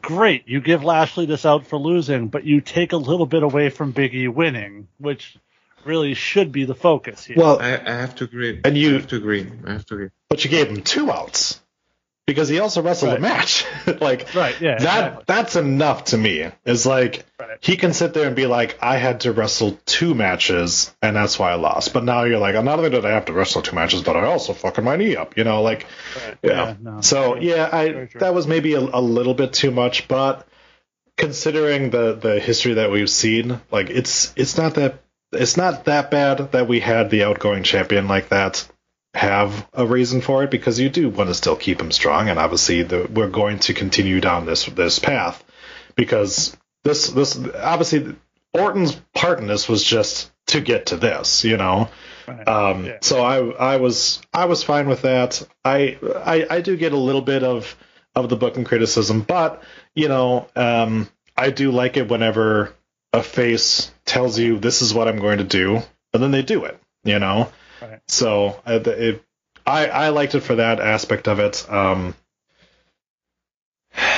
great. 0.00 0.46
You 0.46 0.60
give 0.60 0.84
Lashley 0.84 1.26
this 1.26 1.44
out 1.44 1.66
for 1.66 1.78
losing, 1.78 2.28
but 2.28 2.44
you 2.44 2.60
take 2.60 2.92
a 2.92 2.96
little 2.96 3.26
bit 3.26 3.42
away 3.42 3.70
from 3.70 3.90
Big 3.90 4.14
E 4.14 4.28
winning, 4.28 4.86
which 4.98 5.36
really 5.86 6.14
should 6.14 6.52
be 6.52 6.64
the 6.64 6.74
focus 6.74 7.24
here. 7.24 7.36
Well, 7.38 7.58
I, 7.60 7.74
I 7.76 7.92
have 7.94 8.14
to 8.16 8.24
agree. 8.24 8.60
And 8.64 8.76
you- 8.76 8.90
I 8.90 8.98
have 8.98 9.06
to 9.08 9.16
agree. 9.16 9.46
I 9.66 9.72
have 9.72 9.86
to 9.86 9.94
agree. 9.94 10.08
but 10.28 10.44
you 10.44 10.50
gave 10.50 10.68
him 10.68 10.82
two 10.82 11.10
outs 11.10 11.60
because 12.26 12.48
he 12.48 12.58
also 12.58 12.82
wrestled 12.82 13.10
Right. 13.12 13.18
a 13.18 13.22
match. 13.22 13.64
like 14.00 14.34
Right, 14.34 14.60
yeah, 14.60 14.78
that 14.78 14.78
exactly. 14.78 15.24
that's 15.28 15.56
enough 15.56 16.04
to 16.06 16.18
me. 16.18 16.50
It's 16.64 16.84
like 16.84 17.24
Right. 17.38 17.58
he 17.60 17.76
can 17.76 17.92
sit 17.92 18.14
there 18.14 18.26
and 18.26 18.34
be 18.34 18.46
like, 18.46 18.78
I 18.82 18.96
had 18.96 19.20
to 19.20 19.32
wrestle 19.32 19.78
two 19.86 20.12
matches 20.14 20.92
and 21.02 21.14
that's 21.14 21.38
why 21.38 21.52
I 21.52 21.54
lost. 21.54 21.92
But 21.92 22.02
now 22.04 22.24
you're 22.24 22.38
like, 22.40 22.54
not 22.64 22.78
only 22.78 22.90
did 22.90 23.04
I 23.06 23.10
have 23.10 23.26
to 23.26 23.32
wrestle 23.32 23.62
two 23.62 23.76
matches, 23.76 24.02
but 24.02 24.16
I 24.16 24.24
also 24.24 24.54
fucking 24.54 24.82
my 24.84 24.96
knee 24.96 25.14
up. 25.14 25.36
You 25.36 25.44
know, 25.44 25.62
like 25.62 25.86
Right, 26.16 26.36
yeah. 26.42 26.50
yeah, 26.50 26.74
no, 26.80 27.00
so 27.00 27.34
true. 27.34 27.44
yeah, 27.44 27.68
I 27.72 28.08
that 28.18 28.34
was 28.34 28.46
maybe 28.48 28.74
a, 28.74 28.80
a 28.80 29.00
little 29.00 29.34
bit 29.34 29.52
too 29.52 29.70
much, 29.70 30.08
but 30.08 30.46
considering 31.16 31.90
the 31.90 32.14
the 32.14 32.40
history 32.40 32.74
that 32.74 32.90
we've 32.90 33.08
seen, 33.10 33.60
like 33.70 33.88
it's 33.90 34.32
it's 34.36 34.58
not 34.58 34.74
that 34.74 35.00
it's 35.32 35.56
not 35.56 35.84
that 35.84 36.10
bad 36.10 36.52
that 36.52 36.68
we 36.68 36.80
had 36.80 37.10
the 37.10 37.24
outgoing 37.24 37.62
champion 37.62 38.08
like 38.08 38.28
that 38.28 38.66
have 39.14 39.66
a 39.72 39.86
reason 39.86 40.20
for 40.20 40.44
it 40.44 40.50
because 40.50 40.78
you 40.78 40.90
do 40.90 41.08
want 41.08 41.28
to 41.28 41.34
still 41.34 41.56
keep 41.56 41.80
him 41.80 41.90
strong 41.90 42.28
and 42.28 42.38
obviously 42.38 42.82
the, 42.82 43.08
we're 43.12 43.30
going 43.30 43.58
to 43.58 43.72
continue 43.72 44.20
down 44.20 44.44
this 44.44 44.66
this 44.66 44.98
path 44.98 45.42
because 45.94 46.54
this 46.84 47.08
this 47.08 47.38
obviously 47.54 48.14
Orton's 48.52 49.00
part 49.14 49.38
in 49.38 49.46
this 49.46 49.68
was 49.68 49.82
just 49.82 50.30
to 50.46 50.60
get 50.60 50.86
to 50.86 50.96
this, 50.96 51.44
you 51.44 51.56
know. 51.56 51.88
Right. 52.26 52.48
Um, 52.48 52.84
Yeah. 52.84 52.98
So 53.00 53.22
I 53.22 53.38
I 53.74 53.76
was 53.76 54.20
I 54.32 54.46
was 54.46 54.62
fine 54.62 54.88
with 54.88 55.02
that. 55.02 55.46
I, 55.64 55.98
I 56.24 56.46
I 56.50 56.60
do 56.60 56.76
get 56.76 56.92
a 56.92 56.98
little 56.98 57.22
bit 57.22 57.42
of 57.42 57.76
of 58.14 58.28
the 58.28 58.36
booking 58.36 58.64
criticism, 58.64 59.22
but 59.22 59.62
you 59.94 60.08
know 60.08 60.48
um, 60.56 61.08
I 61.36 61.50
do 61.50 61.70
like 61.70 61.96
it 61.96 62.08
whenever 62.08 62.74
a 63.12 63.22
face 63.22 63.90
tells 64.16 64.38
you 64.38 64.58
this 64.58 64.80
is 64.80 64.94
what 64.94 65.08
I'm 65.08 65.18
going 65.18 65.38
to 65.38 65.44
do, 65.44 65.82
and 66.14 66.22
then 66.22 66.30
they 66.30 66.42
do 66.42 66.64
it. 66.64 66.80
You 67.04 67.18
know. 67.18 67.52
Right. 67.82 68.00
So 68.08 68.60
uh, 68.66 68.80
it, 68.84 69.22
I 69.66 69.86
I 69.88 70.08
liked 70.08 70.34
it 70.34 70.40
for 70.40 70.56
that 70.56 70.80
aspect 70.80 71.28
of 71.28 71.38
it. 71.38 71.70
Um, 71.70 72.14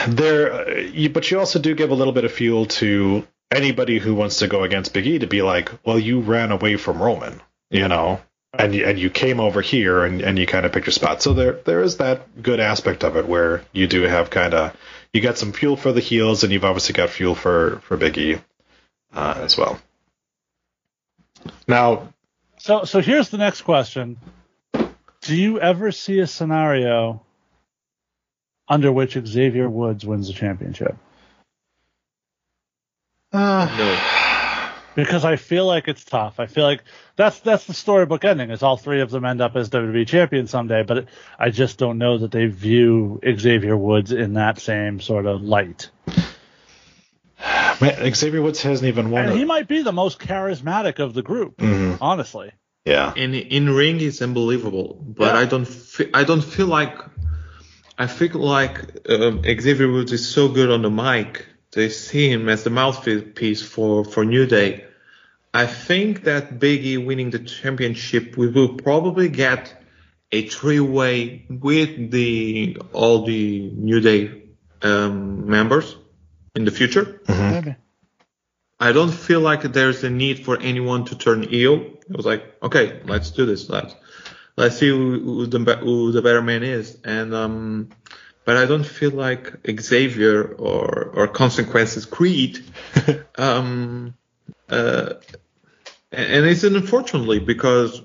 there, 0.09 0.53
uh, 0.53 0.75
you, 0.77 1.11
but 1.11 1.31
you 1.31 1.39
also 1.39 1.59
do 1.59 1.75
give 1.75 1.91
a 1.91 1.95
little 1.95 2.13
bit 2.13 2.25
of 2.25 2.33
fuel 2.33 2.67
to 2.67 3.27
anybody 3.51 3.99
who 3.99 4.15
wants 4.15 4.39
to 4.39 4.47
go 4.47 4.63
against 4.63 4.93
Big 4.93 5.07
E 5.07 5.19
to 5.19 5.27
be 5.27 5.43
like, 5.43 5.71
well, 5.85 5.99
you 5.99 6.21
ran 6.21 6.53
away 6.53 6.77
from 6.77 7.03
Roman, 7.03 7.41
you 7.71 7.89
know, 7.89 8.21
and 8.53 8.75
you, 8.75 8.85
and 8.85 8.99
you 8.99 9.11
came 9.11 9.41
over 9.41 9.61
here 9.61 10.05
and, 10.05 10.21
and 10.21 10.39
you 10.39 10.47
kind 10.47 10.67
of 10.67 10.73
picked 10.73 10.87
your 10.87 10.93
spot. 10.93 11.23
So 11.23 11.33
there 11.33 11.55
there 11.65 11.83
is 11.83 11.97
that 11.97 12.43
good 12.43 12.61
aspect 12.61 13.03
of 13.03 13.17
it 13.17 13.27
where 13.27 13.65
you 13.73 13.87
do 13.87 14.03
have 14.03 14.31
kind 14.31 14.55
of 14.55 14.77
you 15.13 15.21
got 15.21 15.39
some 15.39 15.53
fuel 15.53 15.77
for 15.77 15.93
the 15.93 16.01
heels 16.01 16.45
and 16.45 16.53
you've 16.53 16.65
obviously 16.65 16.93
got 16.93 17.11
fuel 17.11 17.35
for 17.35 17.81
for 17.81 17.97
Big 17.97 18.17
E 18.19 18.41
uh, 19.13 19.35
as 19.39 19.57
well. 19.57 19.81
Now, 21.67 22.09
So 22.59 22.85
so 22.85 23.01
here's 23.01 23.29
the 23.31 23.39
next 23.39 23.63
question. 23.63 24.17
Do 25.23 25.37
you 25.37 25.61
ever 25.61 25.93
see 25.93 26.21
a 26.21 26.27
scenario 26.27 27.23
under 28.69 28.93
which 28.93 29.13
Xavier 29.27 29.69
Woods 29.69 30.05
wins 30.07 30.29
the 30.29 30.35
championship? 30.35 30.97
uh, 33.33 33.67
Because 34.95 35.25
I 35.25 35.37
feel 35.37 35.67
like 35.67 35.87
it's 35.89 36.05
tough. 36.05 36.41
I 36.41 36.47
feel 36.47 36.65
like 36.65 36.83
that's 37.17 37.41
that's 37.41 37.67
the 37.67 37.75
storybook 37.75 38.25
ending. 38.25 38.51
Is 38.51 38.63
all 38.63 38.77
three 38.77 39.01
of 39.01 39.11
them 39.11 39.25
end 39.25 39.41
up 39.41 39.55
as 39.57 39.71
WWE 39.71 40.07
champions 40.07 40.51
someday, 40.51 40.83
but 40.83 41.07
I 41.39 41.51
just 41.51 41.79
don't 41.79 41.99
know 41.99 42.19
that 42.19 42.33
they 42.33 42.47
view 42.47 43.21
Xavier 43.39 43.77
Woods 43.77 44.13
in 44.13 44.35
that 44.35 44.59
same 44.59 45.01
sort 45.01 45.27
of 45.27 45.43
light. 45.43 45.91
Man, 47.81 48.15
Xavier 48.15 48.43
Woods 48.43 48.63
hasn't 48.63 48.89
even 48.89 49.11
won. 49.11 49.27
And 49.27 49.39
he 49.39 49.45
might 49.45 49.69
be 49.69 49.83
the 49.83 49.93
most 49.93 50.19
charismatic 50.19 50.99
of 50.99 51.15
the 51.15 51.23
group, 51.23 51.59
Mhm. 51.59 51.99
honestly. 52.01 52.51
yeah, 52.85 53.13
in 53.17 53.35
in 53.35 53.69
ring 53.71 53.99
he's 53.99 54.23
unbelievable, 54.23 55.05
but 55.07 55.35
Yeah. 55.35 55.41
I 55.41 55.45
don't 55.45 55.69
fe- 55.69 56.11
I 56.15 56.25
don't 56.25 56.45
feel 56.45 56.67
like 56.67 56.97
I 57.99 58.07
feel 58.07 58.39
like 58.41 58.79
um, 59.09 59.43
Xavier 59.45 59.91
Woods 59.91 60.13
is 60.13 60.27
so 60.29 60.49
good 60.49 60.71
on 60.71 60.83
the 60.83 60.91
mic. 60.91 61.47
They 61.73 61.89
see 61.91 62.29
him 62.31 62.49
as 62.49 62.63
the 62.65 62.71
mouthpiece 62.71 63.63
for 63.63 64.05
for 64.05 64.25
New 64.25 64.47
Day. 64.47 64.85
I 65.53 65.67
think 65.67 66.25
that 66.25 66.59
Biggie 66.59 67.05
winning 67.05 67.31
the 67.31 67.41
championship, 67.41 68.37
we 68.37 68.47
will 68.49 68.75
probably 68.75 69.29
get 69.29 69.75
a 70.31 70.43
three-way 70.47 71.45
with 71.49 72.11
the 72.11 72.77
all 72.93 73.25
the 73.25 73.71
New 73.75 74.01
Day 74.01 74.31
um, 74.83 75.49
members 75.51 75.97
in 76.59 76.65
the 76.65 76.73
future. 76.73 77.21
Maybe. 77.29 77.77
I 78.81 78.93
don't 78.93 79.13
feel 79.13 79.41
like 79.41 79.63
there's 79.63 80.03
a 80.05 80.11
need 80.11 80.45
for 80.45 80.61
anyone 80.61 81.05
to 81.07 81.15
turn 81.17 81.45
heel. 81.45 81.75
I 82.13 82.17
was 82.17 82.27
like, 82.27 82.43
okay, 82.63 83.01
let's 83.05 83.31
do 83.31 83.47
this. 83.47 83.69
Let's 83.69 83.95
let's 84.57 84.77
see 84.79 84.89
who, 84.89 85.21
who 85.21 85.47
the 85.47 85.77
who 85.77 86.13
the 86.13 86.21
better 86.21 86.43
man 86.43 86.63
is. 86.65 86.99
And 87.05 87.33
um, 87.35 87.91
but 88.45 88.57
I 88.57 88.67
don't 88.67 88.87
feel 88.87 89.13
like 89.13 89.55
Xavier 89.81 90.43
or 90.43 91.11
or 91.15 91.29
Consequences 91.29 92.05
Creed. 92.07 92.65
um, 93.39 94.15
uh, 94.69 95.15
and 96.11 96.33
and 96.35 96.47
it's 96.47 96.65
unfortunately 96.65 97.39
because 97.39 98.03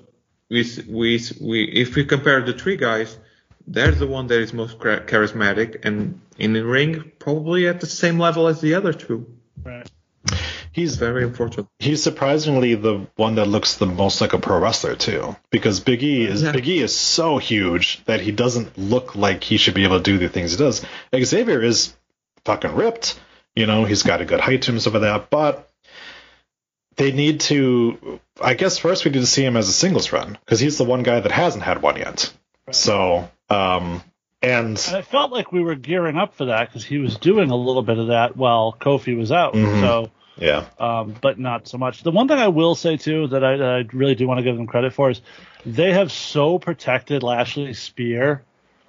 we 0.48 0.64
we 0.88 1.20
we 1.40 1.64
if 1.64 1.96
we 1.96 2.04
compare 2.04 2.40
the 2.42 2.52
three 2.52 2.76
guys, 2.76 3.16
they're 3.66 3.92
the 3.92 4.06
one 4.06 4.28
that 4.28 4.40
is 4.40 4.52
most 4.52 4.78
charismatic 4.78 5.84
and 5.84 6.20
in 6.38 6.52
the 6.52 6.64
ring 6.64 7.12
probably 7.18 7.66
at 7.68 7.80
the 7.80 7.86
same 7.86 8.18
level 8.18 8.48
as 8.48 8.60
the 8.60 8.74
other 8.74 8.92
two. 8.92 9.26
Right. 9.62 9.90
He's 10.72 10.96
Very 10.96 11.22
important. 11.22 11.68
he's 11.78 12.02
surprisingly 12.02 12.74
the 12.74 13.06
one 13.14 13.36
that 13.36 13.44
looks 13.46 13.76
the 13.76 13.86
most 13.86 14.20
like 14.20 14.32
a 14.32 14.38
pro 14.38 14.58
wrestler 14.58 14.96
too, 14.96 15.36
because 15.50 15.78
Big 15.78 16.02
E 16.02 16.24
is 16.26 16.42
Yeah. 16.42 16.50
Big 16.52 16.66
E 16.66 16.80
is 16.80 16.96
so 16.96 17.38
huge 17.38 18.04
that 18.06 18.20
he 18.20 18.32
doesn't 18.32 18.76
look 18.76 19.14
like 19.14 19.44
he 19.44 19.56
should 19.56 19.74
be 19.74 19.84
able 19.84 19.98
to 19.98 20.02
do 20.02 20.18
the 20.18 20.28
things 20.28 20.50
he 20.50 20.56
does. 20.56 20.84
Xavier 21.16 21.62
is 21.62 21.94
fucking 22.44 22.74
ripped, 22.74 23.20
you 23.54 23.66
know, 23.66 23.84
he's 23.84 24.02
got 24.02 24.20
a 24.20 24.24
good 24.24 24.40
height 24.40 24.62
to 24.62 24.70
him 24.70 24.74
and 24.76 24.82
stuff 24.82 24.94
like 24.94 25.02
that, 25.02 25.30
but 25.30 25.70
they 26.96 27.12
need 27.12 27.40
to. 27.40 28.18
I 28.42 28.54
guess 28.54 28.78
first 28.78 29.04
we 29.04 29.10
need 29.12 29.20
to 29.20 29.26
see 29.26 29.44
him 29.44 29.56
as 29.56 29.68
a 29.68 29.72
singles 29.72 30.12
run 30.12 30.38
because 30.44 30.58
he's 30.58 30.78
the 30.78 30.84
one 30.84 31.02
guy 31.04 31.20
that 31.20 31.30
hasn't 31.32 31.62
had 31.64 31.82
one 31.82 31.96
yet. 31.96 32.32
So, 32.72 33.30
um, 33.50 34.02
and 34.44 34.84
And 34.88 34.96
it 34.96 35.06
felt 35.06 35.32
like 35.32 35.52
we 35.52 35.62
were 35.62 35.74
gearing 35.74 36.16
up 36.16 36.34
for 36.34 36.46
that 36.46 36.68
because 36.68 36.84
he 36.84 36.98
was 36.98 37.16
doing 37.16 37.50
a 37.50 37.56
little 37.56 37.82
bit 37.82 37.98
of 37.98 38.08
that 38.08 38.36
while 38.36 38.76
Kofi 38.78 39.16
was 39.16 39.32
out. 39.32 39.54
Mhm. 39.54 39.80
So, 39.80 40.10
yeah, 40.36 40.64
um, 40.78 41.14
but 41.20 41.38
not 41.38 41.68
so 41.68 41.78
much. 41.78 42.02
The 42.02 42.10
one 42.10 42.28
thing 42.28 42.38
I 42.38 42.48
will 42.48 42.74
say 42.74 42.96
too 42.96 43.28
that 43.28 43.44
I, 43.44 43.56
that 43.56 43.68
I 43.68 43.96
really 43.96 44.14
do 44.14 44.26
want 44.26 44.38
to 44.38 44.44
give 44.44 44.56
them 44.56 44.66
credit 44.66 44.92
for 44.92 45.10
is 45.10 45.20
they 45.64 45.92
have 45.92 46.10
so 46.12 46.58
protected 46.58 47.22
Lashley's 47.22 47.78
spear. 47.78 48.42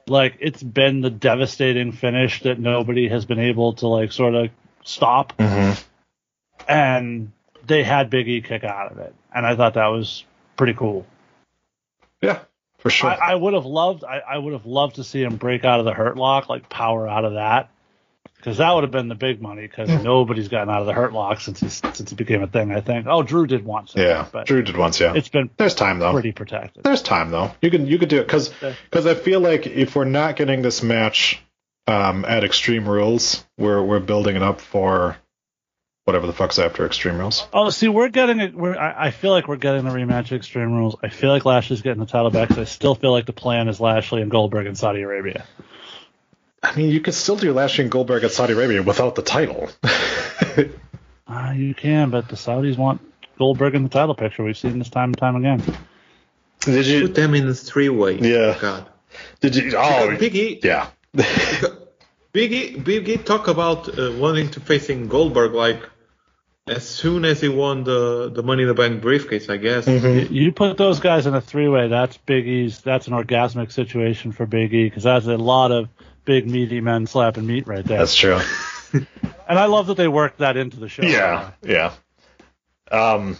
Like 0.08 0.38
it's 0.40 0.62
been 0.62 1.02
the 1.02 1.10
devastating 1.10 1.92
finish 1.92 2.42
that 2.44 2.60
nobody 2.60 3.08
has 3.10 3.26
been 3.26 3.40
able 3.40 3.74
to 3.74 3.88
like 3.88 4.12
sort 4.12 4.36
of 4.36 4.50
stop, 4.84 5.34
hmm 5.40 5.72
and 6.68 7.32
they 7.66 7.84
had 7.84 8.10
Big 8.10 8.28
E 8.28 8.42
kick 8.42 8.64
out 8.64 8.92
of 8.92 9.00
it, 9.00 9.14
and 9.34 9.46
I 9.46 9.56
thought 9.56 9.74
that 9.76 9.88
was 9.88 10.24
pretty 10.58 10.74
cool. 10.74 11.06
yeah, 12.22 12.40
for 12.86 12.92
sure. 12.92 13.10
I, 13.10 13.32
I 13.32 13.36
would 13.36 13.56
have 13.56 13.66
loved 13.66 14.04
I, 14.04 14.20
I 14.20 14.38
would 14.38 14.54
have 14.54 14.68
loved 14.68 14.98
to 14.98 15.04
see 15.04 15.24
him 15.24 15.38
break 15.38 15.66
out 15.66 15.80
of 15.80 15.86
the 15.86 15.94
hurt 15.94 16.18
lock, 16.18 16.50
like 16.50 16.70
power 16.70 17.08
out 17.08 17.26
of 17.26 17.34
that. 17.34 17.72
Because 18.38 18.58
that 18.60 18.72
would 18.74 18.84
have 18.84 18.92
been 18.92 19.08
the 19.08 19.16
big 19.16 19.42
money. 19.42 19.64
Because 19.64 19.90
nobody's 20.04 20.50
gotten 20.50 20.70
out 20.70 20.82
of 20.82 20.86
the 20.86 20.94
hurt 20.94 21.12
lock 21.12 21.40
since 21.40 21.62
he, 21.62 21.70
since 21.70 22.12
it 22.12 22.16
became 22.16 22.44
a 22.44 22.48
thing. 22.48 22.72
I 22.72 22.82
think. 22.82 23.08
Oh, 23.10 23.24
Drew 23.24 23.48
did 23.48 23.66
once. 23.66 23.94
Yeah, 23.96 24.28
but 24.32 24.46
Drew 24.46 24.62
did 24.62 24.78
once. 24.78 25.00
Yeah, 25.00 25.16
it's 25.16 25.30
been 25.30 25.50
there's 25.58 25.74
time 25.74 25.98
though. 25.98 26.12
pretty 26.12 26.32
protected. 26.32 26.84
There's 26.84 27.02
time 27.02 27.32
though. 27.32 27.52
You 27.60 27.72
can 27.72 27.88
you 27.88 27.98
could 27.98 28.10
do 28.10 28.20
it 28.20 28.28
because 28.28 28.50
because 28.60 29.08
I 29.08 29.16
feel 29.16 29.40
like 29.40 29.66
if 29.66 29.96
we're 29.96 30.06
not 30.06 30.36
getting 30.36 30.62
this 30.62 30.84
match 30.84 31.42
um, 31.88 32.24
at 32.24 32.44
Extreme 32.44 32.88
Rules, 32.88 33.44
we're 33.58 33.82
we're 33.82 34.00
building 34.00 34.36
it 34.36 34.44
up 34.44 34.62
for 34.62 35.18
whatever 36.06 36.28
the 36.28 36.34
fuck's 36.34 36.58
after 36.60 36.86
Extreme 36.86 37.18
Rules. 37.18 37.48
Oh, 37.52 37.70
see, 37.72 37.90
we're 37.90 38.10
getting 38.10 38.40
it. 38.40 38.56
We're, 38.56 38.78
I, 38.78 39.08
I 39.08 39.12
feel 39.12 39.32
like 39.32 39.48
we're 39.48 39.58
getting 39.58 39.84
the 39.84 39.92
rematch 39.92 40.26
of 40.28 40.34
Extreme 40.34 40.72
Rules. 40.72 40.96
I 41.04 41.10
feel 41.10 41.32
like 41.32 41.46
Lashley's 41.46 41.82
getting 41.82 42.00
the 42.00 42.06
title 42.06 42.30
back. 42.32 42.50
'cause 42.50 42.60
I 42.60 42.64
still 42.64 42.96
feel 42.96 43.12
like 43.12 43.26
the 43.26 43.34
plan 43.34 43.68
is 43.68 43.80
Lashley 43.80 44.22
and 44.22 44.32
Goldberg 44.32 44.68
in 44.68 44.76
Saudi 44.76 45.02
Arabia. 45.02 45.46
I 46.64 46.76
mean, 46.76 46.90
you 46.90 47.00
could 47.02 47.14
still 47.14 47.36
do 47.36 47.54
Lashley 47.54 47.84
and 47.84 47.92
Goldberg 47.92 48.24
at 48.24 48.32
Saudi 48.32 48.54
Arabia 48.54 48.82
without 48.82 49.16
the 49.16 49.22
title. 49.22 49.70
Ah, 51.28 51.52
you 51.54 51.74
can, 51.76 52.10
but 52.12 52.28
the 52.30 52.36
Saudis 52.36 52.78
want 52.78 53.02
Goldberg 53.38 53.76
in 53.76 53.84
the 53.84 53.90
title 53.90 54.16
picture. 54.16 54.44
We've 54.44 54.58
seen 54.58 54.80
this 54.80 54.90
time 54.90 55.10
and 55.10 55.18
time 55.18 55.36
again. 55.36 55.62
Put 55.62 56.72
did 56.72 56.88
you? 56.88 57.02
put 57.08 57.16
them 57.16 57.36
in 57.36 57.48
a 57.48 57.54
three-way. 57.54 58.20
Yeah. 58.20 58.58
God. 58.60 58.88
Did 59.42 59.56
you? 59.56 59.74
Oh, 59.78 60.16
Big 60.18 60.36
E, 60.36 60.60
yeah. 60.64 60.88
Biggie, 61.16 62.84
Biggie 62.84 63.08
E 63.08 63.18
talk 63.18 63.48
about 63.48 63.88
uh, 63.98 64.12
wanting 64.18 64.50
to 64.52 64.60
facing 64.60 65.08
Goldberg 65.08 65.54
like 65.54 65.82
as 66.68 66.88
soon 66.88 67.26
as 67.26 67.42
he 67.42 67.50
won 67.50 67.84
the 67.84 68.30
the 68.34 68.42
Money 68.42 68.64
in 68.64 68.68
the 68.68 68.74
Bank 68.74 69.02
briefcase, 69.02 69.50
I 69.50 69.58
guess. 69.58 69.86
Mm-hmm. 69.86 70.34
You 70.34 70.52
put 70.52 70.78
those 70.78 71.00
guys 71.00 71.28
in 71.28 71.36
a 71.36 71.42
three-way. 71.42 71.88
That's 71.88 72.18
Big 72.18 72.48
E's. 72.48 72.82
That's 72.82 73.08
an 73.08 73.14
orgasmic 73.14 73.72
situation 73.72 74.32
for 74.32 74.46
Big 74.46 74.74
E 74.74 74.86
because 74.86 75.04
that's 75.04 75.28
a 75.28 75.38
lot 75.38 75.72
of 75.72 75.90
big 76.26 76.50
meaty 76.50 76.82
men 76.82 77.06
slapping 77.06 77.46
meat 77.46 77.68
right 77.68 77.86
there. 77.86 78.00
That's 78.00 78.16
true. 78.16 78.40
and 78.94 79.60
I 79.60 79.66
love 79.66 79.88
that 79.88 79.98
they 79.98 80.08
worked 80.08 80.40
that 80.40 80.58
into 80.58 80.78
the 80.78 80.90
show. 80.90 81.04
Yeah, 81.04 81.52
yeah. 81.62 81.94
Um, 82.92 83.38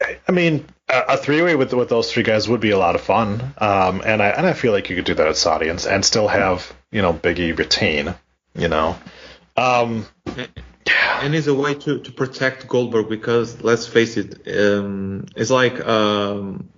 I- 0.00 0.18
I 0.26 0.32
mean, 0.32 0.64
a, 0.88 1.02
a 1.10 1.16
three-way 1.18 1.56
with 1.56 1.74
with 1.74 1.90
those 1.90 2.10
three 2.10 2.22
guys 2.22 2.48
would 2.48 2.60
be 2.60 2.70
a 2.70 2.78
lot 2.78 2.94
of 2.94 3.02
fun. 3.02 3.52
Um, 3.58 4.02
and 4.04 4.22
I 4.22 4.28
and 4.28 4.46
I 4.46 4.54
feel 4.54 4.72
like 4.72 4.88
you 4.88 4.96
could 4.96 5.04
do 5.04 5.14
that 5.14 5.26
at 5.26 5.36
Saudi 5.36 5.68
and, 5.68 5.84
and 5.84 6.04
still 6.04 6.28
have 6.28 6.72
you 6.90 7.02
know 7.02 7.12
Biggie 7.12 7.56
retain. 7.56 8.14
You 8.54 8.68
know, 8.68 8.98
um, 9.56 10.06
And 10.86 11.34
it's 11.34 11.46
a 11.46 11.54
way 11.54 11.74
to, 11.74 12.00
to 12.00 12.12
protect 12.12 12.66
Goldberg 12.66 13.08
because 13.08 13.62
let's 13.62 13.86
face 13.86 14.16
it, 14.16 14.48
um, 14.48 15.26
it's 15.36 15.50
like 15.50 15.80
um, 15.86 16.68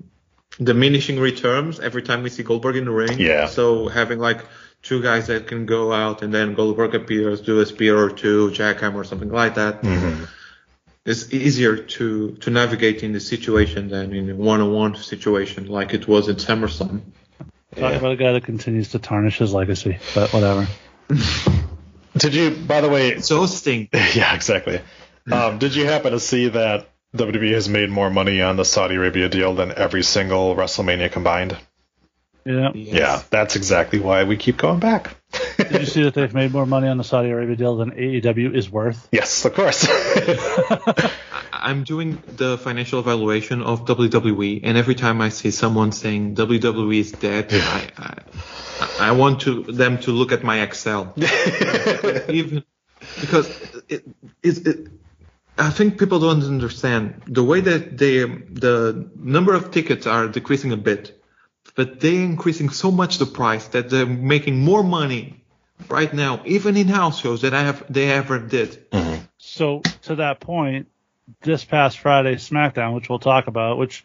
diminishing 0.63 1.19
returns 1.19 1.81
every 1.81 2.03
time 2.03 2.23
we 2.23 2.31
see 2.31 2.43
Goldberg 2.43 2.77
in 2.77 2.85
the 2.85 2.91
ring. 2.91 3.19
Yeah. 3.19 3.47
So 3.47 3.89
having 3.89 4.19
like 4.19 4.45
two 4.83 5.03
guys 5.03 5.29
that 5.29 5.47
can 5.47 5.65
go 5.65 5.93
out 5.93 6.23
and 6.23 6.33
then 6.33 6.55
Goldberg 6.55 6.95
appears, 6.95 7.41
do 7.41 7.61
a 7.61 7.67
spear 7.67 7.99
or 7.99 8.11
two, 8.11 8.51
jackhammer 8.51 8.97
or 8.97 9.05
something 9.05 9.31
like 9.31 9.55
that. 9.55 9.83
mhm. 9.83 10.29
It's 11.07 11.35
easier 11.35 11.77
to, 11.77 12.33
to 12.37 12.51
navigate 12.51 13.03
in 13.03 13.13
this 13.13 13.29
situation 13.29 13.89
than 13.89 14.15
in 14.15 14.31
a 14.31 14.35
one-on-one 14.35 14.97
situation 14.97 15.67
like 15.67 15.93
it 15.93 16.09
was 16.09 16.29
in 16.29 16.37
SummerSlam. 16.37 17.03
Talk 17.77 17.95
about 17.95 18.13
a 18.13 18.17
guy 18.17 18.33
that 18.33 18.45
continues 18.45 18.91
to 18.91 18.99
tarnish 18.99 19.39
his 19.39 19.53
legacy, 19.53 19.99
but 20.15 20.33
whatever. 20.33 20.67
did 22.17 22.35
you? 22.35 22.51
By 22.51 22.81
the 22.81 22.89
way, 22.89 23.21
So 23.21 23.47
Sting. 23.47 23.89
yeah, 23.93 24.35
exactly. 24.35 24.81
Um, 25.31 25.59
did 25.59 25.75
you 25.75 25.87
happen 25.87 26.13
to 26.13 26.21
see 26.21 26.49
that 26.49 26.89
WWE 27.17 27.53
has 27.53 27.69
made 27.69 27.91
more 27.91 28.11
money 28.11 28.43
on 28.43 28.57
the 28.57 28.65
Saudi 28.65 28.97
Arabia 28.97 29.29
deal 29.29 29.55
than 29.55 29.73
every 29.73 30.03
single 30.03 30.55
WrestleMania 30.55 31.11
combined? 31.11 31.57
Yeah. 32.45 32.73
Yeah, 32.75 33.23
that's 33.31 33.57
exactly 33.57 34.01
why 34.01 34.25
we 34.25 34.37
keep 34.37 34.59
going 34.59 34.79
back. 34.79 35.17
Did 35.57 35.81
you 35.81 35.87
see 35.87 36.03
that 36.03 36.15
they've 36.15 36.35
made 36.35 36.53
more 36.53 36.67
money 36.67 36.89
on 36.89 36.99
the 36.99 37.05
Saudi 37.05 37.31
Arabia 37.31 37.57
deal 37.57 37.77
than 37.77 37.93
AEW 37.93 38.55
is 38.55 38.71
worth? 38.71 39.09
yes, 39.11 39.45
of 39.45 39.55
course. 39.55 39.89
I'm 41.65 41.83
doing 41.83 42.23
the 42.27 42.59
financial 42.59 43.01
evaluation 43.01 43.63
of 43.63 43.87
WWE, 43.87 44.61
and 44.65 44.77
every 44.77 44.95
time 44.95 45.23
I 45.23 45.31
see 45.31 45.51
someone 45.51 45.93
saying 45.93 46.35
WWE 46.35 47.01
is 47.01 47.13
dead, 47.13 47.49
I, 47.53 47.89
I 47.97 49.09
I 49.09 49.13
want 49.13 49.41
to 49.43 49.63
them 49.63 49.99
to 50.01 50.11
look 50.11 50.31
at 50.31 50.43
my 50.45 50.61
Excel, 50.61 51.15
even 52.29 52.65
because 53.19 53.49
it, 53.89 54.05
it, 54.43 54.67
it 54.67 54.89
I 55.57 55.71
think 55.71 55.99
people 55.99 56.19
don't 56.19 56.45
understand 56.45 57.23
the 57.27 57.43
way 57.43 57.61
that 57.63 57.97
they 57.97 58.19
the 58.19 59.09
number 59.17 59.55
of 59.55 59.71
tickets 59.71 60.07
are 60.07 60.29
decreasing 60.29 60.73
a 60.73 60.77
bit, 60.77 61.19
but 61.75 61.99
they're 61.99 62.25
increasing 62.25 62.69
so 62.69 62.91
much 62.91 63.17
the 63.17 63.27
price 63.27 63.69
that 63.69 63.89
they're 63.89 64.05
making 64.05 64.59
more 64.59 64.83
money 64.83 65.45
right 65.89 66.13
now, 66.13 66.43
even 66.45 66.77
in 66.77 66.89
house 66.89 67.21
shows 67.21 67.41
that 67.41 67.55
I 67.55 67.63
have 67.63 67.91
they 67.91 68.11
ever 68.11 68.39
did. 68.39 68.91
Mm-hmm. 68.91 69.23
So 69.39 69.81
to 70.03 70.17
that 70.17 70.41
point, 70.41 70.89
this 71.43 71.65
past 71.65 71.99
Friday 71.99 72.37
SmackDown, 72.37 72.95
which 72.95 73.09
we'll 73.09 73.19
talk 73.19 73.47
about, 73.47 73.79
which 73.79 74.05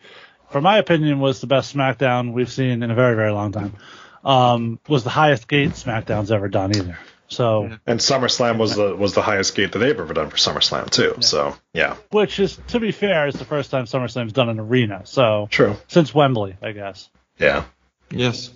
for 0.50 0.62
my 0.62 0.78
opinion 0.78 1.20
was 1.20 1.42
the 1.42 1.48
best 1.48 1.76
SmackDown 1.76 2.34
we've 2.34 2.52
seen 2.52 2.84
in 2.84 2.92
a 2.92 2.96
very 2.96 3.16
very 3.16 3.32
long 3.32 3.52
time, 3.52 3.76
um, 4.24 4.80
was 4.88 5.04
the 5.04 5.10
highest 5.10 5.48
gate 5.48 5.72
SmackDown's 5.72 6.32
ever 6.32 6.48
done 6.48 6.76
either. 6.76 6.98
So, 7.30 7.78
And 7.86 8.00
SummerSlam 8.00 8.58
was 8.58 8.76
the 8.76 8.96
was 8.96 9.14
the 9.14 9.22
highest 9.22 9.56
gate 9.56 9.72
that 9.74 9.80
they've 9.80 9.98
ever 9.98 10.14
done 10.14 10.30
for 10.32 10.38
SummerSlam 10.38 10.90
too. 10.90 11.18
So 11.22 11.56
yeah, 11.74 11.96
which 12.10 12.40
is 12.40 12.60
to 12.70 12.80
be 12.80 12.92
fair, 12.92 13.28
is 13.28 13.36
the 13.36 13.46
first 13.46 13.70
time 13.70 13.86
SummerSlam's 13.86 14.34
done 14.34 14.50
an 14.50 14.60
arena. 14.60 15.02
So 15.06 15.48
true. 15.52 15.76
since 15.88 16.14
Wembley, 16.14 16.58
I 16.62 16.72
guess. 16.72 17.10
Yeah. 17.38 17.66
Yes. 18.10 18.50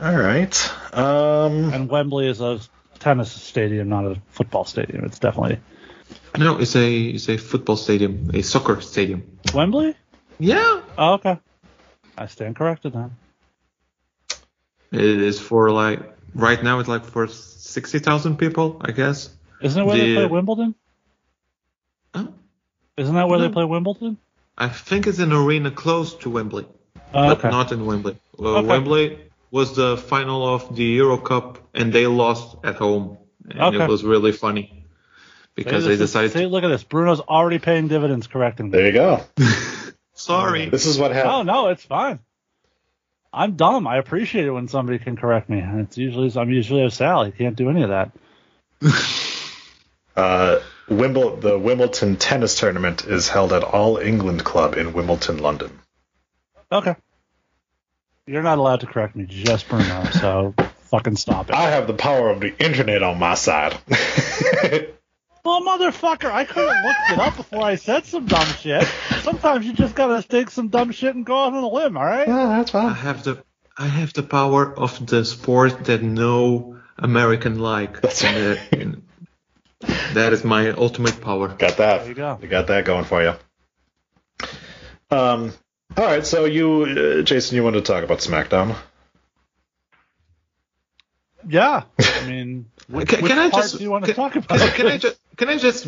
All 0.00 0.16
right. 0.16 0.72
Um. 0.94 1.72
And 1.72 1.88
Wembley 1.90 2.26
is 2.26 2.40
a 2.40 2.58
tennis 3.04 3.30
stadium, 3.30 3.88
not 3.90 4.06
a 4.06 4.16
football 4.30 4.64
stadium. 4.64 5.04
It's 5.04 5.18
definitely 5.18 5.60
No, 6.38 6.58
it's 6.58 6.74
a 6.74 6.90
it's 6.90 7.28
a 7.28 7.36
football 7.36 7.76
stadium, 7.76 8.30
a 8.34 8.42
soccer 8.42 8.80
stadium. 8.80 9.38
Wembley. 9.54 9.94
Yeah. 10.38 10.80
Oh, 10.98 11.14
okay. 11.14 11.38
I 12.16 12.26
stand 12.26 12.56
corrected 12.56 12.94
then. 12.94 13.12
It 14.90 15.00
is 15.00 15.38
for 15.38 15.70
like 15.70 16.00
right 16.34 16.62
now. 16.62 16.78
It's 16.80 16.88
like 16.88 17.04
for 17.04 17.28
sixty 17.28 17.98
thousand 17.98 18.38
people, 18.38 18.80
I 18.80 18.92
guess. 18.92 19.30
Isn't 19.60 19.82
it 19.82 19.84
where 19.86 19.96
they 19.98 20.14
play 20.14 20.26
Wimbledon? 20.26 20.74
Huh? 22.14 22.28
Isn't 22.96 23.14
that 23.16 23.28
where 23.28 23.38
they 23.38 23.48
play 23.48 23.64
Wimbledon? 23.64 24.16
I 24.56 24.68
think 24.68 25.06
it's 25.08 25.18
an 25.18 25.32
arena 25.32 25.70
close 25.70 26.14
to 26.18 26.30
Wembley, 26.30 26.66
Oh, 26.96 27.28
but 27.28 27.38
okay. 27.38 27.50
not 27.50 27.72
in 27.72 27.84
Wembley. 27.86 28.16
Well, 28.38 28.56
Okay. 28.58 28.68
Wembley 28.68 29.23
was 29.54 29.76
the 29.76 29.96
final 29.96 30.52
of 30.52 30.74
the 30.74 30.82
Euro 30.98 31.16
Cup, 31.16 31.58
and 31.72 31.92
they 31.92 32.06
lost 32.08 32.56
at 32.64 32.74
home, 32.74 33.18
and 33.48 33.60
Okay. 33.60 33.84
it 33.84 33.88
was 33.88 34.02
really 34.02 34.32
funny 34.32 34.84
because 35.54 35.84
See, 35.84 35.90
they 35.90 35.94
this 35.96 36.00
is- 36.00 36.10
decided. 36.10 36.32
see, 36.32 36.40
to, 36.40 36.48
look 36.48 36.64
at 36.64 36.68
this. 36.68 36.82
Bruno's 36.82 37.20
already 37.20 37.60
paying 37.60 37.86
dividends 37.86 38.26
correcting 38.26 38.66
me. 38.66 38.72
There 38.72 38.86
you 38.86 38.92
go. 38.92 39.20
Sorry. 40.14 40.68
This 40.70 40.86
is 40.86 40.98
what 40.98 41.12
happened. 41.12 41.32
Oh 41.34 41.42
no, 41.42 41.68
it's 41.68 41.84
fine. 41.84 42.18
I'm 43.32 43.54
dumb. 43.56 43.86
I 43.86 43.96
appreciate 43.98 44.44
it 44.44 44.50
when 44.50 44.66
somebody 44.68 44.98
can 44.98 45.16
correct 45.16 45.48
me. 45.48 45.62
It's 45.82 45.96
usually 45.98 46.32
I'm 46.36 46.50
usually 46.50 46.84
a 46.84 46.90
Sally. 46.90 47.30
Can't 47.30 47.54
do 47.56 47.70
any 47.70 47.82
of 47.84 47.90
that. 47.90 48.10
Uh, 50.16 50.60
Wimble, 50.88 51.40
the 51.40 51.58
Wimbledon 51.58 52.14
tennis 52.16 52.56
tournament 52.56 53.04
is 53.04 53.28
held 53.28 53.52
at 53.52 53.64
All 53.64 53.96
England 53.98 54.44
Club 54.44 54.76
in 54.76 54.92
Wimbledon, 54.92 55.38
London. 55.38 55.80
Okay. 56.70 56.94
You're 58.26 58.42
not 58.42 58.58
allowed 58.58 58.80
to 58.80 58.86
correct 58.86 59.16
me, 59.16 59.26
just 59.26 59.68
Bruno. 59.68 60.04
So 60.12 60.54
fucking 60.90 61.16
stop 61.16 61.50
it. 61.50 61.54
I 61.54 61.70
have 61.70 61.86
the 61.86 61.94
power 61.94 62.30
of 62.30 62.40
the 62.40 62.56
internet 62.58 63.02
on 63.02 63.18
my 63.18 63.34
side. 63.34 63.76
Well, 65.44 65.60
motherfucker, 65.60 66.30
I 66.30 66.46
could 66.46 66.66
have 66.72 66.84
looked 66.86 67.10
it 67.10 67.18
up 67.18 67.36
before 67.36 67.62
I 67.62 67.74
said 67.74 68.06
some 68.06 68.24
dumb 68.24 68.46
shit. 68.60 68.88
Sometimes 69.20 69.66
you 69.66 69.74
just 69.74 69.94
gotta 69.94 70.26
take 70.26 70.50
some 70.50 70.68
dumb 70.68 70.90
shit 70.90 71.14
and 71.14 71.26
go 71.26 71.36
out 71.36 71.52
on 71.52 71.62
a 71.62 71.68
limb, 71.68 71.98
all 71.98 72.04
right? 72.04 72.26
yeah, 72.26 72.46
that's 72.46 72.70
fine. 72.70 72.86
I 72.86 72.94
fine. 72.94 73.04
have 73.04 73.24
the 73.24 73.44
I 73.76 73.86
have 73.86 74.14
the 74.14 74.22
power 74.22 74.72
of 74.74 75.04
the 75.06 75.22
sport 75.24 75.84
that 75.84 76.02
no 76.02 76.78
American 76.96 77.58
like. 77.58 78.00
That's 78.00 78.24
And, 78.24 78.58
uh, 78.58 78.60
and 78.72 79.02
that 80.14 80.32
is 80.32 80.44
my 80.44 80.70
ultimate 80.70 81.20
power. 81.20 81.48
Got 81.48 81.76
that. 81.76 81.98
There 82.00 82.08
you 82.08 82.14
go. 82.14 82.38
You 82.40 82.48
got 82.48 82.68
that 82.68 82.86
going 82.86 83.04
for 83.04 83.22
you. 83.22 83.34
Um. 85.10 85.52
All 85.96 86.04
right. 86.04 86.26
So 86.26 86.44
you, 86.44 86.82
uh, 86.82 87.22
Jason, 87.22 87.56
you 87.56 87.62
wanted 87.64 87.84
to 87.84 87.92
talk 87.92 88.02
about 88.04 88.18
SmackDown? 88.18 88.76
Yeah. 91.48 91.84
I 92.00 92.26
mean, 92.26 92.66
which, 92.88 93.08
Can- 93.08 93.22
which 93.22 93.30
can 93.30 93.38
I 93.38 93.50
part 93.50 93.62
just- 93.64 93.78
do 93.78 93.84
you 93.84 93.90
want 93.90 94.04
to 94.06 94.12
can- 94.14 94.22
talk 94.22 94.36
about? 94.36 94.58
Can, 94.58 94.70
can 94.72 94.86
I 94.86 94.98
just 94.98 95.18
can 95.36 95.48
I 95.48 95.58
just 95.58 95.86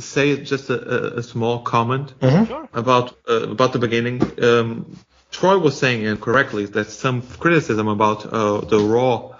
say 0.00 0.36
just 0.42 0.68
a, 0.70 0.74
a, 1.14 1.18
a 1.18 1.22
small 1.22 1.60
comment 1.62 2.12
Sure. 2.20 2.68
about 2.74 3.16
uh, 3.28 3.50
about 3.50 3.72
the 3.72 3.78
beginning? 3.78 4.20
Um, 4.42 4.98
Troy 5.30 5.58
was 5.58 5.78
saying 5.78 6.02
incorrectly 6.04 6.66
that 6.66 6.90
some 6.90 7.22
criticism 7.22 7.86
about 7.88 8.26
uh, 8.26 8.60
the 8.62 8.78
Raw 8.80 9.36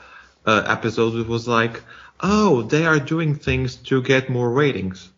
uh, 0.47 0.63
episode 0.67 1.27
was 1.27 1.49
like, 1.49 1.83
oh, 2.21 2.63
they 2.63 2.87
are 2.87 3.01
doing 3.01 3.35
things 3.35 3.75
to 3.91 4.01
get 4.01 4.31
more 4.31 4.49
ratings. 4.49 5.09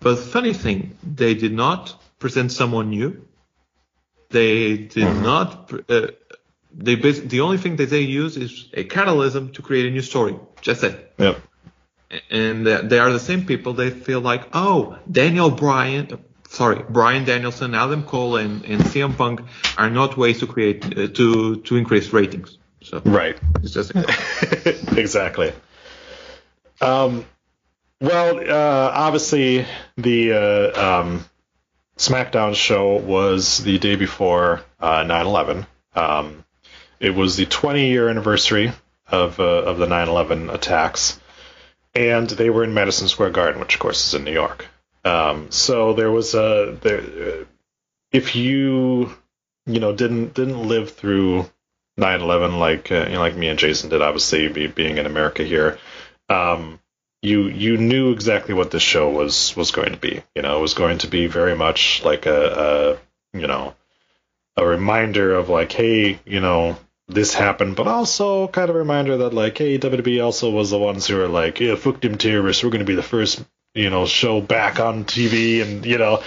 But 0.00 0.16
funny 0.20 0.52
thing, 0.52 0.96
they 1.02 1.34
did 1.34 1.52
not 1.52 1.94
present 2.20 2.52
someone 2.52 2.90
new. 2.90 3.26
They 4.34 4.76
did 4.96 5.12
not. 5.28 5.48
Uh, 5.88 6.08
they 6.86 6.96
bas- 6.96 7.20
the 7.34 7.40
only 7.46 7.58
thing 7.64 7.76
that 7.80 7.88
they 7.94 8.00
use 8.22 8.36
is 8.36 8.52
a 8.82 8.84
catalysm 8.94 9.44
to 9.54 9.60
create 9.62 9.86
a 9.86 9.90
new 9.96 10.02
story. 10.12 10.34
Just 10.68 10.80
that 10.82 10.94
Yep. 11.18 11.36
and 12.30 12.66
uh, 12.66 12.82
they 12.90 12.98
are 13.04 13.12
the 13.18 13.24
same 13.30 13.42
people. 13.46 13.70
They 13.82 13.90
feel 13.90 14.20
like, 14.20 14.42
oh, 14.52 14.98
Daniel 15.20 15.50
Bryan, 15.50 16.04
sorry, 16.48 16.80
Bryan 16.98 17.24
Danielson, 17.24 17.74
Adam 17.74 18.02
Cole, 18.02 18.36
and, 18.42 18.64
and 18.70 18.80
CM 18.90 19.16
Punk 19.16 19.40
are 19.78 19.90
not 20.00 20.16
ways 20.16 20.40
to 20.40 20.46
create 20.54 20.80
uh, 20.84 21.06
to 21.18 21.26
to 21.66 21.76
increase 21.82 22.12
ratings. 22.12 22.58
So 22.82 23.00
Right. 23.04 23.36
it's 23.62 23.72
just 23.78 23.92
exactly. 25.04 25.52
Um, 26.80 27.24
well, 28.00 28.38
uh, 28.40 28.90
obviously 29.06 29.64
the 29.96 30.32
uh, 30.32 31.00
um, 31.00 31.24
SmackDown 31.96 32.54
show 32.54 32.96
was 32.96 33.58
the 33.58 33.78
day 33.78 33.96
before 33.96 34.62
uh, 34.80 35.04
9/11. 35.04 35.66
Um, 35.94 36.44
it 37.00 37.10
was 37.14 37.36
the 37.36 37.46
20 37.46 37.88
year 37.88 38.08
anniversary 38.08 38.72
of 39.08 39.38
uh, 39.38 39.42
of 39.44 39.78
the 39.78 39.86
9/11 39.86 40.52
attacks, 40.52 41.20
and 41.94 42.28
they 42.28 42.50
were 42.50 42.64
in 42.64 42.74
Madison 42.74 43.08
Square 43.08 43.30
Garden, 43.30 43.60
which 43.60 43.74
of 43.74 43.80
course 43.80 44.06
is 44.08 44.14
in 44.14 44.24
New 44.24 44.32
York. 44.32 44.66
Um, 45.04 45.50
so 45.50 45.92
there 45.92 46.10
was 46.10 46.34
a 46.34 46.76
there. 46.80 47.00
uh, 47.00 47.44
If 48.12 48.34
you 48.36 49.14
you 49.66 49.80
know 49.80 49.94
didn't 49.94 50.34
didn't 50.34 50.66
live 50.68 50.92
through 50.92 51.48
9/11 51.98 52.58
like 52.58 52.90
uh, 52.90 53.04
you 53.06 53.12
know, 53.14 53.20
like 53.20 53.36
me 53.36 53.48
and 53.48 53.58
Jason 53.58 53.90
did, 53.90 54.02
obviously 54.02 54.48
be, 54.48 54.66
being 54.66 54.98
in 54.98 55.06
America 55.06 55.44
here. 55.44 55.78
Um, 56.28 56.80
you 57.24 57.48
you 57.48 57.76
knew 57.78 58.12
exactly 58.12 58.54
what 58.54 58.70
this 58.70 58.82
show 58.82 59.08
was 59.10 59.56
was 59.56 59.70
going 59.70 59.92
to 59.92 59.98
be. 59.98 60.22
You 60.34 60.42
know, 60.42 60.58
it 60.58 60.60
was 60.60 60.74
going 60.74 60.98
to 60.98 61.08
be 61.08 61.26
very 61.26 61.56
much 61.56 62.04
like 62.04 62.26
a, 62.26 62.98
a 63.34 63.38
you 63.38 63.46
know 63.46 63.74
a 64.56 64.66
reminder 64.66 65.34
of 65.34 65.48
like, 65.48 65.72
hey, 65.72 66.20
you 66.24 66.40
know, 66.40 66.76
this 67.08 67.34
happened, 67.34 67.76
but 67.76 67.88
also 67.88 68.46
kind 68.48 68.70
of 68.70 68.76
a 68.76 68.78
reminder 68.78 69.16
that 69.18 69.34
like, 69.34 69.58
hey, 69.58 69.78
WWE 69.78 70.24
also 70.24 70.50
was 70.50 70.70
the 70.70 70.78
ones 70.78 71.06
who 71.06 71.16
were 71.16 71.28
like, 71.28 71.60
yeah, 71.60 71.74
fuck 71.74 72.00
them 72.00 72.18
terrorists. 72.18 72.62
We're 72.62 72.70
going 72.70 72.80
to 72.80 72.84
be 72.84 72.94
the 72.94 73.02
first 73.02 73.42
you 73.74 73.90
know 73.90 74.06
show 74.06 74.40
back 74.40 74.78
on 74.78 75.04
TV, 75.04 75.62
and 75.62 75.84
you 75.84 75.98
know, 75.98 76.22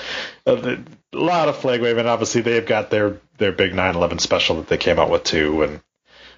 a, 0.45 0.79
a 1.13 1.17
lot 1.17 1.47
of 1.47 1.57
flag 1.57 1.81
waving. 1.81 2.07
Obviously, 2.07 2.41
they've 2.41 2.65
got 2.65 2.89
their 2.89 3.19
their 3.37 3.51
big 3.51 3.71
9/11 3.73 4.19
special 4.19 4.57
that 4.57 4.67
they 4.67 4.77
came 4.77 4.99
out 4.99 5.11
with 5.11 5.23
too, 5.23 5.61
and 5.61 5.81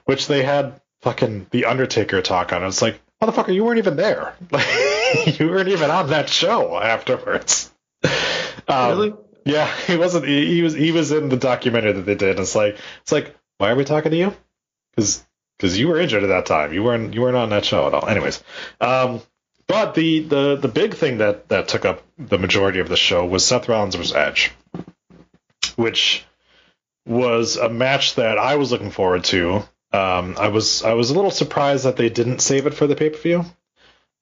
which 0.05 0.27
they 0.27 0.43
had 0.43 0.81
fucking 1.01 1.47
the 1.51 1.65
Undertaker 1.65 2.21
talk 2.21 2.51
on. 2.51 2.63
It's 2.63 2.81
like, 2.81 2.99
motherfucker, 3.21 3.53
you 3.53 3.63
weren't 3.63 3.79
even 3.79 3.95
there. 3.95 4.35
you 5.25 5.49
weren't 5.49 5.69
even 5.69 5.89
on 5.91 6.09
that 6.09 6.29
show 6.29 6.79
afterwards. 6.79 7.71
Um, 8.67 8.89
really. 8.89 9.13
yeah, 9.45 9.69
he 9.87 9.97
wasn't. 9.97 10.27
He, 10.27 10.55
he 10.55 10.61
was. 10.61 10.73
He 10.73 10.91
was 10.91 11.11
in 11.11 11.29
the 11.29 11.37
documentary 11.37 11.93
that 11.93 12.05
they 12.05 12.15
did. 12.15 12.39
It's 12.39 12.55
like, 12.55 12.77
it's 13.01 13.11
like, 13.11 13.35
why 13.57 13.71
are 13.71 13.75
we 13.75 13.83
talking 13.83 14.11
to 14.11 14.17
you? 14.17 14.33
Because 14.91 15.25
because 15.57 15.77
you 15.77 15.87
were 15.87 15.99
injured 15.99 16.23
at 16.23 16.27
that 16.27 16.45
time. 16.45 16.73
You 16.73 16.83
weren't. 16.83 17.13
You 17.13 17.21
weren't 17.21 17.35
on 17.35 17.49
that 17.49 17.65
show 17.65 17.87
at 17.87 17.93
all. 17.93 18.07
Anyways, 18.07 18.43
um, 18.79 19.21
but 19.67 19.93
the 19.93 20.19
the 20.21 20.55
the 20.55 20.67
big 20.67 20.93
thing 20.95 21.17
that 21.17 21.49
that 21.49 21.67
took 21.67 21.85
up 21.85 22.01
the 22.17 22.37
majority 22.37 22.79
of 22.79 22.89
the 22.89 22.97
show 22.97 23.25
was 23.25 23.45
Seth 23.45 23.67
Rollins 23.67 23.95
versus 23.95 24.15
Edge, 24.15 24.51
which 25.75 26.25
was 27.05 27.57
a 27.57 27.69
match 27.69 28.15
that 28.15 28.37
I 28.37 28.55
was 28.55 28.71
looking 28.71 28.91
forward 28.91 29.23
to. 29.25 29.63
Um, 29.91 30.35
I 30.37 30.49
was 30.49 30.83
I 30.83 30.93
was 30.93 31.09
a 31.09 31.15
little 31.15 31.31
surprised 31.31 31.85
that 31.85 31.97
they 31.97 32.09
didn't 32.09 32.39
save 32.39 32.67
it 32.67 32.73
for 32.73 32.87
the 32.87 32.95
pay 32.95 33.09
per 33.09 33.17
view. 33.17 33.45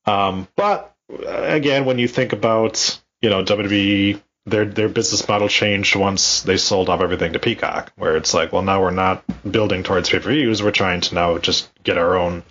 Um, 0.06 0.48
but 0.56 0.95
uh, 1.11 1.41
again, 1.44 1.85
when 1.85 1.99
you 1.99 2.07
think 2.07 2.34
about 2.34 2.99
you 3.22 3.30
know 3.30 3.44
WWE, 3.44 4.22
their 4.45 4.65
their 4.65 4.89
business 4.89 5.27
model 5.27 5.49
changed 5.49 5.95
once 5.95 6.41
they 6.44 6.57
sold 6.57 6.89
off 6.89 7.02
everything 7.02 7.34
to 7.34 7.39
Peacock, 7.39 7.91
where 7.98 8.15
it's 8.15 8.34
like, 8.34 8.53
well, 8.53 8.61
now 8.61 8.81
we're 8.81 8.91
not 8.91 9.23
building 9.49 9.84
towards 9.84 10.10
pay 10.10 10.19
per 10.19 10.30
views. 10.30 10.64
We're 10.64 10.72
trying 10.72 11.02
to 11.02 11.15
now 11.15 11.38
just 11.38 11.69
get 11.84 11.98
our 11.98 12.18
own 12.18 12.44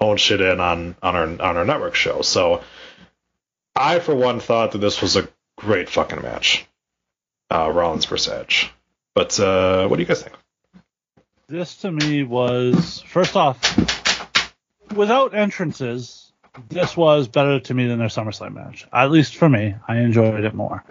own 0.00 0.16
shit 0.16 0.40
in 0.40 0.60
on 0.60 0.96
on 1.02 1.16
our 1.16 1.24
on 1.24 1.56
our 1.56 1.64
network 1.64 1.94
show. 1.94 2.22
So 2.22 2.62
I, 3.76 3.98
for 3.98 4.14
one, 4.14 4.40
thought 4.40 4.72
that 4.72 4.78
this 4.78 5.02
was 5.02 5.16
a 5.16 5.28
great 5.56 5.90
fucking 5.90 6.22
match, 6.22 6.66
uh, 7.50 7.70
Rollins 7.70 8.06
versus 8.06 8.32
Edge. 8.32 8.70
But 9.14 9.38
uh, 9.38 9.86
what 9.88 9.96
do 9.96 10.02
you 10.02 10.06
guys 10.06 10.22
think? 10.22 10.34
This 11.46 11.76
to 11.78 11.92
me 11.92 12.22
was 12.22 13.02
first 13.02 13.36
off, 13.36 13.76
without 14.94 15.34
entrances, 15.34 16.32
this 16.68 16.96
was 16.96 17.28
better 17.28 17.60
to 17.60 17.74
me 17.74 17.86
than 17.86 17.98
their 17.98 18.08
SummerSlam 18.08 18.54
match. 18.54 18.86
At 18.92 19.10
least 19.10 19.36
for 19.36 19.48
me, 19.48 19.74
I 19.86 19.98
enjoyed 19.98 20.44
it 20.44 20.54
more. 20.54 20.82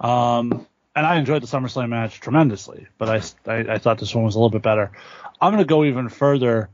Um, 0.00 0.66
and 0.96 1.06
I 1.06 1.16
enjoyed 1.16 1.42
the 1.42 1.46
SummerSlam 1.46 1.90
match 1.90 2.20
tremendously, 2.20 2.86
but 2.96 3.08
I, 3.08 3.50
I, 3.50 3.74
I 3.74 3.78
thought 3.78 3.98
this 3.98 4.14
one 4.14 4.24
was 4.24 4.34
a 4.34 4.38
little 4.38 4.50
bit 4.50 4.62
better. 4.62 4.90
I'm 5.40 5.52
going 5.52 5.62
to 5.62 5.68
go 5.68 5.84
even 5.84 6.08
further. 6.08 6.70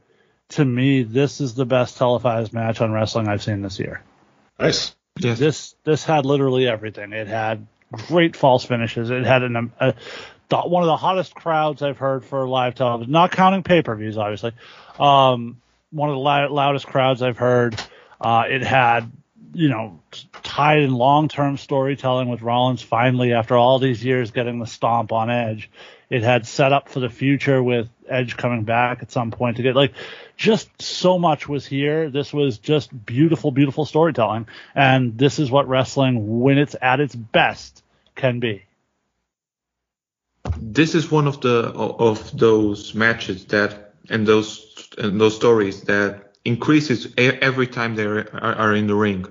To 0.50 0.64
me, 0.64 1.02
this 1.02 1.40
is 1.40 1.54
the 1.54 1.66
best 1.66 1.96
televised 1.96 2.52
match 2.52 2.80
on 2.80 2.92
wrestling 2.92 3.26
I've 3.26 3.42
seen 3.42 3.62
this 3.62 3.80
year. 3.80 4.02
Nice. 4.60 4.94
Yes. 5.18 5.38
This 5.40 5.74
this 5.82 6.04
had 6.04 6.24
literally 6.24 6.68
everything. 6.68 7.12
It 7.12 7.26
had 7.26 7.66
great 7.90 8.36
false 8.36 8.64
finishes. 8.64 9.10
It 9.10 9.24
had 9.24 9.42
an, 9.42 9.72
a, 9.80 9.94
the, 10.48 10.58
one 10.58 10.82
of 10.82 10.86
the 10.86 10.96
hottest 10.96 11.34
crowds 11.34 11.82
I've 11.82 11.98
heard 11.98 12.24
for 12.24 12.46
live 12.46 12.74
television, 12.74 13.12
not 13.12 13.32
counting 13.32 13.62
pay 13.62 13.82
per 13.82 13.94
views, 13.94 14.16
obviously. 14.16 14.52
Um, 14.98 15.60
one 15.90 16.08
of 16.08 16.14
the 16.14 16.20
lou- 16.20 16.54
loudest 16.54 16.86
crowds 16.86 17.22
I've 17.22 17.38
heard. 17.38 17.80
Uh, 18.20 18.44
it 18.48 18.62
had, 18.62 19.10
you 19.52 19.68
know, 19.68 20.00
tied 20.42 20.80
in 20.80 20.92
long 20.92 21.28
term 21.28 21.56
storytelling 21.56 22.28
with 22.28 22.42
Rollins 22.42 22.82
finally, 22.82 23.32
after 23.32 23.56
all 23.56 23.78
these 23.78 24.04
years, 24.04 24.30
getting 24.30 24.58
the 24.58 24.66
stomp 24.66 25.12
on 25.12 25.30
Edge. 25.30 25.70
It 26.08 26.22
had 26.22 26.46
set 26.46 26.72
up 26.72 26.88
for 26.88 27.00
the 27.00 27.08
future 27.08 27.60
with 27.60 27.88
Edge 28.08 28.36
coming 28.36 28.62
back 28.62 29.02
at 29.02 29.10
some 29.10 29.32
point 29.32 29.56
to 29.56 29.64
get 29.64 29.74
like 29.74 29.92
just 30.36 30.70
so 30.80 31.18
much 31.18 31.48
was 31.48 31.66
here. 31.66 32.10
This 32.10 32.32
was 32.32 32.58
just 32.58 33.04
beautiful, 33.04 33.50
beautiful 33.50 33.84
storytelling. 33.84 34.46
And 34.74 35.18
this 35.18 35.40
is 35.40 35.50
what 35.50 35.68
wrestling, 35.68 36.40
when 36.40 36.58
it's 36.58 36.76
at 36.80 37.00
its 37.00 37.14
best, 37.14 37.82
can 38.14 38.38
be. 38.38 38.65
This 40.60 40.94
is 40.94 41.10
one 41.10 41.26
of 41.26 41.40
the 41.40 41.72
of 41.74 42.36
those 42.36 42.94
matches 42.94 43.46
that 43.46 43.94
and 44.08 44.26
those 44.26 44.88
and 44.98 45.20
those 45.20 45.36
stories 45.36 45.82
that 45.82 46.36
increases 46.44 47.12
every 47.18 47.66
time 47.66 47.96
they 47.96 48.04
are, 48.04 48.28
are 48.32 48.74
in 48.74 48.86
the 48.86 48.94
ring. 48.94 49.26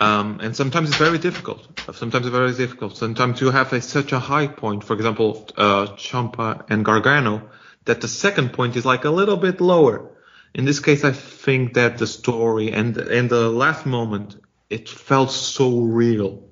Um, 0.00 0.38
and 0.40 0.54
sometimes 0.54 0.90
it's 0.90 0.98
very 0.98 1.18
difficult. 1.18 1.66
Sometimes 1.92 2.26
it's 2.26 2.34
very 2.34 2.54
difficult. 2.54 2.96
Sometimes 2.96 3.40
you 3.40 3.50
have 3.50 3.72
a, 3.72 3.80
such 3.80 4.12
a 4.12 4.18
high 4.18 4.46
point, 4.46 4.84
for 4.84 4.94
example, 4.94 5.48
uh, 5.56 5.86
Ciampa 5.96 6.64
and 6.70 6.84
Gargano, 6.84 7.50
that 7.84 8.00
the 8.00 8.06
second 8.08 8.52
point 8.52 8.76
is 8.76 8.84
like 8.84 9.04
a 9.04 9.10
little 9.10 9.36
bit 9.36 9.60
lower. 9.60 10.10
In 10.54 10.64
this 10.64 10.78
case, 10.78 11.04
I 11.04 11.12
think 11.12 11.74
that 11.74 11.98
the 11.98 12.06
story 12.06 12.72
and 12.72 12.96
and 12.96 13.28
the 13.28 13.48
last 13.48 13.86
moment, 13.86 14.36
it 14.70 14.88
felt 14.88 15.30
so 15.30 15.80
real. 15.80 16.47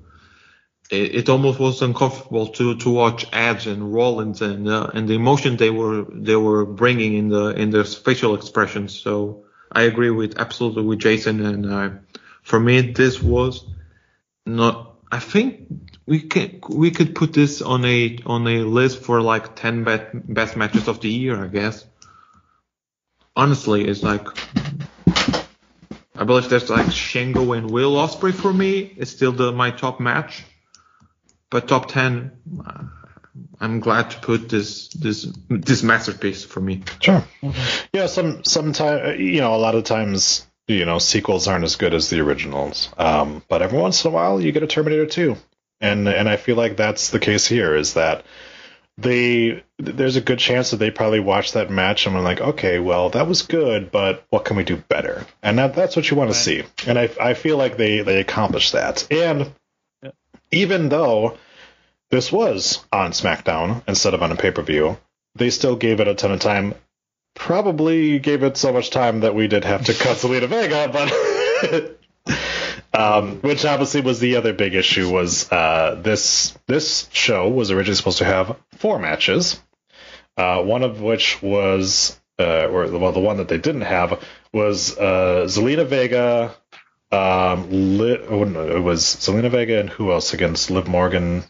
It, 0.90 1.14
it 1.14 1.28
almost 1.28 1.58
was 1.58 1.82
uncomfortable 1.82 2.48
to 2.48 2.76
to 2.76 2.90
watch 2.90 3.26
Edge 3.32 3.66
and 3.66 3.92
Rollins 3.92 4.42
and 4.42 4.68
uh, 4.68 4.90
and 4.94 5.08
the 5.08 5.14
emotion 5.14 5.56
they 5.56 5.70
were 5.70 6.06
they 6.10 6.36
were 6.36 6.64
bringing 6.64 7.14
in 7.14 7.28
the 7.28 7.48
in 7.48 7.70
their 7.70 7.84
facial 7.84 8.34
expressions. 8.34 8.98
So 8.98 9.44
I 9.72 9.82
agree 9.82 10.10
with 10.10 10.38
absolutely 10.38 10.84
with 10.84 11.00
Jason 11.00 11.44
and. 11.44 11.66
Uh, 11.66 11.90
for 12.46 12.60
me, 12.60 12.92
this 12.92 13.20
was 13.20 13.64
not. 14.46 14.94
I 15.10 15.18
think 15.18 15.66
we 16.06 16.20
can 16.20 16.60
we 16.68 16.92
could 16.92 17.16
put 17.16 17.32
this 17.32 17.60
on 17.60 17.84
a 17.84 18.18
on 18.24 18.46
a 18.46 18.58
list 18.62 19.02
for 19.02 19.20
like 19.20 19.56
10 19.56 19.82
best 19.82 20.06
best 20.12 20.56
matches 20.56 20.86
of 20.86 21.00
the 21.00 21.08
year, 21.08 21.42
I 21.42 21.48
guess. 21.48 21.84
Honestly, 23.34 23.84
it's 23.84 24.04
like 24.04 24.28
I 26.14 26.22
believe 26.24 26.48
there's 26.48 26.70
like 26.70 26.86
Shingo 26.86 27.56
and 27.56 27.68
Will 27.68 27.96
Ospreay 27.96 28.32
for 28.32 28.52
me. 28.52 28.94
It's 28.96 29.10
still 29.10 29.32
the 29.32 29.50
my 29.50 29.72
top 29.72 29.98
match, 29.98 30.44
but 31.56 31.68
top 31.68 31.88
10. 31.88 32.32
Uh, 32.66 32.82
I'm 33.60 33.80
glad 33.80 34.10
to 34.10 34.18
put 34.20 34.48
this 34.50 34.88
this 34.88 35.26
this 35.48 35.82
masterpiece 35.82 36.44
for 36.44 36.60
me. 36.60 36.82
Sure. 37.00 37.24
Yeah. 37.92 38.06
Some 38.06 38.44
sometimes 38.44 39.18
you 39.18 39.40
know 39.40 39.54
a 39.54 39.62
lot 39.66 39.74
of 39.74 39.84
times 39.84 40.46
you 40.68 40.84
know 40.84 40.98
sequels 40.98 41.48
aren't 41.48 41.64
as 41.64 41.76
good 41.76 41.94
as 41.94 42.10
the 42.10 42.20
originals 42.20 42.90
um, 42.98 43.42
but 43.48 43.62
every 43.62 43.78
once 43.78 44.04
in 44.04 44.10
a 44.10 44.14
while 44.14 44.40
you 44.40 44.52
get 44.52 44.62
a 44.62 44.66
terminator 44.66 45.06
2 45.06 45.36
and 45.80 46.08
and 46.08 46.28
i 46.28 46.36
feel 46.36 46.56
like 46.56 46.76
that's 46.76 47.10
the 47.10 47.20
case 47.20 47.46
here 47.46 47.76
is 47.76 47.94
that 47.94 48.24
they 48.98 49.62
there's 49.78 50.16
a 50.16 50.20
good 50.20 50.40
chance 50.40 50.70
that 50.72 50.78
they 50.78 50.90
probably 50.90 51.20
watched 51.20 51.54
that 51.54 51.70
match 51.70 52.06
and 52.06 52.16
were 52.16 52.20
like 52.22 52.40
okay 52.40 52.80
well 52.80 53.10
that 53.10 53.28
was 53.28 53.42
good 53.42 53.92
but 53.92 54.24
what 54.30 54.44
can 54.44 54.56
we 54.56 54.64
do 54.64 54.76
better 54.76 55.24
and 55.42 55.58
that, 55.58 55.74
that's 55.76 55.94
what 55.94 56.10
you 56.10 56.16
want 56.16 56.30
to 56.30 56.36
see 56.36 56.64
and 56.86 56.98
I, 56.98 57.08
I 57.20 57.34
feel 57.34 57.56
like 57.58 57.76
they 57.76 58.00
they 58.02 58.18
accomplished 58.20 58.72
that 58.72 59.06
and 59.10 59.52
Yeah. 60.02 60.10
even 60.50 60.88
though 60.88 61.38
this 62.10 62.30
was 62.32 62.84
on 62.92 63.12
smackdown 63.12 63.82
instead 63.88 64.14
of 64.14 64.22
on 64.22 64.32
a 64.32 64.36
pay-per-view 64.36 64.96
they 65.34 65.50
still 65.50 65.76
gave 65.76 66.00
it 66.00 66.08
a 66.08 66.14
ton 66.14 66.32
of 66.32 66.40
time 66.40 66.74
probably 67.36 68.18
gave 68.18 68.42
it 68.42 68.56
so 68.56 68.72
much 68.72 68.90
time 68.90 69.20
that 69.20 69.34
we 69.34 69.46
did 69.46 69.64
have 69.64 69.84
to 69.84 69.94
cut 69.94 70.16
Zelina 70.16 70.48
Vega, 70.48 70.88
but 70.90 72.00
um, 72.98 73.36
which 73.42 73.64
obviously 73.64 74.00
was 74.00 74.18
the 74.18 74.36
other 74.36 74.52
big 74.52 74.74
issue 74.74 75.08
was 75.12 75.50
uh, 75.52 76.00
this 76.02 76.58
this 76.66 77.08
show 77.12 77.48
was 77.48 77.70
originally 77.70 77.94
supposed 77.94 78.18
to 78.18 78.24
have 78.24 78.56
four 78.78 78.98
matches, 78.98 79.60
uh, 80.36 80.62
one 80.62 80.82
of 80.82 81.00
which 81.00 81.40
was 81.42 82.18
uh, 82.40 82.66
or 82.66 82.86
well 82.98 83.12
the 83.12 83.20
one 83.20 83.36
that 83.36 83.48
they 83.48 83.58
didn't 83.58 83.82
have 83.82 84.24
was 84.52 84.96
uh, 84.98 85.44
Zelina 85.46 85.86
Vega. 85.86 86.54
Um, 87.12 87.68
oh, 88.00 88.76
it 88.76 88.82
was 88.82 89.04
Zelina 89.04 89.50
Vega 89.50 89.78
and 89.78 89.88
who 89.88 90.10
else 90.10 90.34
against 90.34 90.70
Liv 90.72 90.88
Morgan? 90.88 91.44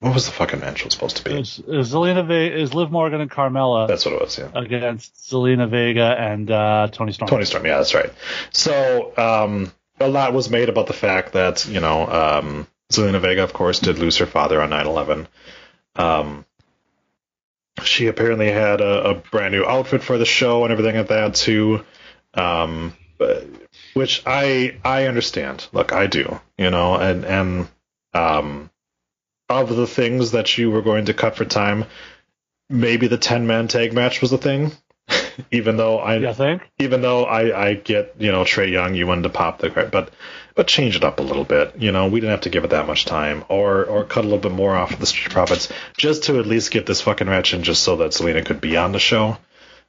What 0.00 0.14
was 0.14 0.24
the 0.24 0.32
fucking 0.32 0.60
match 0.60 0.82
was 0.82 0.94
supposed 0.94 1.18
to 1.18 1.24
be? 1.24 1.38
Is, 1.38 1.58
is 1.58 1.92
Zelina 1.92 2.26
Vega, 2.26 2.56
is 2.56 2.72
Liv 2.72 2.90
Morgan 2.90 3.20
and 3.20 3.30
Carmella 3.30 3.86
That's 3.86 4.06
what 4.06 4.14
it 4.14 4.20
was. 4.20 4.38
Yeah. 4.38 4.50
against 4.54 5.14
Zelina 5.14 5.68
Vega 5.68 6.16
and 6.18 6.50
uh, 6.50 6.88
Toni 6.90 7.12
Storm. 7.12 7.28
Toni 7.28 7.44
Storm, 7.44 7.66
yeah, 7.66 7.76
that's 7.76 7.94
right. 7.94 8.10
So 8.50 9.12
um, 9.18 9.70
a 10.00 10.08
lot 10.08 10.32
was 10.32 10.48
made 10.48 10.70
about 10.70 10.86
the 10.86 10.94
fact 10.94 11.34
that 11.34 11.66
you 11.66 11.80
know 11.80 12.06
um, 12.06 12.66
Zelina 12.90 13.20
Vega, 13.20 13.42
of 13.42 13.52
course, 13.52 13.78
did 13.80 13.98
lose 13.98 14.16
her 14.18 14.26
father 14.26 14.62
on 14.62 14.70
9/11. 14.70 15.26
Um, 15.96 16.46
she 17.84 18.06
apparently 18.06 18.50
had 18.50 18.80
a, 18.80 19.10
a 19.10 19.14
brand 19.14 19.52
new 19.52 19.66
outfit 19.66 20.02
for 20.02 20.16
the 20.16 20.24
show 20.24 20.64
and 20.64 20.72
everything 20.72 20.96
like 20.96 21.08
that 21.08 21.34
too, 21.34 21.84
um, 22.32 22.94
but, 23.18 23.46
which 23.92 24.22
I 24.24 24.78
I 24.82 25.08
understand. 25.08 25.66
Look, 25.72 25.92
I 25.92 26.06
do, 26.06 26.40
you 26.56 26.70
know, 26.70 26.94
and 26.94 27.26
and 27.26 27.68
um, 28.14 28.70
of 29.50 29.74
the 29.74 29.86
things 29.86 30.30
that 30.30 30.56
you 30.56 30.70
were 30.70 30.82
going 30.82 31.06
to 31.06 31.14
cut 31.14 31.36
for 31.36 31.44
time, 31.44 31.84
maybe 32.68 33.08
the 33.08 33.18
10 33.18 33.46
man 33.46 33.68
tag 33.68 33.92
match 33.92 34.22
was 34.22 34.32
a 34.32 34.38
thing. 34.38 34.72
Even 35.50 35.76
though 35.76 35.98
I, 35.98 36.16
You 36.18 36.32
think? 36.32 36.70
even 36.78 37.02
though 37.02 37.24
I, 37.24 37.68
I 37.70 37.74
get, 37.74 38.14
you 38.18 38.30
know, 38.30 38.44
Trey 38.44 38.70
Young, 38.70 38.94
you 38.94 39.06
wanted 39.06 39.22
to 39.22 39.30
pop 39.30 39.58
the 39.58 39.70
but 39.90 40.12
but 40.54 40.66
change 40.68 40.94
it 40.94 41.02
up 41.04 41.18
a 41.18 41.22
little 41.22 41.44
bit. 41.44 41.74
You 41.78 41.90
know, 41.90 42.06
we 42.08 42.20
didn't 42.20 42.32
have 42.32 42.42
to 42.42 42.50
give 42.50 42.64
it 42.64 42.70
that 42.70 42.86
much 42.86 43.06
time, 43.06 43.44
or 43.48 43.84
or 43.86 44.04
cut 44.04 44.24
a 44.24 44.28
little 44.28 44.38
bit 44.38 44.52
more 44.52 44.76
off 44.76 44.92
of 44.92 45.00
the 45.00 45.06
Street 45.06 45.32
Profits 45.32 45.72
just 45.96 46.24
to 46.24 46.38
at 46.38 46.46
least 46.46 46.70
get 46.70 46.86
this 46.86 47.00
fucking 47.00 47.26
match 47.26 47.54
in, 47.54 47.62
just 47.64 47.82
so 47.82 47.96
that 47.96 48.12
Zelina 48.12 48.44
could 48.44 48.60
be 48.60 48.76
on 48.76 48.92
the 48.92 48.98
show. 49.00 49.36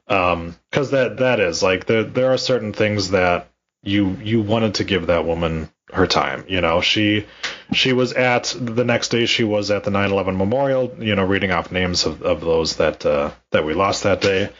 Um, 0.08 0.56
because 0.70 0.90
that 0.90 1.18
that 1.18 1.38
is 1.38 1.62
like 1.62 1.86
there 1.86 2.02
there 2.04 2.32
are 2.32 2.38
certain 2.38 2.72
things 2.72 3.10
that 3.10 3.48
you 3.82 4.16
you 4.22 4.42
wanted 4.42 4.76
to 4.76 4.84
give 4.84 5.08
that 5.08 5.24
woman 5.24 5.68
her 5.92 6.06
time. 6.06 6.44
You 6.48 6.60
know, 6.60 6.80
she 6.80 7.26
she 7.72 7.92
was 7.92 8.12
at 8.12 8.54
the 8.58 8.84
next 8.84 9.08
day 9.08 9.26
she 9.26 9.44
was 9.44 9.70
at 9.70 9.84
the 9.84 9.90
9/11 9.90 10.36
memorial. 10.36 10.94
You 10.98 11.14
know, 11.16 11.24
reading 11.24 11.52
off 11.52 11.72
names 11.72 12.06
of, 12.06 12.22
of 12.22 12.40
those 12.40 12.76
that 12.76 13.04
uh, 13.04 13.32
that 13.50 13.64
we 13.64 13.74
lost 13.74 14.04
that 14.04 14.20
day. 14.20 14.50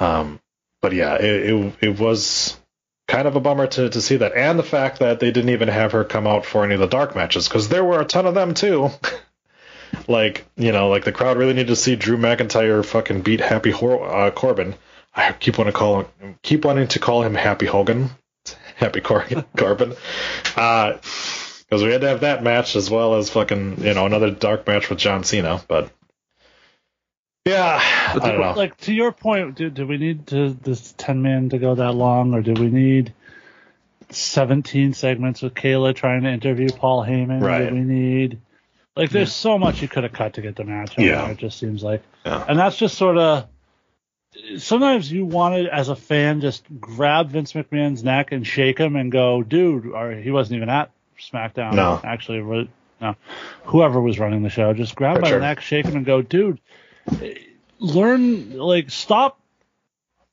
Um, 0.00 0.40
but 0.82 0.92
yeah, 0.92 1.14
it, 1.16 1.50
it 1.50 1.74
it 1.80 1.98
was 2.00 2.56
kind 3.06 3.28
of 3.28 3.36
a 3.36 3.40
bummer 3.40 3.66
to 3.66 3.88
to 3.90 4.00
see 4.00 4.16
that, 4.16 4.34
and 4.34 4.58
the 4.58 4.64
fact 4.64 4.98
that 4.98 5.20
they 5.20 5.30
didn't 5.30 5.50
even 5.50 5.68
have 5.68 5.92
her 5.92 6.04
come 6.04 6.26
out 6.26 6.44
for 6.44 6.64
any 6.64 6.74
of 6.74 6.80
the 6.80 6.86
dark 6.86 7.14
matches 7.14 7.48
because 7.48 7.68
there 7.68 7.84
were 7.84 8.00
a 8.00 8.04
ton 8.04 8.26
of 8.26 8.34
them 8.34 8.54
too. 8.54 8.90
like 10.08 10.44
you 10.56 10.72
know, 10.72 10.88
like 10.88 11.04
the 11.04 11.12
crowd 11.12 11.36
really 11.36 11.54
needed 11.54 11.68
to 11.68 11.76
see 11.76 11.96
Drew 11.96 12.16
McIntyre 12.16 12.84
fucking 12.84 13.22
beat 13.22 13.40
Happy 13.40 13.70
Hor- 13.70 14.04
uh, 14.08 14.30
Corbin. 14.30 14.74
I 15.14 15.30
keep 15.32 15.58
wanting 15.58 15.72
to 15.72 15.78
call 15.78 16.02
him, 16.02 16.38
keep 16.42 16.64
wanting 16.64 16.88
to 16.88 16.98
call 16.98 17.22
him 17.22 17.34
Happy 17.34 17.66
Hogan, 17.66 18.10
Happy 18.76 19.00
Cor- 19.00 19.26
Corbin, 19.56 19.94
uh, 20.56 20.94
because 20.94 21.82
we 21.82 21.90
had 21.90 22.00
to 22.02 22.08
have 22.08 22.20
that 22.20 22.42
match 22.42 22.76
as 22.76 22.90
well 22.90 23.14
as 23.14 23.30
fucking 23.30 23.82
you 23.82 23.94
know 23.94 24.06
another 24.06 24.30
dark 24.30 24.66
match 24.66 24.90
with 24.90 24.98
John 24.98 25.24
Cena. 25.24 25.62
But 25.68 25.90
yeah, 27.44 27.78
I 27.82 28.18
don't 28.18 28.40
know. 28.40 28.52
Like 28.52 28.76
to 28.78 28.92
your 28.94 29.12
point, 29.12 29.56
do, 29.56 29.70
do 29.70 29.86
we 29.86 29.98
need 29.98 30.26
to, 30.28 30.50
this 30.50 30.92
ten 30.96 31.22
man 31.22 31.50
to 31.50 31.58
go 31.58 31.74
that 31.74 31.92
long, 31.92 32.34
or 32.34 32.42
do 32.42 32.54
we 32.54 32.68
need 32.68 33.12
seventeen 34.10 34.92
segments 34.94 35.42
with 35.42 35.54
Kayla 35.54 35.94
trying 35.94 36.22
to 36.22 36.30
interview 36.30 36.68
Paul 36.68 37.04
Heyman? 37.04 37.40
Right. 37.42 37.68
Do 37.68 37.74
we 37.74 37.80
need 37.80 38.40
like 38.96 39.10
there's 39.10 39.32
so 39.32 39.58
much 39.58 39.82
you 39.82 39.88
could 39.88 40.04
have 40.04 40.12
cut 40.12 40.34
to 40.34 40.42
get 40.42 40.56
the 40.56 40.64
match. 40.64 40.96
Yeah. 40.98 41.28
it 41.28 41.38
just 41.38 41.58
seems 41.58 41.82
like, 41.82 42.02
Yeah. 42.24 42.44
and 42.48 42.58
that's 42.58 42.76
just 42.76 42.96
sort 42.96 43.18
of. 43.18 43.46
Sometimes 44.58 45.10
you 45.10 45.24
want 45.24 45.54
to, 45.54 45.74
as 45.74 45.88
a 45.88 45.96
fan, 45.96 46.40
just 46.40 46.64
grab 46.80 47.30
Vince 47.30 47.52
McMahon's 47.52 48.02
neck 48.02 48.32
and 48.32 48.46
shake 48.46 48.78
him 48.78 48.96
and 48.96 49.10
go, 49.12 49.42
"Dude," 49.42 49.86
or 49.86 50.12
he 50.12 50.30
wasn't 50.30 50.56
even 50.56 50.68
at 50.68 50.90
SmackDown. 51.18 51.74
No. 51.74 52.00
actually, 52.02 52.68
no, 53.00 53.16
whoever 53.64 54.00
was 54.00 54.18
running 54.18 54.42
the 54.42 54.50
show, 54.50 54.72
just 54.72 54.94
grab 54.96 55.16
him 55.16 55.22
by 55.22 55.30
the 55.30 55.38
neck, 55.38 55.60
shake 55.60 55.86
him, 55.86 55.96
and 55.96 56.04
go, 56.04 56.20
"Dude, 56.20 56.60
learn 57.78 58.56
like 58.56 58.90
stop 58.90 59.38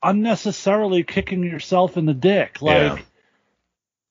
unnecessarily 0.02 1.04
kicking 1.04 1.44
yourself 1.44 1.96
in 1.96 2.06
the 2.06 2.14
dick 2.14 2.60
like 2.60 2.76
Yeah. 2.76 2.98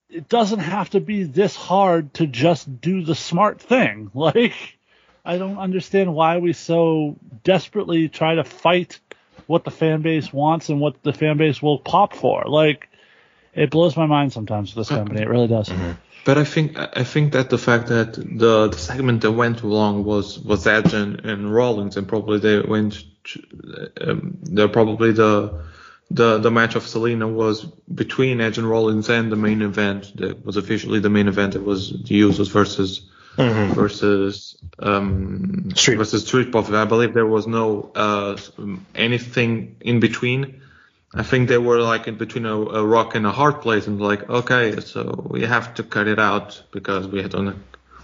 it 0.09 0.29
doesn't 0.29 0.59
have 0.59 0.89
to 0.91 1.01
be 1.01 1.23
this 1.23 1.55
hard 1.55 2.13
to 2.15 2.27
just 2.27 2.79
do 2.79 3.03
the 3.03 3.15
smart 3.15 3.59
thing 3.59 4.09
like 4.13 4.77
i 5.25 5.37
don't 5.37 5.57
understand 5.57 6.13
why 6.13 6.37
we 6.37 6.53
so 6.53 7.17
desperately 7.43 8.07
try 8.07 8.35
to 8.35 8.45
fight 8.45 9.00
what 9.51 9.63
the 9.63 9.71
fan 9.71 10.01
base 10.01 10.31
wants 10.31 10.69
and 10.69 10.79
what 10.79 11.01
the 11.03 11.13
fan 11.13 11.37
base 11.37 11.61
will 11.61 11.77
pop 11.77 12.13
for 12.13 12.43
like 12.47 12.89
it 13.53 13.69
blows 13.69 13.97
my 13.97 14.05
mind 14.05 14.31
sometimes 14.31 14.73
with 14.73 14.87
this 14.87 14.95
company 14.97 15.21
it 15.21 15.29
really 15.29 15.47
does 15.47 15.69
But 16.23 16.37
I 16.37 16.43
think 16.43 16.77
I 16.77 17.03
think 17.03 17.33
that 17.33 17.49
the 17.49 17.57
fact 17.57 17.87
that 17.87 18.13
the, 18.13 18.67
the 18.67 18.77
segment 18.77 19.21
that 19.21 19.31
went 19.31 19.59
too 19.59 19.67
long 19.67 20.03
was 20.03 20.37
was 20.39 20.67
Edge 20.67 20.93
and, 20.93 21.19
and 21.25 21.53
Rollins, 21.53 21.97
and 21.97 22.07
probably 22.07 22.37
they 22.37 22.59
went. 22.61 23.03
Um, 23.99 24.37
they're 24.43 24.67
probably 24.67 25.13
the 25.13 25.63
the 26.11 26.37
the 26.37 26.51
match 26.51 26.75
of 26.75 26.83
Zelina 26.83 27.31
was 27.31 27.65
between 28.03 28.39
Edge 28.39 28.59
and 28.59 28.69
Rollins 28.69 29.09
and 29.09 29.31
the 29.31 29.35
main 29.35 29.61
event 29.61 30.15
that 30.17 30.45
was 30.45 30.57
officially 30.57 30.99
the 30.99 31.09
main 31.09 31.27
event. 31.27 31.55
It 31.55 31.63
was 31.63 31.89
the 31.89 32.21
Usos 32.21 32.51
versus 32.51 33.09
versus 33.37 34.57
um 34.79 35.71
Street. 35.75 35.95
versus. 35.95 36.31
I 36.31 36.85
believe 36.85 37.13
there 37.13 37.25
was 37.25 37.47
no 37.47 37.91
uh 37.95 38.37
anything 38.95 39.75
in 39.81 39.99
between. 39.99 40.61
I 41.13 41.23
think 41.23 41.49
they 41.49 41.57
were 41.57 41.81
like 41.81 42.07
in 42.07 42.15
between 42.15 42.45
a, 42.45 42.55
a 42.55 42.85
rock 42.85 43.15
and 43.15 43.25
a 43.25 43.31
hard 43.31 43.61
place, 43.61 43.87
and 43.87 43.99
like, 43.99 44.29
okay, 44.29 44.79
so 44.79 45.27
we 45.29 45.41
have 45.43 45.73
to 45.75 45.83
cut 45.83 46.07
it 46.07 46.19
out 46.19 46.63
because 46.71 47.07
we 47.07 47.21
don't. 47.23 47.61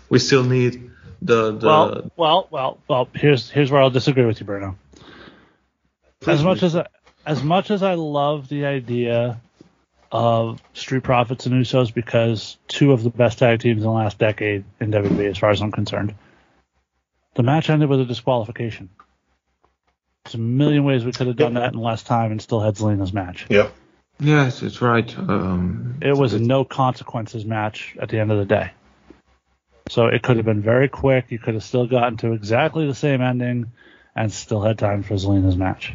We 0.09 0.19
still 0.19 0.43
need 0.43 0.91
the 1.21 1.51
the. 1.51 1.67
well 1.67 2.11
well 2.15 2.47
well 2.51 2.77
well 2.87 3.09
here's 3.13 3.49
here's 3.49 3.71
where 3.71 3.81
i'll 3.81 3.89
disagree 3.89 4.23
with 4.25 4.39
you 4.39 4.45
bruno 4.45 4.75
as 6.27 6.43
much 6.43 6.61
as 6.63 6.75
I, 6.75 6.85
as 7.25 7.43
much 7.43 7.71
as 7.71 7.83
I 7.83 7.95
love 7.95 8.47
the 8.47 8.65
idea 8.65 9.41
of 10.11 10.61
Street 10.73 11.03
Profits 11.03 11.45
and 11.45 11.55
Usos 11.55 11.93
because 11.93 12.57
two 12.67 12.91
of 12.91 13.03
the 13.03 13.09
best 13.09 13.39
tag 13.39 13.59
teams 13.59 13.77
in 13.77 13.83
the 13.83 13.91
last 13.91 14.17
decade 14.17 14.63
in 14.79 14.91
WWE, 14.91 15.29
as 15.29 15.37
far 15.37 15.49
as 15.49 15.61
I'm 15.61 15.71
concerned, 15.71 16.15
the 17.35 17.43
match 17.43 17.69
ended 17.69 17.89
with 17.89 18.01
a 18.01 18.05
disqualification. 18.05 18.89
There's 20.23 20.35
a 20.35 20.39
million 20.39 20.83
ways 20.83 21.05
we 21.05 21.11
could 21.11 21.27
have 21.27 21.35
done 21.35 21.53
that 21.53 21.73
in 21.73 21.79
less 21.79 22.03
time 22.03 22.31
and 22.31 22.41
still 22.41 22.59
had 22.59 22.75
Zelina's 22.75 23.13
match. 23.13 23.45
Yep. 23.49 23.73
Yes, 24.19 24.63
it's 24.63 24.81
right. 24.81 25.17
Um, 25.17 25.99
It 26.01 26.15
was 26.15 26.33
a 26.33 26.39
no 26.39 26.65
consequences 26.65 27.45
match 27.45 27.95
at 28.01 28.09
the 28.09 28.19
end 28.19 28.31
of 28.31 28.39
the 28.39 28.45
day. 28.45 28.71
So 29.89 30.07
it 30.07 30.23
could 30.23 30.37
have 30.37 30.45
been 30.45 30.61
very 30.61 30.89
quick. 30.89 31.25
You 31.29 31.39
could 31.39 31.53
have 31.53 31.63
still 31.63 31.87
gotten 31.87 32.17
to 32.17 32.33
exactly 32.33 32.87
the 32.87 32.95
same 32.95 33.21
ending 33.21 33.71
and 34.15 34.31
still 34.31 34.61
had 34.61 34.77
time 34.79 35.03
for 35.03 35.13
Zelina's 35.13 35.55
match. 35.55 35.93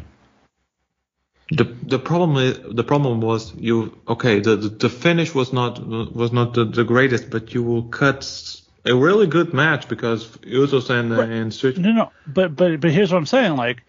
The 1.49 1.63
the 1.63 1.99
problem 1.99 2.37
is, 2.37 2.59
the 2.75 2.83
problem 2.83 3.21
was 3.21 3.53
you 3.55 3.97
okay 4.07 4.39
the 4.39 4.55
the, 4.55 4.69
the 4.69 4.89
finish 4.89 5.35
was 5.35 5.53
not 5.53 5.85
was 5.85 6.31
not 6.31 6.53
the, 6.53 6.65
the 6.65 6.83
greatest, 6.83 7.29
but 7.29 7.53
you 7.53 7.63
will 7.63 7.83
cut 7.83 8.61
a 8.85 8.95
really 8.95 9.27
good 9.27 9.53
match 9.53 9.87
because 9.87 10.27
Usos 10.27 10.89
and 10.89 11.11
Right. 11.11 11.29
and 11.29 11.53
Street 11.53 11.77
No, 11.77 11.91
no, 11.91 12.11
but 12.25 12.55
but 12.55 12.79
but 12.79 12.91
here's 12.91 13.11
what 13.11 13.17
I'm 13.17 13.25
saying. 13.25 13.55
Like, 13.55 13.83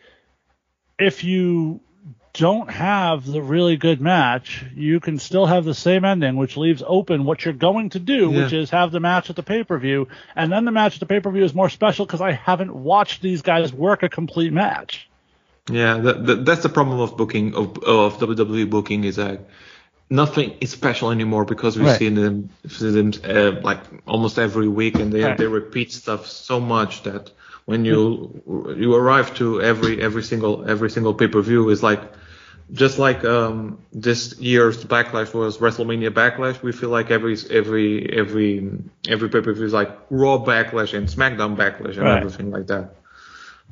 if 0.99 1.25
you 1.25 1.81
don't 2.33 2.69
have 2.69 3.25
the 3.25 3.41
really 3.41 3.77
good 3.77 4.01
match, 4.01 4.65
you 4.75 4.99
can 4.99 5.19
still 5.19 5.47
have 5.47 5.65
the 5.65 5.75
same 5.75 6.05
ending, 6.05 6.35
which 6.35 6.57
leaves 6.57 6.83
open 6.85 7.25
what 7.25 7.45
you're 7.45 7.55
going 7.55 7.91
to 7.91 8.01
do, 8.01 8.29
which 8.29 8.53
is 8.53 8.71
have 8.71 8.91
the 8.91 8.99
match 8.99 9.31
at 9.31 9.37
the 9.37 9.43
pay 9.43 9.63
per 9.63 9.79
view, 9.79 10.09
and 10.35 10.51
then 10.51 10.65
the 10.65 10.73
match 10.73 10.95
at 10.95 11.01
the 11.01 11.07
pay 11.07 11.21
per 11.21 11.31
view 11.31 11.45
is 11.45 11.55
more 11.55 11.71
special 11.71 12.05
because 12.05 12.21
I 12.21 12.33
haven't 12.33 12.75
watched 12.75 13.23
these 13.23 13.43
guys 13.43 13.73
work 13.73 14.03
a 14.03 14.09
complete 14.09 14.53
match. 14.53 15.09
Yeah, 15.71 15.99
that, 15.99 16.27
that, 16.27 16.45
that's 16.45 16.63
the 16.63 16.69
problem 16.69 17.01
of 17.01 17.17
booking 17.17 17.55
of, 17.55 17.79
of 17.85 18.19
WWE 18.19 18.67
booking 18.67 19.05
is 19.05 19.17
that 19.17 19.49
nothing 20.11 20.57
is 20.61 20.71
special 20.71 21.11
anymore 21.11 21.45
because 21.45 21.77
we 21.79 21.85
Right. 21.85 21.99
see 21.99 22.09
them, 22.11 22.51
see 22.69 22.91
them 22.91 23.13
uh, 23.25 23.61
like 23.63 23.81
almost 24.07 24.39
every 24.39 24.69
week, 24.69 24.99
and 24.99 25.13
they 25.13 25.23
Right. 25.25 25.39
they 25.39 25.47
repeat 25.47 25.93
stuff 25.93 26.27
so 26.27 26.61
much 26.61 27.03
that 27.05 27.31
when 27.65 27.85
you 27.85 28.75
you 28.77 28.95
arrive 28.95 29.35
to 29.37 29.61
every 29.63 30.01
every 30.03 30.23
single 30.23 30.65
every 30.69 30.91
single 30.91 31.15
pay 31.15 31.29
per 31.29 31.41
view 31.41 31.69
is 31.71 31.83
like 31.83 32.03
just 32.73 32.99
like 32.99 33.25
um, 33.25 33.79
this 33.93 34.39
year's 34.39 34.85
backlash 34.85 35.33
was 35.35 35.59
WrestleMania 35.59 36.11
backlash. 36.11 36.63
We 36.63 36.73
feel 36.73 36.91
like 36.91 37.11
every 37.11 37.37
every 37.51 38.09
every 38.21 38.71
every 39.09 39.29
pay 39.31 39.41
per 39.41 39.53
view 39.53 39.65
is 39.67 39.73
like 39.73 39.91
Raw 40.11 40.39
backlash 40.39 40.95
and 40.95 41.09
SmackDown 41.09 41.57
backlash 41.57 41.99
and 41.99 42.09
Right. 42.09 42.19
everything 42.19 42.51
like 42.51 42.67
that. 42.69 42.97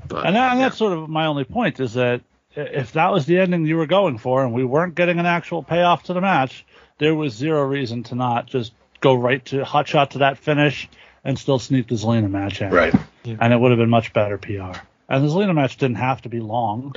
But 0.08 0.26
And, 0.26 0.36
that, 0.36 0.52
and 0.52 0.60
yeah. 0.60 0.66
that's 0.66 0.78
sort 0.78 0.92
of 0.92 1.08
my 1.08 1.26
only 1.26 1.44
point 1.44 1.80
is 1.80 1.94
that 1.94 2.22
if 2.54 2.92
that 2.92 3.12
was 3.12 3.24
the 3.26 3.38
ending 3.38 3.66
you 3.66 3.76
were 3.76 3.86
going 3.86 4.18
for 4.18 4.44
and 4.44 4.52
we 4.52 4.64
weren't 4.64 4.94
getting 4.94 5.18
an 5.18 5.26
actual 5.26 5.62
payoff 5.62 6.04
to 6.04 6.12
the 6.12 6.20
match, 6.20 6.64
there 6.98 7.14
was 7.14 7.32
zero 7.34 7.62
reason 7.64 8.02
to 8.04 8.14
not 8.14 8.46
just 8.46 8.72
go 9.00 9.14
right 9.14 9.44
to 9.46 9.64
hot 9.64 9.88
shot 9.88 10.12
to 10.12 10.18
that 10.18 10.38
finish 10.38 10.88
and 11.24 11.38
still 11.38 11.58
sneak 11.58 11.88
the 11.88 11.94
Zelina 11.94 12.30
match 12.30 12.60
in. 12.60 12.70
Right. 12.70 12.94
And 13.24 13.52
it 13.52 13.58
would 13.58 13.70
have 13.70 13.78
been 13.78 13.90
much 13.90 14.12
better 14.12 14.38
PR. 14.38 14.78
And 15.08 15.24
the 15.24 15.28
Zelina 15.28 15.54
match 15.54 15.76
didn't 15.76 15.96
have 15.96 16.22
to 16.22 16.28
be 16.28 16.40
long. 16.40 16.94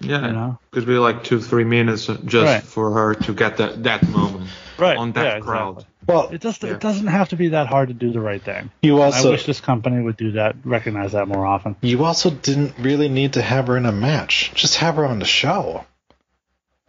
Yeah, 0.00 0.26
you 0.26 0.32
know? 0.32 0.58
could 0.72 0.84
be 0.86 0.98
like 0.98 1.22
two, 1.22 1.40
three 1.40 1.62
minutes 1.64 2.06
just 2.24 2.34
Right. 2.34 2.62
for 2.62 2.92
her 2.92 3.14
to 3.14 3.32
get 3.34 3.58
that 3.58 3.84
that 3.84 4.08
moment 4.08 4.50
Right. 4.78 4.96
on 4.96 5.12
that 5.12 5.24
yeah, 5.24 5.40
crowd. 5.40 5.76
exactly. 5.76 5.91
Well, 6.06 6.28
It 6.32 6.40
just 6.40 6.62
Yeah. 6.62 6.70
it 6.70 6.80
doesn't 6.80 7.06
have 7.06 7.28
to 7.30 7.36
be 7.36 7.48
that 7.48 7.66
hard 7.68 7.88
to 7.88 7.94
do 7.94 8.10
the 8.12 8.20
right 8.20 8.42
thing. 8.42 8.70
you 8.82 9.00
also, 9.00 9.28
I 9.28 9.32
wish 9.32 9.46
this 9.46 9.60
company 9.60 10.02
would 10.02 10.16
do 10.16 10.32
that, 10.32 10.56
recognize 10.64 11.12
that 11.12 11.28
more 11.28 11.46
often. 11.46 11.76
you 11.80 12.04
also 12.04 12.30
didn't 12.30 12.74
really 12.78 13.08
need 13.08 13.34
to 13.34 13.42
have 13.42 13.66
her 13.68 13.76
in 13.76 13.86
a 13.86 13.92
match. 13.92 14.50
Just 14.54 14.76
have 14.76 14.96
her 14.96 15.04
on 15.06 15.18
the 15.18 15.24
show. 15.24 15.84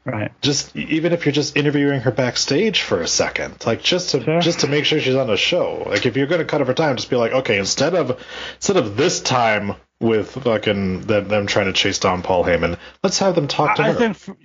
Right. 0.06 0.32
Just 0.42 0.76
even 0.76 1.14
if 1.14 1.26
you're 1.26 1.32
just 1.32 1.56
interviewing 1.56 2.02
her 2.02 2.12
backstage 2.12 2.82
for 2.82 3.02
a 3.02 3.08
second, 3.08 3.66
like 3.66 3.82
just 3.82 4.10
to 4.10 4.22
Sure. 4.22 4.42
just 4.42 4.60
to 4.62 4.68
make 4.68 4.84
sure 4.84 5.00
she's 5.00 5.16
on 5.16 5.28
the 5.28 5.38
show. 5.38 5.84
Like 5.88 6.06
if 6.06 6.18
you're 6.18 6.28
gonna 6.28 6.44
cut 6.44 6.60
over 6.60 6.74
time, 6.74 6.98
just 6.98 7.10
be 7.10 7.16
like, 7.16 7.32
okay, 7.32 7.58
instead 7.58 7.96
of 7.96 8.22
instead 8.56 8.76
of 8.76 8.98
this 8.98 9.22
time 9.22 9.76
with 10.02 10.32
fucking 10.32 11.02
them, 11.04 11.30
them 11.30 11.48
trying 11.48 11.68
to 11.68 11.74
chase 11.74 12.00
down 12.00 12.22
Paul 12.22 12.44
Heyman, 12.44 12.78
let's 13.02 13.20
have 13.20 13.34
them 13.36 13.48
talk 13.48 13.78
to 13.78 13.84
I, 13.84 13.86
I 13.86 13.92
her. 13.94 13.98
think, 13.98 14.18
for, 14.18 14.36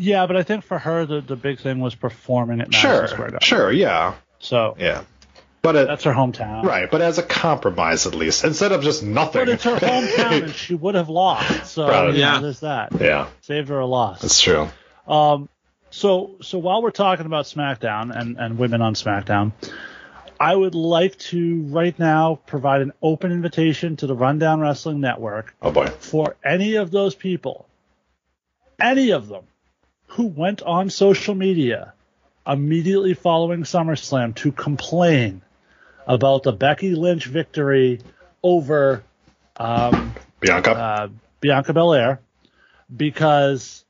yeah, 0.00 0.26
but 0.26 0.36
I 0.36 0.42
think 0.42 0.64
for 0.64 0.78
her 0.78 1.06
the, 1.06 1.20
the 1.20 1.36
big 1.36 1.60
thing 1.60 1.78
was 1.80 1.94
performing 1.94 2.60
at 2.60 2.68
Madison 2.70 2.90
sure, 2.90 3.06
Square 3.08 3.30
Garden. 3.30 3.40
sure, 3.46 3.70
yeah, 3.72 4.14
So 4.40 4.74
yeah. 4.78 5.04
But 5.62 5.76
it, 5.76 5.86
that's 5.88 6.04
her 6.04 6.12
hometown. 6.12 6.64
right, 6.64 6.90
but 6.90 7.02
as 7.02 7.18
a 7.18 7.22
compromise 7.22 8.06
at 8.06 8.14
least, 8.14 8.44
instead 8.44 8.72
of 8.72 8.82
just 8.82 9.02
nothing. 9.02 9.42
But 9.42 9.48
it's 9.50 9.64
her 9.64 9.76
hometown 9.76 10.44
and 10.44 10.54
she 10.54 10.74
would 10.74 10.94
have 10.94 11.08
lost. 11.10 11.66
So 11.74 11.86
Probably. 11.86 12.14
you 12.16 12.24
know, 12.24 12.32
Yeah. 12.34 12.40
there's 12.40 12.60
that. 12.60 12.92
yeah, 12.98 13.28
Saved 13.42 13.68
her 13.68 13.78
a 13.78 13.86
loss. 13.86 14.22
that's 14.22 14.40
true. 14.40 14.68
Um, 15.06 15.48
so 15.90 16.36
so 16.40 16.58
while 16.58 16.80
we're 16.82 16.92
talking 16.92 17.26
about 17.26 17.44
SmackDown 17.44 18.10
and, 18.18 18.38
and 18.38 18.56
women 18.58 18.80
on 18.80 18.94
SmackDown, 18.94 19.52
I 20.38 20.54
would 20.56 20.74
like 20.74 21.18
to 21.18 21.62
right 21.64 21.98
now 21.98 22.36
provide 22.46 22.80
an 22.80 22.92
open 23.02 23.30
invitation 23.30 23.96
to 23.96 24.06
the 24.06 24.14
Rundown 24.14 24.60
Wrestling 24.60 25.00
Network 25.00 25.54
Oh 25.60 25.70
boy. 25.72 25.88
for 25.88 26.36
any 26.42 26.76
of 26.76 26.90
those 26.90 27.14
people, 27.14 27.66
any 28.80 29.10
of 29.10 29.28
them, 29.28 29.44
who 30.10 30.26
went 30.26 30.62
on 30.62 30.90
social 30.90 31.34
media 31.34 31.92
immediately 32.46 33.14
following 33.14 33.62
SummerSlam 33.62 34.34
to 34.36 34.50
complain 34.50 35.40
about 36.06 36.42
the 36.42 36.52
Becky 36.52 36.96
Lynch 36.96 37.26
victory 37.26 38.00
over 38.42 39.04
um, 39.56 40.12
Bianca. 40.40 40.70
uh, 40.72 41.08
Bianca 41.40 41.72
Belair 41.72 42.20
because 42.94 43.84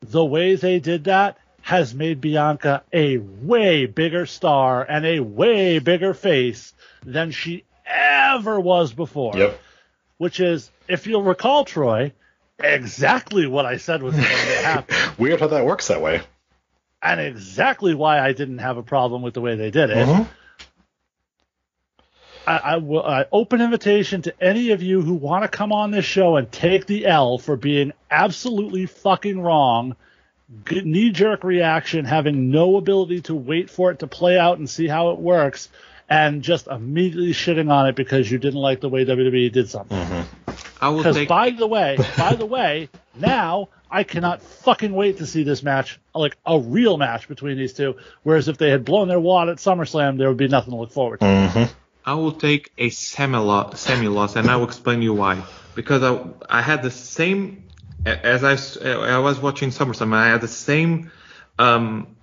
the 0.00 0.24
way 0.24 0.54
they 0.54 0.80
did 0.80 1.04
that 1.04 1.36
has 1.60 1.94
made 1.94 2.22
Bianca 2.22 2.82
a 2.92 3.18
way 3.18 3.84
bigger 3.84 4.24
star 4.24 4.82
and 4.82 5.04
a 5.04 5.20
way 5.20 5.78
bigger 5.78 6.14
face 6.14 6.72
than 7.04 7.32
she 7.32 7.64
ever 7.86 8.58
was 8.58 8.94
before. 8.94 9.36
yep. 9.36 9.60
Which 10.16 10.40
is, 10.40 10.70
if 10.88 11.06
you'll 11.06 11.22
recall, 11.22 11.64
Troy, 11.64 12.12
exactly 12.62 13.46
what 13.46 13.66
I 13.66 13.76
said 13.78 14.02
was 14.02 14.14
going 14.14 14.26
to 14.26 14.30
happen. 14.30 14.96
Weird 15.18 15.40
how 15.40 15.48
that 15.48 15.64
works 15.64 15.88
that 15.88 16.00
way. 16.00 16.22
and 17.02 17.20
exactly 17.20 17.94
why 17.94 18.18
I 18.20 18.32
didn't 18.32 18.58
have 18.58 18.76
a 18.78 18.82
problem 18.82 19.22
with 19.22 19.34
the 19.34 19.40
way 19.40 19.56
they 19.56 19.70
did 19.70 19.90
it. 19.90 20.06
Mhm. 20.08 20.26
I, 22.46 22.56
I 22.56 22.76
will 22.76 23.04
uh, 23.04 23.24
open 23.32 23.60
invitation 23.62 24.22
to 24.22 24.34
any 24.42 24.70
of 24.72 24.82
you 24.82 25.00
who 25.00 25.14
want 25.14 25.44
to 25.44 25.48
come 25.48 25.72
on 25.72 25.90
this 25.90 26.04
show 26.04 26.36
and 26.36 26.50
take 26.52 26.86
the 26.86 27.06
L 27.06 27.38
for 27.38 27.56
being 27.56 27.92
absolutely 28.10 28.86
fucking 28.86 29.40
wrong. 29.40 29.96
Knee 30.70 31.10
jerk 31.10 31.42
reaction, 31.42 32.04
having 32.04 32.50
no 32.50 32.76
ability 32.76 33.22
to 33.22 33.34
wait 33.34 33.70
for 33.70 33.90
it 33.90 34.00
to 34.00 34.06
play 34.06 34.38
out 34.38 34.58
and 34.58 34.68
see 34.68 34.86
how 34.86 35.10
it 35.10 35.18
works, 35.18 35.70
and 36.08 36.42
just 36.42 36.66
immediately 36.66 37.32
shitting 37.32 37.70
on 37.72 37.88
it 37.88 37.96
because 37.96 38.30
you 38.30 38.36
didn't 38.38 38.60
like 38.60 38.80
the 38.80 38.90
way 38.90 39.06
WWE 39.06 39.50
did 39.50 39.70
something. 39.70 39.98
I 40.84 40.88
will 40.88 40.98
Because 40.98 41.16
take 41.16 41.30
by 41.30 41.48
the 41.48 41.66
way, 41.66 41.96
by 42.18 42.34
the 42.34 42.44
way, 42.44 42.90
now 43.14 43.70
I 43.90 44.04
cannot 44.04 44.42
fucking 44.42 44.92
wait 44.92 45.16
to 45.16 45.26
see 45.26 45.42
this 45.42 45.62
match, 45.62 45.98
like 46.14 46.36
a 46.44 46.58
real 46.58 46.98
match 46.98 47.26
between 47.26 47.56
these 47.56 47.72
two. 47.72 47.96
Whereas 48.22 48.48
if 48.48 48.58
they 48.58 48.68
had 48.68 48.84
blown 48.84 49.08
their 49.08 49.18
wad 49.18 49.48
at 49.48 49.56
SummerSlam, 49.56 50.18
there 50.18 50.28
would 50.28 50.36
be 50.36 50.46
nothing 50.46 50.72
to 50.72 50.76
look 50.76 50.92
forward 50.92 51.20
to. 51.20 51.26
Mm-hmm. 51.26 51.72
I 52.04 52.14
will 52.16 52.32
take 52.32 52.70
a 52.76 52.90
semi 52.90 53.38
loss, 53.38 54.36
and 54.36 54.50
I 54.50 54.56
will 54.56 54.66
explain 54.66 55.00
you 55.00 55.14
why. 55.14 55.42
Because 55.74 56.02
I 56.02 56.58
I 56.58 56.60
had 56.60 56.82
the 56.82 56.90
same 56.90 57.64
as 58.04 58.44
I, 58.44 58.90
I 58.90 59.18
was 59.20 59.40
watching 59.40 59.70
SummerSlam. 59.70 60.12
I 60.12 60.26
had 60.26 60.42
the 60.42 60.48
same 60.48 61.10
um, 61.58 62.14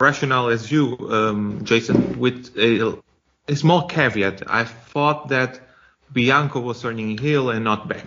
rationale 0.00 0.48
as 0.48 0.72
you, 0.72 0.96
um, 1.08 1.60
Jason, 1.62 2.18
with 2.18 2.52
a, 2.58 2.98
a 3.46 3.54
small 3.54 3.86
caveat. 3.86 4.42
I 4.48 4.64
thought 4.64 5.28
that 5.28 5.60
Bianca 6.12 6.60
was 6.60 6.80
turning 6.80 7.18
heel 7.18 7.50
and 7.50 7.64
not 7.64 7.88
back. 7.88 8.06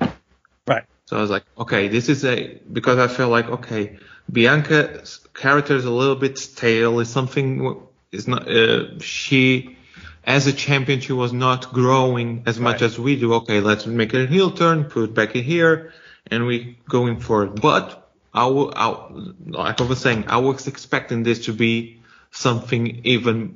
Right. 0.68 0.84
So 1.06 1.18
I 1.18 1.22
was 1.22 1.30
like, 1.30 1.45
okay, 1.57 1.88
this 1.88 2.10
is 2.10 2.23
a 2.26 2.60
because 2.72 2.98
I 2.98 3.07
felt 3.07 3.32
like 3.32 3.49
okay, 3.49 3.98
Bianca's 4.32 5.19
character 5.34 5.76
is 5.76 5.86
a 5.86 5.91
little 5.91 6.15
bit 6.15 6.38
stale. 6.38 6.99
Is 6.99 7.10
something 7.10 7.82
is 8.11 8.28
not 8.28 8.48
uh, 8.48 8.99
she 8.99 9.78
as 10.23 10.48
a 10.48 10.53
champion 10.53 10.99
she 10.99 11.14
was 11.14 11.34
not 11.34 11.73
growing 11.73 12.44
as 12.45 12.60
much 12.60 12.82
Right. 12.82 12.84
as 12.84 12.99
we 12.99 13.15
do. 13.15 13.34
Okay, 13.36 13.60
let's 13.60 13.86
make 13.86 14.14
a 14.14 14.26
heel 14.26 14.52
turn, 14.52 14.86
put 14.86 15.14
Becky 15.14 15.41
here, 15.41 15.94
and 16.28 16.45
we 16.45 16.78
going 16.88 17.19
for 17.19 17.44
it. 17.45 17.56
But 17.61 18.02
I 18.34 18.45
will, 18.45 18.73
I, 18.76 19.07
like 19.48 19.82
I 19.82 19.84
was 19.84 19.99
saying, 19.99 20.26
I 20.28 20.38
was 20.38 20.68
expecting 20.68 21.23
this 21.23 21.45
to 21.45 21.53
be 21.53 22.02
something 22.32 23.02
even 23.03 23.56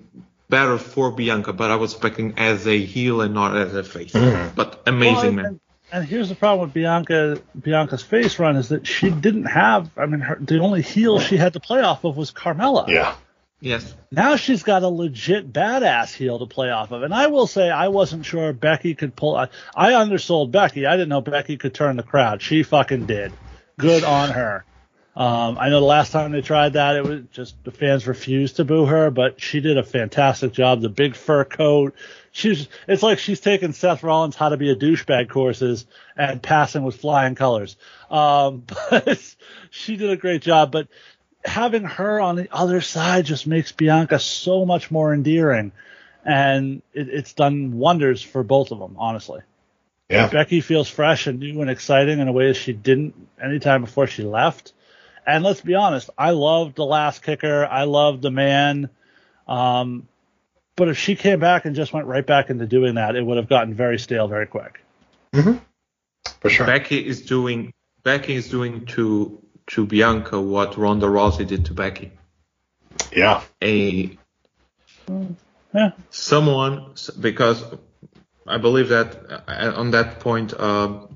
better 0.50 0.78
for 0.78 1.12
Bianca, 1.12 1.54
but 1.54 1.72
I 1.72 1.76
was 1.76 1.94
expecting 1.94 2.34
as 2.38 2.68
a 2.68 2.84
heel 2.84 3.22
and 3.22 3.34
not 3.34 3.56
as 3.58 3.74
a 3.74 3.84
face. 3.84 4.14
Mm-hmm. 4.14 4.56
But 4.56 4.84
amazing, 4.86 5.16
Well, 5.16 5.32
man. 5.34 5.46
and, 5.46 5.60
and 5.92 6.06
here's 6.06 6.30
the 6.30 6.36
problem 6.36 6.68
with 6.68 6.74
Bianca 6.74 7.42
Bianca's 7.60 8.04
face 8.04 8.38
run 8.40 8.56
is 8.56 8.70
that 8.70 8.86
she 8.88 9.10
didn't 9.10 9.46
have. 9.46 9.90
I 9.98 10.06
mean, 10.06 10.22
her, 10.22 10.38
the 10.40 10.60
only 10.60 10.82
heel 10.82 11.20
she 11.20 11.38
had 11.38 11.54
to 11.54 11.60
play 11.60 11.82
off 11.82 12.04
of 12.04 12.18
was 12.18 12.32
Carmella. 12.32 12.88
Yeah. 12.88 13.16
Yes. 13.62 13.96
Now 14.12 14.36
she's 14.36 14.62
got 14.64 14.84
a 14.84 14.90
legit 14.90 15.52
badass 15.52 16.14
heel 16.14 16.38
to 16.40 16.46
play 16.46 16.70
off 16.70 16.92
of. 16.92 17.02
And 17.04 17.14
I 17.14 17.28
will 17.28 17.48
say, 17.48 17.72
I 17.72 17.88
wasn't 17.88 18.26
sure 18.26 18.52
Becky 18.54 18.94
could 18.96 19.16
pull. 19.16 19.36
I, 19.36 19.48
I 19.76 19.96
undersold 19.96 20.52
Becky. 20.52 20.86
I 20.86 20.92
didn't 20.98 21.10
know 21.10 21.22
Becky 21.22 21.58
could 21.58 21.74
turn 21.74 21.96
the 21.96 22.04
crowd. 22.04 22.42
She 22.42 22.62
fucking 22.64 23.06
did. 23.08 23.32
Good 23.80 24.04
on 24.04 24.30
her. 24.30 24.66
Um, 25.16 25.58
I 25.58 25.70
know 25.70 25.80
the 25.80 25.86
last 25.86 26.12
time 26.12 26.34
they 26.34 26.42
tried 26.42 26.74
that, 26.74 26.98
it 26.98 27.04
was 27.04 27.22
just 27.32 27.64
the 27.64 27.72
fans 27.72 28.06
refused 28.06 28.58
to 28.58 28.66
boo 28.66 28.86
her, 28.86 29.10
but 29.12 29.40
she 29.40 29.62
did 29.62 29.78
a 29.78 29.84
fantastic 29.84 30.52
job. 30.52 30.82
The 30.82 30.90
big 30.90 31.16
fur 31.16 31.46
coat. 31.46 31.96
She's, 32.34 32.68
it's 32.86 33.02
like 33.02 33.20
she's 33.20 33.40
taken 33.40 33.72
Seth 33.72 34.04
Rollins' 34.04 34.36
how 34.36 34.50
to 34.50 34.58
be 34.58 34.72
a 34.72 34.76
douchebag 34.76 35.30
courses 35.30 35.86
and 36.18 36.42
passing 36.42 36.84
with 36.84 36.98
flying 36.98 37.36
colors. 37.36 37.78
Um, 38.12 38.66
but 38.90 39.36
she 39.70 39.96
did 39.96 40.10
a 40.10 40.18
great 40.18 40.42
job, 40.42 40.72
but 40.72 40.90
having 41.46 41.86
her 41.86 42.20
on 42.20 42.36
the 42.36 42.50
other 42.52 42.82
side 42.82 43.26
just 43.26 43.48
makes 43.48 43.72
Bianca 43.72 44.20
so 44.20 44.66
much 44.66 44.92
more 44.92 45.14
endearing. 45.14 45.72
And 46.26 46.82
it, 46.94 47.08
it's 47.08 47.32
done 47.32 47.78
wonders 47.78 48.22
for 48.22 48.44
both 48.44 48.72
of 48.72 48.80
them, 48.80 48.96
honestly. 48.98 49.42
Yeah. 50.10 50.28
Becky 50.28 50.60
feels 50.60 50.90
fresh 50.90 51.26
and 51.28 51.40
new 51.40 51.62
and 51.62 51.70
exciting 51.70 52.20
in 52.20 52.28
a 52.28 52.34
way 52.34 52.52
she 52.52 52.74
didn't 52.74 53.16
anytime 53.42 53.82
before 53.82 54.08
she 54.08 54.24
left. 54.24 54.74
And 55.26 55.44
let's 55.44 55.62
be 55.62 55.76
honest, 55.76 56.10
I 56.18 56.32
loved 56.32 56.76
the 56.76 56.86
Lass 56.86 57.20
Kicker. 57.20 57.66
I 57.66 57.84
loved 57.84 58.22
the 58.22 58.32
man. 58.32 58.90
Um, 59.48 60.08
but 60.76 60.90
if 60.90 60.98
she 60.98 61.16
came 61.16 61.40
back 61.40 61.66
and 61.66 61.76
just 61.76 61.94
went 61.94 62.08
right 62.08 62.26
back 62.26 62.50
into 62.50 62.66
doing 62.66 62.96
that, 62.96 63.16
it 63.16 63.26
would 63.26 63.38
have 63.38 63.50
gotten 63.50 63.74
very 63.74 63.98
stale 63.98 64.28
very 64.28 64.48
quick. 64.48 64.82
For 65.34 66.50
sure. 66.50 66.66
Becky 66.66 67.06
is 67.06 67.22
doing 67.22 67.74
Becky 68.04 68.36
is 68.36 68.50
doing 68.50 68.86
to 68.88 69.42
to 69.68 69.86
Bianca 69.86 70.40
what 70.40 70.78
Ronda 70.78 71.08
Rousey 71.08 71.48
did 71.48 71.66
to 71.66 71.74
Becky. 71.74 72.12
Yeah. 73.12 73.42
A 73.64 74.18
Yeah. 75.74 75.92
someone 76.10 76.94
because 77.20 77.64
I 78.48 78.58
believe 78.58 78.90
that 78.90 79.18
uh, 79.48 79.74
on 79.76 79.92
that 79.92 80.20
point, 80.20 80.54
uh, 80.54 81.08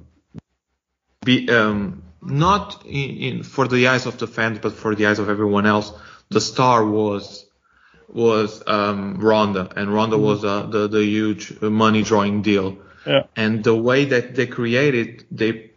be 1.24 1.50
um, 1.50 2.04
not 2.22 2.86
in, 2.86 3.10
in 3.18 3.44
for 3.44 3.68
the 3.68 3.88
eyes 3.88 4.06
of 4.06 4.18
the 4.18 4.28
fans, 4.28 4.60
but 4.60 4.74
for 4.74 4.96
the 4.96 5.08
eyes 5.08 5.20
of 5.20 5.30
everyone 5.30 5.66
else, 5.66 5.92
the 6.30 6.42
star 6.42 6.86
was 6.86 7.46
was 8.08 8.64
um, 8.68 9.20
Ronda, 9.20 9.70
and 9.76 9.94
Ronda 9.94 10.18
was 10.18 10.44
uh, 10.44 10.64
the 10.64 10.88
the 10.88 11.04
huge 11.04 11.62
money 11.62 12.04
drawing 12.04 12.42
deal. 12.42 12.78
Yeah. 13.06 13.24
And 13.36 13.64
the 13.64 13.76
way 13.76 14.06
that 14.06 14.36
they 14.36 14.48
created, 14.48 15.26
they 15.32 15.72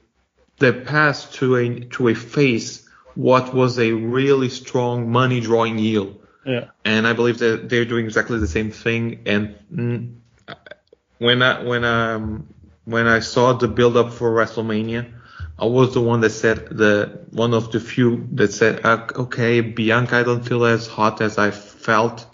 they 0.59 0.73
passed 0.73 1.35
to 1.35 1.57
a 1.57 1.81
to 1.97 2.09
a 2.09 2.15
face 2.15 2.89
what 3.15 3.53
was 3.53 3.79
a 3.79 3.93
really 3.93 4.49
strong 4.49 5.11
money 5.11 5.41
drawing 5.41 5.77
heel 5.77 6.17
Yeah. 6.47 6.69
and 6.85 7.07
I 7.07 7.13
believe 7.13 7.39
that 7.39 7.69
they're 7.69 7.85
doing 7.85 8.07
exactly 8.07 8.39
the 8.39 8.47
same 8.47 8.71
thing. 8.71 9.21
And 9.27 9.55
mm, 9.73 10.15
when 11.19 11.43
I 11.43 11.63
when 11.63 11.85
um 11.85 12.47
when 12.85 13.07
I 13.07 13.21
saw 13.21 13.53
the 13.53 13.69
build 13.69 13.97
up 13.97 14.13
for 14.13 14.31
WrestleMania, 14.31 15.13
I 15.59 15.67
was 15.67 15.95
the 15.95 16.01
one 16.01 16.21
that 16.21 16.31
said 16.31 16.69
the 16.71 17.21
one 17.31 17.55
of 17.55 17.71
the 17.73 17.81
few 17.81 18.29
that 18.33 18.53
said, 18.53 18.85
uh, 18.85 19.07
okay, 19.15 19.61
Bianca, 19.61 20.17
I 20.17 20.23
don't 20.23 20.43
feel 20.43 20.65
as 20.65 20.87
hot 20.87 21.21
as 21.21 21.39
I 21.39 21.51
felt 21.51 22.27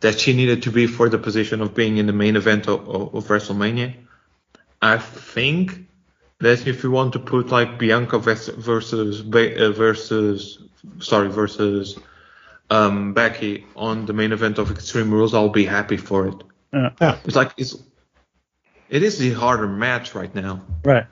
that 0.00 0.20
she 0.20 0.34
needed 0.34 0.62
to 0.64 0.70
be 0.70 0.86
for 0.86 1.08
the 1.08 1.18
position 1.18 1.60
of 1.60 1.74
being 1.74 1.96
in 1.98 2.06
the 2.06 2.12
main 2.12 2.36
event 2.36 2.68
of, 2.68 2.88
of, 2.88 3.14
of 3.14 3.24
WrestleMania. 3.24 3.94
I 4.80 4.98
think 4.98 5.86
that 6.40 6.66
if 6.66 6.82
you 6.82 6.90
want 6.90 7.14
to 7.14 7.18
put 7.18 7.48
like 7.48 7.78
Bianca 7.78 8.18
versus 8.18 9.20
uh, 9.20 9.72
versus 9.72 10.58
sorry 11.00 11.28
versus 11.28 11.98
um, 12.70 13.14
Becky 13.14 13.64
on 13.74 14.06
the 14.06 14.12
main 14.12 14.32
event 14.32 14.58
of 14.58 14.70
Extreme 14.70 15.12
Rules, 15.12 15.34
I'll 15.34 15.48
be 15.48 15.64
happy 15.64 15.96
for 15.96 16.28
it. 16.28 16.42
Yeah. 16.72 16.90
Yeah. 17.00 17.18
It's 17.24 17.36
like 17.36 17.52
it's 17.56 17.76
it 18.88 19.02
is 19.02 19.18
the 19.18 19.32
harder 19.32 19.66
match 19.66 20.14
right 20.14 20.34
now. 20.34 20.62
Right. 20.84 21.06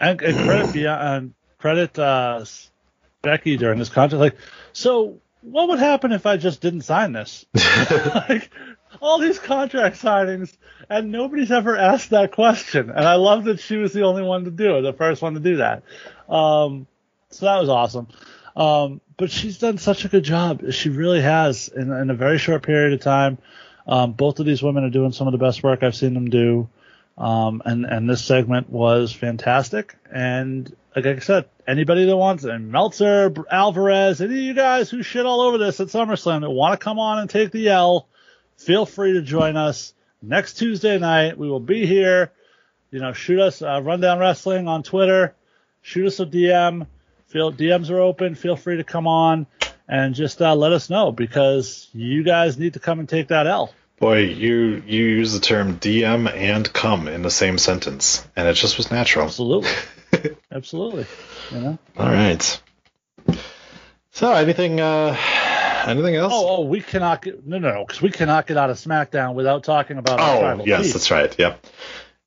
And, 0.00 0.20
and 0.22 0.36
credit 0.36 0.72
Bia- 0.72 0.98
and 0.98 1.34
credit 1.58 1.98
uh, 1.98 2.44
Becky 3.22 3.56
during 3.56 3.78
this 3.78 3.88
contract. 3.88 4.20
Like, 4.20 4.36
so 4.72 5.20
what 5.42 5.68
would 5.68 5.78
happen 5.78 6.12
if 6.12 6.26
I 6.26 6.36
just 6.36 6.60
didn't 6.60 6.82
sign 6.82 7.12
this? 7.12 7.46
like 8.28 8.50
all 9.00 9.18
these 9.18 9.38
contract 9.38 10.00
signings, 10.00 10.56
and 10.88 11.12
nobody's 11.12 11.50
ever 11.50 11.76
asked 11.76 12.10
that 12.10 12.32
question. 12.32 12.90
And 12.90 13.04
I 13.04 13.14
love 13.14 13.44
that 13.44 13.60
she 13.60 13.76
was 13.76 13.92
the 13.92 14.02
only 14.02 14.22
one 14.22 14.44
to 14.44 14.50
do 14.50 14.76
it, 14.76 14.82
the 14.82 14.92
first 14.92 15.22
one 15.22 15.34
to 15.34 15.40
do 15.40 15.56
that. 15.56 15.82
Um, 16.28 16.86
so 17.30 17.46
that 17.46 17.58
was 17.58 17.68
awesome. 17.68 18.08
Um, 18.56 19.00
but 19.16 19.30
she's 19.30 19.58
done 19.58 19.78
such 19.78 20.04
a 20.04 20.08
good 20.08 20.24
job. 20.24 20.72
She 20.72 20.88
really 20.88 21.20
has 21.20 21.68
in, 21.68 21.92
in 21.92 22.10
a 22.10 22.14
very 22.14 22.38
short 22.38 22.62
period 22.62 22.92
of 22.92 23.00
time. 23.00 23.38
Um, 23.86 24.12
both 24.12 24.38
of 24.38 24.46
these 24.46 24.62
women 24.62 24.84
are 24.84 24.90
doing 24.90 25.12
some 25.12 25.26
of 25.26 25.32
the 25.32 25.38
best 25.38 25.62
work 25.62 25.82
I've 25.82 25.94
seen 25.94 26.14
them 26.14 26.28
do. 26.28 26.68
Um, 27.18 27.62
and, 27.64 27.84
and 27.84 28.08
this 28.08 28.24
segment 28.24 28.70
was 28.70 29.12
fantastic. 29.12 29.96
And 30.10 30.74
like 30.94 31.04
I 31.04 31.18
said, 31.18 31.46
anybody 31.66 32.06
that 32.06 32.16
wants 32.16 32.44
and 32.44 32.70
Meltzer, 32.70 33.34
Alvarez, 33.50 34.20
any 34.20 34.34
of 34.34 34.40
you 34.40 34.54
guys 34.54 34.88
who 34.88 35.02
shit 35.02 35.26
all 35.26 35.40
over 35.40 35.58
this 35.58 35.80
at 35.80 35.88
SummerSlam 35.88 36.42
that 36.42 36.50
want 36.50 36.78
to 36.78 36.84
come 36.84 37.00
on 37.00 37.18
and 37.18 37.28
take 37.28 37.50
the 37.50 37.68
L, 37.70 38.08
feel 38.56 38.86
free 38.86 39.14
to 39.14 39.22
join 39.22 39.56
us 39.56 39.94
next 40.22 40.54
Tuesday 40.54 40.96
night. 40.98 41.36
We 41.36 41.50
will 41.50 41.60
be 41.60 41.86
here. 41.86 42.32
You 42.92 43.00
know, 43.00 43.12
shoot 43.12 43.40
us, 43.40 43.62
uh, 43.62 43.82
Rundown 43.82 44.20
Wrestling 44.20 44.68
on 44.68 44.84
Twitter. 44.84 45.34
Shoot 45.82 46.06
us 46.06 46.20
a 46.20 46.26
DM. 46.26 46.86
Feel 47.26 47.52
DMs 47.52 47.90
are 47.90 48.00
open. 48.00 48.36
Feel 48.36 48.56
free 48.56 48.76
to 48.76 48.84
come 48.84 49.08
on 49.08 49.46
and 49.88 50.14
just 50.14 50.40
uh, 50.40 50.54
let 50.54 50.72
us 50.72 50.88
know 50.88 51.10
because 51.10 51.88
you 51.92 52.22
guys 52.22 52.58
need 52.58 52.74
to 52.74 52.80
come 52.80 53.00
and 53.00 53.08
take 53.08 53.28
that 53.28 53.46
L. 53.46 53.74
Boy, 53.98 54.18
you 54.20 54.82
you 54.86 55.04
use 55.04 55.32
the 55.32 55.40
term 55.40 55.78
DM 55.78 56.32
and 56.32 56.72
come 56.72 57.08
in 57.08 57.22
the 57.22 57.30
same 57.30 57.58
sentence, 57.58 58.26
and 58.36 58.46
it 58.46 58.54
just 58.54 58.76
was 58.76 58.90
natural. 58.90 59.24
Absolutely. 59.26 59.70
Absolutely. 60.52 61.06
You 61.50 61.60
know? 61.60 61.78
All 61.96 62.08
right. 62.08 62.60
So, 64.12 64.32
anything 64.32 64.80
uh 64.80 65.16
anything 65.86 66.14
else? 66.14 66.32
Oh, 66.34 66.58
oh, 66.58 66.64
we 66.64 66.80
cannot 66.80 67.22
get 67.22 67.46
no, 67.46 67.58
no, 67.58 67.72
no, 67.72 67.84
because 67.84 68.00
we 68.00 68.10
cannot 68.10 68.46
get 68.46 68.56
out 68.56 68.70
of 68.70 68.76
SmackDown 68.76 69.34
without 69.34 69.64
talking 69.64 69.98
about 69.98 70.20
Oh, 70.20 70.62
yes, 70.64 70.84
chief, 70.84 70.92
that's 70.92 71.10
right. 71.10 71.34
Yep. 71.38 71.66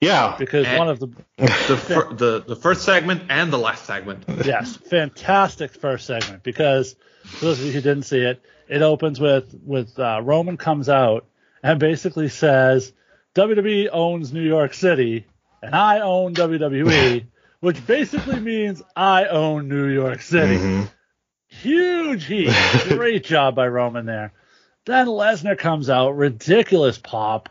Yeah. 0.02 0.36
because 0.38 0.66
And- 0.68 0.78
one 0.78 0.90
of 0.90 1.00
the 1.00 1.08
The 1.38 1.78
fir- 1.78 2.14
the 2.14 2.44
the 2.46 2.56
first 2.56 2.84
segment 2.84 3.24
and 3.30 3.52
the 3.52 3.58
last 3.58 3.86
segment. 3.86 4.26
yes, 4.46 4.76
fantastic 4.76 5.72
first 5.72 6.06
segment 6.06 6.44
because 6.44 6.96
for 7.24 7.46
those 7.46 7.60
of 7.60 7.66
you 7.66 7.72
who 7.72 7.82
didn't 7.82 8.04
see 8.04 8.20
it, 8.20 8.42
it 8.68 8.82
opens 8.82 9.20
with 9.20 9.54
with 9.66 9.98
uh, 10.00 10.20
Roman 10.24 10.58
comes 10.58 10.90
out 10.90 11.26
and 11.64 11.80
basically 11.80 12.30
says 12.30 12.92
WWE 13.36 13.90
owns 13.92 14.34
New 14.34 14.42
York 14.42 14.74
City 14.74 15.26
and 15.62 15.76
I 15.76 16.00
own 16.00 16.34
WWE, 16.34 17.26
which 17.60 17.86
basically 17.86 18.40
means 18.40 18.82
I 18.96 19.26
own 19.26 19.68
New 19.70 19.86
York 19.88 20.22
City. 20.22 20.58
Mhm. 20.58 20.90
Huge 21.48 22.26
heat. 22.26 22.50
Great 22.88 23.24
job 23.26 23.56
by 23.56 23.68
Roman 23.68 24.06
there. 24.06 24.32
Then 24.86 25.08
Lesnar 25.08 25.58
comes 25.58 25.90
out, 25.90 26.12
ridiculous 26.12 26.98
pop. 26.98 27.50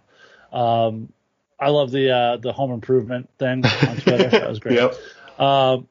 Um, 0.52 1.12
I 1.60 1.68
love 1.68 1.90
the 1.90 2.10
uh, 2.10 2.36
the 2.38 2.52
home 2.52 2.72
improvement 2.72 3.28
thing 3.38 3.64
on 3.64 3.96
Twitter. 3.98 4.28
that 4.30 4.48
was 4.48 4.58
great. 4.58 4.76
Yep. 4.76 4.94
Um, 5.38 5.86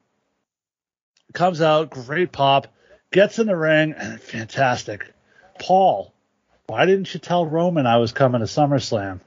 comes 1.32 1.62
out, 1.62 1.90
great 1.90 2.32
pop, 2.32 2.66
gets 3.12 3.38
in 3.38 3.46
the 3.46 3.56
ring, 3.56 3.94
and 3.96 4.20
fantastic. 4.20 5.06
Paul, 5.60 6.12
why 6.70 6.86
didn't 6.86 7.12
you 7.12 7.18
tell 7.18 7.44
Roman 7.44 7.84
I 7.84 7.96
was 7.96 8.12
coming 8.12 8.38
to 8.42 8.46
SummerSlam? 8.46 9.18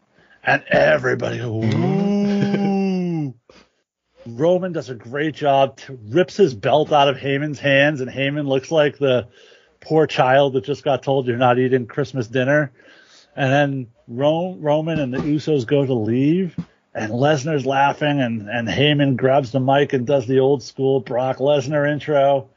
And 0.46 0.64
everybody. 0.70 1.42
Roman 4.26 4.72
does 4.72 4.90
a 4.90 4.96
great 4.96 5.36
job, 5.36 5.76
t- 5.76 5.94
rips 6.08 6.38
his 6.38 6.54
belt 6.54 6.94
out 6.94 7.10
of 7.10 7.18
Heyman's 7.18 7.60
hands, 7.60 8.00
and 8.00 8.10
Heyman 8.10 8.48
looks 8.48 8.72
like 8.72 8.98
the 8.98 9.28
poor 9.82 10.08
child 10.08 10.54
that 10.54 10.64
just 10.64 10.86
got 10.86 11.04
told 11.04 11.28
you're 11.28 11.36
not 11.36 11.60
eating 11.60 11.86
Christmas 11.86 12.28
dinner. 12.28 12.72
And 13.36 13.52
then 13.52 13.88
Ro- 14.08 14.56
Roman 14.58 15.02
and 15.02 15.14
the 15.14 15.18
Usos 15.18 15.68
go 15.68 15.86
to 15.86 15.94
leave, 15.94 16.56
and 16.96 17.12
Lesnar's 17.12 17.66
laughing, 17.66 18.22
and, 18.22 18.50
and 18.50 18.70
Heyman 18.70 19.18
grabs 19.18 19.52
the 19.52 19.60
mic 19.60 19.92
and 19.92 20.08
does 20.08 20.28
the 20.28 20.40
old 20.40 20.64
school 20.64 21.02
Brock 21.02 21.40
Lesnar 21.40 21.92
intro. 21.92 22.50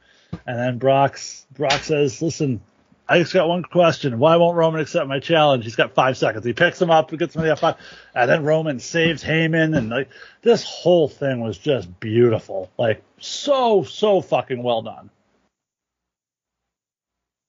And 0.46 0.56
then 0.56 0.78
Brock's, 0.78 1.44
Brock 1.56 1.82
says, 1.82 2.22
Listen, 2.22 2.60
I 3.08 3.20
just 3.20 3.32
got 3.32 3.48
one 3.48 3.62
question. 3.62 4.18
Why 4.18 4.36
won't 4.36 4.56
Roman 4.56 4.80
accept 4.80 5.06
my 5.06 5.20
challenge? 5.20 5.64
He's 5.64 5.76
got 5.76 5.94
five 5.94 6.16
seconds. 6.16 6.44
He 6.44 6.52
picks 6.52 6.82
him 6.82 6.90
up, 6.90 7.10
gets 7.10 7.36
him 7.36 7.42
to 7.42 7.48
the 7.48 7.54
F5, 7.54 7.76
and 8.14 8.30
then 8.30 8.44
Roman 8.44 8.80
saves 8.80 9.22
Heyman. 9.22 9.76
And 9.76 9.90
like 9.90 10.08
this 10.42 10.64
whole 10.64 11.08
thing 11.08 11.40
was 11.40 11.56
just 11.56 12.00
beautiful. 12.00 12.70
Like 12.76 13.02
so, 13.18 13.84
so 13.84 14.20
fucking 14.20 14.62
well 14.62 14.82
done. 14.82 15.10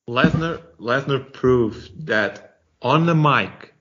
Lesnar 0.08 0.62
Lesnar 0.80 1.34
proved 1.34 2.08
that 2.08 2.60
on 2.82 3.06
the 3.06 3.16
mic 3.16 3.74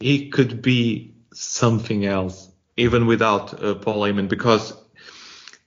he 0.00 0.30
could 0.30 0.60
be 0.60 1.14
something 1.32 2.04
else 2.04 2.50
even 2.76 3.06
without 3.06 3.62
uh, 3.62 3.74
Paul 3.76 4.02
Heyman 4.02 4.28
because 4.28 4.74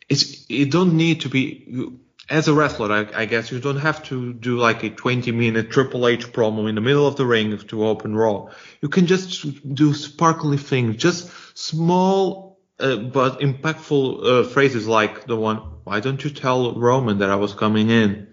it's 0.10 0.48
you 0.50 0.66
don't 0.68 0.98
need 0.98 1.22
to 1.22 1.30
be 1.30 1.64
you, 1.68 2.00
as 2.30 2.48
a 2.48 2.54
wrestler 2.54 2.92
I, 2.92 3.22
I 3.22 3.26
guess 3.26 3.52
you 3.52 3.60
don't 3.60 3.80
have 3.80 4.04
to 4.06 4.34
do 4.34 4.58
like 4.58 4.84
a 4.84 4.90
20 4.90 5.32
minute 5.32 5.72
Triple 5.72 6.08
H 6.08 6.32
promo 6.32 6.68
in 6.68 6.76
the 6.76 6.82
middle 6.82 7.08
of 7.08 7.16
the 7.16 7.26
ring 7.26 7.58
to 7.58 7.86
open 7.86 8.16
Raw 8.16 8.50
you 8.82 8.90
can 8.90 9.06
just 9.08 9.74
do 9.74 9.94
sparkly 9.94 10.58
things 10.58 10.96
just 10.98 11.30
small 11.58 12.46
uh, 12.80 12.98
but 12.98 13.40
impactful 13.40 14.26
uh, 14.26 14.44
phrases 14.50 14.88
like 14.88 15.26
the 15.26 15.36
one 15.36 15.58
Why 15.86 16.00
don't 16.00 16.24
you 16.24 16.30
tell 16.30 16.74
Roman 16.74 17.20
that 17.20 17.30
I 17.30 17.36
was 17.36 17.54
coming 17.54 17.90
in? 17.90 18.28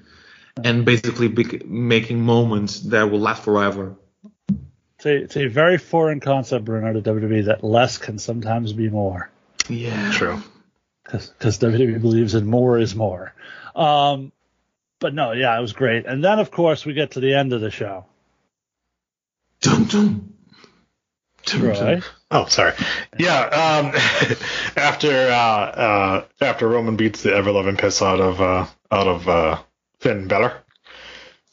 And 0.62 0.84
basically 0.84 1.28
bec- 1.28 1.64
making 1.64 2.20
moments 2.20 2.80
that 2.80 3.10
will 3.10 3.20
last 3.20 3.44
forever. 3.44 3.96
It's 4.96 5.06
a, 5.06 5.16
it's 5.16 5.36
a 5.36 5.46
very 5.46 5.78
foreign 5.78 6.20
concept, 6.20 6.64
Bruno, 6.64 6.92
to 6.92 7.00
WWE 7.00 7.46
that 7.46 7.62
less 7.62 7.98
can 7.98 8.18
sometimes 8.18 8.72
be 8.72 8.88
more. 8.88 9.30
Yeah. 9.68 10.12
True. 10.12 10.42
because 11.04 11.30
WWE 11.38 12.00
believes 12.00 12.34
in 12.34 12.46
more 12.46 12.78
is 12.78 12.94
more. 12.94 13.34
Um, 13.74 14.32
but 15.00 15.14
no, 15.14 15.32
yeah, 15.32 15.56
it 15.58 15.60
was 15.60 15.72
great. 15.72 16.06
And 16.06 16.22
then, 16.22 16.38
of 16.38 16.50
course, 16.50 16.86
we 16.86 16.92
get 16.92 17.12
to 17.12 17.20
the 17.20 17.34
end 17.34 17.52
of 17.52 17.60
the 17.60 17.70
show. 17.70 18.04
Dum 19.60 19.84
dum. 19.84 20.34
Dum, 21.44 21.72
dum. 21.72 22.02
Oh, 22.30 22.46
sorry. 22.46 22.72
Yeah. 23.18 23.40
Um, 23.40 23.92
after 24.76 25.10
uh, 25.10 25.34
uh, 25.34 26.24
after 26.40 26.68
Roman 26.68 26.96
beats 26.96 27.22
the 27.22 27.34
ever 27.34 27.50
loving 27.50 27.76
piss 27.76 28.00
out 28.00 28.20
of 28.20 28.40
uh, 28.40 28.66
out 28.90 29.08
of 29.08 29.28
uh, 29.28 29.62
Finn 30.00 30.28
Balor, 30.28 30.54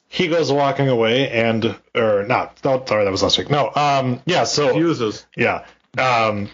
he 0.07 0.27
goes 0.27 0.51
walking 0.51 0.87
away 0.87 1.29
and 1.29 1.75
or 1.95 2.23
not. 2.25 2.59
No, 2.63 2.83
sorry, 2.85 3.03
that 3.05 3.11
was 3.11 3.23
last 3.23 3.37
week. 3.37 3.49
No. 3.49 3.71
Um. 3.75 4.21
Yeah. 4.25 4.43
So 4.43 4.75
Users. 4.75 5.25
yeah. 5.35 5.65
Um. 5.97 6.49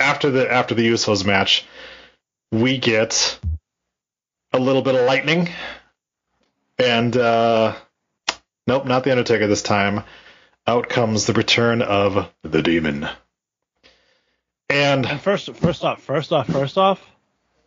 After 0.00 0.30
the 0.30 0.50
after 0.50 0.74
the 0.74 0.88
Usos 0.88 1.26
match, 1.26 1.66
we 2.50 2.78
get 2.78 3.38
a 4.52 4.58
little 4.58 4.82
bit 4.82 4.94
of 4.94 5.06
lightning, 5.06 5.48
and 6.78 7.16
uh, 7.16 7.74
nope, 8.66 8.86
not 8.86 9.04
the 9.04 9.10
Undertaker 9.10 9.46
this 9.46 9.62
time. 9.62 10.04
Out 10.66 10.88
comes 10.88 11.26
the 11.26 11.32
return 11.32 11.80
of 11.80 12.30
the 12.42 12.62
Demon. 12.62 13.08
And 14.68 15.06
and 15.06 15.20
first, 15.20 15.54
first 15.54 15.82
off, 15.82 16.02
first 16.02 16.32
off, 16.32 16.46
first 16.46 16.76
off, 16.76 17.02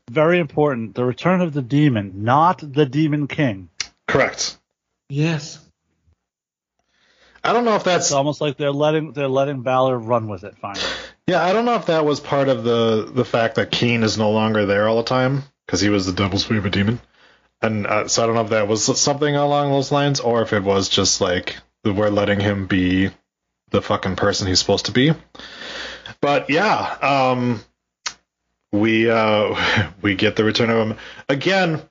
very 0.10 0.40
important: 0.40 0.94
the 0.94 1.04
return 1.04 1.42
of 1.42 1.54
the 1.54 1.64
demon, 1.64 2.24
not 2.24 2.60
the 2.60 2.86
Demon 2.86 3.28
King. 3.28 3.70
correct. 4.08 4.58
Yes. 5.10 5.60
I 7.44 7.54
don't 7.54 7.66
know 7.66 7.76
if 7.76 7.84
that's 7.84 8.06
It's 8.06 8.12
almost 8.14 8.40
like 8.40 8.58
they're 8.58 8.72
letting 8.72 9.14
they're 9.14 9.28
letting 9.28 9.64
Balor 9.64 9.98
run 9.98 10.28
with 10.28 10.44
it. 10.44 10.56
Finally, 10.60 10.86
yeah. 11.26 11.44
I 11.44 11.54
don't 11.54 11.66
know 11.66 11.74
if 11.74 11.88
that 11.88 12.06
was 12.06 12.20
part 12.20 12.50
of 12.50 12.64
the 12.64 13.10
the 13.12 13.26
fact 13.26 13.56
that 13.56 13.72
Kane 13.72 14.04
is 14.04 14.18
no 14.20 14.30
longer 14.30 14.68
there 14.68 14.88
all 14.88 14.98
the 14.98 15.04
time 15.04 15.44
because 15.72 15.80
he 15.80 15.88
was 15.88 16.06
the 16.06 16.12
devil's 16.12 16.44
favorite 16.44 16.74
demon, 16.74 17.00
and 17.62 17.88
uh, 17.88 18.06
so 18.06 18.22
I 18.22 18.26
don't 18.26 18.36
know 18.36 18.42
if 18.42 18.50
that 18.50 18.68
was 18.68 19.00
something 19.00 19.38
along 19.38 19.72
those 19.72 19.90
lines 19.90 20.20
or 20.20 20.42
if 20.42 20.52
it 20.52 20.64
was 20.64 20.90
just 20.90 21.22
like 21.22 21.56
we're 21.86 22.10
letting 22.10 22.42
him 22.42 22.68
be 22.68 23.10
the 23.70 23.82
fucking 23.82 24.18
person 24.18 24.48
he's 24.48 24.60
supposed 24.60 24.88
to 24.88 24.92
be. 24.92 25.14
But 26.20 26.50
yeah, 26.50 26.76
um, 27.02 27.62
we 28.74 29.10
uh, 29.10 29.90
we 30.02 30.16
get 30.16 30.36
the 30.36 30.44
return 30.44 30.70
of 30.70 30.90
him 30.90 30.98
again. 31.30 31.82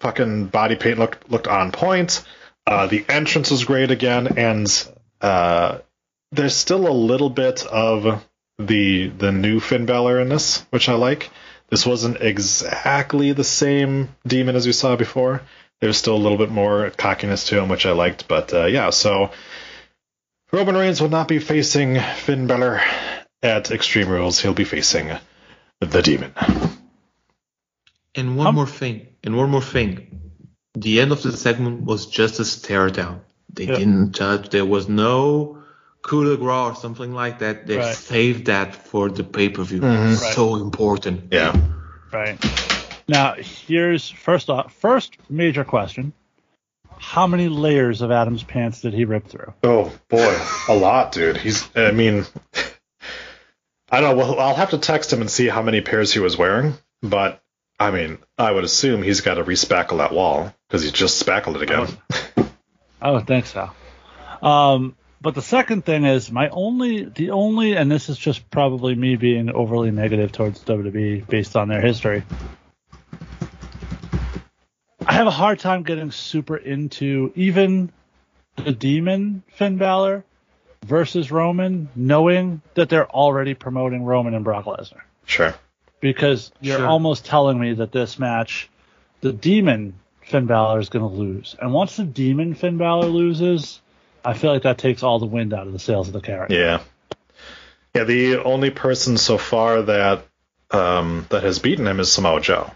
Fucking 0.00 0.48
body 0.48 0.76
paint 0.76 0.98
looked 0.98 1.30
looked 1.30 1.48
on 1.48 1.72
point. 1.72 2.22
Uh, 2.66 2.88
the 2.88 3.06
entrance 3.08 3.50
was 3.50 3.64
great 3.64 3.90
again, 3.90 4.36
and 4.36 4.88
uh, 5.22 5.78
there's 6.30 6.54
still 6.54 6.86
a 6.86 6.92
little 6.92 7.30
bit 7.30 7.64
of 7.64 8.22
the 8.58 9.08
the 9.08 9.32
new 9.32 9.60
Finn 9.60 9.86
Balor 9.86 10.20
in 10.20 10.28
this, 10.28 10.66
which 10.68 10.90
I 10.90 10.92
like. 10.92 11.30
This 11.68 11.84
wasn't 11.86 12.20
exactly 12.20 13.32
the 13.32 13.44
same 13.44 14.08
demon 14.26 14.56
as 14.56 14.66
we 14.66 14.72
saw 14.72 14.96
before. 14.96 15.42
There's 15.80 15.96
still 15.98 16.16
a 16.16 16.18
little 16.18 16.38
bit 16.38 16.50
more 16.50 16.90
cockiness 16.90 17.46
to 17.48 17.58
him, 17.60 17.68
which 17.68 17.86
I 17.86 17.92
liked. 17.92 18.26
But 18.26 18.52
uh, 18.54 18.64
yeah, 18.66 18.90
so 18.90 19.30
Roman 20.50 20.76
Reigns 20.76 21.00
will 21.00 21.10
not 21.10 21.28
be 21.28 21.38
facing 21.38 22.00
Finn 22.00 22.46
Balor 22.46 22.80
at 23.42 23.70
Extreme 23.70 24.08
Rules. 24.08 24.40
He'll 24.40 24.54
be 24.54 24.64
facing 24.64 25.10
the 25.80 26.02
demon. 26.02 26.32
And 28.14 28.36
one 28.36 28.46
Um, 28.48 28.54
more 28.54 28.66
thing. 28.66 29.06
And 29.22 29.36
one 29.36 29.50
more 29.50 29.62
thing. 29.62 30.32
The 30.74 31.00
end 31.00 31.12
of 31.12 31.22
the 31.22 31.36
segment 31.36 31.84
was 31.84 32.06
just 32.06 32.40
a 32.40 32.44
stare 32.44 32.90
down. 32.90 33.20
They 33.52 33.64
Yeah. 33.64 33.76
didn't 33.76 34.12
touch. 34.12 34.48
There 34.50 34.64
was 34.66 34.88
no 34.88 35.57
coup 36.08 36.24
de 36.24 36.36
grace 36.36 36.70
or 36.70 36.74
something 36.74 37.12
like 37.12 37.38
that. 37.40 37.66
They 37.66 37.76
Right. 37.76 37.94
saved 37.94 38.46
that 38.46 38.74
for 38.74 39.08
the 39.10 39.22
pay 39.24 39.48
per 39.50 39.62
view. 39.62 39.80
Mhm. 39.80 40.16
So 40.34 40.56
important. 40.56 41.32
Yeah. 41.32 41.54
right 42.12 42.38
now, 43.06 43.34
here's 43.66 44.08
first 44.08 44.48
off, 44.50 44.72
first 44.74 45.12
major 45.28 45.64
question: 45.64 46.12
How 46.98 47.26
many 47.26 47.48
layers 47.48 48.00
of 48.02 48.10
Adam's 48.10 48.42
pants 48.42 48.80
did 48.80 48.94
he 48.94 49.04
rip 49.04 49.28
through? 49.28 49.52
Oh 49.62 49.92
boy, 50.08 50.34
a 50.68 50.74
lot, 50.74 51.12
dude. 51.12 51.36
He's. 51.36 51.68
I 51.76 51.90
mean, 51.92 52.24
I 53.90 54.00
don't 54.00 54.16
know. 54.16 54.24
Well, 54.24 54.40
I'll 54.40 54.54
have 54.54 54.70
to 54.70 54.78
text 54.78 55.12
him 55.12 55.20
and 55.20 55.30
see 55.30 55.46
how 55.48 55.62
many 55.62 55.80
pairs 55.80 56.12
he 56.12 56.18
was 56.20 56.36
wearing. 56.36 56.74
But 57.02 57.40
I 57.78 57.90
mean, 57.90 58.18
I 58.36 58.50
would 58.50 58.64
assume 58.64 59.02
he's 59.02 59.20
got 59.20 59.34
to 59.34 59.44
respackle 59.44 59.98
that 59.98 60.12
wall 60.12 60.52
because 60.68 60.82
he 60.82 60.90
just 60.90 61.18
spackled 61.18 61.56
it 61.56 61.62
again. 61.62 61.86
I 63.00 63.10
would 63.10 63.26
think 63.26 63.46
so. 63.46 63.70
Um, 64.42 64.96
but 65.20 65.34
the 65.34 65.42
second 65.42 65.84
thing 65.84 66.04
is 66.04 66.30
my 66.30 66.48
only, 66.50 67.04
the 67.04 67.30
only, 67.30 67.74
and 67.76 67.90
this 67.90 68.08
is 68.08 68.16
just 68.18 68.50
probably 68.50 68.94
me 68.94 69.16
being 69.16 69.50
overly 69.50 69.90
negative 69.90 70.32
towards 70.32 70.62
WWE 70.64 71.26
based 71.28 71.56
on 71.56 71.68
their 71.68 71.80
history. 71.80 72.22
I 75.06 75.12
have 75.12 75.26
a 75.26 75.30
hard 75.32 75.58
time 75.58 75.82
getting 75.84 76.10
super 76.10 76.56
into 76.56 77.32
even 77.34 77.90
the 78.56 78.72
Demon 78.72 79.42
Finn 79.54 79.76
Balor 79.78 80.24
versus 80.84 81.30
Roman, 81.30 81.88
knowing 81.96 82.60
that 82.74 82.88
they're 82.88 83.10
already 83.10 83.54
promoting 83.54 84.04
Roman 84.04 84.34
and 84.34 84.44
Brock 84.44 84.66
Lesnar 84.66 85.00
Sure. 85.26 85.54
because 86.00 86.52
you're 86.60 86.78
Sure. 86.78 86.86
almost 86.86 87.24
telling 87.24 87.58
me 87.58 87.74
that 87.74 87.90
this 87.92 88.18
match, 88.18 88.68
the 89.20 89.32
Demon 89.32 89.94
Finn 90.22 90.46
Balor 90.46 90.78
is 90.80 90.88
going 90.88 91.08
to 91.08 91.16
lose, 91.16 91.56
and 91.60 91.72
once 91.72 91.96
the 91.96 92.04
Demon 92.04 92.54
Finn 92.54 92.76
Balor 92.76 93.06
loses, 93.06 93.80
I 94.24 94.34
feel 94.34 94.52
like 94.52 94.62
that 94.62 94.78
takes 94.78 95.02
all 95.02 95.18
the 95.18 95.26
wind 95.26 95.54
out 95.54 95.66
of 95.66 95.72
the 95.72 95.78
sails 95.78 96.08
of 96.08 96.12
the 96.12 96.20
character. 96.20 96.54
Yeah. 96.54 96.80
Yeah. 97.94 98.04
The 98.04 98.42
only 98.42 98.70
person 98.70 99.16
so 99.16 99.38
far 99.38 99.82
that 99.82 100.24
um, 100.70 101.26
that 101.30 101.42
has 101.42 101.58
beaten 101.58 101.86
him 101.86 102.00
is 102.00 102.12
Samoa 102.12 102.40
Joe, 102.40 102.70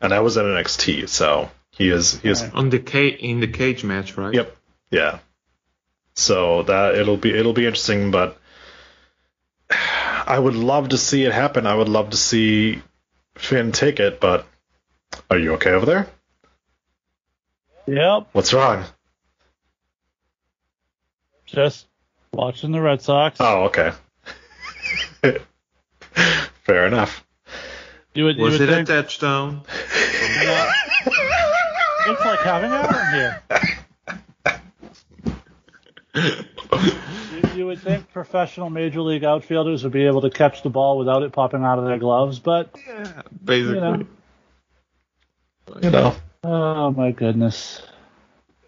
and 0.00 0.12
that 0.12 0.22
was 0.22 0.36
at 0.36 0.44
NXT. 0.44 1.08
So 1.08 1.50
he 1.70 1.88
is 1.88 2.18
he 2.20 2.28
is 2.28 2.42
Right. 2.42 2.54
On 2.54 2.68
the 2.70 2.78
ca- 2.78 3.16
in 3.16 3.40
the 3.40 3.48
cage 3.48 3.82
match, 3.84 4.16
right? 4.16 4.34
Yep. 4.34 4.56
Yeah. 4.90 5.18
So 6.14 6.64
that 6.64 6.96
it'll 6.96 7.16
be 7.16 7.32
it'll 7.34 7.54
be 7.54 7.64
interesting, 7.66 8.10
but 8.10 8.38
I 9.70 10.38
would 10.38 10.54
love 10.54 10.90
to 10.90 10.98
see 10.98 11.24
it 11.24 11.32
happen. 11.32 11.66
I 11.66 11.74
would 11.74 11.88
love 11.88 12.10
to 12.10 12.16
see 12.16 12.82
Finn 13.36 13.72
take 13.72 13.98
it, 14.00 14.20
but 14.20 14.46
are 15.30 15.38
you 15.38 15.54
okay 15.54 15.70
over 15.72 15.86
there? 15.86 16.06
Yep, 17.86 18.28
What's 18.32 18.52
wrong? 18.52 18.84
Just 21.52 21.86
watching 22.32 22.72
the 22.72 22.80
Red 22.80 23.02
Sox. 23.02 23.36
Oh, 23.40 23.64
okay. 23.64 23.92
Fair 26.64 26.86
enough. 26.86 27.24
you 28.14 28.24
would, 28.24 28.36
you 28.36 28.42
Was 28.44 28.58
would 28.58 28.68
it 28.68 28.72
think, 28.72 28.88
a 28.88 29.02
touchdown? 29.02 29.62
you 30.40 30.46
know, 30.46 30.70
it's 32.08 32.24
like 32.24 32.40
having 32.40 32.70
Adam 32.72 33.12
here. 33.12 33.42
you, 37.52 37.58
you 37.58 37.66
would 37.66 37.80
think 37.80 38.10
professional 38.12 38.70
major 38.70 39.00
league 39.00 39.24
outfielders 39.24 39.84
would 39.84 39.92
be 39.92 40.06
able 40.06 40.22
to 40.22 40.30
catch 40.30 40.62
the 40.62 40.70
ball 40.70 40.98
without 40.98 41.22
it 41.22 41.32
popping 41.32 41.62
out 41.64 41.78
of 41.78 41.84
their 41.84 41.98
gloves, 41.98 42.38
but 42.38 42.74
Yeah, 42.86 43.22
basically. 43.44 43.74
You 43.74 43.80
know. 43.80 44.06
You 45.82 45.90
know. 45.90 46.14
oh 46.44 46.90
my 46.90 47.12
goodness. 47.12 47.80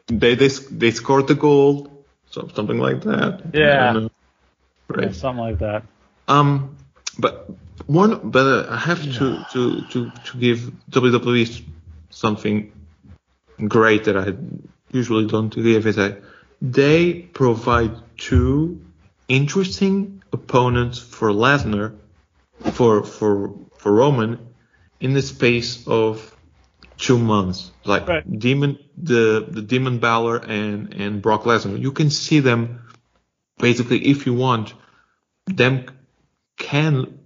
They, 0.07 0.35
they 0.35 0.49
they 0.49 0.91
scored 0.91 1.27
the 1.29 1.35
goal, 1.35 1.85
so 1.85 1.94
something 2.35 2.79
like 2.79 3.03
that. 3.03 3.43
Yeah. 3.53 3.93
I. 3.93 3.99
Yeah, 3.99 4.09
Right. 4.89 5.15
something 5.15 5.43
like 5.43 5.59
that. 5.61 5.85
Um, 6.29 6.77
but 7.19 7.51
one, 7.87 8.31
but 8.31 8.47
uh, 8.47 8.67
I 8.71 8.77
have 8.77 9.03
to, 9.03 9.45
to, 9.53 9.83
to, 9.89 10.11
to 10.11 10.39
give 10.39 10.71
WWE 10.91 11.63
something 12.11 12.73
great 13.69 14.05
that 14.05 14.17
I 14.17 14.35
usually 14.93 15.27
don't 15.27 15.55
give 15.55 15.87
is 15.87 15.97
that 15.97 16.23
they 16.61 17.15
provide 17.15 17.93
two 18.17 18.81
interesting 19.29 20.23
opponents 20.33 20.99
for 20.99 21.31
Lesnar, 21.31 21.97
for, 22.73 23.05
for, 23.05 23.55
for 23.79 23.93
Roman 23.93 24.39
in 25.01 25.15
the 25.15 25.23
space 25.23 25.87
of 25.87 26.34
two 27.05 27.19
months. 27.19 27.71
Like 27.85 28.09
Right. 28.09 28.39
Demon, 28.39 28.79
the, 28.97 29.47
the 29.49 29.63
Demon 29.63 29.99
Balor 29.99 30.39
and, 30.39 30.95
and 30.95 31.23
Brock 31.23 31.45
Lesnar. 31.45 31.79
You 31.79 31.93
can 31.93 32.11
see 32.11 32.41
them 32.41 32.81
basically 33.59 34.07
if 34.07 34.27
you 34.27 34.35
want 34.35 34.75
them 35.47 35.85
can 36.57 37.19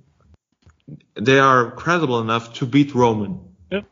they 1.14 1.38
are 1.38 1.70
credible 1.70 2.20
enough 2.20 2.54
to 2.54 2.66
beat 2.66 2.94
Roman. 2.94 3.40
Yep. 3.70 3.84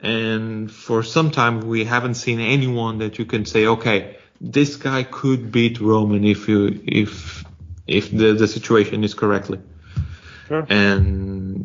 And 0.00 0.70
for 0.70 1.02
some 1.02 1.30
time 1.30 1.60
we 1.60 1.84
haven't 1.84 2.14
seen 2.14 2.40
anyone 2.40 2.98
that 2.98 3.18
you 3.18 3.24
can 3.24 3.44
say, 3.44 3.66
okay, 3.66 4.16
this 4.40 4.76
guy 4.76 5.02
could 5.02 5.50
beat 5.50 5.80
Roman 5.80 6.24
if 6.24 6.48
you 6.48 6.80
if 6.86 7.44
if 7.86 8.10
the, 8.10 8.34
the 8.34 8.48
situation 8.48 9.04
is 9.04 9.14
correctly. 9.14 9.60
Sure. 10.48 10.66
And 10.68 11.63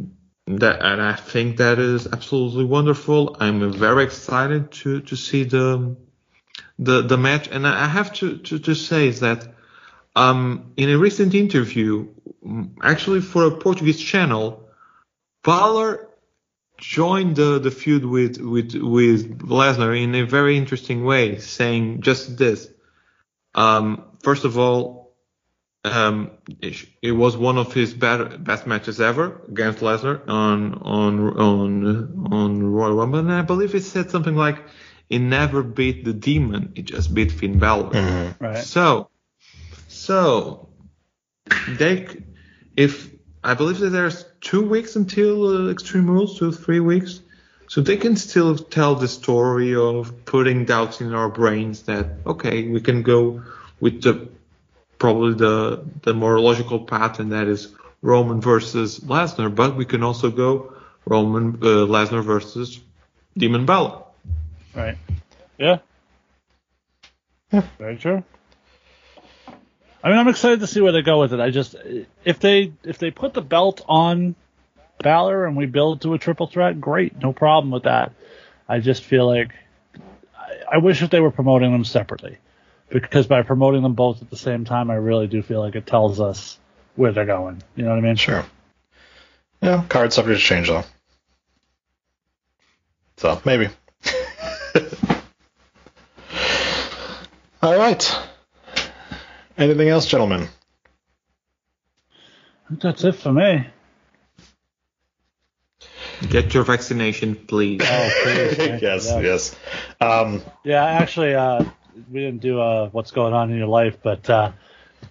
that 0.57 0.81
and 0.81 1.01
I 1.01 1.13
think 1.13 1.57
that 1.57 1.77
is 1.77 2.07
absolutely 2.07 2.65
wonderful. 2.65 3.37
I'm 3.39 3.71
very 3.71 4.03
excited 4.03 4.71
to 4.83 5.01
to 5.01 5.15
see 5.15 5.43
the 5.43 5.95
the 6.79 7.01
the 7.03 7.17
match, 7.17 7.47
and 7.47 7.67
I 7.67 7.87
have 7.87 8.13
to 8.15 8.37
to, 8.37 8.59
to 8.59 8.73
say 8.73 9.07
is 9.07 9.19
that 9.19 9.47
um, 10.15 10.73
in 10.75 10.89
a 10.89 10.97
recent 10.97 11.35
interview, 11.35 12.07
actually 12.81 13.21
for 13.21 13.45
a 13.45 13.51
Portuguese 13.51 14.01
channel, 14.01 14.67
Balor 15.43 16.09
joined 16.77 17.35
the, 17.35 17.59
the 17.59 17.71
feud 17.71 18.03
with 18.03 18.37
with 18.39 18.73
with 18.73 19.39
Lesnar 19.39 20.01
in 20.01 20.15
a 20.15 20.23
very 20.23 20.57
interesting 20.57 21.03
way, 21.03 21.37
saying 21.37 22.01
just 22.01 22.37
this. 22.37 22.67
Um, 23.53 24.03
first 24.23 24.45
of 24.45 24.57
all, 24.57 24.98
um, 25.89 26.31
it, 26.61 26.85
it 27.01 27.11
was 27.11 27.35
one 27.37 27.57
of 27.57 27.73
his 27.73 27.93
best 27.93 28.43
best 28.43 28.67
matches 28.67 29.01
ever 29.01 29.41
against 29.47 29.79
Lesnar 29.79 30.27
on 30.27 30.73
on 30.75 31.19
on 31.37 32.27
on 32.31 32.63
Royal 32.63 32.93
Rumble, 32.95 33.19
and 33.19 33.31
I 33.31 33.41
believe 33.41 33.73
he 33.73 33.79
said 33.79 34.09
something 34.09 34.35
like, 34.35 34.63
"He 35.09 35.19
never 35.19 35.63
beat 35.63 36.05
the 36.05 36.13
Demon; 36.13 36.73
he 36.75 36.81
just 36.81 37.13
beat 37.13 37.31
Finn 37.31 37.59
Balor." 37.59 37.91
Mhm. 37.91 38.35
Right. 38.39 38.57
So, 38.57 39.09
so 39.87 40.69
they, 41.67 42.07
if 42.75 43.11
I 43.43 43.53
believe 43.53 43.79
that 43.79 43.89
there's 43.89 44.25
two 44.41 44.67
weeks 44.67 44.95
until 44.95 45.67
uh, 45.67 45.71
Extreme 45.71 46.09
Rules, 46.09 46.39
two 46.39 46.51
three 46.51 46.79
weeks, 46.79 47.21
so 47.67 47.81
they 47.81 47.97
can 47.97 48.15
still 48.15 48.57
tell 48.57 48.95
the 48.95 49.07
story 49.07 49.75
of 49.75 50.25
putting 50.25 50.65
doubts 50.65 51.01
in 51.01 51.13
our 51.13 51.29
brains 51.29 51.83
that 51.83 52.07
okay, 52.25 52.67
we 52.67 52.81
can 52.81 53.03
go 53.03 53.43
with 53.79 54.01
the 54.01 54.29
probably 54.99 55.33
the 55.33 55.83
the 56.03 56.13
more 56.13 56.39
logical 56.39 56.79
path, 56.79 57.19
and 57.19 57.31
that 57.31 57.47
is 57.47 57.73
Roman 58.01 58.41
versus 58.41 58.99
Lesnar, 58.99 59.53
but 59.53 59.75
we 59.75 59.85
can 59.85 60.03
also 60.03 60.29
go 60.29 60.73
Roman 61.05 61.55
uh, 61.55 61.87
Lesnar 61.87 62.23
versus 62.23 62.79
Demon 63.37 63.65
Balor. 63.65 64.03
Right. 64.75 64.97
Yeah. 65.57 65.79
Yeah. 67.51 67.63
Very 67.77 67.97
true. 67.97 68.23
I 70.01 70.09
mean, 70.09 70.17
I'm 70.17 70.27
excited 70.29 70.61
to 70.61 70.67
see 70.67 70.79
where 70.79 70.93
they 70.93 71.01
go 71.01 71.19
with 71.19 71.33
it. 71.33 71.39
I 71.39 71.49
just, 71.49 71.75
if 72.23 72.39
they 72.39 72.71
if 72.83 72.99
they 72.99 73.11
put 73.11 73.33
the 73.33 73.41
belt 73.41 73.83
on 73.87 74.35
Balor 74.99 75.45
and 75.45 75.57
we 75.57 75.65
build 75.65 76.01
to 76.01 76.13
a 76.13 76.17
triple 76.17 76.47
threat, 76.47 76.79
great, 76.79 77.17
no 77.21 77.33
problem 77.33 77.71
with 77.71 77.83
that. 77.83 78.13
I 78.67 78.79
just 78.79 79.03
feel 79.03 79.25
like 79.27 79.51
I, 80.37 80.75
I 80.75 80.77
wish 80.77 81.01
that 81.01 81.11
they 81.11 81.19
were 81.19 81.31
promoting 81.31 81.71
them 81.71 81.83
separately, 81.83 82.37
because 82.89 83.27
by 83.27 83.41
promoting 83.43 83.83
them 83.83 83.93
both 83.93 84.21
at 84.21 84.29
the 84.29 84.37
same 84.37 84.65
time, 84.65 84.89
I 84.89 84.95
really 84.95 85.27
do 85.27 85.41
feel 85.41 85.59
like 85.59 85.75
it 85.75 85.85
tells 85.85 86.19
us 86.19 86.57
where 86.95 87.11
they're 87.11 87.25
going. 87.25 87.63
You 87.75 87.83
know 87.83 87.91
what 87.91 87.99
I 87.99 88.01
mean? 88.01 88.15
Sure. 88.15 88.45
Yeah, 89.61 89.83
card 89.89 90.13
subject 90.13 90.39
to 90.39 90.45
change 90.45 90.67
though. 90.67 90.83
So 93.17 93.41
maybe. 93.45 93.67
All 97.61 97.77
right. 97.77 98.17
Anything 99.57 99.89
else, 99.89 100.05
gentlemen? 100.05 100.43
I 102.65 102.69
think 102.69 102.81
That's 102.81 103.03
it 103.03 103.15
for 103.15 103.33
me. 103.33 103.67
Get 106.29 106.53
your 106.53 106.63
vaccination, 106.63 107.35
please. 107.35 107.81
Oh, 107.83 108.09
please, 108.23 108.55
thank 108.55 108.81
yes, 108.81 109.07
yes. 109.07 109.55
Um, 110.01 110.41
Yeah, 110.63 110.83
actually, 110.83 111.33
uh, 111.33 111.63
we 112.11 112.19
didn't 112.21 112.41
do 112.41 112.59
uh, 112.59 112.89
what's 112.89 113.11
going 113.11 113.33
on 113.33 113.51
in 113.51 113.57
your 113.57 113.67
life, 113.67 113.97
but 114.01 114.29
uh, 114.29 114.51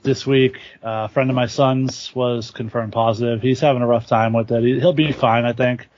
this 0.03 0.27
week, 0.27 0.57
uh, 0.83 1.07
a 1.07 1.09
friend 1.09 1.31
of 1.31 1.37
my 1.37 1.47
son's 1.47 2.15
was 2.15 2.51
confirmed 2.51 2.93
positive. 2.93 3.43
He's 3.43 3.61
having 3.61 3.83
a 3.83 3.87
rough 3.87 4.07
time 4.07 4.33
with 4.33 4.51
it. 4.51 4.63
He, 4.63 4.79
he'll 4.79 4.93
be 4.93 5.13
fine, 5.13 5.45
I 5.45 5.53
think, 5.53 5.89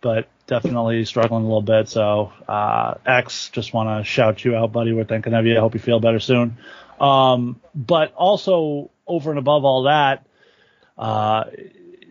but 0.00 0.28
definitely 0.46 1.04
struggling 1.04 1.44
a 1.44 1.46
little 1.46 1.62
bit. 1.62 1.88
So, 1.88 2.32
uh, 2.48 2.94
X, 3.04 3.50
just 3.50 3.72
want 3.72 4.00
to 4.00 4.08
shout 4.08 4.44
you 4.44 4.56
out, 4.56 4.72
buddy. 4.72 4.92
We're 4.92 5.04
thinking 5.04 5.34
of 5.34 5.46
you. 5.46 5.56
I 5.56 5.60
hope 5.60 5.74
you 5.74 5.80
feel 5.80 6.00
better 6.00 6.20
soon. 6.20 6.58
Um, 7.00 7.60
but 7.74 8.14
also, 8.14 8.90
over 9.06 9.30
and 9.30 9.38
above 9.38 9.64
all 9.64 9.84
that, 9.84 10.26
uh, 10.98 11.44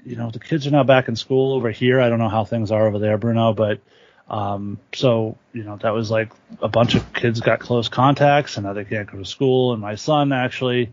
you 0.06 0.16
know, 0.16 0.30
the 0.30 0.40
kids 0.40 0.68
are 0.68 0.72
now 0.72 0.84
back 0.84 1.08
in 1.08 1.16
school 1.16 1.54
over 1.54 1.72
here. 1.72 2.00
I 2.00 2.10
don't 2.10 2.20
know 2.20 2.30
how 2.30 2.46
things 2.46 2.72
are 2.72 2.88
over 2.88 3.00
there, 3.00 3.18
Bruno, 3.18 3.54
but 3.54 3.80
um, 4.28 4.80
so, 4.94 5.38
you 5.54 5.64
know, 5.64 5.78
that 5.78 5.94
was 5.94 6.10
like 6.10 6.32
a 6.62 6.68
bunch 6.68 6.96
of 6.96 7.14
kids 7.14 7.40
got 7.42 7.60
close 7.60 7.90
contacts 7.90 8.58
and 8.58 8.66
now 8.66 8.74
they 8.74 8.86
can't 8.86 9.10
go 9.10 9.20
to 9.20 9.26
school. 9.26 9.74
And 9.74 9.82
my 9.82 9.96
son 9.96 10.32
actually, 10.32 10.92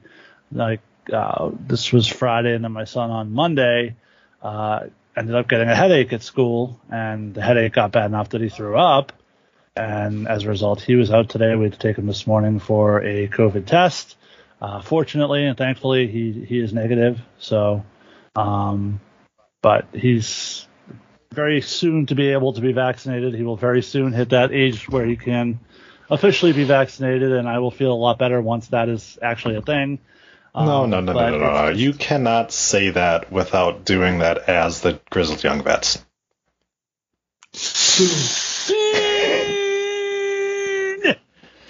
like, 0.50 0.80
uh, 1.12 1.50
this 1.66 1.92
was 1.92 2.06
Friday 2.06 2.54
and 2.54 2.62
then 2.62 2.72
my 2.72 2.84
son 2.84 3.10
on 3.10 3.32
Monday, 3.32 3.96
uh, 4.42 4.86
ended 5.16 5.34
up 5.34 5.48
getting 5.48 5.68
a 5.68 5.74
headache 5.74 6.12
at 6.12 6.22
school 6.22 6.80
and 6.90 7.34
the 7.34 7.42
headache 7.42 7.72
got 7.72 7.92
bad 7.92 8.06
enough 8.06 8.30
that 8.30 8.40
he 8.40 8.48
threw 8.48 8.76
up. 8.78 9.12
And 9.74 10.28
as 10.28 10.44
a 10.44 10.48
result, 10.48 10.82
he 10.82 10.96
was 10.96 11.10
out 11.10 11.30
today. 11.30 11.54
We 11.54 11.64
had 11.64 11.72
to 11.72 11.78
take 11.78 11.96
him 11.96 12.06
this 12.06 12.26
morning 12.26 12.58
for 12.58 13.02
a 13.02 13.28
COVID 13.28 13.64
test. 13.64 14.16
Uh, 14.60 14.80
fortunately 14.82 15.46
and 15.46 15.56
thankfully, 15.56 16.06
he, 16.06 16.44
he 16.44 16.60
is 16.60 16.74
negative. 16.74 17.18
So, 17.38 17.84
um, 18.36 19.00
but 19.62 19.86
he's 19.94 20.66
very 21.32 21.60
soon 21.60 22.06
to 22.06 22.14
be 22.14 22.28
able 22.28 22.52
to 22.52 22.60
be 22.60 22.72
vaccinated. 22.72 23.34
He 23.34 23.42
will 23.42 23.56
very 23.56 23.82
soon 23.82 24.12
hit 24.12 24.30
that 24.30 24.52
age 24.52 24.88
where 24.88 25.04
he 25.06 25.16
can 25.16 25.60
officially 26.10 26.52
be 26.52 26.64
vaccinated, 26.64 27.32
and 27.32 27.48
I 27.48 27.58
will 27.58 27.70
feel 27.70 27.92
a 27.92 27.94
lot 27.94 28.18
better 28.18 28.40
once 28.40 28.68
that 28.68 28.88
is 28.88 29.18
actually 29.22 29.56
a 29.56 29.62
thing. 29.62 29.98
no, 30.54 30.60
Um, 30.84 30.90
no, 30.90 31.00
no, 31.00 31.12
no, 31.12 31.30
no, 31.30 31.38
no, 31.38 31.52
no. 31.52 31.68
You 31.70 31.92
cannot 31.92 32.52
say 32.52 32.90
that 32.90 33.32
without 33.32 33.84
doing 33.84 34.18
that 34.18 34.48
as 34.48 34.80
the 34.80 35.00
grizzled 35.10 35.42
young 35.42 35.62
vets. 35.62 36.04
Soon 37.54 38.72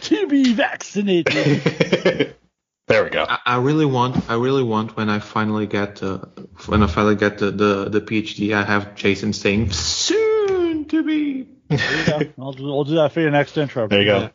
to 0.02 0.26
be 0.26 0.52
vaccinated. 0.52 2.34
there 2.86 3.04
we 3.04 3.10
go. 3.10 3.24
I, 3.28 3.38
I 3.46 3.56
really 3.58 3.86
want, 3.86 4.28
I 4.30 4.34
really 4.34 4.62
want 4.62 4.96
when 4.96 5.08
I 5.08 5.18
finally 5.18 5.66
get, 5.66 6.02
uh, 6.02 6.18
when 6.66 6.82
I 6.82 6.86
finally 6.86 7.16
get 7.16 7.38
the, 7.38 7.50
the, 7.50 7.88
the 7.88 8.00
PhD, 8.00 8.54
I 8.54 8.64
have 8.64 8.94
Jason 8.94 9.32
saying 9.32 9.70
soon 9.72 10.84
to 10.86 11.02
be. 11.02 11.48
There 11.68 11.78
you 11.98 12.06
go. 12.34 12.42
I'll, 12.44 12.52
do- 12.52 12.64
we'll 12.64 12.84
do 12.84 12.96
that 12.96 13.12
for 13.12 13.20
your 13.20 13.30
next 13.30 13.56
intro. 13.56 13.88
There 13.88 14.00
you 14.02 14.06
go. 14.06 14.30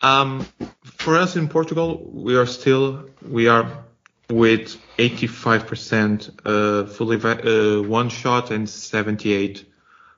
Um, 0.00 0.46
for 0.84 1.16
us 1.16 1.36
in 1.36 1.48
Portugal, 1.48 2.02
we 2.12 2.36
are 2.36 2.46
still, 2.46 3.10
we 3.26 3.48
are 3.48 3.84
with 4.30 4.76
85% 4.98 6.40
uh, 6.44 6.86
fully 6.86 7.16
va- 7.16 7.78
uh, 7.78 7.82
one 7.82 8.08
shot 8.08 8.50
and 8.50 8.68
78 8.68 9.64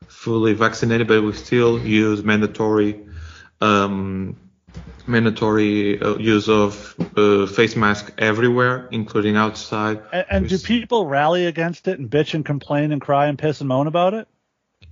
fully 0.09 0.53
vaccinated, 0.53 1.09
but 1.09 1.23
we 1.23 1.33
still 1.33 1.79
use 1.79 2.23
mandatory 2.23 3.07
um, 3.61 4.37
mandatory 5.07 6.01
uh, 6.01 6.17
use 6.17 6.49
of 6.49 6.95
uh, 7.17 7.47
face 7.47 7.77
mask 7.77 8.13
everywhere, 8.19 8.89
including 8.91 9.37
outside. 9.37 10.03
And, 10.13 10.27
and 10.31 10.49
do 10.49 10.59
people 10.59 11.07
rally 11.07 11.47
against 11.47 11.89
it 11.89 11.99
and 11.99 12.11
bitch 12.11 12.35
and 12.35 12.45
complain 12.45 12.93
and 12.93 13.01
cry 13.01 13.27
and 13.27 13.39
piss 13.39 13.61
and 13.61 13.69
moan 13.69 13.87
about 13.87 14.15
it? 14.15 14.29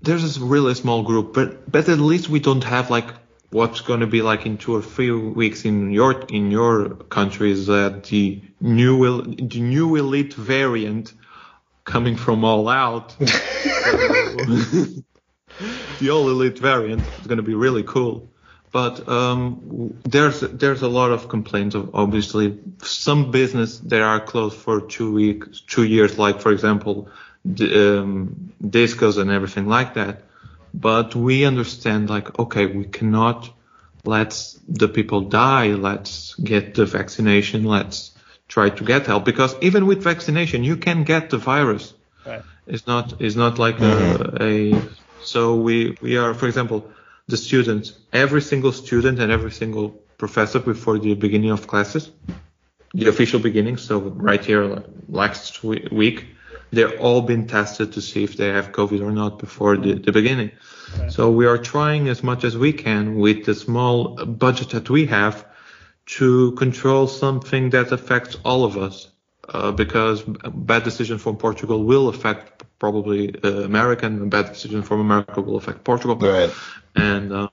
there's 0.03 0.23
this 0.23 0.39
really 0.39 0.75
small 0.75 1.03
group, 1.03 1.35
but 1.35 1.71
but 1.71 1.89
at 1.89 1.99
least 1.99 2.29
we 2.29 2.41
don't 2.41 2.65
have 2.65 2.91
like 2.91 3.07
what's 3.51 3.81
going 3.81 4.01
to 4.01 4.07
be 4.07 4.23
like 4.23 4.47
in 4.47 4.59
two 4.59 4.75
or 4.75 4.83
three 4.83 5.11
weeks 5.11 5.65
in 5.65 5.91
your 5.91 6.21
in 6.29 6.51
your 6.51 6.91
country 6.91 7.51
is 7.51 7.67
that 7.67 8.05
the 8.05 8.43
new 8.61 9.07
el- 9.07 9.23
the 9.23 9.61
new 9.61 9.97
elite 9.97 10.35
variant 10.35 11.13
coming 11.85 12.17
from 12.17 12.45
all 12.45 12.69
out. 12.69 13.17
the 13.19 15.03
all 16.11 16.29
elite 16.29 16.59
variant 16.59 17.03
is 17.21 17.27
going 17.27 17.39
to 17.39 17.43
be 17.43 17.55
really 17.55 17.83
cool. 17.83 18.29
But 18.71 19.09
um, 19.09 19.99
there's 20.05 20.41
there's 20.41 20.83
a 20.83 20.89
lot 20.89 21.11
of 21.11 21.29
complaints 21.29 21.75
of 21.75 21.95
obviously 21.95 22.59
some 22.83 23.31
business 23.31 23.79
that 23.79 24.03
are 24.03 24.21
closed 24.21 24.57
for 24.57 24.81
two 24.81 25.13
weeks, 25.13 25.61
two 25.61 25.85
years, 25.85 26.19
like 26.19 26.41
for 26.41 26.53
example, 26.53 27.09
the, 27.45 28.01
um, 28.01 28.53
discos 28.63 29.19
and 29.19 29.31
everything 29.31 29.67
like 29.67 29.95
that. 29.95 30.23
But 30.75 31.15
we 31.15 31.45
understand 31.45 32.11
like 32.11 32.39
okay, 32.39 32.67
we 32.67 32.85
cannot 32.85 33.51
let 34.05 34.55
the 34.69 34.89
people 34.89 35.23
die. 35.23 35.69
Let's 35.69 36.35
get 36.35 36.75
the 36.75 36.85
vaccination. 36.85 37.65
Let's 37.65 38.13
try 38.49 38.69
to 38.69 38.85
get 38.85 39.07
help 39.07 39.25
because 39.25 39.57
even 39.63 39.87
with 39.87 40.03
vaccination, 40.03 40.63
you 40.63 40.77
can 40.77 41.05
get 41.05 41.31
the 41.31 41.39
virus. 41.39 41.95
Right. 42.27 42.43
It's 42.67 42.87
not 42.87 43.21
it's 43.21 43.37
not 43.37 43.59
like 43.59 43.81
a, 43.81 44.37
a 44.41 44.83
so 45.23 45.57
we 45.57 45.97
we 46.03 46.19
are 46.19 46.35
for 46.35 46.47
example 46.47 46.91
the 47.29 47.37
students 47.37 47.93
every 48.13 48.43
single 48.43 48.73
student 48.73 49.21
and 49.21 49.31
every 49.31 49.53
single 49.53 49.91
professor 50.17 50.59
before 50.59 50.99
the 50.99 51.15
beginning 51.15 51.51
of 51.51 51.67
classes 51.67 52.11
the 52.95 53.09
official 53.09 53.41
beginning 53.41 53.77
so 53.77 53.99
right 53.99 54.45
here 54.45 54.83
last 55.09 55.63
week 55.63 56.27
they're 56.71 56.99
all 56.99 57.23
been 57.23 57.47
tested 57.47 57.93
to 57.93 58.01
see 58.01 58.25
if 58.25 58.37
they 58.37 58.49
have 58.49 58.73
covid 58.73 59.01
or 59.01 59.13
not 59.13 59.39
before 59.39 59.77
the, 59.77 59.95
the 59.95 60.13
beginning 60.13 60.51
so 61.09 61.31
we 61.31 61.47
are 61.47 61.59
trying 61.59 62.09
as 62.09 62.23
much 62.23 62.45
as 62.45 62.57
we 62.57 62.73
can 62.73 63.17
with 63.17 63.45
the 63.45 63.55
small 63.55 64.25
budget 64.25 64.71
that 64.71 64.89
we 64.89 65.07
have 65.07 65.47
to 66.07 66.53
control 66.53 67.07
something 67.07 67.71
that 67.71 67.93
affects 67.93 68.37
all 68.43 68.65
of 68.65 68.79
us 68.79 69.09
uh, 69.49 69.73
because 69.73 70.25
a 70.45 70.51
bad 70.51 70.83
decision 70.85 71.19
from 71.19 71.37
Portugal 71.37 71.85
will 71.85 72.09
affect 72.09 72.65
probably 72.79 73.35
uh, 73.43 73.49
America, 73.63 74.07
and 74.07 74.23
a 74.23 74.27
bad 74.27 74.53
decision 74.53 74.83
from 74.83 75.01
America 75.01 75.41
will 75.41 75.57
affect 75.57 75.85
Portugal. 75.85 76.17
Right. 76.17 76.51
And 76.99 77.33
uh, 77.33 77.49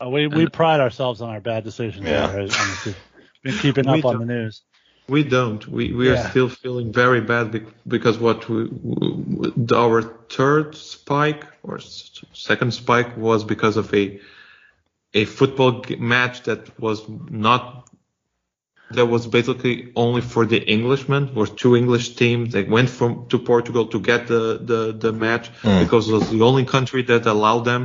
Uh, 0.00 0.08
we 0.14 0.26
we 0.28 0.46
pride 0.48 0.80
ourselves 0.80 1.20
on 1.20 1.28
our 1.34 1.40
bad 1.40 1.64
decisions. 1.64 2.04
Yeah. 2.06 2.30
here. 2.30 2.48
I 2.50 2.68
we've 2.84 2.96
been 3.44 3.58
keeping 3.64 3.86
up 3.88 4.04
on 4.04 4.12
don't. 4.18 4.26
the 4.26 4.34
news. 4.34 4.62
we 5.08 5.22
don't. 5.24 5.62
We 5.76 5.84
we 5.98 6.04
Yeah. 6.06 6.14
are 6.14 6.30
still 6.30 6.48
feeling 6.62 6.92
very 6.92 7.20
bad 7.32 7.50
bec- 7.52 7.74
because 7.86 8.16
what 8.26 8.38
we, 8.48 8.60
w 8.68 9.74
our 9.84 10.00
third 10.36 10.74
spike 10.76 11.44
or 11.68 11.78
second 12.48 12.70
spike 12.82 13.10
was 13.26 13.44
because 13.44 13.76
of 13.82 13.86
a 14.02 14.04
a 15.20 15.24
football 15.38 15.72
g- 15.86 15.96
match 16.14 16.36
that 16.48 16.60
was 16.86 16.98
not 17.48 17.62
that 18.96 19.06
was 19.14 19.26
basically 19.26 19.74
only 20.04 20.22
for 20.32 20.46
the 20.52 20.60
Englishmen. 20.76 21.22
Was 21.34 21.50
two 21.50 21.72
English 21.82 22.06
teams. 22.22 22.52
that 22.54 22.68
went 22.76 22.88
from 22.98 23.10
to 23.30 23.38
Portugal 23.52 23.84
to 23.94 23.98
get 24.10 24.20
the 24.32 24.42
the 24.70 24.80
the 25.04 25.12
match 25.26 25.46
Mm. 25.62 25.80
because 25.84 26.08
it 26.10 26.14
was 26.18 26.26
the 26.30 26.42
only 26.50 26.64
country 26.76 27.02
that 27.10 27.26
allowed 27.26 27.64
them. 27.72 27.82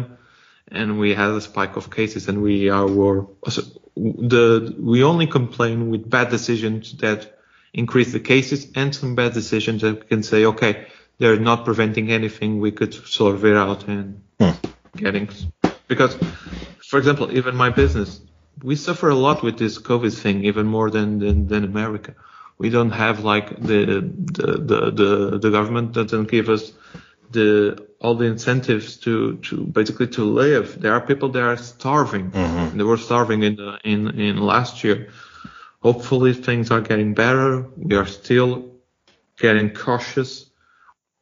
And 0.73 0.99
we 0.99 1.13
had 1.13 1.29
a 1.29 1.41
spike 1.41 1.75
of 1.75 1.91
cases, 1.91 2.27
and 2.27 2.41
we 2.41 2.69
are 2.69 2.87
were 2.87 3.27
the 3.95 4.75
we 4.79 5.03
only 5.03 5.27
complain 5.27 5.89
with 5.89 6.09
bad 6.09 6.29
decisions 6.29 6.97
that 6.97 7.37
increase 7.73 8.11
the 8.11 8.19
cases 8.19 8.67
and 8.75 8.93
some 8.93 9.15
bad 9.15 9.33
decisions 9.33 9.81
that 9.81 9.99
we 10.01 10.07
can 10.07 10.23
say 10.23 10.45
okay 10.45 10.87
they're 11.19 11.39
not 11.39 11.65
preventing 11.65 12.11
anything 12.11 12.59
we 12.59 12.71
could 12.71 12.93
solve 12.93 13.43
it 13.45 13.55
out 13.55 13.87
and 13.87 14.21
Hmm. 14.39 14.51
getting 14.95 15.29
because 15.87 16.17
for 16.81 16.97
example 16.97 17.31
even 17.37 17.55
my 17.55 17.69
business 17.69 18.21
we 18.63 18.75
suffer 18.75 19.09
a 19.09 19.15
lot 19.15 19.43
with 19.43 19.57
this 19.57 19.77
covid 19.79 20.13
thing 20.13 20.45
even 20.45 20.65
more 20.65 20.89
than 20.89 21.19
than, 21.19 21.47
than 21.47 21.63
america 21.63 22.15
we 22.57 22.69
don't 22.69 22.91
have 22.91 23.23
like 23.23 23.49
the 23.59 23.79
the, 24.37 24.47
the 24.69 24.91
the 24.91 25.39
the 25.39 25.51
government 25.51 25.93
doesn't 25.93 26.29
give 26.29 26.49
us 26.49 26.71
the 27.31 27.87
all 27.99 28.15
the 28.15 28.25
incentives 28.25 28.97
to 28.97 29.37
to 29.37 29.63
basically 29.63 30.07
to 30.07 30.23
live 30.23 30.79
there 30.81 30.93
are 30.93 31.01
people 31.01 31.29
that 31.29 31.41
are 31.43 31.57
starving 31.57 32.31
Mhm. 32.31 32.77
they 32.77 32.83
were 32.83 32.97
starving 32.97 33.43
in 33.43 33.55
the, 33.55 33.79
in 33.83 34.19
in 34.19 34.37
last 34.37 34.83
year 34.83 35.07
hopefully 35.81 36.33
things 36.33 36.71
are 36.71 36.81
getting 36.81 37.13
better 37.13 37.65
we 37.77 37.95
are 37.95 38.05
still 38.05 38.71
getting 39.39 39.69
cautious 39.73 40.49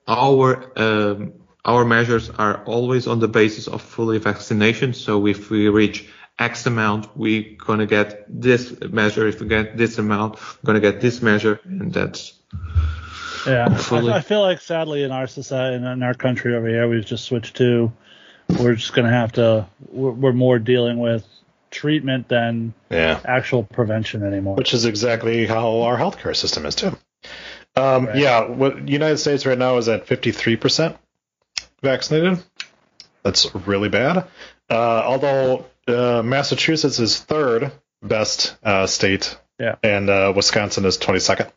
our 0.07 0.71
um, 0.75 1.33
our 1.63 1.85
measures 1.85 2.29
are 2.29 2.63
always 2.65 3.07
on 3.07 3.19
the 3.19 3.27
basis 3.27 3.67
of 3.67 3.81
fully 3.81 4.17
vaccination. 4.17 4.93
So 4.93 5.27
if 5.27 5.49
we 5.51 5.69
reach 5.69 6.09
X 6.39 6.65
amount, 6.65 7.15
we're 7.15 7.55
gonna 7.57 7.85
get 7.85 8.25
this 8.27 8.73
measure. 8.81 9.27
If 9.27 9.39
we 9.41 9.47
get 9.47 9.77
this 9.77 9.99
amount, 9.99 10.35
we're 10.35 10.67
gonna 10.67 10.79
get 10.79 11.01
this 11.01 11.21
measure, 11.21 11.59
and 11.63 11.93
that's 11.93 12.33
Yeah, 13.47 13.67
I, 13.91 14.13
I 14.17 14.21
feel 14.21 14.41
like 14.41 14.61
sadly 14.61 15.03
in 15.03 15.11
our 15.11 15.27
society 15.27 15.75
and 15.77 15.85
in 15.85 16.03
our 16.03 16.13
country 16.13 16.55
over 16.55 16.67
here, 16.67 16.87
we've 16.87 17.05
just 17.05 17.25
switched 17.25 17.55
to 17.57 17.91
we're 18.59 18.75
just 18.75 18.93
gonna 18.93 19.09
have 19.11 19.31
to 19.33 19.67
we're, 19.89 20.11
we're 20.11 20.33
more 20.33 20.59
dealing 20.59 20.99
with 20.99 21.25
treatment 21.69 22.27
than 22.27 22.73
Yeah. 22.89 23.19
actual 23.23 23.63
prevention 23.63 24.23
anymore. 24.23 24.55
Which 24.55 24.73
is 24.73 24.85
exactly 24.85 25.45
how 25.45 25.81
our 25.81 25.97
healthcare 25.97 26.35
system 26.35 26.65
is 26.65 26.75
too. 26.75 26.97
Um, 27.77 28.07
Right. 28.07 28.17
Yeah, 28.17 28.47
what 28.49 28.89
United 28.89 29.17
States 29.19 29.45
right 29.45 29.57
now 29.57 29.77
is 29.77 29.87
at 29.87 30.05
53% 30.05 30.97
vaccinated. 31.81 32.39
That's 33.23 33.53
really 33.55 33.87
bad. 33.89 34.27
Uh, 34.69 35.03
although 35.05 35.65
uh, 35.87 36.21
Massachusetts 36.23 36.99
is 36.99 37.19
third 37.19 37.71
best 38.03 38.55
uh, 38.63 38.87
state, 38.87 39.37
Yeah. 39.59 39.75
and 39.83 40.09
uh, 40.09 40.33
Wisconsin 40.35 40.85
is 40.85 40.97
22nd. 40.97 41.49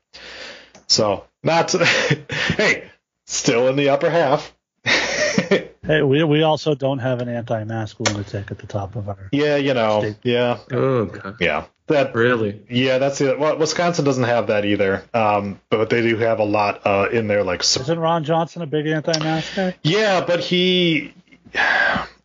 So 0.87 1.25
not 1.43 1.73
hey, 2.31 2.91
still 3.27 3.69
in 3.69 3.77
the 3.77 3.91
upper 3.91 4.11
half. 4.11 4.55
hey, 4.85 6.03
we 6.03 6.23
we 6.25 6.43
also 6.43 6.75
don't 6.75 6.99
have 6.99 7.21
an 7.21 7.29
anti-mask 7.29 7.99
lunatic 8.01 8.51
at 8.51 8.59
the 8.59 8.67
top 8.67 8.97
of 8.97 9.09
our. 9.09 9.29
yeah, 9.33 9.57
you 9.57 9.75
know, 9.75 10.01
State. 10.01 10.17
yeah, 10.23 10.59
oh 10.71 11.07
god, 11.07 11.37
yeah. 11.41 11.65
That 11.87 12.15
really. 12.15 12.63
Yeah, 12.71 12.97
that's 12.97 13.21
it. 13.21 13.39
Well, 13.39 13.59
Wisconsin 13.59 14.07
doesn't 14.07 14.25
have 14.25 14.47
that 14.47 14.65
either, 14.65 15.05
um, 15.13 15.61
but 15.69 15.91
they 15.91 16.01
do 16.01 16.17
have 16.17 16.39
a 16.39 16.45
lot 16.45 16.87
uh, 16.87 17.09
in 17.13 17.27
there. 17.27 17.45
Like, 17.45 17.63
sup- 17.63 17.83
Isn't 17.83 17.99
Ron 17.99 18.25
Johnson 18.25 18.63
a 18.63 18.67
big 18.67 18.87
anti-mask 18.87 19.55
guy? 19.55 19.77
yeah, 19.83 20.25
but 20.25 20.41
he 20.41 21.13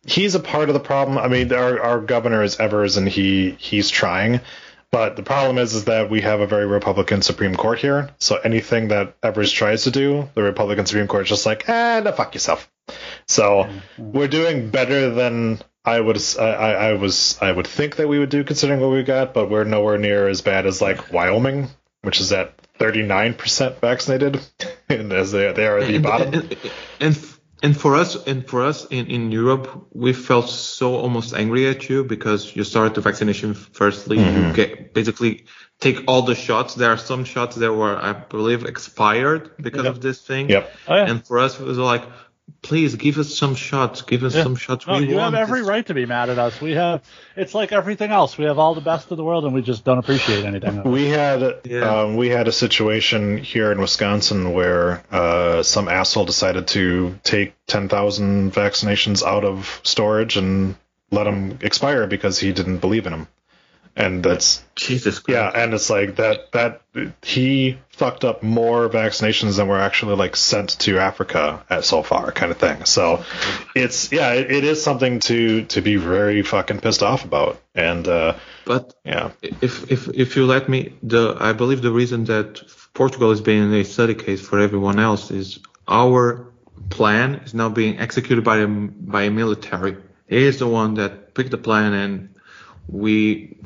he's 0.06 0.34
a 0.34 0.40
part 0.40 0.68
of 0.70 0.74
the 0.74 0.80
problem. 0.80 1.18
I 1.18 1.28
mean, 1.28 1.52
our 1.52 1.78
our 1.80 2.00
governor 2.00 2.42
is 2.42 2.58
Evers, 2.58 2.96
and 2.96 3.06
he 3.08 3.50
he's 3.58 3.90
trying, 3.90 4.40
but 4.92 5.16
the 5.16 5.22
problem 5.22 5.58
is 5.58 5.74
is 5.74 5.84
that 5.84 6.10
we 6.10 6.20
have 6.22 6.40
a 6.40 6.46
very 6.46 6.66
Republican 6.66 7.22
Supreme 7.22 7.54
Court 7.54 7.78
here. 7.78 8.10
So 8.18 8.36
anything 8.36 8.88
that 8.88 9.16
Evers 9.22 9.52
tries 9.52 9.84
to 9.84 9.90
do, 9.90 10.28
the 10.34 10.42
Republican 10.42 10.86
Supreme 10.86 11.06
Court 11.06 11.24
is 11.24 11.28
just 11.28 11.46
like, 11.46 11.68
ah, 11.68 12.00
no, 12.04 12.12
fuck 12.12 12.34
yourself. 12.34 12.70
So 13.26 13.68
we're 13.98 14.28
doing 14.28 14.70
better 14.70 15.10
than 15.10 15.60
I 15.84 16.00
would 16.00 16.22
I, 16.38 16.44
I 16.44 16.70
I 16.70 16.92
was 16.94 17.38
I 17.40 17.52
would 17.52 17.66
think 17.66 17.96
that 17.96 18.08
we 18.08 18.18
would 18.18 18.30
do 18.30 18.44
considering 18.44 18.80
what 18.80 18.90
we 18.90 19.02
got, 19.02 19.32
but 19.32 19.48
we're 19.48 19.64
nowhere 19.64 19.98
near 19.98 20.28
as 20.28 20.40
bad 20.40 20.66
as 20.66 20.82
like 20.82 21.12
Wyoming, 21.12 21.68
which 22.02 22.20
is 22.20 22.32
at 22.32 22.56
39% 22.78 23.80
vaccinated, 23.80 24.40
and 24.88 25.12
as 25.12 25.32
they 25.32 25.52
they 25.52 25.66
are 25.66 25.78
at 25.78 25.86
the 25.86 25.94
and, 25.96 26.02
bottom. 26.02 26.34
and, 26.34 26.56
and 27.00 27.16
and 27.62 27.76
for 27.76 27.94
us 27.96 28.16
and 28.26 28.46
for 28.48 28.62
us 28.62 28.86
in, 28.86 29.06
in 29.06 29.32
Europe, 29.32 29.86
we 29.92 30.12
felt 30.12 30.48
so 30.48 30.94
almost 30.96 31.34
angry 31.34 31.68
at 31.68 31.88
you 31.88 32.04
because 32.04 32.54
you 32.56 32.64
started 32.64 32.94
the 32.94 33.00
vaccination 33.00 33.54
firstly. 33.54 34.16
Mm-hmm. 34.18 34.48
You 34.48 34.52
get 34.54 34.94
basically 34.94 35.44
take 35.78 36.04
all 36.06 36.22
the 36.22 36.34
shots. 36.34 36.74
There 36.74 36.90
are 36.90 36.96
some 36.98 37.24
shots 37.24 37.56
that 37.56 37.72
were, 37.72 37.96
I 37.96 38.12
believe, 38.12 38.64
expired 38.64 39.50
because 39.58 39.84
Yep. 39.84 39.94
of 39.94 40.00
this 40.00 40.20
thing. 40.20 40.48
Yep. 40.50 40.72
Oh 40.88 40.94
yeah. 40.96 41.10
And 41.10 41.26
for 41.26 41.38
us, 41.38 41.58
it 41.60 41.64
was 41.64 41.78
like, 41.78 42.04
please 42.62 42.94
give 42.96 43.18
us 43.18 43.36
some 43.36 43.54
shots. 43.54 44.02
Give 44.02 44.22
us 44.24 44.34
Yeah. 44.34 44.42
some 44.42 44.56
shots. 44.56 44.86
No, 44.86 44.94
we 44.98 45.06
you 45.08 45.14
have 45.14 45.32
want 45.32 45.34
every 45.36 45.60
this. 45.60 45.68
right 45.68 45.86
to 45.86 45.94
be 45.94 46.06
mad 46.06 46.30
at 46.30 46.38
us. 46.38 46.60
We 46.60 46.72
have. 46.72 47.02
It's 47.36 47.54
like 47.54 47.72
everything 47.72 48.10
else. 48.10 48.36
We 48.38 48.44
have 48.46 48.58
all 48.58 48.74
the 48.74 48.80
best 48.80 49.10
of 49.10 49.16
the 49.16 49.24
world, 49.24 49.44
and 49.44 49.54
we 49.54 49.62
just 49.62 49.84
don't 49.84 49.98
appreciate 49.98 50.44
anything. 50.44 50.82
We 50.84 51.06
had 51.08 51.60
Yeah. 51.64 52.00
um, 52.02 52.16
we 52.16 52.28
had 52.28 52.48
a 52.48 52.52
situation 52.52 53.38
here 53.38 53.72
in 53.72 53.80
Wisconsin 53.80 54.52
where 54.52 55.02
uh, 55.10 55.62
some 55.62 55.88
asshole 55.88 56.24
decided 56.26 56.68
to 56.68 57.18
take 57.24 57.54
ten 57.66 57.88
thousand 57.88 58.52
vaccinations 58.52 59.22
out 59.22 59.44
of 59.44 59.80
storage 59.82 60.36
and 60.36 60.74
let 61.10 61.24
them 61.24 61.58
expire 61.62 62.06
because 62.06 62.38
he 62.38 62.52
didn't 62.52 62.78
believe 62.78 63.06
in 63.06 63.12
them, 63.12 63.26
and 63.96 64.22
that's 64.22 64.62
Jesus 64.76 65.18
Christ. 65.18 65.34
yeah, 65.36 65.50
and 65.62 65.74
it's 65.74 65.90
like 65.90 66.16
that 66.16 66.52
that 66.52 66.82
he 67.22 67.78
fucked 68.00 68.24
up 68.24 68.42
more 68.42 68.88
vaccinations 68.88 69.56
than 69.56 69.68
were 69.68 69.82
actually 69.88 70.16
like 70.16 70.34
sent 70.34 70.70
to 70.84 70.98
Africa 70.98 71.62
at 71.68 71.84
so 71.84 72.02
far, 72.02 72.32
kind 72.32 72.50
of 72.50 72.58
thing. 72.58 72.78
So 72.96 73.24
it's 73.74 74.10
yeah, 74.10 74.32
it, 74.32 74.50
it 74.58 74.64
is 74.64 74.82
something 74.82 75.20
to 75.28 75.64
to 75.74 75.78
be 75.88 75.96
very 75.96 76.42
fucking 76.42 76.80
pissed 76.80 77.02
off 77.02 77.24
about, 77.30 77.60
and 77.74 78.08
uh, 78.08 78.32
But 78.64 78.94
yeah, 79.04 79.32
if 79.60 79.90
if 79.90 80.08
if 80.08 80.36
you 80.36 80.46
let 80.46 80.68
me, 80.68 80.94
the 81.02 81.36
I 81.48 81.52
believe 81.52 81.82
the 81.82 81.90
reason 81.92 82.24
that 82.24 82.62
Portugal 82.94 83.30
is 83.32 83.40
being 83.40 83.72
a 83.74 83.84
study 83.84 84.14
case 84.14 84.40
for 84.40 84.58
everyone 84.58 84.98
else 84.98 85.30
is 85.30 85.58
our 85.88 86.52
plan 86.88 87.34
is 87.44 87.52
now 87.52 87.68
being 87.68 87.98
executed 87.98 88.44
by 88.44 88.58
a 88.58 88.66
by 88.66 89.22
a 89.22 89.30
military. 89.30 89.96
He 90.26 90.42
is 90.50 90.58
the 90.58 90.68
one 90.68 90.94
that 90.94 91.34
picked 91.34 91.50
the 91.50 91.58
plan, 91.58 91.92
and 91.92 92.12
we 92.86 93.58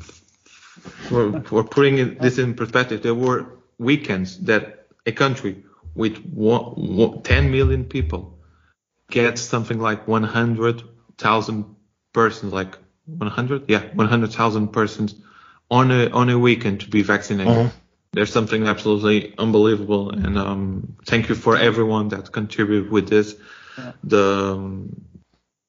we're, 1.11 1.29
we're 1.51 1.63
putting 1.63 2.17
this 2.17 2.37
in 2.37 2.55
perspective. 2.55 3.03
There 3.03 3.19
were 3.27 3.55
weekends 3.77 4.37
that 4.45 4.87
a 5.05 5.11
country 5.11 5.63
with 5.95 6.17
one, 6.25 6.61
one, 6.75 7.21
10 7.23 7.51
million 7.51 7.85
people 7.85 8.37
gets 9.09 9.41
something 9.41 9.79
like 9.79 10.07
100,000 10.07 11.75
persons, 12.13 12.53
like 12.53 12.77
100, 13.05 13.65
yeah, 13.67 13.83
100,000 13.93 14.67
persons 14.69 15.15
on 15.69 15.91
a 15.91 16.09
on 16.09 16.29
a 16.29 16.37
weekend 16.37 16.81
to 16.81 16.89
be 16.89 17.01
vaccinated. 17.01 17.53
Mhm. 17.53 17.71
There's 18.11 18.31
something 18.31 18.65
absolutely 18.67 19.33
unbelievable, 19.37 20.09
and 20.11 20.37
um, 20.37 20.95
thank 21.05 21.27
you 21.27 21.35
for 21.35 21.57
everyone 21.57 22.09
that 22.09 22.31
contributed 22.31 22.89
with 22.89 23.09
this. 23.09 23.35
The 24.03 24.53
um, 24.53 24.95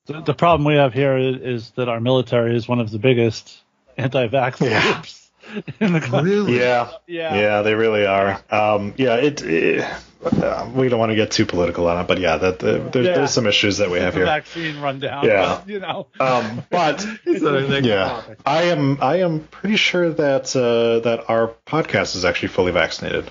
The, 0.06 0.20
the 0.20 0.34
problem 0.34 0.64
we 0.64 0.74
have 0.74 0.94
here 0.94 1.16
is, 1.18 1.36
is 1.42 1.70
that 1.72 1.88
our 1.88 2.00
military 2.00 2.54
is 2.56 2.68
one 2.68 2.78
of 2.80 2.90
the 2.90 2.98
biggest 2.98 3.62
anti-vax 3.96 4.60
Yeah. 4.60 4.80
groups 4.92 5.25
in 5.80 5.92
the 5.92 6.00
country. 6.00 6.30
really, 6.30 6.58
yeah. 6.58 6.90
Yeah. 7.06 7.34
Yeah, 7.34 7.62
they 7.62 7.74
really 7.74 8.06
are. 8.06 8.42
Um, 8.50 8.94
yeah, 8.96 9.16
it, 9.16 9.42
it 9.42 9.84
uh, 10.24 10.70
we 10.74 10.88
don't 10.88 10.98
want 10.98 11.10
to 11.10 11.16
get 11.16 11.30
too 11.30 11.46
political 11.46 11.86
on 11.88 12.00
it, 12.02 12.08
but 12.08 12.18
yeah, 12.18 12.36
that 12.36 12.62
uh, 12.64 12.88
there's, 12.90 13.06
Yeah. 13.06 13.14
there's 13.14 13.30
some 13.30 13.46
issues 13.46 13.78
that 13.78 13.90
we 13.90 13.98
have 14.00 14.14
The 14.14 14.20
here. 14.20 14.26
vaccine 14.26 14.80
rundown. 14.80 15.24
Yeah. 15.24 15.60
but, 15.60 15.68
you 15.72 15.80
know. 15.80 16.08
Um, 16.18 16.64
but 16.70 17.00
So 17.00 17.12
the 17.24 17.68
next 17.68 17.86
yeah, 17.86 18.08
topic. 18.08 18.38
I 18.44 18.62
am 18.64 18.98
I 19.00 19.16
am 19.20 19.40
pretty 19.40 19.76
sure 19.76 20.10
that 20.12 20.54
uh, 20.56 21.00
that 21.00 21.28
our 21.30 21.54
podcast 21.66 22.16
is 22.16 22.24
actually 22.24 22.48
fully 22.48 22.72
vaccinated. 22.72 23.30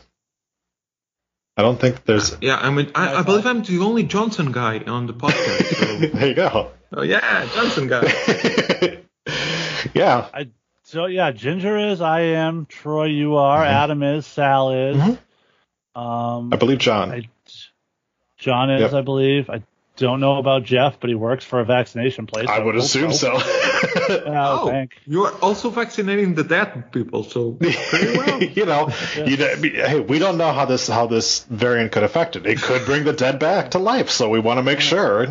I 1.57 1.61
don't 1.61 1.79
think 1.79 2.03
there's. 2.05 2.35
Yeah, 2.41 2.57
I 2.57 2.69
mean, 2.69 2.91
I, 2.95 3.15
I 3.15 3.21
believe 3.23 3.45
I'm 3.45 3.63
the 3.63 3.79
only 3.79 4.03
Johnson 4.03 4.51
guy 4.51 4.79
on 4.79 5.07
the 5.07 5.13
podcast. 5.13 6.11
there 6.13 6.27
you 6.27 6.33
go. 6.35 6.71
Oh, 6.91 7.01
yeah, 7.01 7.47
Johnson 7.53 7.87
guy. 7.87 8.01
yeah, 9.93 10.27
So 10.87 11.07
yeah, 11.07 11.31
Ginger 11.31 11.77
is, 11.77 11.99
I 11.99 12.21
am, 12.21 12.67
Troy 12.67 13.05
you 13.05 13.37
are, 13.37 13.65
Adam 13.65 14.03
is, 14.03 14.23
Sal 14.27 14.71
is. 14.71 14.97
Mhm. 14.97 15.17
Um, 15.99 16.53
I 16.53 16.57
believe 16.57 16.77
John. 16.77 17.11
I, 17.11 17.27
John 18.37 18.69
is, 18.69 18.81
Yep. 18.81 18.93
I 18.93 19.01
believe. 19.01 19.49
I 19.49 19.63
don't 19.97 20.19
know 20.19 20.37
about 20.37 20.63
Jeff, 20.63 20.99
but 20.99 21.09
he 21.09 21.15
works 21.15 21.43
for 21.43 21.59
a 21.59 21.65
vaccination 21.65 22.27
place. 22.27 22.47
I 22.47 22.59
would 22.59 22.75
assume 22.75 23.13
so. 23.13 23.33
Yeah, 24.09 24.47
I 24.47 24.63
would 24.63 24.71
think. 24.71 24.91
you 25.07 25.25
are 25.25 25.31
also 25.41 25.71
vaccinating 25.71 26.35
the 26.35 26.43
dead 26.43 26.91
people, 26.91 27.23
so 27.23 27.57
well. 27.59 28.43
you 28.43 28.65
know, 28.65 28.91
you 29.15 29.37
know, 29.37 29.55
hey, 29.55 29.99
we 30.01 30.19
don't 30.19 30.37
know 30.37 30.51
how 30.51 30.65
this 30.65 30.87
how 30.87 31.07
this 31.07 31.43
variant 31.45 31.91
could 31.93 32.03
affect 32.03 32.35
it. 32.35 32.45
It 32.45 32.61
could 32.61 32.85
bring 32.85 33.05
the 33.05 33.13
dead 33.13 33.39
back 33.39 33.71
to 33.71 33.79
life, 33.79 34.11
so 34.11 34.29
we 34.29 34.39
want 34.39 34.59
to 34.59 34.63
make 34.63 34.81
sure. 34.81 35.25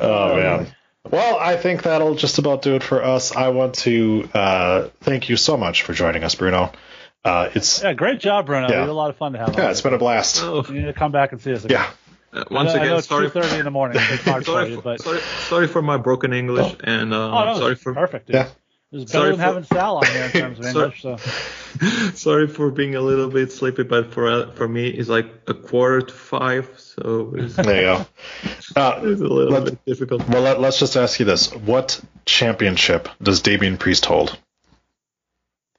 oh 0.00 0.36
man. 0.36 0.74
Well, 1.10 1.38
I 1.40 1.56
think 1.56 1.82
that'll 1.82 2.14
just 2.14 2.38
about 2.38 2.62
do 2.62 2.76
it 2.76 2.82
for 2.82 3.02
us. 3.02 3.34
I 3.34 3.48
want 3.48 3.74
to 3.76 4.28
uh, 4.32 4.88
thank 5.00 5.28
you 5.28 5.36
so 5.36 5.56
much 5.56 5.82
for 5.82 5.92
joining 5.92 6.22
us, 6.22 6.34
Bruno. 6.34 6.72
Uh, 7.24 7.50
it's 7.54 7.82
Yeah, 7.82 7.92
great 7.94 8.20
job, 8.20 8.46
Bruno. 8.46 8.68
Yeah. 8.68 8.74
You 8.74 8.80
had 8.80 8.88
a 8.88 8.92
lot 8.94 9.10
of 9.10 9.16
fun 9.16 9.32
to 9.32 9.38
have. 9.38 9.54
yeah, 9.56 9.64
on. 9.64 9.70
it's 9.72 9.80
been 9.80 9.94
a 9.94 9.98
blast. 9.98 10.40
Oh, 10.42 10.64
You 10.68 10.74
need 10.74 10.86
to 10.86 10.92
come 10.92 11.12
back 11.12 11.32
and 11.32 11.40
see 11.40 11.52
us 11.52 11.64
again. 11.64 11.84
Yeah, 12.32 12.40
uh, 12.40 12.44
I 12.50 12.54
once 12.54 12.68
know, 12.68 12.74
I 12.74 12.76
know 12.76 12.82
again, 12.84 12.96
it's 12.98 13.08
sorry. 13.08 13.28
2:30 13.28 13.58
in 13.58 13.64
the 13.64 13.70
morning. 13.70 13.98
It's 14.00 14.22
hard 14.24 14.44
for 14.46 14.52
Sorry 14.52 14.70
you, 14.70 14.76
for, 14.76 14.82
but 14.82 15.02
sorry, 15.02 15.20
sorry 15.48 15.66
for 15.66 15.82
my 15.82 15.96
broken 15.96 16.32
English, 16.32 16.76
and 16.84 17.12
uh, 17.12 17.16
oh, 17.38 17.44
no, 17.44 17.58
sorry 17.58 17.74
for 17.74 17.92
perfect. 17.92 18.28
Dude. 18.28 18.36
Yeah. 18.36 18.48
It 18.92 18.96
better 18.98 19.06
Sorry 19.08 19.28
than 19.30 19.36
for- 19.36 19.42
having 19.42 19.64
Sal 19.64 19.96
on 19.98 20.06
here 20.06 20.24
in 20.24 20.30
terms 20.32 20.58
of 20.58 20.64
Sorry. 20.72 20.94
So 20.98 21.16
sorry 22.14 22.48
for 22.48 22.70
being 22.72 22.96
a 22.96 23.00
little 23.00 23.28
bit 23.28 23.52
sleepy, 23.52 23.84
but 23.84 24.12
for 24.12 24.28
uh, 24.28 24.50
for 24.52 24.66
me, 24.66 24.88
it's 24.88 25.08
like 25.08 25.26
a 25.46 25.54
quarter 25.54 26.00
to 26.02 26.12
five, 26.12 26.68
so 26.76 27.32
it's, 27.36 27.54
there 27.54 27.76
you 27.76 27.82
go. 27.82 28.06
Uh, 28.74 29.00
it's 29.04 29.20
a 29.20 29.24
little 29.24 29.52
Let- 29.52 29.64
bit 29.66 29.84
difficult. 29.84 30.28
well, 30.28 30.42
let, 30.42 30.60
let's 30.60 30.78
just 30.80 30.96
ask 30.96 31.20
you 31.20 31.26
this: 31.26 31.54
What 31.54 32.00
championship 32.24 33.08
does 33.22 33.40
Damien 33.42 33.76
Priest 33.78 34.06
hold? 34.06 34.36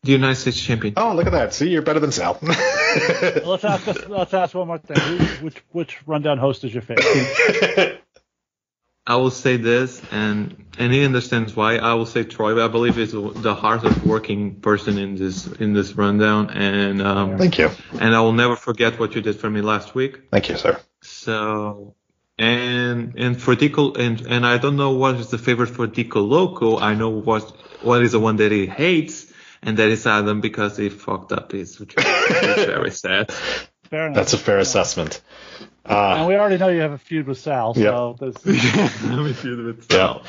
The 0.04 0.14
United 0.14 0.36
States 0.36 0.60
champion. 0.60 0.94
Oh, 0.98 1.14
look 1.14 1.28
at 1.28 1.34
that! 1.34 1.54
See, 1.54 1.70
you're 1.70 1.82
better 1.84 2.00
than 2.00 2.12
Sal. 2.14 2.40
let's 2.42 3.64
ask 3.66 3.88
us, 3.90 4.08
let's 4.08 4.34
ask 4.34 4.56
one 4.56 4.68
more 4.68 4.78
thing. 4.80 4.98
Who, 4.98 5.46
which 5.46 5.62
which 5.74 6.08
rundown 6.08 6.38
host 6.38 6.64
is 6.64 6.74
your 6.74 6.82
favorite? 6.82 8.02
I 9.06 9.16
will 9.16 9.32
say 9.32 9.58
this, 9.58 10.02
and 10.12 10.66
and 10.78 10.94
he 10.94 11.04
understands 11.04 11.56
why. 11.56 11.78
I 11.78 11.96
will 11.96 12.06
say 12.06 12.24
Troy. 12.24 12.54
but 12.54 12.64
I 12.64 12.68
believe 12.68 12.98
is 13.00 13.14
the 13.14 13.56
hardest 13.56 14.06
working 14.06 14.56
person 14.62 14.98
in 14.98 15.16
this 15.16 15.48
in 15.48 15.74
this 15.74 15.94
rundown, 15.94 16.52
and 16.52 17.02
um, 17.02 17.38
Thank 17.38 17.58
you. 17.58 17.72
and 18.00 18.16
I 18.16 18.22
will 18.22 18.34
never 18.34 18.56
forget 18.56 19.00
what 19.00 19.16
you 19.16 19.22
did 19.22 19.40
for 19.40 19.50
me 19.50 19.62
last 19.62 19.96
week. 19.96 20.30
Thank 20.30 20.50
you, 20.50 20.58
sir. 20.58 20.80
So 21.02 21.96
and 22.38 23.16
and 23.18 23.42
for 23.42 23.56
Dico 23.56 23.94
and 23.94 24.22
and 24.22 24.46
I 24.46 24.58
don't 24.58 24.78
know 24.78 24.92
what 24.92 25.16
is 25.16 25.30
the 25.30 25.38
favorite 25.38 25.70
for 25.70 25.88
Dico 25.88 26.22
Loco. 26.22 26.78
I 26.78 26.94
know 26.94 27.10
what 27.10 27.44
what 27.82 28.04
is 28.04 28.12
the 28.12 28.20
one 28.20 28.36
that 28.38 28.52
he 28.52 28.68
hates, 28.68 29.32
and 29.64 29.78
that 29.78 29.90
is 29.90 30.06
Adam 30.06 30.42
because 30.42 30.78
he 30.78 30.90
fucked 30.90 31.32
up 31.32 31.52
his, 31.52 31.80
which 31.80 31.96
is 31.98 32.04
very 32.66 32.92
sad. 32.92 33.34
Fair 33.92 34.06
enough. 34.06 34.16
That's 34.16 34.34
a 34.34 34.38
fair 34.38 34.58
assessment. 34.58 35.22
Uh, 35.86 36.16
and 36.20 36.28
we 36.28 36.36
already 36.36 36.58
know 36.58 36.70
you 36.70 36.80
have 36.80 36.94
a 36.94 36.98
feud 36.98 37.28
with 37.28 37.38
Sal, 37.38 37.74
so 37.74 38.16
there's, 38.18 38.38
I'm 39.04 39.24
with 39.24 39.44
you 39.44 39.66
with 39.66 39.92
Yeah. 39.92 40.20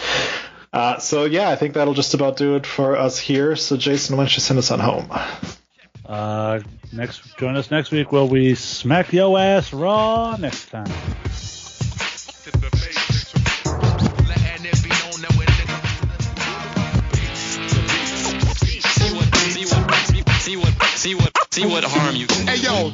Uh, 0.73 0.99
so 0.99 1.27
yeah, 1.27 1.49
I 1.49 1.57
think 1.57 1.75
that'll 1.75 1.95
just 1.95 2.15
about 2.15 2.37
do 2.37 2.57
it 2.57 2.67
for 2.67 2.97
us 2.97 3.19
here. 3.19 3.55
So 3.55 3.77
Jason, 3.77 4.17
why 4.17 4.25
don't 4.25 4.35
you 4.35 4.41
send 4.41 4.59
us 4.59 4.73
on 4.73 4.81
home? 4.81 5.09
uh, 6.07 6.61
next 6.93 7.37
join 7.39 7.57
us 7.57 7.71
next 7.71 7.93
week 7.93 8.11
where 8.11 8.25
we 8.25 8.57
smack 8.57 9.13
yo 9.13 9.37
ass 9.37 9.73
raw 9.73 10.37
next 10.37 10.71
time. 10.71 10.91
See 20.97 21.17
what, 21.17 21.32
see 21.53 21.67
what, 21.67 21.85
see 21.85 21.91
harm 21.93 22.17
you 22.17 22.27
can 22.27 22.47
do. 22.47 22.51
Hey 22.51 22.65
yo, 22.65 22.89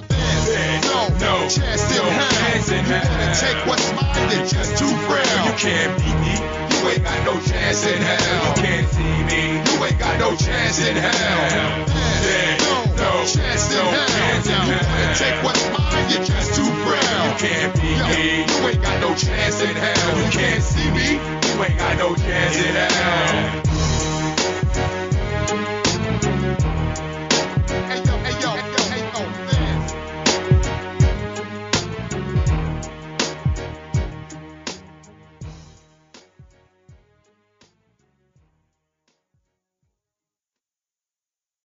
no, 0.90 0.98
no 1.22 1.46
chance 1.46 1.86
in 1.94 2.02
hell. 2.02 2.66
You 2.66 2.90
wanna 2.90 3.30
take 3.38 3.62
what's 3.70 3.86
mine, 3.94 4.30
you're 4.34 4.46
just 4.50 4.74
too 4.76 4.90
frail. 5.06 5.46
You 5.46 5.54
can't 5.54 5.94
beat 6.02 6.18
me. 6.18 6.34
You 6.34 6.90
ain't 6.90 7.04
got 7.06 7.22
no 7.22 7.38
chance 7.38 7.86
in 7.86 8.02
hell. 8.02 8.50
You 8.50 8.54
can't 8.58 8.88
see 8.90 9.16
me. 9.30 9.62
You 9.62 9.84
ain't 9.86 9.98
got 9.98 10.18
no 10.18 10.34
chance 10.34 10.82
in 10.82 10.96
hell. 10.96 11.86
There's 12.18 12.58
no, 12.66 12.82
no 12.98 13.12
chance 13.30 13.70
in 13.70 13.78
hell. 13.78 14.42
You 14.42 14.74
wanna 14.74 15.14
take 15.14 15.38
what's 15.46 15.62
mine, 15.70 16.10
you're 16.10 16.26
just 16.26 16.58
too 16.58 16.66
frail. 16.82 17.30
You 17.30 17.34
can't 17.38 17.70
beat 17.78 18.02
me. 18.10 18.42
You 18.42 18.58
ain't 18.74 18.82
got 18.82 18.98
no 19.00 19.14
chance 19.14 19.62
in 19.62 19.76
hell. 19.76 20.18
You 20.18 20.30
can't 20.34 20.62
see 20.62 20.90
me. 20.90 21.22
You 21.46 21.62
ain't 21.62 21.78
got 21.78 21.96
no 21.98 22.14
chance 22.16 22.56
in 22.58 22.74
hell. 22.74 23.68